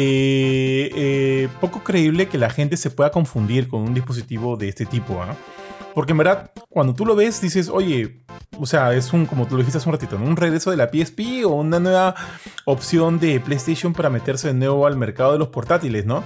eh, 0.00 0.92
eh, 0.94 1.48
poco 1.60 1.82
creíble 1.82 2.28
que 2.28 2.38
la 2.38 2.50
gente 2.50 2.76
se 2.76 2.88
pueda 2.88 3.10
confundir 3.10 3.66
con 3.66 3.80
un 3.80 3.94
dispositivo 3.94 4.56
de 4.56 4.68
este 4.68 4.86
tipo. 4.86 5.14
¿eh? 5.14 5.34
Porque 5.92 6.12
en 6.12 6.18
verdad, 6.18 6.52
cuando 6.68 6.94
tú 6.94 7.04
lo 7.04 7.16
ves, 7.16 7.40
dices, 7.40 7.68
oye, 7.68 8.20
o 8.60 8.64
sea, 8.64 8.94
es 8.94 9.12
un, 9.12 9.26
como 9.26 9.48
tú 9.48 9.56
lo 9.56 9.58
dijiste 9.58 9.78
hace 9.78 9.88
un 9.88 9.94
ratito, 9.94 10.16
¿no? 10.16 10.26
un 10.26 10.36
regreso 10.36 10.70
de 10.70 10.76
la 10.76 10.88
PSP 10.88 11.44
o 11.44 11.48
una 11.48 11.80
nueva 11.80 12.14
opción 12.64 13.18
de 13.18 13.40
PlayStation 13.40 13.92
para 13.92 14.08
meterse 14.08 14.46
de 14.46 14.54
nuevo 14.54 14.86
al 14.86 14.96
mercado 14.96 15.32
de 15.32 15.40
los 15.40 15.48
portátiles, 15.48 16.06
¿no? 16.06 16.22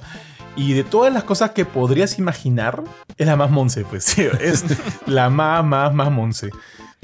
Y 0.55 0.73
de 0.73 0.83
todas 0.83 1.11
las 1.11 1.23
cosas 1.23 1.49
que 1.49 1.65
podrías 1.65 2.19
imaginar, 2.19 2.83
es 3.17 3.25
la 3.25 3.35
más 3.35 3.49
monce, 3.49 3.85
pues, 3.85 4.03
sí, 4.05 4.27
es 4.39 4.65
la 5.07 5.31
más, 5.31 5.65
más, 5.65 5.91
más 5.91 6.11
monce. 6.11 6.51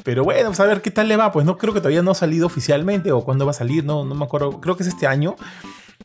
Pero 0.03 0.23
bueno, 0.23 0.49
pues 0.49 0.59
a 0.59 0.65
ver 0.65 0.83
qué 0.83 0.91
tal 0.91 1.07
le 1.07 1.17
va. 1.17 1.31
Pues 1.31 1.47
no 1.47 1.57
creo 1.57 1.73
que 1.73 1.79
todavía 1.79 2.03
no 2.03 2.11
ha 2.11 2.15
salido 2.15 2.45
oficialmente 2.45 3.11
o 3.11 3.25
cuándo 3.25 3.45
va 3.45 3.51
a 3.51 3.55
salir, 3.55 3.83
no, 3.83 4.05
no 4.05 4.13
me 4.13 4.23
acuerdo. 4.23 4.61
Creo 4.61 4.77
que 4.77 4.83
es 4.83 4.89
este 4.89 5.07
año. 5.07 5.35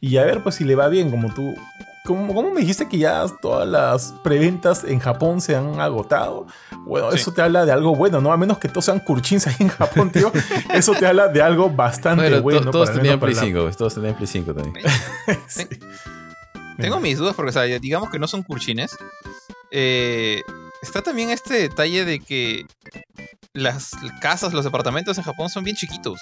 Y 0.04 0.18
a 0.18 0.24
ver, 0.24 0.42
pues 0.42 0.56
si 0.56 0.64
le 0.64 0.74
va 0.74 0.88
bien, 0.88 1.10
como 1.10 1.32
tú. 1.32 1.56
¿Cómo, 2.04 2.34
cómo 2.34 2.50
me 2.50 2.60
dijiste 2.60 2.86
que 2.86 2.98
ya 2.98 3.24
todas 3.40 3.66
las 3.66 4.12
preventas 4.22 4.84
en 4.84 4.98
Japón 4.98 5.40
se 5.40 5.56
han 5.56 5.80
agotado? 5.80 6.46
Bueno, 6.84 7.10
sí. 7.10 7.16
eso 7.16 7.32
te 7.32 7.40
habla 7.40 7.64
de 7.64 7.72
algo 7.72 7.96
bueno, 7.96 8.20
¿no? 8.20 8.30
A 8.30 8.36
menos 8.36 8.58
que 8.58 8.68
todos 8.68 8.84
sean 8.84 9.00
kurchins 9.00 9.46
ahí 9.46 9.56
en 9.60 9.68
Japón, 9.68 10.10
tío. 10.10 10.30
eso 10.74 10.92
te 10.92 11.06
habla 11.06 11.28
de 11.28 11.40
algo 11.40 11.70
bastante 11.70 12.22
bueno. 12.28 12.42
bueno 12.42 12.60
to 12.60 12.70
todos 12.72 12.92
tenían 12.92 13.18
Play 13.18 13.34
5, 13.34 13.70
todos 13.78 13.94
tenían 13.94 14.14
Play 14.14 14.26
5 14.26 14.52
también. 14.52 14.84
sí. 15.48 15.66
Tengo 16.76 17.00
mis 17.00 17.16
dudas 17.16 17.34
porque, 17.34 17.48
o 17.48 17.52
sea, 17.54 17.62
digamos 17.62 18.10
que 18.10 18.18
no 18.18 18.28
son 18.28 18.42
kurchines. 18.42 18.94
Eh, 19.70 20.42
está 20.82 21.00
también 21.00 21.30
este 21.30 21.54
detalle 21.54 22.04
de 22.04 22.20
que 22.20 22.66
las 23.54 23.92
casas, 24.20 24.52
los 24.52 24.66
departamentos 24.66 25.16
en 25.16 25.24
Japón 25.24 25.48
son 25.48 25.64
bien 25.64 25.76
chiquitos. 25.76 26.20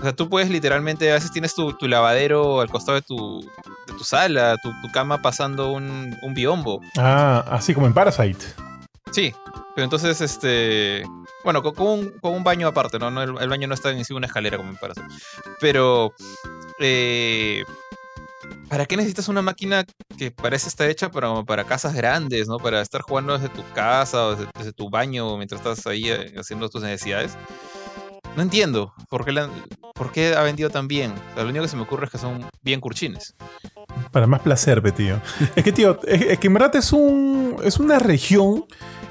O 0.00 0.02
sea, 0.02 0.14
tú 0.14 0.30
puedes 0.30 0.48
literalmente, 0.48 1.10
a 1.10 1.14
veces 1.14 1.30
tienes 1.30 1.54
tu, 1.54 1.74
tu 1.74 1.86
lavadero 1.86 2.62
al 2.62 2.70
costado 2.70 2.96
de 2.96 3.02
tu, 3.02 3.40
de 3.86 3.92
tu 3.92 4.02
sala, 4.02 4.56
tu, 4.62 4.70
tu, 4.80 4.90
cama 4.90 5.20
pasando 5.20 5.72
un, 5.72 6.16
un 6.22 6.34
biombo. 6.34 6.80
Ah, 6.96 7.44
así 7.50 7.74
como 7.74 7.86
en 7.86 7.92
Parasite. 7.92 8.46
Sí, 9.12 9.34
pero 9.74 9.84
entonces, 9.84 10.20
este. 10.20 11.04
Bueno, 11.44 11.62
con, 11.62 11.74
con, 11.74 11.86
un, 11.86 12.10
con 12.20 12.34
un, 12.34 12.44
baño 12.44 12.68
aparte, 12.68 12.98
¿no? 12.98 13.10
no 13.10 13.22
el, 13.22 13.34
el, 13.40 13.48
baño 13.48 13.68
no 13.68 13.74
está 13.74 13.90
en 13.90 14.04
sí 14.04 14.14
una 14.14 14.26
escalera 14.26 14.56
como 14.56 14.70
en 14.70 14.76
Parasite. 14.76 15.06
Pero. 15.60 16.14
Eh, 16.78 17.62
¿Para 18.68 18.86
qué 18.86 18.96
necesitas 18.96 19.28
una 19.28 19.42
máquina 19.42 19.84
que 20.16 20.30
parece 20.30 20.68
estar 20.68 20.88
hecha 20.88 21.10
para, 21.10 21.42
para 21.42 21.64
casas 21.64 21.92
grandes, 21.92 22.48
¿no? 22.48 22.58
Para 22.58 22.80
estar 22.80 23.02
jugando 23.02 23.36
desde 23.36 23.48
tu 23.48 23.62
casa 23.74 24.26
o 24.26 24.36
desde, 24.36 24.50
desde 24.56 24.72
tu 24.72 24.88
baño 24.88 25.36
mientras 25.36 25.60
estás 25.60 25.86
ahí 25.86 26.08
eh, 26.08 26.34
haciendo 26.38 26.68
tus 26.68 26.82
necesidades. 26.82 27.36
No 28.36 28.42
entiendo 28.42 28.92
por 29.08 29.24
qué, 29.24 29.32
la, 29.32 29.48
por 29.94 30.12
qué 30.12 30.34
ha 30.34 30.42
vendido 30.42 30.70
tan 30.70 30.88
bien. 30.88 31.12
O 31.12 31.34
sea, 31.34 31.42
lo 31.42 31.50
único 31.50 31.62
que 31.62 31.68
se 31.68 31.76
me 31.76 31.82
ocurre 31.82 32.06
es 32.06 32.10
que 32.10 32.18
son 32.18 32.44
bien 32.62 32.80
curchines. 32.80 33.34
Para 34.12 34.26
más 34.26 34.40
placer, 34.40 34.80
tío. 34.92 35.20
es 35.56 35.64
que, 35.64 35.72
tío, 35.72 35.98
es, 36.06 36.22
es, 36.22 36.38
que 36.38 36.46
en 36.46 36.54
verdad 36.54 36.74
es, 36.76 36.92
un, 36.92 37.56
es 37.62 37.78
una 37.78 37.98
región 37.98 38.64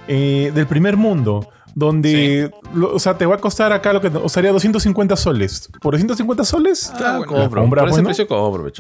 eh, 0.08 0.52
del 0.54 0.68
primer 0.68 0.98
mundo. 0.98 1.50
Donde, 1.76 2.52
sí. 2.52 2.70
lo, 2.74 2.96
o 2.96 3.00
sea, 3.00 3.18
te 3.18 3.26
va 3.26 3.36
a 3.36 3.38
costar 3.38 3.72
acá 3.72 3.94
lo 3.94 4.02
que 4.02 4.10
costaría 4.10 4.52
250 4.52 5.16
soles. 5.16 5.70
¿Por 5.82 5.94
250 5.94 6.44
soles? 6.44 6.92
Ah, 6.96 7.18
bueno. 7.20 7.26
compro. 7.26 7.62
Compra, 7.62 7.82
por 7.84 7.92
ese 7.92 8.04
precio 8.04 8.28
compro. 8.28 8.72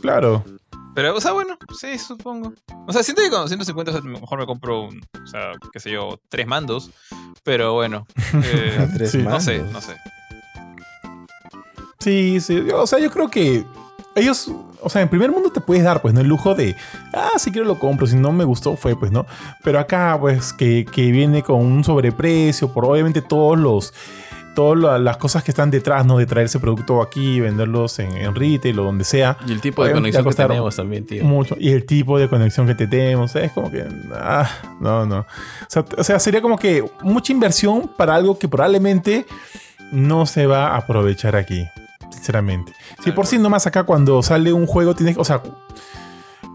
Claro. 0.00 0.44
Pero, 0.94 1.16
o 1.16 1.20
sea, 1.20 1.32
bueno, 1.32 1.56
sí, 1.78 1.98
supongo. 1.98 2.52
O 2.86 2.92
sea, 2.92 3.02
siento 3.02 3.22
que 3.22 3.30
con 3.30 3.46
150 3.46 3.92
a 3.92 3.94
lo 4.00 4.02
mejor 4.02 4.38
me 4.38 4.46
compro, 4.46 4.82
un, 4.82 5.00
o 5.22 5.26
sea, 5.26 5.52
qué 5.72 5.80
sé 5.80 5.90
yo, 5.90 6.18
tres 6.28 6.46
mandos. 6.46 6.90
Pero 7.44 7.74
bueno. 7.74 8.06
Eh, 8.44 8.88
¿Tres 8.94 9.10
sí, 9.10 9.18
mandos? 9.18 9.34
No 9.34 9.40
sé, 9.40 9.58
no 9.72 9.80
sé. 9.80 9.96
Sí, 11.98 12.40
sí. 12.40 12.58
O 12.74 12.86
sea, 12.86 12.98
yo 12.98 13.10
creo 13.10 13.28
que 13.28 13.64
ellos, 14.14 14.50
o 14.80 14.88
sea, 14.88 15.02
en 15.02 15.08
primer 15.08 15.30
mundo 15.30 15.50
te 15.50 15.60
puedes 15.60 15.84
dar, 15.84 16.00
pues, 16.02 16.14
¿no? 16.14 16.20
El 16.20 16.28
lujo 16.28 16.54
de, 16.54 16.74
ah, 17.12 17.38
si 17.38 17.50
quiero 17.52 17.66
lo 17.66 17.78
compro, 17.78 18.06
si 18.06 18.16
no 18.16 18.32
me 18.32 18.44
gustó, 18.44 18.76
fue, 18.76 18.96
pues, 18.96 19.12
¿no? 19.12 19.26
Pero 19.62 19.78
acá, 19.78 20.16
pues, 20.18 20.52
que, 20.52 20.86
que 20.90 21.12
viene 21.12 21.42
con 21.42 21.56
un 21.56 21.84
sobreprecio, 21.84 22.72
por 22.72 22.84
obviamente 22.84 23.22
todos 23.22 23.58
los 23.58 23.92
todas 24.60 25.00
las 25.00 25.16
cosas 25.16 25.42
que 25.42 25.52
están 25.52 25.70
detrás, 25.70 26.04
¿no? 26.04 26.18
De 26.18 26.26
traer 26.26 26.44
ese 26.44 26.60
producto 26.60 27.00
aquí, 27.00 27.40
venderlos 27.40 27.98
en, 27.98 28.14
en 28.14 28.34
retail 28.34 28.78
o 28.78 28.84
donde 28.84 29.04
sea. 29.04 29.38
Y 29.46 29.52
el 29.52 29.60
tipo 29.62 29.82
de 29.84 29.92
conexión 29.92 30.22
que 30.22 30.34
tenemos 30.34 30.76
también, 30.76 31.06
tío. 31.06 31.24
Mucho. 31.24 31.56
Y 31.58 31.70
el 31.70 31.86
tipo 31.86 32.18
de 32.18 32.28
conexión 32.28 32.66
que 32.66 32.74
tenemos. 32.74 33.34
Es 33.36 33.52
como 33.52 33.70
que. 33.70 33.86
Ah, 34.12 34.50
no, 34.78 35.06
no. 35.06 35.20
O 35.20 35.26
sea, 35.66 35.84
o 35.96 36.04
sea, 36.04 36.18
sería 36.18 36.42
como 36.42 36.58
que 36.58 36.84
mucha 37.02 37.32
inversión 37.32 37.90
para 37.96 38.14
algo 38.14 38.38
que 38.38 38.48
probablemente 38.48 39.24
no 39.92 40.26
se 40.26 40.46
va 40.46 40.68
a 40.68 40.76
aprovechar 40.76 41.36
aquí. 41.36 41.66
Sinceramente. 42.10 42.72
Si 43.02 43.12
por 43.12 43.26
sí 43.26 43.38
nomás 43.38 43.66
acá 43.66 43.84
cuando 43.84 44.22
sale 44.22 44.52
un 44.52 44.66
juego 44.66 44.94
tienes. 44.94 45.16
O 45.16 45.24
sea. 45.24 45.42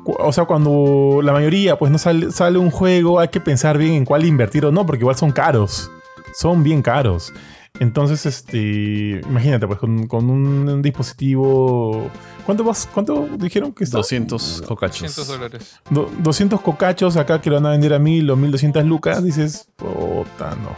O 0.05 0.31
sea, 0.31 0.45
cuando 0.45 1.21
la 1.23 1.34
mayoría, 1.34 1.80
pues 1.80 1.91
no 1.91 1.97
sale, 1.97 2.31
sale 2.31 2.59
un 2.59 2.69
juego, 2.69 3.19
hay 3.19 3.30
que 3.30 3.41
pensar 3.41 3.80
bien 3.80 3.93
en 3.93 4.05
cuál 4.05 4.23
invertir 4.25 4.63
o 4.63 4.71
no, 4.71 4.85
porque 4.85 5.01
igual 5.01 5.15
son 5.15 5.31
caros. 5.31 5.89
Son 6.35 6.61
bien 6.61 6.84
caros. 6.84 7.34
Entonces, 7.80 8.26
este, 8.26 9.22
imagínate, 9.27 9.68
pues 9.68 9.80
con, 9.80 10.07
con 10.07 10.30
un, 10.30 10.69
un, 10.69 10.81
dispositivo. 10.81 12.10
¿Cuánto 12.45 12.64
vas? 12.64 12.88
¿Cuánto 12.93 13.27
dijeron 13.38 13.73
que 13.73 13.84
está? 13.84 13.97
200 13.97 14.64
cocachos. 14.65 15.15
200 15.15 15.27
dólares. 15.27 15.80
Do, 15.89 16.10
200 16.19 16.61
cocachos 16.61 17.18
acá 17.18 17.41
que 17.41 17.49
lo 17.49 17.57
van 17.57 17.65
a 17.65 17.72
vender 17.72 17.93
a 17.93 17.99
1000 17.99 18.30
o 18.30 18.35
1200 18.35 18.85
lucas. 18.85 19.23
Dices, 19.23 19.68
puta, 19.76 20.56
no. 20.56 20.76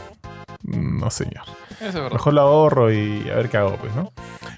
No, 0.64 1.10
señor. 1.11 1.44
Es 1.80 1.94
Mejor 1.94 2.34
lo 2.34 2.41
ahorro 2.41 2.91
y 2.91 3.30
a 3.30 3.36
ver 3.36 3.49
qué 3.49 3.58
hago, 3.58 3.76
pues, 3.78 3.94
¿no? 3.95 4.12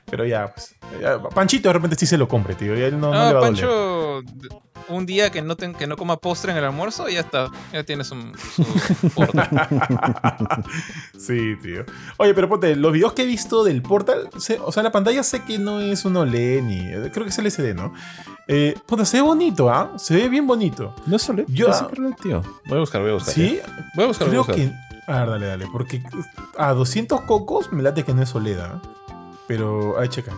Pero 0.10 0.26
ya, 0.26 0.54
pues. 0.54 0.76
Ya, 1.02 1.22
Panchito 1.22 1.70
de 1.70 1.74
repente 1.74 1.96
sí 1.96 2.06
se 2.06 2.18
lo 2.18 2.28
compre, 2.28 2.56
tío. 2.56 2.78
Y 2.78 2.82
él 2.82 3.00
no, 3.00 3.14
no, 3.14 3.20
no 3.20 3.28
le 3.28 3.34
va 3.34 3.42
Pancho, 3.42 3.68
a 3.68 3.70
doler. 3.72 4.24
un 4.88 5.06
día 5.06 5.30
que 5.30 5.42
no, 5.44 5.56
te, 5.56 5.72
que 5.74 5.86
no 5.86 5.98
coma 5.98 6.18
postre 6.18 6.52
en 6.52 6.58
el 6.58 6.64
almuerzo, 6.64 7.08
ya 7.10 7.20
está. 7.20 7.50
Ya 7.72 7.84
tienes 7.84 8.10
un, 8.12 8.34
su 8.38 9.10
portal. 9.14 9.50
sí, 11.18 11.56
tío. 11.62 11.86
Oye, 12.18 12.34
pero 12.34 12.50
ponte, 12.50 12.76
los 12.76 12.92
videos 12.92 13.14
que 13.14 13.22
he 13.24 13.26
visto 13.26 13.64
del 13.64 13.82
portal, 13.84 14.30
se, 14.38 14.60
o 14.60 14.72
sea, 14.72 14.82
la 14.82 14.92
pantalla 14.92 15.22
sé 15.24 15.44
que 15.44 15.60
no 15.60 15.80
es 15.80 16.06
un 16.06 16.18
OLED 16.18 16.62
ni. 16.64 16.80
Creo 17.12 17.26
que 17.26 17.30
es 17.30 17.38
LCD, 17.38 17.76
¿no? 17.76 17.94
Eh, 18.48 18.74
ponte, 18.88 19.06
se 19.06 19.18
ve 19.18 19.22
bonito, 19.24 19.70
¿ah? 19.70 19.92
¿eh? 19.94 20.00
Se 20.00 20.16
ve 20.16 20.28
bien 20.28 20.48
bonito. 20.48 20.96
No 21.06 21.18
es 21.18 21.30
OLED. 21.30 21.46
Yo, 21.50 21.70
es 21.70 21.82
OLED, 21.82 22.14
tío. 22.22 22.42
Voy 22.66 22.78
a 22.78 22.80
buscar, 22.82 23.02
voy 23.02 23.12
a 23.12 23.14
buscar. 23.14 23.34
¿Sí? 23.36 23.60
Voy 23.96 24.06
a 24.06 24.08
buscar, 24.08 24.28
Creo 24.28 24.44
voy 24.44 24.54
a 24.56 24.56
buscar. 24.56 24.56
que. 24.56 24.89
A 25.10 25.22
ver, 25.22 25.30
dale, 25.30 25.48
dale. 25.48 25.68
Porque 25.72 26.04
a 26.58 26.74
200 26.74 27.22
cocos 27.22 27.72
me 27.74 27.82
late 27.82 28.04
que 28.04 28.14
no 28.14 28.22
es 28.22 28.34
OLED, 28.36 28.60
¿eh? 28.60 28.64
Pero, 29.48 30.00
ahí 30.00 30.08
checa. 30.08 30.34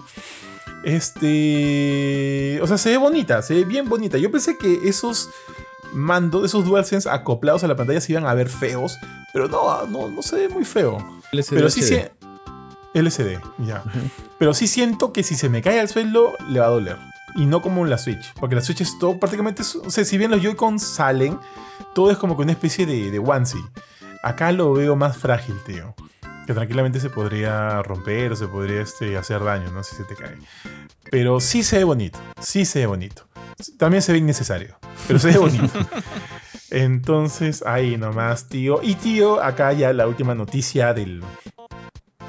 Este. 0.85 2.60
O 2.61 2.68
sea, 2.68 2.77
se 2.77 2.91
ve 2.91 2.98
bonita, 2.98 3.41
se 3.41 3.53
ve 3.53 3.65
bien 3.65 3.89
bonita. 3.89 4.18
Yo 4.18 4.31
pensé 4.31 4.57
que 4.57 4.88
esos 4.88 5.30
mandos, 5.91 6.45
esos 6.45 6.64
DualSense 6.64 7.10
acoplados 7.10 7.65
a 7.65 7.68
la 7.68 7.76
pantalla 7.76 7.99
se 7.99 8.14
iban 8.14 8.26
a 8.26 8.34
ver 8.34 8.48
feos, 8.48 8.98
pero 9.34 9.49
no, 9.49 9.85
no, 9.88 10.07
no 10.07 10.22
se 10.22 10.38
ve 10.38 10.49
muy 10.49 10.64
feo. 10.64 10.98
LCD, 11.34 11.53
pero 11.53 11.69
sí. 11.69 12.02
LCD, 12.93 13.39
ya. 13.60 13.84
Pero 14.39 14.53
sí 14.53 14.68
siento 14.68 15.11
que 15.11 15.23
si 15.23 15.35
se 15.35 15.49
me 15.49 15.61
cae 15.61 15.81
al 15.81 15.89
suelo, 15.89 16.34
le 16.49 16.61
va 16.61 16.68
a 16.68 16.69
doler. 16.69 16.98
Y 17.35 17.45
no 17.45 17.61
como 17.61 17.84
en 17.84 17.89
la 17.89 17.98
Switch. 17.98 18.34
Porque 18.39 18.56
la 18.56 18.61
Switch 18.61 18.81
es 18.81 18.98
todo 18.98 19.19
prácticamente. 19.19 19.64
O 19.84 19.89
sea, 19.89 20.06
si 20.06 20.18
bien 20.18 20.31
los 20.31 20.41
Joy-Con 20.41 20.80
salen, 20.80 21.38
todo 21.93 22.11
es 22.11 22.18
como 22.18 22.38
que 22.38 22.43
una 22.43 22.52
especie 22.53 22.85
de, 22.85 23.11
de 23.11 23.19
onesie. 23.19 23.61
Acá 24.23 24.52
lo 24.52 24.73
veo 24.73 24.95
más 24.95 25.18
frágil, 25.18 25.56
tío. 25.65 25.95
Que 26.45 26.53
tranquilamente 26.53 26.99
se 26.99 27.10
podría 27.10 27.81
romper 27.84 28.31
o 28.31 28.35
se 28.35 28.48
podría 28.48 28.81
este, 28.81 29.18
hacer 29.18 29.43
daño, 29.43 29.72
¿no? 29.72 29.84
Si 29.84 29.95
se 29.95 30.03
te 30.03 30.15
cae. 30.15 30.38
Pero 31.10 31.39
sí 31.39 31.64
se 31.64 31.77
ve 31.77 31.84
bonito. 31.84 32.19
Sí 32.39 32.65
se 32.65 32.80
ve 32.80 32.85
bonito. 32.88 33.27
También 33.77 34.02
se 34.02 34.11
ve 34.11 34.19
innecesario. 34.19 34.77
Pero 35.07 35.19
se 35.19 35.31
ve 35.31 35.38
bonito. 35.38 35.80
Entonces, 36.72 37.64
ahí 37.65 37.98
nomás, 37.98 38.48
tío. 38.48 38.80
Y 38.81 38.95
tío, 38.95 39.43
acá 39.43 39.73
ya 39.73 39.91
la 39.91 40.07
última 40.07 40.34
noticia 40.34 40.93
del. 40.93 41.22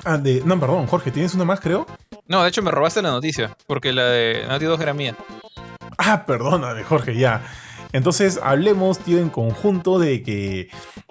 Ah, 0.05 0.19
de. 0.19 0.43
No, 0.44 0.59
perdón, 0.59 0.86
Jorge, 0.89 1.12
¿tienes 1.12 1.35
una 1.35 1.44
más, 1.44 1.60
creo? 1.60 1.86
No, 2.27 2.43
de 2.43 2.48
hecho 2.48 2.62
me 2.62 2.73
robaste 2.73 3.02
la 3.02 3.10
noticia, 3.10 3.56
porque 3.66 3.93
la 3.93 4.05
de 4.06 4.44
Naughty 4.48 4.64
Dog 4.64 4.82
era 4.82 4.94
mía. 4.94 5.16
Ah, 5.97 6.24
perdóname, 6.27 6.82
Jorge, 6.82 7.16
ya. 7.16 7.43
Entonces, 7.93 8.40
hablemos, 8.43 8.98
tío, 8.98 9.19
en 9.19 9.28
conjunto 9.28 9.98
de 9.98 10.23
que 10.23 10.69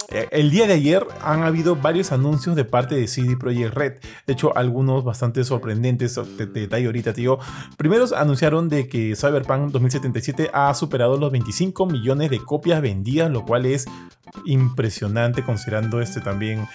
eh, 0.09 0.27
el 0.31 0.49
día 0.49 0.67
de 0.67 0.73
ayer 0.73 1.05
han 1.21 1.43
habido 1.43 1.75
varios 1.75 2.11
anuncios 2.11 2.55
de 2.55 2.65
parte 2.65 2.95
de 2.95 3.07
CD 3.07 3.37
Projekt 3.37 3.73
Red. 3.73 3.93
De 4.25 4.33
hecho, 4.33 4.55
algunos 4.57 5.03
bastante 5.03 5.43
sorprendentes. 5.43 6.19
Te, 6.37 6.45
detallo 6.47 6.89
ahorita, 6.89 7.13
tío. 7.13 7.39
Primero 7.77 8.05
anunciaron 8.15 8.69
de 8.69 8.87
que 8.87 9.15
Cyberpunk 9.15 9.71
2077 9.71 10.49
ha 10.53 10.73
superado 10.73 11.17
los 11.17 11.31
25 11.31 11.85
millones 11.85 12.29
de 12.29 12.39
copias 12.39 12.81
vendidas, 12.81 13.29
lo 13.29 13.45
cual 13.45 13.65
es 13.65 13.85
impresionante 14.45 15.43
considerando 15.43 16.01
este 16.01 16.21
también 16.21 16.67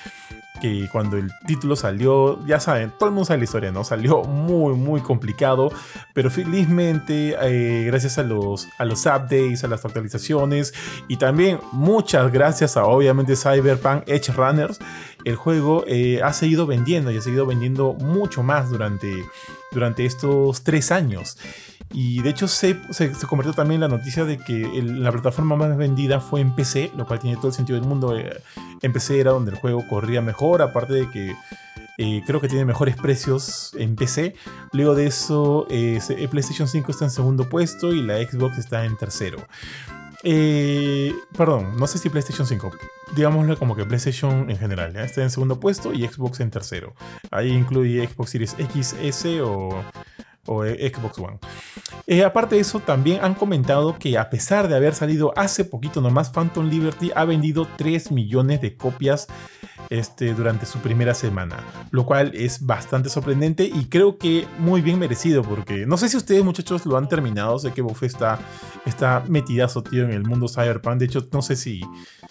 que 0.56 0.88
cuando 0.90 1.16
el 1.16 1.30
título 1.46 1.76
salió, 1.76 2.44
ya 2.46 2.60
saben, 2.60 2.92
todo 2.98 3.08
el 3.08 3.14
mundo 3.14 3.26
sabe 3.26 3.38
la 3.38 3.44
historia, 3.44 3.70
¿no? 3.70 3.84
Salió 3.84 4.22
muy, 4.24 4.74
muy 4.74 5.00
complicado, 5.00 5.70
pero 6.14 6.30
felizmente, 6.30 7.36
eh, 7.40 7.84
gracias 7.84 8.18
a 8.18 8.22
los, 8.22 8.68
a 8.78 8.84
los 8.84 9.06
updates, 9.06 9.64
a 9.64 9.68
las 9.68 9.84
actualizaciones 9.84 10.74
y 11.08 11.16
también 11.16 11.60
muchas 11.72 12.32
gracias 12.32 12.76
a 12.76 12.84
obviamente 12.84 13.36
Cyberpunk 13.36 14.04
Edge 14.06 14.32
Runners, 14.32 14.78
el 15.26 15.34
juego 15.34 15.84
eh, 15.88 16.22
ha 16.22 16.32
seguido 16.32 16.66
vendiendo 16.66 17.10
y 17.10 17.16
ha 17.16 17.20
seguido 17.20 17.46
vendiendo 17.46 17.94
mucho 17.94 18.44
más 18.44 18.70
durante, 18.70 19.24
durante 19.72 20.06
estos 20.06 20.62
tres 20.62 20.92
años. 20.92 21.36
Y 21.92 22.22
de 22.22 22.30
hecho 22.30 22.46
se, 22.46 22.80
se, 22.92 23.10
convirtió 23.26 23.52
también 23.52 23.80
la 23.80 23.88
noticia 23.88 24.24
de 24.24 24.38
que 24.38 24.82
la 24.84 25.10
plataforma 25.10 25.56
más 25.56 25.76
vendida 25.76 26.20
fue 26.20 26.40
en 26.40 26.54
PC, 26.54 26.92
lo 26.96 27.06
cual 27.06 27.18
tiene 27.18 27.36
todo 27.38 27.48
el 27.48 27.54
sentido 27.54 27.76
del 27.78 27.88
mundo. 27.88 28.16
eh, 28.16 28.40
en 28.82 28.92
PC 28.92 29.18
era 29.18 29.32
donde 29.32 29.50
el 29.50 29.56
juego 29.56 29.84
corría 29.88 30.22
mejor, 30.22 30.62
aparte 30.62 30.94
de 30.94 31.10
que 31.10 31.34
eh, 31.98 32.22
creo 32.24 32.40
que 32.40 32.48
tiene 32.48 32.64
mejores 32.64 32.94
precios 32.96 33.72
en 33.76 33.96
PC. 33.96 34.36
Luego 34.72 34.94
de 34.94 35.06
eso, 35.06 35.66
eh, 35.70 35.98
PlayStation 36.30 36.68
5 36.68 36.92
está 36.92 37.04
en 37.06 37.10
segundo 37.10 37.48
puesto 37.48 37.92
y 37.92 38.00
la 38.00 38.18
Xbox 38.18 38.58
está 38.58 38.84
en 38.84 38.96
tercero. 38.96 39.38
Eh, 40.22 41.12
perdón, 41.36 41.76
no 41.76 41.86
sé 41.86 41.98
si 41.98 42.08
PlayStation 42.08 42.46
5, 42.46 42.70
digámoslo 43.14 43.58
como 43.58 43.76
que 43.76 43.84
PlayStation 43.84 44.50
en 44.50 44.58
general, 44.58 44.92
¿ya? 44.92 45.04
está 45.04 45.22
en 45.22 45.30
segundo 45.30 45.60
puesto 45.60 45.92
y 45.92 46.06
Xbox 46.06 46.40
en 46.40 46.50
tercero. 46.50 46.94
Ahí 47.30 47.52
incluye 47.52 48.06
Xbox 48.06 48.30
Series 48.30 48.56
XS 48.58 49.26
o, 49.42 49.84
o 50.46 50.64
eh, 50.64 50.92
Xbox 50.94 51.18
One. 51.18 51.38
Eh, 52.06 52.24
aparte 52.24 52.54
de 52.54 52.60
eso, 52.60 52.80
también 52.80 53.20
han 53.22 53.34
comentado 53.34 53.98
que 53.98 54.16
a 54.18 54.30
pesar 54.30 54.68
de 54.68 54.76
haber 54.76 54.94
salido 54.94 55.32
hace 55.36 55.64
poquito 55.64 56.00
nomás, 56.00 56.30
Phantom 56.30 56.68
Liberty 56.68 57.10
ha 57.14 57.24
vendido 57.24 57.66
3 57.76 58.12
millones 58.12 58.60
de 58.60 58.76
copias 58.76 59.26
este, 59.90 60.34
durante 60.34 60.66
su 60.66 60.78
primera 60.78 61.14
semana, 61.14 61.58
lo 61.90 62.06
cual 62.06 62.32
es 62.34 62.64
bastante 62.64 63.08
sorprendente 63.08 63.64
y 63.64 63.86
creo 63.86 64.18
que 64.18 64.46
muy 64.58 64.80
bien 64.80 64.98
merecido, 64.98 65.42
porque 65.42 65.86
no 65.86 65.96
sé 65.96 66.08
si 66.08 66.16
ustedes 66.16 66.44
muchachos 66.44 66.86
lo 66.86 66.96
han 66.96 67.08
terminado, 67.08 67.58
sé 67.58 67.72
que 67.72 67.82
Buffet 67.82 68.10
está, 68.10 68.38
está 68.84 69.22
metidazo, 69.28 69.82
tío, 69.82 70.04
en 70.04 70.10
el 70.10 70.24
mundo 70.24 70.48
Cyberpunk, 70.48 70.98
de 70.98 71.04
hecho 71.06 71.28
no 71.32 71.42
sé 71.42 71.56
si, 71.56 71.82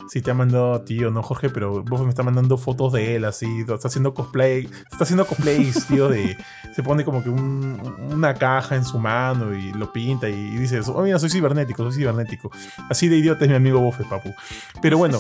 si 0.07 0.21
te 0.21 0.31
ha 0.31 0.33
mandado 0.33 0.73
a 0.73 0.85
ti 0.85 1.03
o 1.03 1.11
no, 1.11 1.23
Jorge, 1.23 1.49
pero 1.49 1.83
Buffet 1.83 2.03
me 2.05 2.09
está 2.09 2.23
mandando 2.23 2.57
fotos 2.57 2.93
de 2.93 3.15
él, 3.15 3.25
así, 3.25 3.61
está 3.67 3.87
haciendo 3.87 4.13
cosplay, 4.13 4.69
está 4.91 5.03
haciendo 5.03 5.25
cosplays, 5.25 5.85
tío, 5.87 6.09
de, 6.09 6.37
se 6.75 6.83
pone 6.83 7.03
como 7.05 7.23
que 7.23 7.29
un- 7.29 7.79
una 8.11 8.33
caja 8.35 8.75
en 8.75 8.85
su 8.85 8.99
mano 8.99 9.55
y 9.55 9.71
lo 9.73 9.91
pinta 9.91 10.29
y 10.29 10.57
dice, 10.57 10.79
oh 10.87 11.01
mira, 11.01 11.17
soy 11.19 11.29
cibernético, 11.29 11.83
soy 11.83 11.93
cibernético, 12.01 12.51
así 12.89 13.07
de 13.07 13.17
idiota 13.17 13.45
es 13.45 13.49
mi 13.49 13.55
amigo 13.55 13.79
Buffet, 13.79 14.07
papu, 14.07 14.33
pero 14.81 14.97
bueno, 14.97 15.19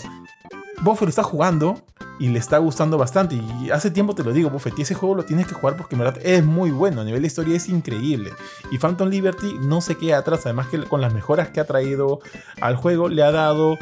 Buffet 0.81 1.03
lo 1.05 1.09
está 1.09 1.23
jugando 1.23 1.81
y 2.19 2.27
le 2.27 2.37
está 2.37 2.57
gustando 2.57 2.97
bastante. 2.97 3.35
Y 3.35 3.69
hace 3.71 3.91
tiempo 3.91 4.13
te 4.13 4.23
lo 4.25 4.33
digo, 4.33 4.49
Buffet, 4.49 4.77
y 4.77 4.81
ese 4.81 4.93
juego 4.93 5.15
lo 5.15 5.23
tienes 5.23 5.47
que 5.47 5.53
jugar 5.55 5.77
porque 5.77 5.95
en 5.95 5.99
verdad 5.99 6.19
es 6.21 6.43
muy 6.43 6.69
bueno. 6.69 6.99
A 7.01 7.05
nivel 7.05 7.21
de 7.21 7.27
historia 7.27 7.55
es 7.55 7.69
increíble. 7.69 8.31
Y 8.71 8.77
Phantom 8.77 9.07
Liberty 9.07 9.55
no 9.61 9.79
se 9.79 9.95
queda 9.95 10.17
atrás. 10.17 10.41
Además 10.45 10.67
que 10.67 10.83
con 10.83 10.99
las 10.99 11.13
mejoras 11.13 11.49
que 11.49 11.61
ha 11.61 11.65
traído 11.65 12.19
al 12.59 12.75
juego 12.75 13.07
le 13.07 13.23
ha 13.23 13.31
dado 13.31 13.77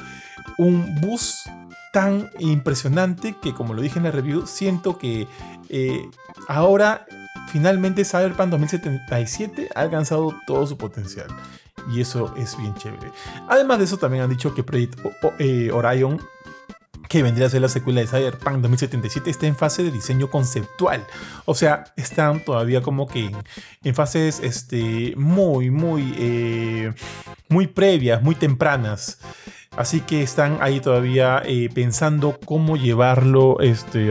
un 0.58 1.00
boost 1.02 1.48
tan 1.92 2.30
impresionante 2.40 3.36
que 3.42 3.54
como 3.54 3.74
lo 3.74 3.82
dije 3.82 4.00
en 4.00 4.06
la 4.06 4.12
review, 4.12 4.48
siento 4.48 4.98
que 4.98 5.28
eh, 5.70 6.10
ahora 6.48 7.06
finalmente 7.52 8.04
Cyberpunk 8.04 8.50
2077 8.50 9.70
ha 9.76 9.82
alcanzado 9.82 10.34
todo 10.48 10.66
su 10.66 10.78
potencial. 10.78 11.28
Y 11.92 12.02
eso 12.02 12.34
es 12.38 12.58
bien 12.58 12.74
chévere. 12.76 13.12
Además 13.48 13.78
de 13.78 13.86
eso 13.86 13.98
también 13.98 14.24
han 14.24 14.30
dicho 14.30 14.54
que 14.54 14.64
Project 14.64 15.00
eh, 15.40 15.70
Orion 15.72 16.20
que 17.14 17.22
vendría 17.22 17.46
a 17.46 17.50
ser 17.52 17.62
la 17.62 17.70
secuela 17.70 18.02
de 18.02 18.08
Cyberpunk 18.08 18.58
2077, 18.58 19.30
está 19.30 19.46
en 19.46 19.56
fase 19.56 19.84
de 19.84 19.92
diseño 19.92 20.32
conceptual. 20.32 21.06
O 21.46 21.54
sea, 21.54 21.84
están 21.96 22.44
todavía 22.44 22.82
como 22.82 23.06
que 23.06 23.30
en, 23.84 23.94
fases 23.94 24.40
este, 24.40 25.14
muy, 25.16 25.70
muy, 25.70 26.12
eh, 26.18 26.92
muy 27.50 27.68
previas, 27.68 28.24
muy 28.24 28.34
tempranas. 28.34 29.20
Así 29.78 30.00
que 30.00 30.24
están 30.24 30.58
ahí 30.60 30.80
todavía 30.80 31.44
eh, 31.46 31.70
pensando 31.72 32.40
cómo 32.44 32.78
llevarlo, 32.78 33.60
este, 33.60 34.10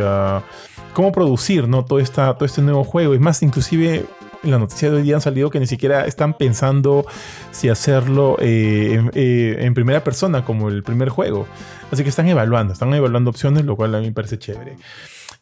cómo 0.93 1.11
producir 1.11 1.67
¿no? 1.67 1.85
todo, 1.85 1.99
esta, 1.99 2.33
todo 2.35 2.45
este 2.45 2.63
nuevo 2.63 2.85
juego. 2.85 3.15
Es 3.15 3.21
más, 3.21 3.43
inclusive 3.43 4.07
en 4.43 4.51
la 4.51 4.59
noticia 4.59 4.91
de 4.91 4.97
hoy 4.97 5.13
han 5.13 5.21
salido 5.21 5.51
que 5.51 5.61
ni 5.61 5.67
siquiera 5.67 6.07
están 6.07 6.35
pensando 6.35 7.07
si 7.51 7.69
hacerlo 7.69 8.37
eh, 8.41 8.95
en, 8.95 9.11
eh, 9.15 9.57
en 9.61 9.75
primera 9.75 10.03
persona 10.05 10.45
como 10.45 10.69
el 10.69 10.83
primer 10.83 11.09
juego. 11.09 11.47
Así 11.91 12.03
que 12.03 12.09
están 12.09 12.29
evaluando, 12.29 12.73
están 12.73 12.93
evaluando 12.95 13.31
opciones, 13.31 13.65
lo 13.65 13.77
cual 13.77 13.95
a 13.95 14.01
mí 14.01 14.07
me 14.07 14.13
parece 14.13 14.39
chévere. 14.39 14.77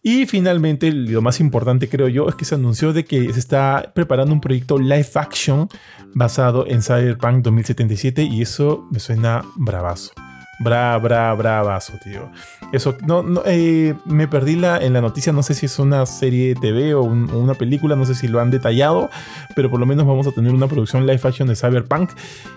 Y 0.02 0.24
finalmente, 0.26 0.90
lo 0.92 1.20
más 1.20 1.40
importante 1.40 1.88
creo 1.88 2.08
yo 2.08 2.28
es 2.28 2.34
que 2.34 2.46
se 2.46 2.54
anunció 2.54 2.92
de 2.92 3.04
que 3.04 3.32
se 3.32 3.38
está 3.38 3.92
preparando 3.94 4.32
un 4.32 4.40
proyecto 4.40 4.78
live 4.78 5.10
action 5.14 5.68
basado 6.14 6.66
en 6.66 6.82
Cyberpunk 6.82 7.42
2077 7.42 8.22
y 8.22 8.42
eso 8.42 8.88
me 8.90 8.98
suena 8.98 9.44
bravazo. 9.56 10.12
Bra, 10.62 10.98
bra, 10.98 11.32
bravazo, 11.34 11.94
tío. 12.04 12.30
Eso, 12.72 12.96
no, 13.06 13.22
no, 13.22 13.42
eh, 13.46 13.94
me 14.04 14.28
perdí 14.28 14.56
la, 14.56 14.76
en 14.78 14.92
la 14.92 15.00
noticia, 15.00 15.32
no 15.32 15.42
sé 15.42 15.54
si 15.54 15.64
es 15.66 15.78
una 15.78 16.04
serie 16.06 16.48
de 16.48 16.54
TV 16.60 16.94
o, 16.94 17.02
un- 17.02 17.30
o 17.30 17.38
una 17.38 17.54
película, 17.54 17.96
no 17.96 18.04
sé 18.04 18.14
si 18.14 18.28
lo 18.28 18.40
han 18.40 18.50
detallado, 18.50 19.08
pero 19.56 19.70
por 19.70 19.80
lo 19.80 19.86
menos 19.86 20.06
vamos 20.06 20.26
a 20.26 20.32
tener 20.32 20.52
una 20.52 20.68
producción 20.68 21.06
live 21.06 21.20
action 21.24 21.48
de 21.48 21.56
Cyberpunk 21.56 22.10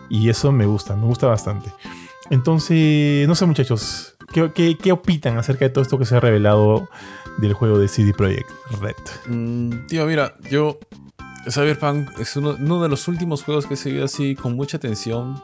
y 0.09 0.29
eso 0.29 0.51
me 0.51 0.65
gusta, 0.65 0.95
me 0.97 1.05
gusta 1.05 1.27
bastante. 1.27 1.71
Entonces, 2.29 3.27
no 3.27 3.35
sé 3.35 3.45
muchachos, 3.45 4.15
¿qué, 4.33 4.51
qué, 4.53 4.77
qué 4.77 4.91
opinan 4.91 5.37
acerca 5.37 5.65
de 5.65 5.69
todo 5.69 5.81
esto 5.81 5.97
que 5.97 6.05
se 6.05 6.15
ha 6.15 6.19
revelado 6.19 6.89
del 7.37 7.53
juego 7.53 7.79
de 7.79 7.87
CD 7.87 8.13
Projekt 8.13 8.49
Red? 8.81 8.95
Mm, 9.33 9.87
tío, 9.87 10.05
mira, 10.05 10.33
yo. 10.51 10.77
Cyberpunk 11.49 12.19
es 12.19 12.37
uno, 12.37 12.55
uno 12.57 12.81
de 12.81 12.87
los 12.87 13.07
últimos 13.09 13.43
juegos 13.43 13.65
que 13.65 13.73
he 13.73 13.77
seguido 13.77 14.05
así 14.05 14.33
con 14.33 14.55
mucha 14.55 14.77
atención. 14.77 15.43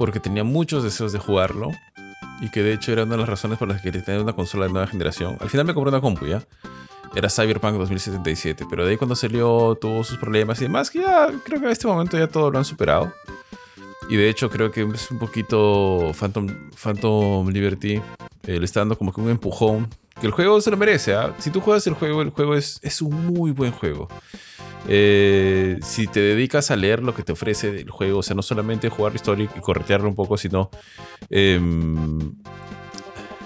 Porque 0.00 0.18
tenía 0.18 0.44
muchos 0.44 0.82
deseos 0.82 1.12
de 1.12 1.18
jugarlo. 1.18 1.72
Y 2.40 2.50
que 2.50 2.62
de 2.62 2.72
hecho 2.72 2.90
era 2.90 3.02
una 3.02 3.12
de 3.12 3.18
las 3.18 3.28
razones 3.28 3.58
por 3.58 3.68
las 3.68 3.82
que 3.82 3.90
quería 3.90 4.02
tener 4.02 4.22
una 4.22 4.32
consola 4.32 4.64
de 4.64 4.72
nueva 4.72 4.86
generación. 4.86 5.36
Al 5.40 5.50
final 5.50 5.66
me 5.66 5.74
compré 5.74 5.90
una 5.90 6.00
compu 6.00 6.24
ya. 6.26 6.42
Era 7.14 7.28
Cyberpunk 7.28 7.76
2077. 7.76 8.64
Pero 8.70 8.86
de 8.86 8.92
ahí 8.92 8.96
cuando 8.96 9.14
salió 9.14 9.76
tuvo 9.78 10.02
sus 10.02 10.16
problemas 10.16 10.58
y 10.60 10.64
demás. 10.64 10.90
Que 10.90 11.00
ya 11.00 11.28
creo 11.44 11.60
que 11.60 11.66
en 11.66 11.72
este 11.72 11.86
momento 11.86 12.16
ya 12.16 12.28
todo 12.28 12.50
lo 12.50 12.56
han 12.56 12.64
superado. 12.64 13.12
Y 14.08 14.16
de 14.16 14.30
hecho 14.30 14.48
creo 14.48 14.70
que 14.70 14.88
es 14.94 15.10
un 15.10 15.18
poquito 15.18 16.12
Phantom, 16.18 16.48
Phantom 16.82 17.46
Liberty. 17.50 18.00
eh, 18.46 18.58
le 18.58 18.64
está 18.64 18.80
dando 18.80 18.96
como 18.96 19.12
que 19.12 19.20
un 19.20 19.28
empujón. 19.28 19.86
Que 20.20 20.26
el 20.26 20.32
juego 20.32 20.60
se 20.60 20.70
lo 20.70 20.76
merece. 20.76 21.14
¿ah? 21.14 21.34
Si 21.38 21.50
tú 21.50 21.60
juegas 21.60 21.86
el 21.86 21.94
juego, 21.94 22.22
el 22.22 22.30
juego 22.30 22.54
es, 22.54 22.78
es 22.82 23.00
un 23.00 23.26
muy 23.26 23.52
buen 23.52 23.72
juego. 23.72 24.08
Eh, 24.88 25.78
si 25.82 26.06
te 26.06 26.20
dedicas 26.20 26.70
a 26.70 26.76
leer 26.76 27.02
lo 27.02 27.14
que 27.14 27.22
te 27.22 27.32
ofrece 27.32 27.80
el 27.80 27.90
juego, 27.90 28.18
o 28.18 28.22
sea, 28.22 28.34
no 28.34 28.42
solamente 28.42 28.88
jugar 28.88 29.12
la 29.12 29.16
historia 29.16 29.48
y 29.54 29.60
corretearlo 29.60 30.08
un 30.08 30.14
poco, 30.14 30.36
sino 30.36 30.70
em, 31.28 32.34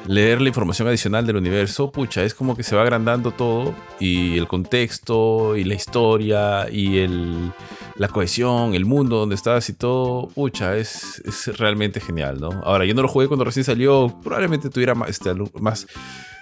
leer 0.06 0.40
la 0.40 0.48
información 0.48 0.88
adicional 0.88 1.26
del 1.26 1.36
universo, 1.36 1.90
pucha, 1.90 2.22
es 2.24 2.34
como 2.34 2.56
que 2.56 2.62
se 2.62 2.76
va 2.76 2.82
agrandando 2.82 3.32
todo 3.32 3.74
y 3.98 4.38
el 4.38 4.46
contexto 4.46 5.56
y 5.56 5.64
la 5.64 5.74
historia 5.74 6.68
y 6.70 6.98
el, 6.98 7.52
la 7.96 8.08
cohesión, 8.08 8.74
el 8.74 8.84
mundo 8.84 9.16
donde 9.18 9.34
estás 9.34 9.68
y 9.68 9.72
todo, 9.72 10.28
pucha, 10.28 10.76
es, 10.76 11.22
es 11.24 11.58
realmente 11.58 12.00
genial, 12.00 12.40
¿no? 12.40 12.50
Ahora, 12.64 12.84
yo 12.84 12.94
no 12.94 13.02
lo 13.02 13.08
jugué 13.08 13.28
cuando 13.28 13.44
recién 13.44 13.64
salió, 13.64 14.18
probablemente 14.22 14.68
tuviera 14.70 14.94
más, 14.94 15.10
este, 15.10 15.32
más 15.60 15.86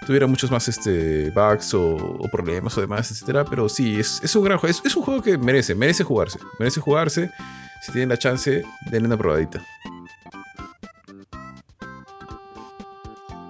tuviera 0.06 0.26
muchos 0.26 0.50
más 0.50 0.68
este, 0.68 1.30
bugs 1.30 1.74
o, 1.74 2.18
problemas 2.30 2.76
o 2.76 2.80
demás, 2.80 3.10
etcétera, 3.10 3.44
pero 3.44 3.68
sí, 3.68 4.00
es, 4.00 4.20
es 4.22 4.34
un 4.34 4.44
gran 4.44 4.58
juego, 4.58 4.76
es, 4.84 4.96
un 4.96 5.02
juego 5.02 5.22
que 5.22 5.38
merece, 5.38 5.74
merece 5.74 6.04
jugarse, 6.04 6.38
merece 6.58 6.80
jugarse, 6.80 7.30
si 7.82 7.92
tienen 7.92 8.08
la 8.08 8.18
chance, 8.18 8.64
denle 8.90 9.08
una 9.08 9.16
probadita. 9.16 9.64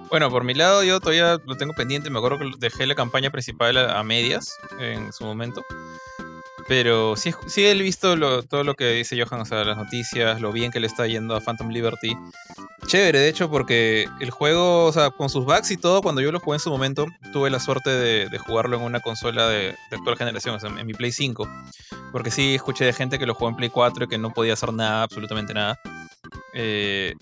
Bueno, 0.09 0.29
por 0.29 0.43
mi 0.43 0.53
lado 0.53 0.83
yo 0.83 0.99
todavía 0.99 1.39
lo 1.43 1.55
tengo 1.55 1.73
pendiente, 1.73 2.11
me 2.11 2.19
acuerdo 2.19 2.37
que 2.37 2.51
dejé 2.59 2.85
la 2.85 2.93
campaña 2.93 3.31
principal 3.31 3.77
a, 3.77 4.03
medias 4.03 4.55
en 4.79 5.11
su 5.11 5.23
momento. 5.23 5.63
Pero 6.67 7.15
sí, 7.17 7.33
sí 7.47 7.65
he 7.65 7.73
visto 7.73 8.15
todo 8.43 8.63
lo 8.63 8.75
que 8.75 8.91
dice 8.91 9.21
Johan, 9.21 9.41
o 9.41 9.45
sea, 9.45 9.63
las 9.63 9.77
noticias, 9.77 10.39
lo 10.39 10.51
bien 10.51 10.71
que 10.71 10.79
le 10.79 10.87
está 10.87 11.07
yendo 11.07 11.35
a 11.35 11.41
Phantom 11.41 11.69
Liberty. 11.69 12.15
Chévere, 12.85 13.19
de 13.19 13.29
hecho, 13.29 13.49
porque 13.49 14.07
el 14.19 14.29
juego, 14.29 14.85
o 14.85 14.91
sea, 14.91 15.09
con 15.11 15.29
sus 15.29 15.45
bugs 15.45 15.71
y 15.71 15.77
todo, 15.77 16.01
cuando 16.01 16.21
yo 16.21 16.31
lo 16.31 16.39
jugué 16.39 16.57
en 16.57 16.59
su 16.59 16.69
momento, 16.69 17.05
tuve 17.31 17.49
la 17.49 17.59
suerte 17.59 17.89
de, 17.89 18.37
jugarlo 18.37 18.77
en 18.77 18.83
una 18.83 18.99
consola 18.99 19.47
de, 19.47 19.75
actual 19.91 20.17
generación, 20.17 20.55
o 20.55 20.59
sea, 20.59 20.69
en 20.69 20.85
mi 20.85 20.93
Play 20.93 21.11
5. 21.11 21.47
Porque 22.11 22.31
sí 22.31 22.55
escuché 22.55 22.85
de 22.85 22.93
gente 22.93 23.19
que 23.19 23.25
lo 23.25 23.33
jugó 23.33 23.49
en 23.49 23.55
Play 23.55 23.69
4 23.69 24.05
y 24.05 24.07
que 24.07 24.17
no 24.17 24.31
podía 24.33 24.53
hacer 24.53 24.73
nada, 24.73 25.03
absolutamente 25.03 25.53
nada. 25.53 25.79
Eh, 26.53 27.13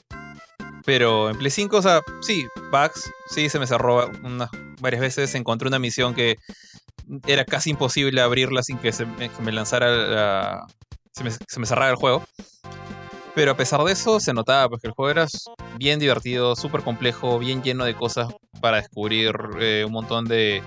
pero 0.86 1.30
en 1.30 1.38
Play 1.38 1.52
5, 1.52 1.78
o 1.78 1.82
sea, 1.82 2.02
sí, 2.22 2.46
bugs, 2.72 3.12
sí, 3.30 3.50
se 3.50 3.60
me 3.60 3.68
cerró 3.68 4.10
unas, 4.24 4.50
varias 4.80 5.02
veces. 5.02 5.34
Encontré 5.36 5.68
una 5.68 5.80
misión 5.80 6.14
que 6.14 6.38
era 7.28 7.46
casi 7.46 7.72
imposible 7.72 8.22
abrirla 8.22 8.64
sin 8.64 8.78
que 8.78 8.92
se 8.92 9.06
me, 9.06 9.52
lanzara 9.52 10.66
se, 11.12 11.24
me, 11.60 11.66
cerrara 11.66 11.92
el 11.92 11.96
juego. 11.96 12.24
Pero 13.34 13.52
a 13.52 13.58
pesar 13.58 13.82
de 13.84 13.94
eso, 13.94 14.20
se 14.20 14.34
notaba 14.34 14.70
pues, 14.70 14.82
que 14.82 14.88
el 14.88 14.94
juego 14.94 15.10
era 15.10 15.28
bien 15.78 16.00
divertido, 16.00 16.56
súper 16.56 16.82
complejo, 16.82 17.40
bien 17.40 17.64
lleno 17.64 17.86
de 17.86 17.96
cosas 17.96 18.34
para 18.60 18.78
descubrir, 18.78 19.34
eh, 19.60 19.84
un 19.86 19.94
montón 19.94 20.26
de, 20.26 20.62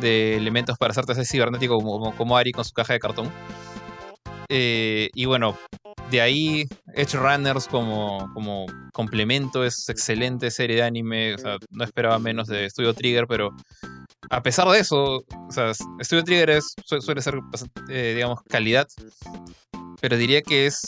elementos 0.00 0.78
para 0.78 0.92
hacerte 0.92 1.12
ese 1.12 1.24
cibernético 1.24 1.76
como, 1.78 2.14
como, 2.16 2.36
Ari 2.36 2.52
con 2.52 2.64
su 2.64 2.72
caja 2.72 2.92
de 2.92 3.00
cartón. 3.00 3.30
Eh, 4.48 5.10
y 5.14 5.26
bueno, 5.26 5.56
de 6.10 6.20
ahí 6.20 6.68
Edge 6.94 7.16
Runners 7.16 7.68
como, 7.68 8.30
como 8.34 8.66
complemento 8.92 9.64
es 9.64 9.88
excelente 9.88 10.50
serie 10.50 10.76
de 10.76 10.82
anime. 10.82 11.34
O 11.34 11.38
sea, 11.38 11.56
no 11.70 11.84
esperaba 11.84 12.18
menos 12.18 12.48
de 12.48 12.68
Studio 12.68 12.94
Trigger, 12.94 13.26
pero 13.26 13.50
a 14.30 14.42
pesar 14.42 14.68
de 14.68 14.78
eso, 14.78 15.24
o 15.28 15.52
sea, 15.52 15.74
Studio 15.74 16.24
Trigger 16.24 16.50
es, 16.50 16.74
suele 16.84 17.20
ser, 17.20 17.40
eh, 17.88 18.12
digamos, 18.14 18.40
calidad. 18.48 18.86
Pero 20.00 20.16
diría 20.16 20.40
que 20.40 20.66
es, 20.66 20.82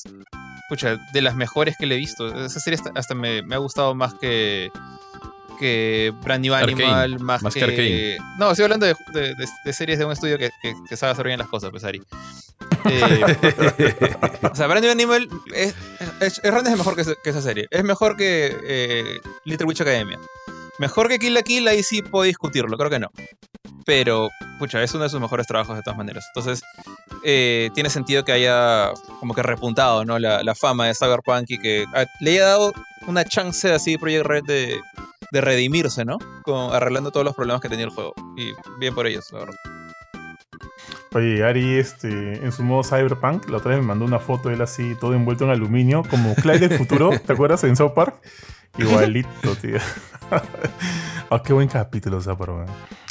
escucha, 0.63 0.97
de 1.13 1.23
las 1.23 1.35
mejores 1.35 1.77
que 1.77 1.87
le 1.87 1.97
he 1.97 1.99
visto. 1.99 2.29
Esa 2.45 2.61
serie 2.61 2.79
hasta, 2.95 3.15
me, 3.15 3.43
ha 3.51 3.59
gustado 3.59 3.97
más 3.97 4.15
que, 4.15 4.71
que 5.59 6.13
Brand 6.23 6.45
New 6.45 6.55
Animal, 6.55 7.19
más, 7.19 7.43
que... 7.53 8.17
No, 8.39 8.53
estoy 8.53 8.63
hablando 8.65 8.87
de, 8.87 9.73
series 9.73 9.99
de 9.99 10.05
un 10.05 10.13
estudio 10.13 10.39
que, 10.39 10.97
sabe 10.97 11.13
hacer 11.13 11.27
bien 11.27 11.39
las 11.41 11.49
cosas, 11.49 11.71
pues 11.71 11.83
Ari. 11.83 12.01
Eh, 12.89 13.21
o 14.51 14.55
sea, 14.55 14.67
Brand 14.69 14.83
New 14.83 14.93
Animal 14.93 15.29
es, 15.55 15.75
es, 16.21 16.41
es, 16.43 16.53
mejor 16.53 16.95
que, 16.95 17.03
esa 17.03 17.43
serie. 17.43 17.67
Es 17.71 17.83
mejor 17.83 18.17
que 18.17 18.57
eh, 18.65 19.21
Little 19.45 19.67
Witch 19.67 19.81
Academia. 19.81 20.19
Mejor 20.83 21.09
que 21.09 21.21
Kill 21.21 21.33
la 21.33 21.43
Kill, 21.43 21.69
ahí 21.69 21.81
sí 21.85 22.03
puedo 22.03 22.25
discutirlo, 22.25 22.77
creo 22.77 22.91
que 22.91 22.99
no. 22.99 23.07
Pero, 23.87 24.31
pucha, 24.59 24.83
es 24.83 24.93
uno 24.95 25.05
de 25.05 25.11
sus 25.11 25.21
mejores 25.21 25.47
trabajos 25.47 25.77
de 25.77 25.83
todas 25.83 25.97
maneras. 25.97 26.25
Entonces, 26.35 26.61
eh, 27.23 27.71
tiene 27.73 27.89
sentido 27.89 28.25
que 28.25 28.33
haya 28.33 28.91
como 29.21 29.33
que 29.33 29.45
repuntado, 29.45 30.05
¿no? 30.05 30.19
La, 30.19 30.55
fama 30.57 30.89
de 30.89 30.95
Cyberpunk 30.97 31.49
y 31.51 31.59
que 31.59 31.85
le 32.21 32.31
haya 32.33 32.47
dado 32.47 32.73
una 33.07 33.25
chance 33.25 33.71
así 33.71 33.97
Project 33.97 34.27
Red 34.27 34.43
de, 34.45 34.81
de 35.31 35.41
redimirse, 35.41 36.05
¿no? 36.05 36.19
Con, 36.43 36.75
arreglando 36.75 37.13
todos 37.13 37.27
los 37.27 37.37
problemas 37.37 37.61
que 37.61 37.69
tenía 37.69 37.85
el 37.85 37.93
juego. 37.93 38.13
Y 38.37 38.51
bien 38.81 38.93
por 38.93 39.07
ellos, 39.07 39.29
la 39.31 39.39
verdad. 39.39 39.82
Oye, 41.15 41.45
Ari, 41.45 41.75
este, 41.75 42.45
en 42.45 42.53
su 42.53 42.63
modo 42.63 42.83
Cyberpunk, 42.83 43.49
la 43.51 43.59
otra 43.59 43.73
vez 43.73 43.81
me 43.81 43.87
mandó 43.87 44.05
una 44.05 44.19
foto 44.19 44.49
de 44.49 44.55
él 44.55 44.63
así, 44.63 44.95
todo 44.99 45.13
envuelto 45.15 45.45
en 45.45 45.51
aluminio, 45.51 46.03
como 46.09 46.35
Clyde 46.35 46.69
del 46.69 46.79
futuro, 46.79 47.11
¿te 47.27 47.33
acuerdas? 47.35 47.63
En 47.65 47.77
South 47.77 47.93
Park. 47.95 48.17
Igualito, 48.79 49.55
tío. 49.61 49.77
oh, 51.29 51.43
qué 51.43 51.53
buen 51.53 51.69
capítulo, 51.69 52.17
o 52.17 52.21
sea, 52.21 52.37
pero, 52.37 52.65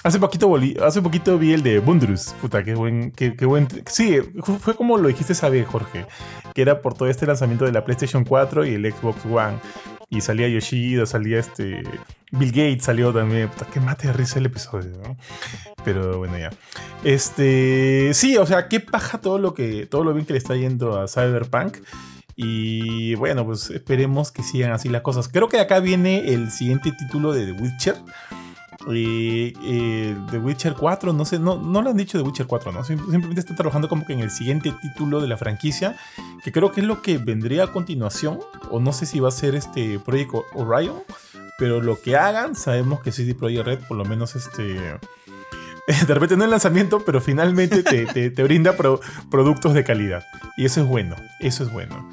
Hace 0.04 0.20
poquito, 0.20 0.52
hace 0.84 1.00
poquito 1.00 1.38
vi 1.38 1.54
el 1.54 1.62
de 1.62 1.78
Bundrus. 1.78 2.34
Puta, 2.42 2.64
qué 2.64 2.74
buen, 2.74 3.12
qué, 3.12 3.36
qué, 3.36 3.46
buen. 3.46 3.68
Sí, 3.86 4.18
fue 4.60 4.74
como 4.76 4.98
lo 4.98 5.08
dijiste 5.08 5.36
saber, 5.36 5.64
Jorge. 5.66 6.08
Que 6.56 6.64
era 6.64 6.82
por 6.82 6.96
todo 6.96 7.08
este 7.08 7.28
lanzamiento 7.28 7.66
de 7.66 7.72
la 7.72 7.86
PlayStation 7.86 8.24
4 8.24 8.66
y 8.66 8.74
el 8.74 8.92
Xbox 8.92 9.24
One. 9.26 9.60
Y 10.12 10.20
salía 10.20 10.50
Yoshida, 10.50 11.06
salía 11.06 11.40
este. 11.40 11.82
Bill 12.32 12.50
Gates 12.52 12.84
salió 12.84 13.14
también. 13.14 13.48
Puta, 13.48 13.66
qué 13.74 13.80
mate 13.80 14.08
de 14.08 14.14
risa 14.14 14.40
el 14.40 14.46
episodio, 14.46 14.92
¿no? 15.02 15.18
Pero 15.86 16.18
bueno, 16.18 16.38
ya. 16.38 16.52
Este. 17.06 18.14
Sí, 18.14 18.36
o 18.36 18.46
sea, 18.46 18.68
qué 18.68 18.82
paja 18.82 19.20
todo 19.20 19.40
lo 19.40 19.54
que. 19.54 19.86
Todo 19.86 20.04
lo 20.04 20.14
bien 20.14 20.26
que 20.26 20.34
le 20.34 20.40
está 20.40 20.56
yendo 20.58 21.00
a 21.00 21.08
Cyberpunk. 21.08 21.78
Y 22.36 23.16
bueno, 23.16 23.46
pues 23.46 23.70
esperemos 23.70 24.32
que 24.32 24.44
sigan 24.44 24.74
así 24.74 24.90
las 24.90 25.02
cosas. 25.02 25.30
Creo 25.30 25.48
que 25.48 25.62
acá 25.62 25.80
viene 25.80 26.34
el 26.34 26.52
siguiente 26.52 26.92
título 26.92 27.32
de 27.32 27.46
The 27.46 27.62
Witcher. 27.62 27.96
Y, 28.90 29.52
The 30.32 30.38
Witcher 30.38 30.74
4, 30.74 31.14
no 31.14 31.26
sé, 31.26 31.40
no, 31.40 31.58
no 31.58 31.82
lo 31.82 31.92
han 31.92 31.98
dicho 31.98 32.18
The 32.18 32.24
Witcher 32.24 32.48
4, 32.48 32.72
¿no? 32.72 32.84
Simplemente 32.84 33.40
está 33.40 33.56
trabajando 33.56 33.88
como 33.88 34.06
que 34.06 34.14
en 34.14 34.20
el 34.20 34.32
siguiente 34.32 34.74
título 34.82 35.22
de 35.22 35.28
la 35.28 35.38
franquicia, 35.38 35.96
que 36.44 36.52
creo 36.52 36.72
que 36.72 36.82
es 36.82 36.88
lo 36.88 37.02
que 37.02 37.18
vendría 37.18 37.66
a 37.66 37.68
continuación, 37.68 38.40
o 38.70 38.80
no 38.80 38.94
sé 38.94 39.06
si 39.06 39.20
va 39.20 39.30
a 39.30 39.32
ser 39.32 39.56
este 39.56 40.00
Project 40.00 40.32
Orion, 40.56 41.04
pero 41.58 41.82
lo 41.82 42.02
que 42.02 42.16
hagan, 42.16 42.56
sabemos 42.56 43.02
que 43.02 43.12
CD 43.12 43.36
Projekt 43.36 43.66
Red 43.66 43.80
por 43.88 43.98
lo 43.98 44.06
menos 44.06 44.36
este 44.36 44.98
de 46.08 46.14
repente 46.14 46.38
no 46.38 46.44
el 46.44 46.52
lanzamiento, 46.52 47.04
pero 47.06 47.22
finalmente 47.22 47.84
te, 47.84 48.30
te, 48.30 48.44
brinda 48.44 48.76
productos 49.30 49.74
de 49.74 49.84
calidad. 49.84 50.24
Y 50.58 50.66
eso 50.66 50.82
es 50.82 50.88
bueno, 50.88 51.16
eso 51.40 51.64
es 51.64 51.72
bueno. 51.72 52.12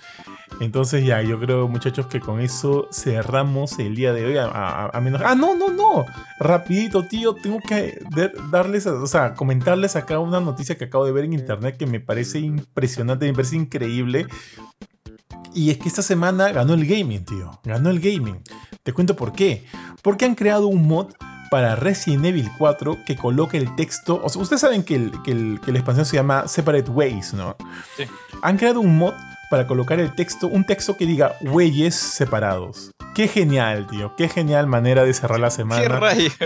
Entonces 0.60 1.05
ya, 1.05 1.22
yo 1.22 1.39
creo 1.39 1.68
muchachos 1.68 2.06
que 2.06 2.20
con 2.20 2.40
eso 2.40 2.89
cerramos 2.93 3.78
el 3.78 3.94
día 3.94 4.12
de 4.12 4.26
hoy. 4.26 4.36
A, 4.39 4.90
menos... 5.01 5.22
Ah, 5.24 5.35
no, 5.35 5.55
no, 5.55 5.68
no. 5.68 6.05
Rapidito, 6.40 7.05
tío, 7.06 7.35
tengo 7.35 7.60
que 7.60 8.01
darles, 8.51 8.86
o 8.86 9.06
sea, 9.06 9.35
comentarles 9.35 9.94
acá 9.94 10.18
una 10.18 10.40
noticia 10.40 10.76
que 10.76 10.85
acabo 10.85 11.05
de 11.05 11.12
ver 11.12 11.24
en 11.24 11.35
internet 11.35 11.76
que 11.76 11.86
me 11.86 12.01
parece 12.01 12.40
impresionante, 12.40 13.26
me 13.26 13.35
parece 13.35 13.56
increíble. 13.56 14.26
Y 15.55 15.70
es 15.70 15.78
que 15.78 15.89
esta 15.89 16.02
semana 16.02 16.51
ganó 16.51 16.74
el 16.74 16.86
gaming, 16.86 17.24
tío. 17.24 17.60
Ganó 17.64 17.90
el 17.90 18.01
gaming. 18.01 18.43
Te 18.82 18.93
cuento 18.93 19.14
por 19.14 19.32
qué. 19.32 19.64
Porque 20.02 20.24
han 20.24 20.35
creado 20.35 20.66
un 20.66 20.86
mod 20.86 21.12
para 21.51 21.76
Resident 21.76 22.26
Evil 22.26 22.51
4 22.59 22.98
que 23.06 23.16
coloque 23.16 23.56
el 23.56 23.74
texto. 23.76 24.20
O 24.22 24.28
sea, 24.28 24.43
ustedes 24.43 24.60
saben 24.60 24.82
que, 24.82 24.97
el, 24.97 25.12
que, 25.22 25.72
la 25.72 25.78
expansión 25.78 26.05
se 26.05 26.16
llama 26.16 26.47
Separate 26.47 26.90
Ways, 26.90 27.32
¿no? 27.32 27.56
Sí. 27.97 28.05
Han 28.43 28.56
creado 28.56 28.80
un 28.80 28.98
mod 28.98 29.14
para 29.51 29.66
colocar 29.66 30.01
el 30.01 30.15
texto, 30.15 30.49
un 30.49 30.65
texto 30.65 30.97
que 30.97 31.07
diga 31.07 31.37
Weyes 31.41 31.95
separados. 31.95 32.93
Qué 33.15 33.27
genial, 33.27 33.87
tío. 33.89 34.15
Qué 34.16 34.29
genial 34.29 34.66
manera 34.66 35.05
de 35.05 35.12
cerrar 35.12 35.41
la 35.41 35.51
semana. 35.51 36.01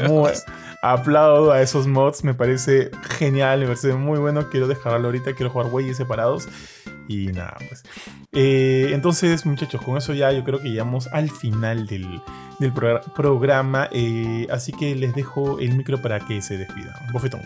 Muy, 0.09 0.31
aplaudo 0.83 1.53
a 1.53 1.61
esos 1.61 1.87
mods. 1.87 2.25
Me 2.25 2.33
parece 2.33 2.91
genial. 3.19 3.61
Me 3.61 3.67
parece 3.67 3.93
muy 3.93 4.19
bueno. 4.19 4.49
Quiero 4.49 4.69
dejarlo 4.69 5.09
ahorita. 5.09 5.35
Quiero 5.35 5.51
jugar 5.51 5.69
Weyes 5.71 5.99
separados. 5.99 6.49
Y 7.09 7.27
nada, 7.27 7.57
pues. 7.69 7.83
Eh, 8.33 8.91
entonces, 8.93 9.45
muchachos, 9.45 9.83
con 9.83 9.99
eso 9.99 10.15
ya 10.15 10.33
yo 10.33 10.45
creo 10.45 10.61
que 10.61 10.71
llegamos 10.71 11.09
al 11.09 11.31
final 11.31 11.87
del, 11.87 12.23
programa. 13.15 13.89
Eh, 13.93 14.47
así 14.51 14.73
que 14.73 14.95
les 14.95 15.15
dejo 15.15 15.59
el 15.59 15.77
micro 15.77 16.01
para 16.01 16.21
que 16.21 16.41
se 16.41 16.57
despidan. 16.57 16.95
Bofetón. 17.13 17.43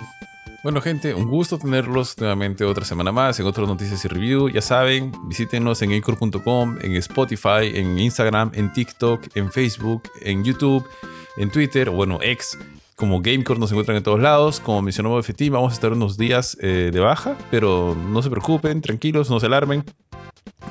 Bueno, 0.66 0.80
gente, 0.80 1.14
un 1.14 1.28
gusto 1.28 1.58
tenerlos 1.58 2.18
nuevamente 2.18 2.64
otra 2.64 2.84
semana 2.84 3.12
más 3.12 3.38
en 3.38 3.46
otras 3.46 3.68
noticias 3.68 4.04
y 4.04 4.08
review. 4.08 4.48
Ya 4.48 4.60
saben, 4.60 5.12
visítenos 5.28 5.80
en 5.82 5.92
anchor.com, 5.92 6.78
en 6.82 6.96
Spotify, 6.96 7.70
en 7.72 7.96
Instagram, 7.96 8.50
en 8.52 8.72
TikTok, 8.72 9.28
en 9.36 9.52
Facebook, 9.52 10.10
en 10.22 10.42
YouTube, 10.42 10.84
en 11.36 11.52
Twitter, 11.52 11.88
o 11.88 11.92
bueno, 11.92 12.18
ex 12.20 12.58
como 12.96 13.20
Gamecore 13.20 13.60
nos 13.60 13.70
encuentran 13.70 13.96
en 13.96 14.02
todos 14.02 14.18
lados. 14.18 14.58
Como 14.58 14.82
mencionó 14.82 15.16
FT, 15.22 15.50
vamos 15.50 15.70
a 15.70 15.74
estar 15.76 15.92
unos 15.92 16.18
días 16.18 16.58
eh, 16.60 16.90
de 16.92 16.98
baja, 16.98 17.36
pero 17.52 17.94
no 17.94 18.20
se 18.20 18.28
preocupen, 18.28 18.80
tranquilos, 18.80 19.30
no 19.30 19.38
se 19.38 19.46
alarmen. 19.46 19.84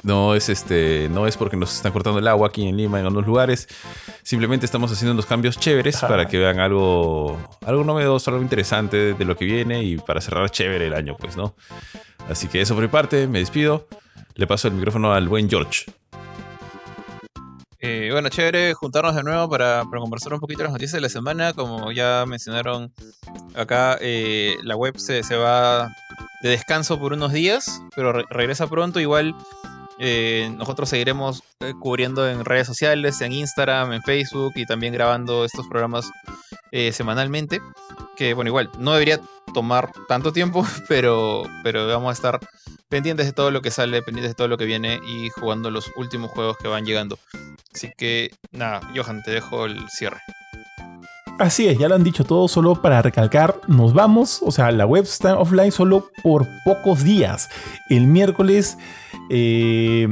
No 0.04 0.36
es 0.36 0.50
este, 0.50 1.10
no 1.10 1.28
es 1.28 1.38
porque 1.38 1.58
nos 1.58 1.76
están 1.76 1.92
cortando 1.92 2.20
el 2.20 2.28
agua 2.28 2.48
aquí 2.50 2.68
en 2.68 2.78
Lima 2.78 3.00
en 3.00 3.06
algunos 3.06 3.26
lugares. 3.26 3.68
Simplemente 4.24 4.66
estamos 4.66 4.92
haciendo 4.92 5.14
unos 5.14 5.26
cambios 5.26 5.60
chéveres 5.60 5.98
para 6.02 6.28
que 6.28 6.38
vean 6.38 6.60
algo, 6.60 7.40
algo 7.66 7.84
novedoso, 7.84 8.32
algo 8.32 8.44
interesante 8.44 9.14
de 9.14 9.26
lo 9.26 9.36
que 9.36 9.46
viene 9.46 9.84
y 9.84 9.98
para 9.98 10.22
cerrar 10.22 10.50
chévere 10.50 10.88
el 10.88 10.94
año, 10.94 11.16
pues, 11.18 11.38
¿no? 11.38 11.56
Así 12.30 12.48
que 12.48 12.62
eso 12.62 12.74
por 12.74 12.84
mi 12.84 12.90
parte, 12.90 13.28
me 13.28 13.40
despido. 13.40 13.88
Le 14.36 14.48
paso 14.48 14.68
el 14.68 14.74
micrófono 14.74 15.14
al 15.14 15.28
buen 15.28 15.50
George. 15.50 15.86
Eh, 17.88 18.10
bueno, 18.12 18.30
chévere 18.30 18.74
juntarnos 18.74 19.16
de 19.16 19.22
nuevo 19.22 19.48
para, 19.48 19.84
para, 19.84 20.02
conversar 20.02 20.34
un 20.34 20.40
poquito 20.40 20.64
las 20.64 20.72
noticias 20.72 20.94
de 20.94 21.02
la 21.02 21.10
semana. 21.10 21.54
Como 21.54 21.92
ya 21.92 22.26
mencionaron 22.26 22.92
acá, 23.54 24.00
eh, 24.02 24.56
la 24.64 24.76
web 24.76 24.98
se, 24.98 25.22
se, 25.22 25.36
va 25.36 25.88
de 26.42 26.50
descanso 26.50 26.98
por 27.00 27.14
unos 27.14 27.32
días, 27.32 27.84
pero 27.96 28.12
re 28.12 28.24
regresa 28.32 28.66
pronto. 28.66 29.00
Igual 29.00 29.36
eh, 30.00 30.52
nosotros 30.58 30.90
seguiremos 30.90 31.44
cubriendo 31.80 32.28
en 32.28 32.44
redes 32.44 32.66
sociales, 32.66 33.22
en 33.22 33.34
Instagram, 33.34 33.94
en 33.94 34.02
Facebook 34.02 34.54
y 34.56 34.66
también 34.66 34.92
grabando 34.92 35.46
estos 35.46 35.68
programas 35.68 36.10
semanalmente. 36.92 37.62
Que 38.18 38.34
bueno, 38.34 38.50
igual 38.50 38.72
no 38.80 38.94
debería 38.94 39.22
tomar 39.54 39.92
tanto 40.08 40.34
tiempo, 40.34 40.66
pero, 40.90 41.44
pero 41.64 41.88
vamos 41.88 42.10
a 42.10 42.14
estar 42.14 42.40
pendientes 42.90 43.26
de 43.26 43.34
todo 43.34 43.52
lo 43.52 43.62
que 43.62 43.72
sale, 43.72 44.02
pendientes 44.02 44.32
de 44.32 44.36
todo 44.36 44.48
lo 44.48 44.58
que 44.58 44.66
viene 44.66 45.00
y 45.08 45.30
jugando 45.30 45.72
los 45.72 45.92
últimos 45.96 46.32
juegos 46.32 46.58
que 46.58 46.68
van 46.68 46.86
llegando. 46.86 47.18
Así 47.74 47.92
que 47.98 48.32
nada, 48.52 48.82
Johan, 48.96 49.22
te 49.24 49.32
dejo 49.32 49.66
el 49.66 49.90
cierre. 49.90 50.22
Así 51.38 51.68
es, 51.68 51.78
ya 51.78 51.90
lo 51.90 51.96
han 51.96 52.04
dicho 52.04 52.24
todo, 52.24 52.48
solo 52.48 52.82
para 52.82 53.02
recalcar, 53.02 53.60
nos 53.68 53.94
vamos, 53.94 54.40
o 54.42 54.52
sea, 54.52 54.72
la 54.72 54.86
web 54.86 55.04
está 55.04 55.38
offline 55.38 55.72
solo 55.72 56.10
por 56.24 56.48
pocos 56.64 57.04
días. 57.04 57.50
El 57.90 58.08
miércoles, 58.08 58.78
eh, 59.30 60.08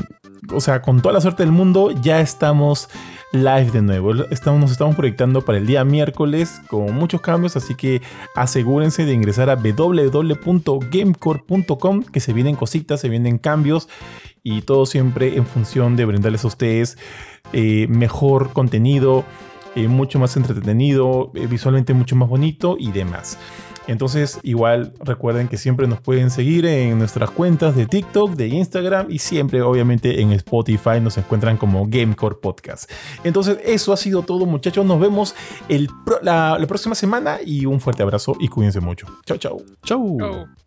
o 0.52 0.60
sea, 0.60 0.82
con 0.82 1.02
toda 1.02 1.14
la 1.14 1.22
suerte 1.22 1.44
del 1.44 1.54
mundo, 1.54 1.92
ya 1.92 2.20
estamos 2.20 2.90
live 3.34 3.72
de 3.72 3.82
nuevo. 3.82 4.14
Estamos, 4.30 4.62
nos 4.62 4.72
estamos 4.72 4.96
proyectando 4.96 5.42
para 5.42 5.58
el 5.58 5.66
día 5.66 5.84
miércoles 5.84 6.62
con 6.68 6.94
muchos 6.94 7.20
cambios, 7.20 7.58
así 7.58 7.76
que 7.76 8.02
asegúrense 8.36 9.06
de 9.06 9.14
ingresar 9.14 9.50
a 9.50 9.56
www.gamecore.com, 9.56 12.04
que 12.04 12.20
se 12.20 12.32
vienen 12.32 12.56
cositas, 12.56 13.02
se 13.02 13.10
vienen 13.10 13.40
cambios 13.40 13.90
y 14.44 14.62
todo 14.62 14.86
siempre 14.86 15.36
en 15.36 15.48
función 15.48 15.96
de 15.96 16.06
brindarles 16.06 16.44
a 16.46 16.48
ustedes 16.48 17.00
eh, 17.52 17.88
mejor 17.90 18.54
contenido 18.54 19.26
eh, 19.76 19.88
mucho 19.88 20.20
más 20.20 20.38
entretenido, 20.38 21.32
eh, 21.34 21.48
visualmente 21.48 21.96
mucho 21.96 22.16
más 22.16 22.30
bonito 22.30 22.78
y 22.80 22.92
demás. 22.92 23.40
Entonces, 23.88 24.40
igual 24.44 24.94
recuerden 25.00 25.48
que 25.48 25.58
siempre 25.58 25.88
nos 25.88 26.00
pueden 26.02 26.30
seguir 26.30 26.66
en 26.66 26.98
nuestras 27.00 27.32
cuentas 27.32 27.76
de 27.76 27.86
TikTok, 27.86 28.32
de 28.32 28.48
Instagram 28.48 29.08
y 29.10 29.20
siempre, 29.20 29.62
obviamente, 29.62 30.22
en 30.22 30.32
Spotify 30.34 31.00
nos 31.02 31.18
encuentran 31.18 31.58
como 31.58 31.86
Gamecore 31.88 32.36
Podcast. 32.42 32.90
Entonces, 33.24 33.60
eso 33.66 33.94
ha 33.94 33.98
sido 33.98 34.24
todo, 34.24 34.46
muchachos. 34.46 34.86
Nos 34.86 35.00
vemos 35.00 35.36
el 35.70 35.90
la, 36.22 36.58
la 36.60 36.68
próxima 36.68 36.96
semana 36.96 37.40
y 37.44 37.66
un 37.66 37.80
fuerte 37.80 38.04
abrazo 38.04 38.36
y 38.40 38.48
cuídense 38.48 38.80
mucho. 38.80 39.08
Chau, 39.26 39.38
chau. 39.38 39.62
Chau. 39.84 40.18
chau. 40.20 40.63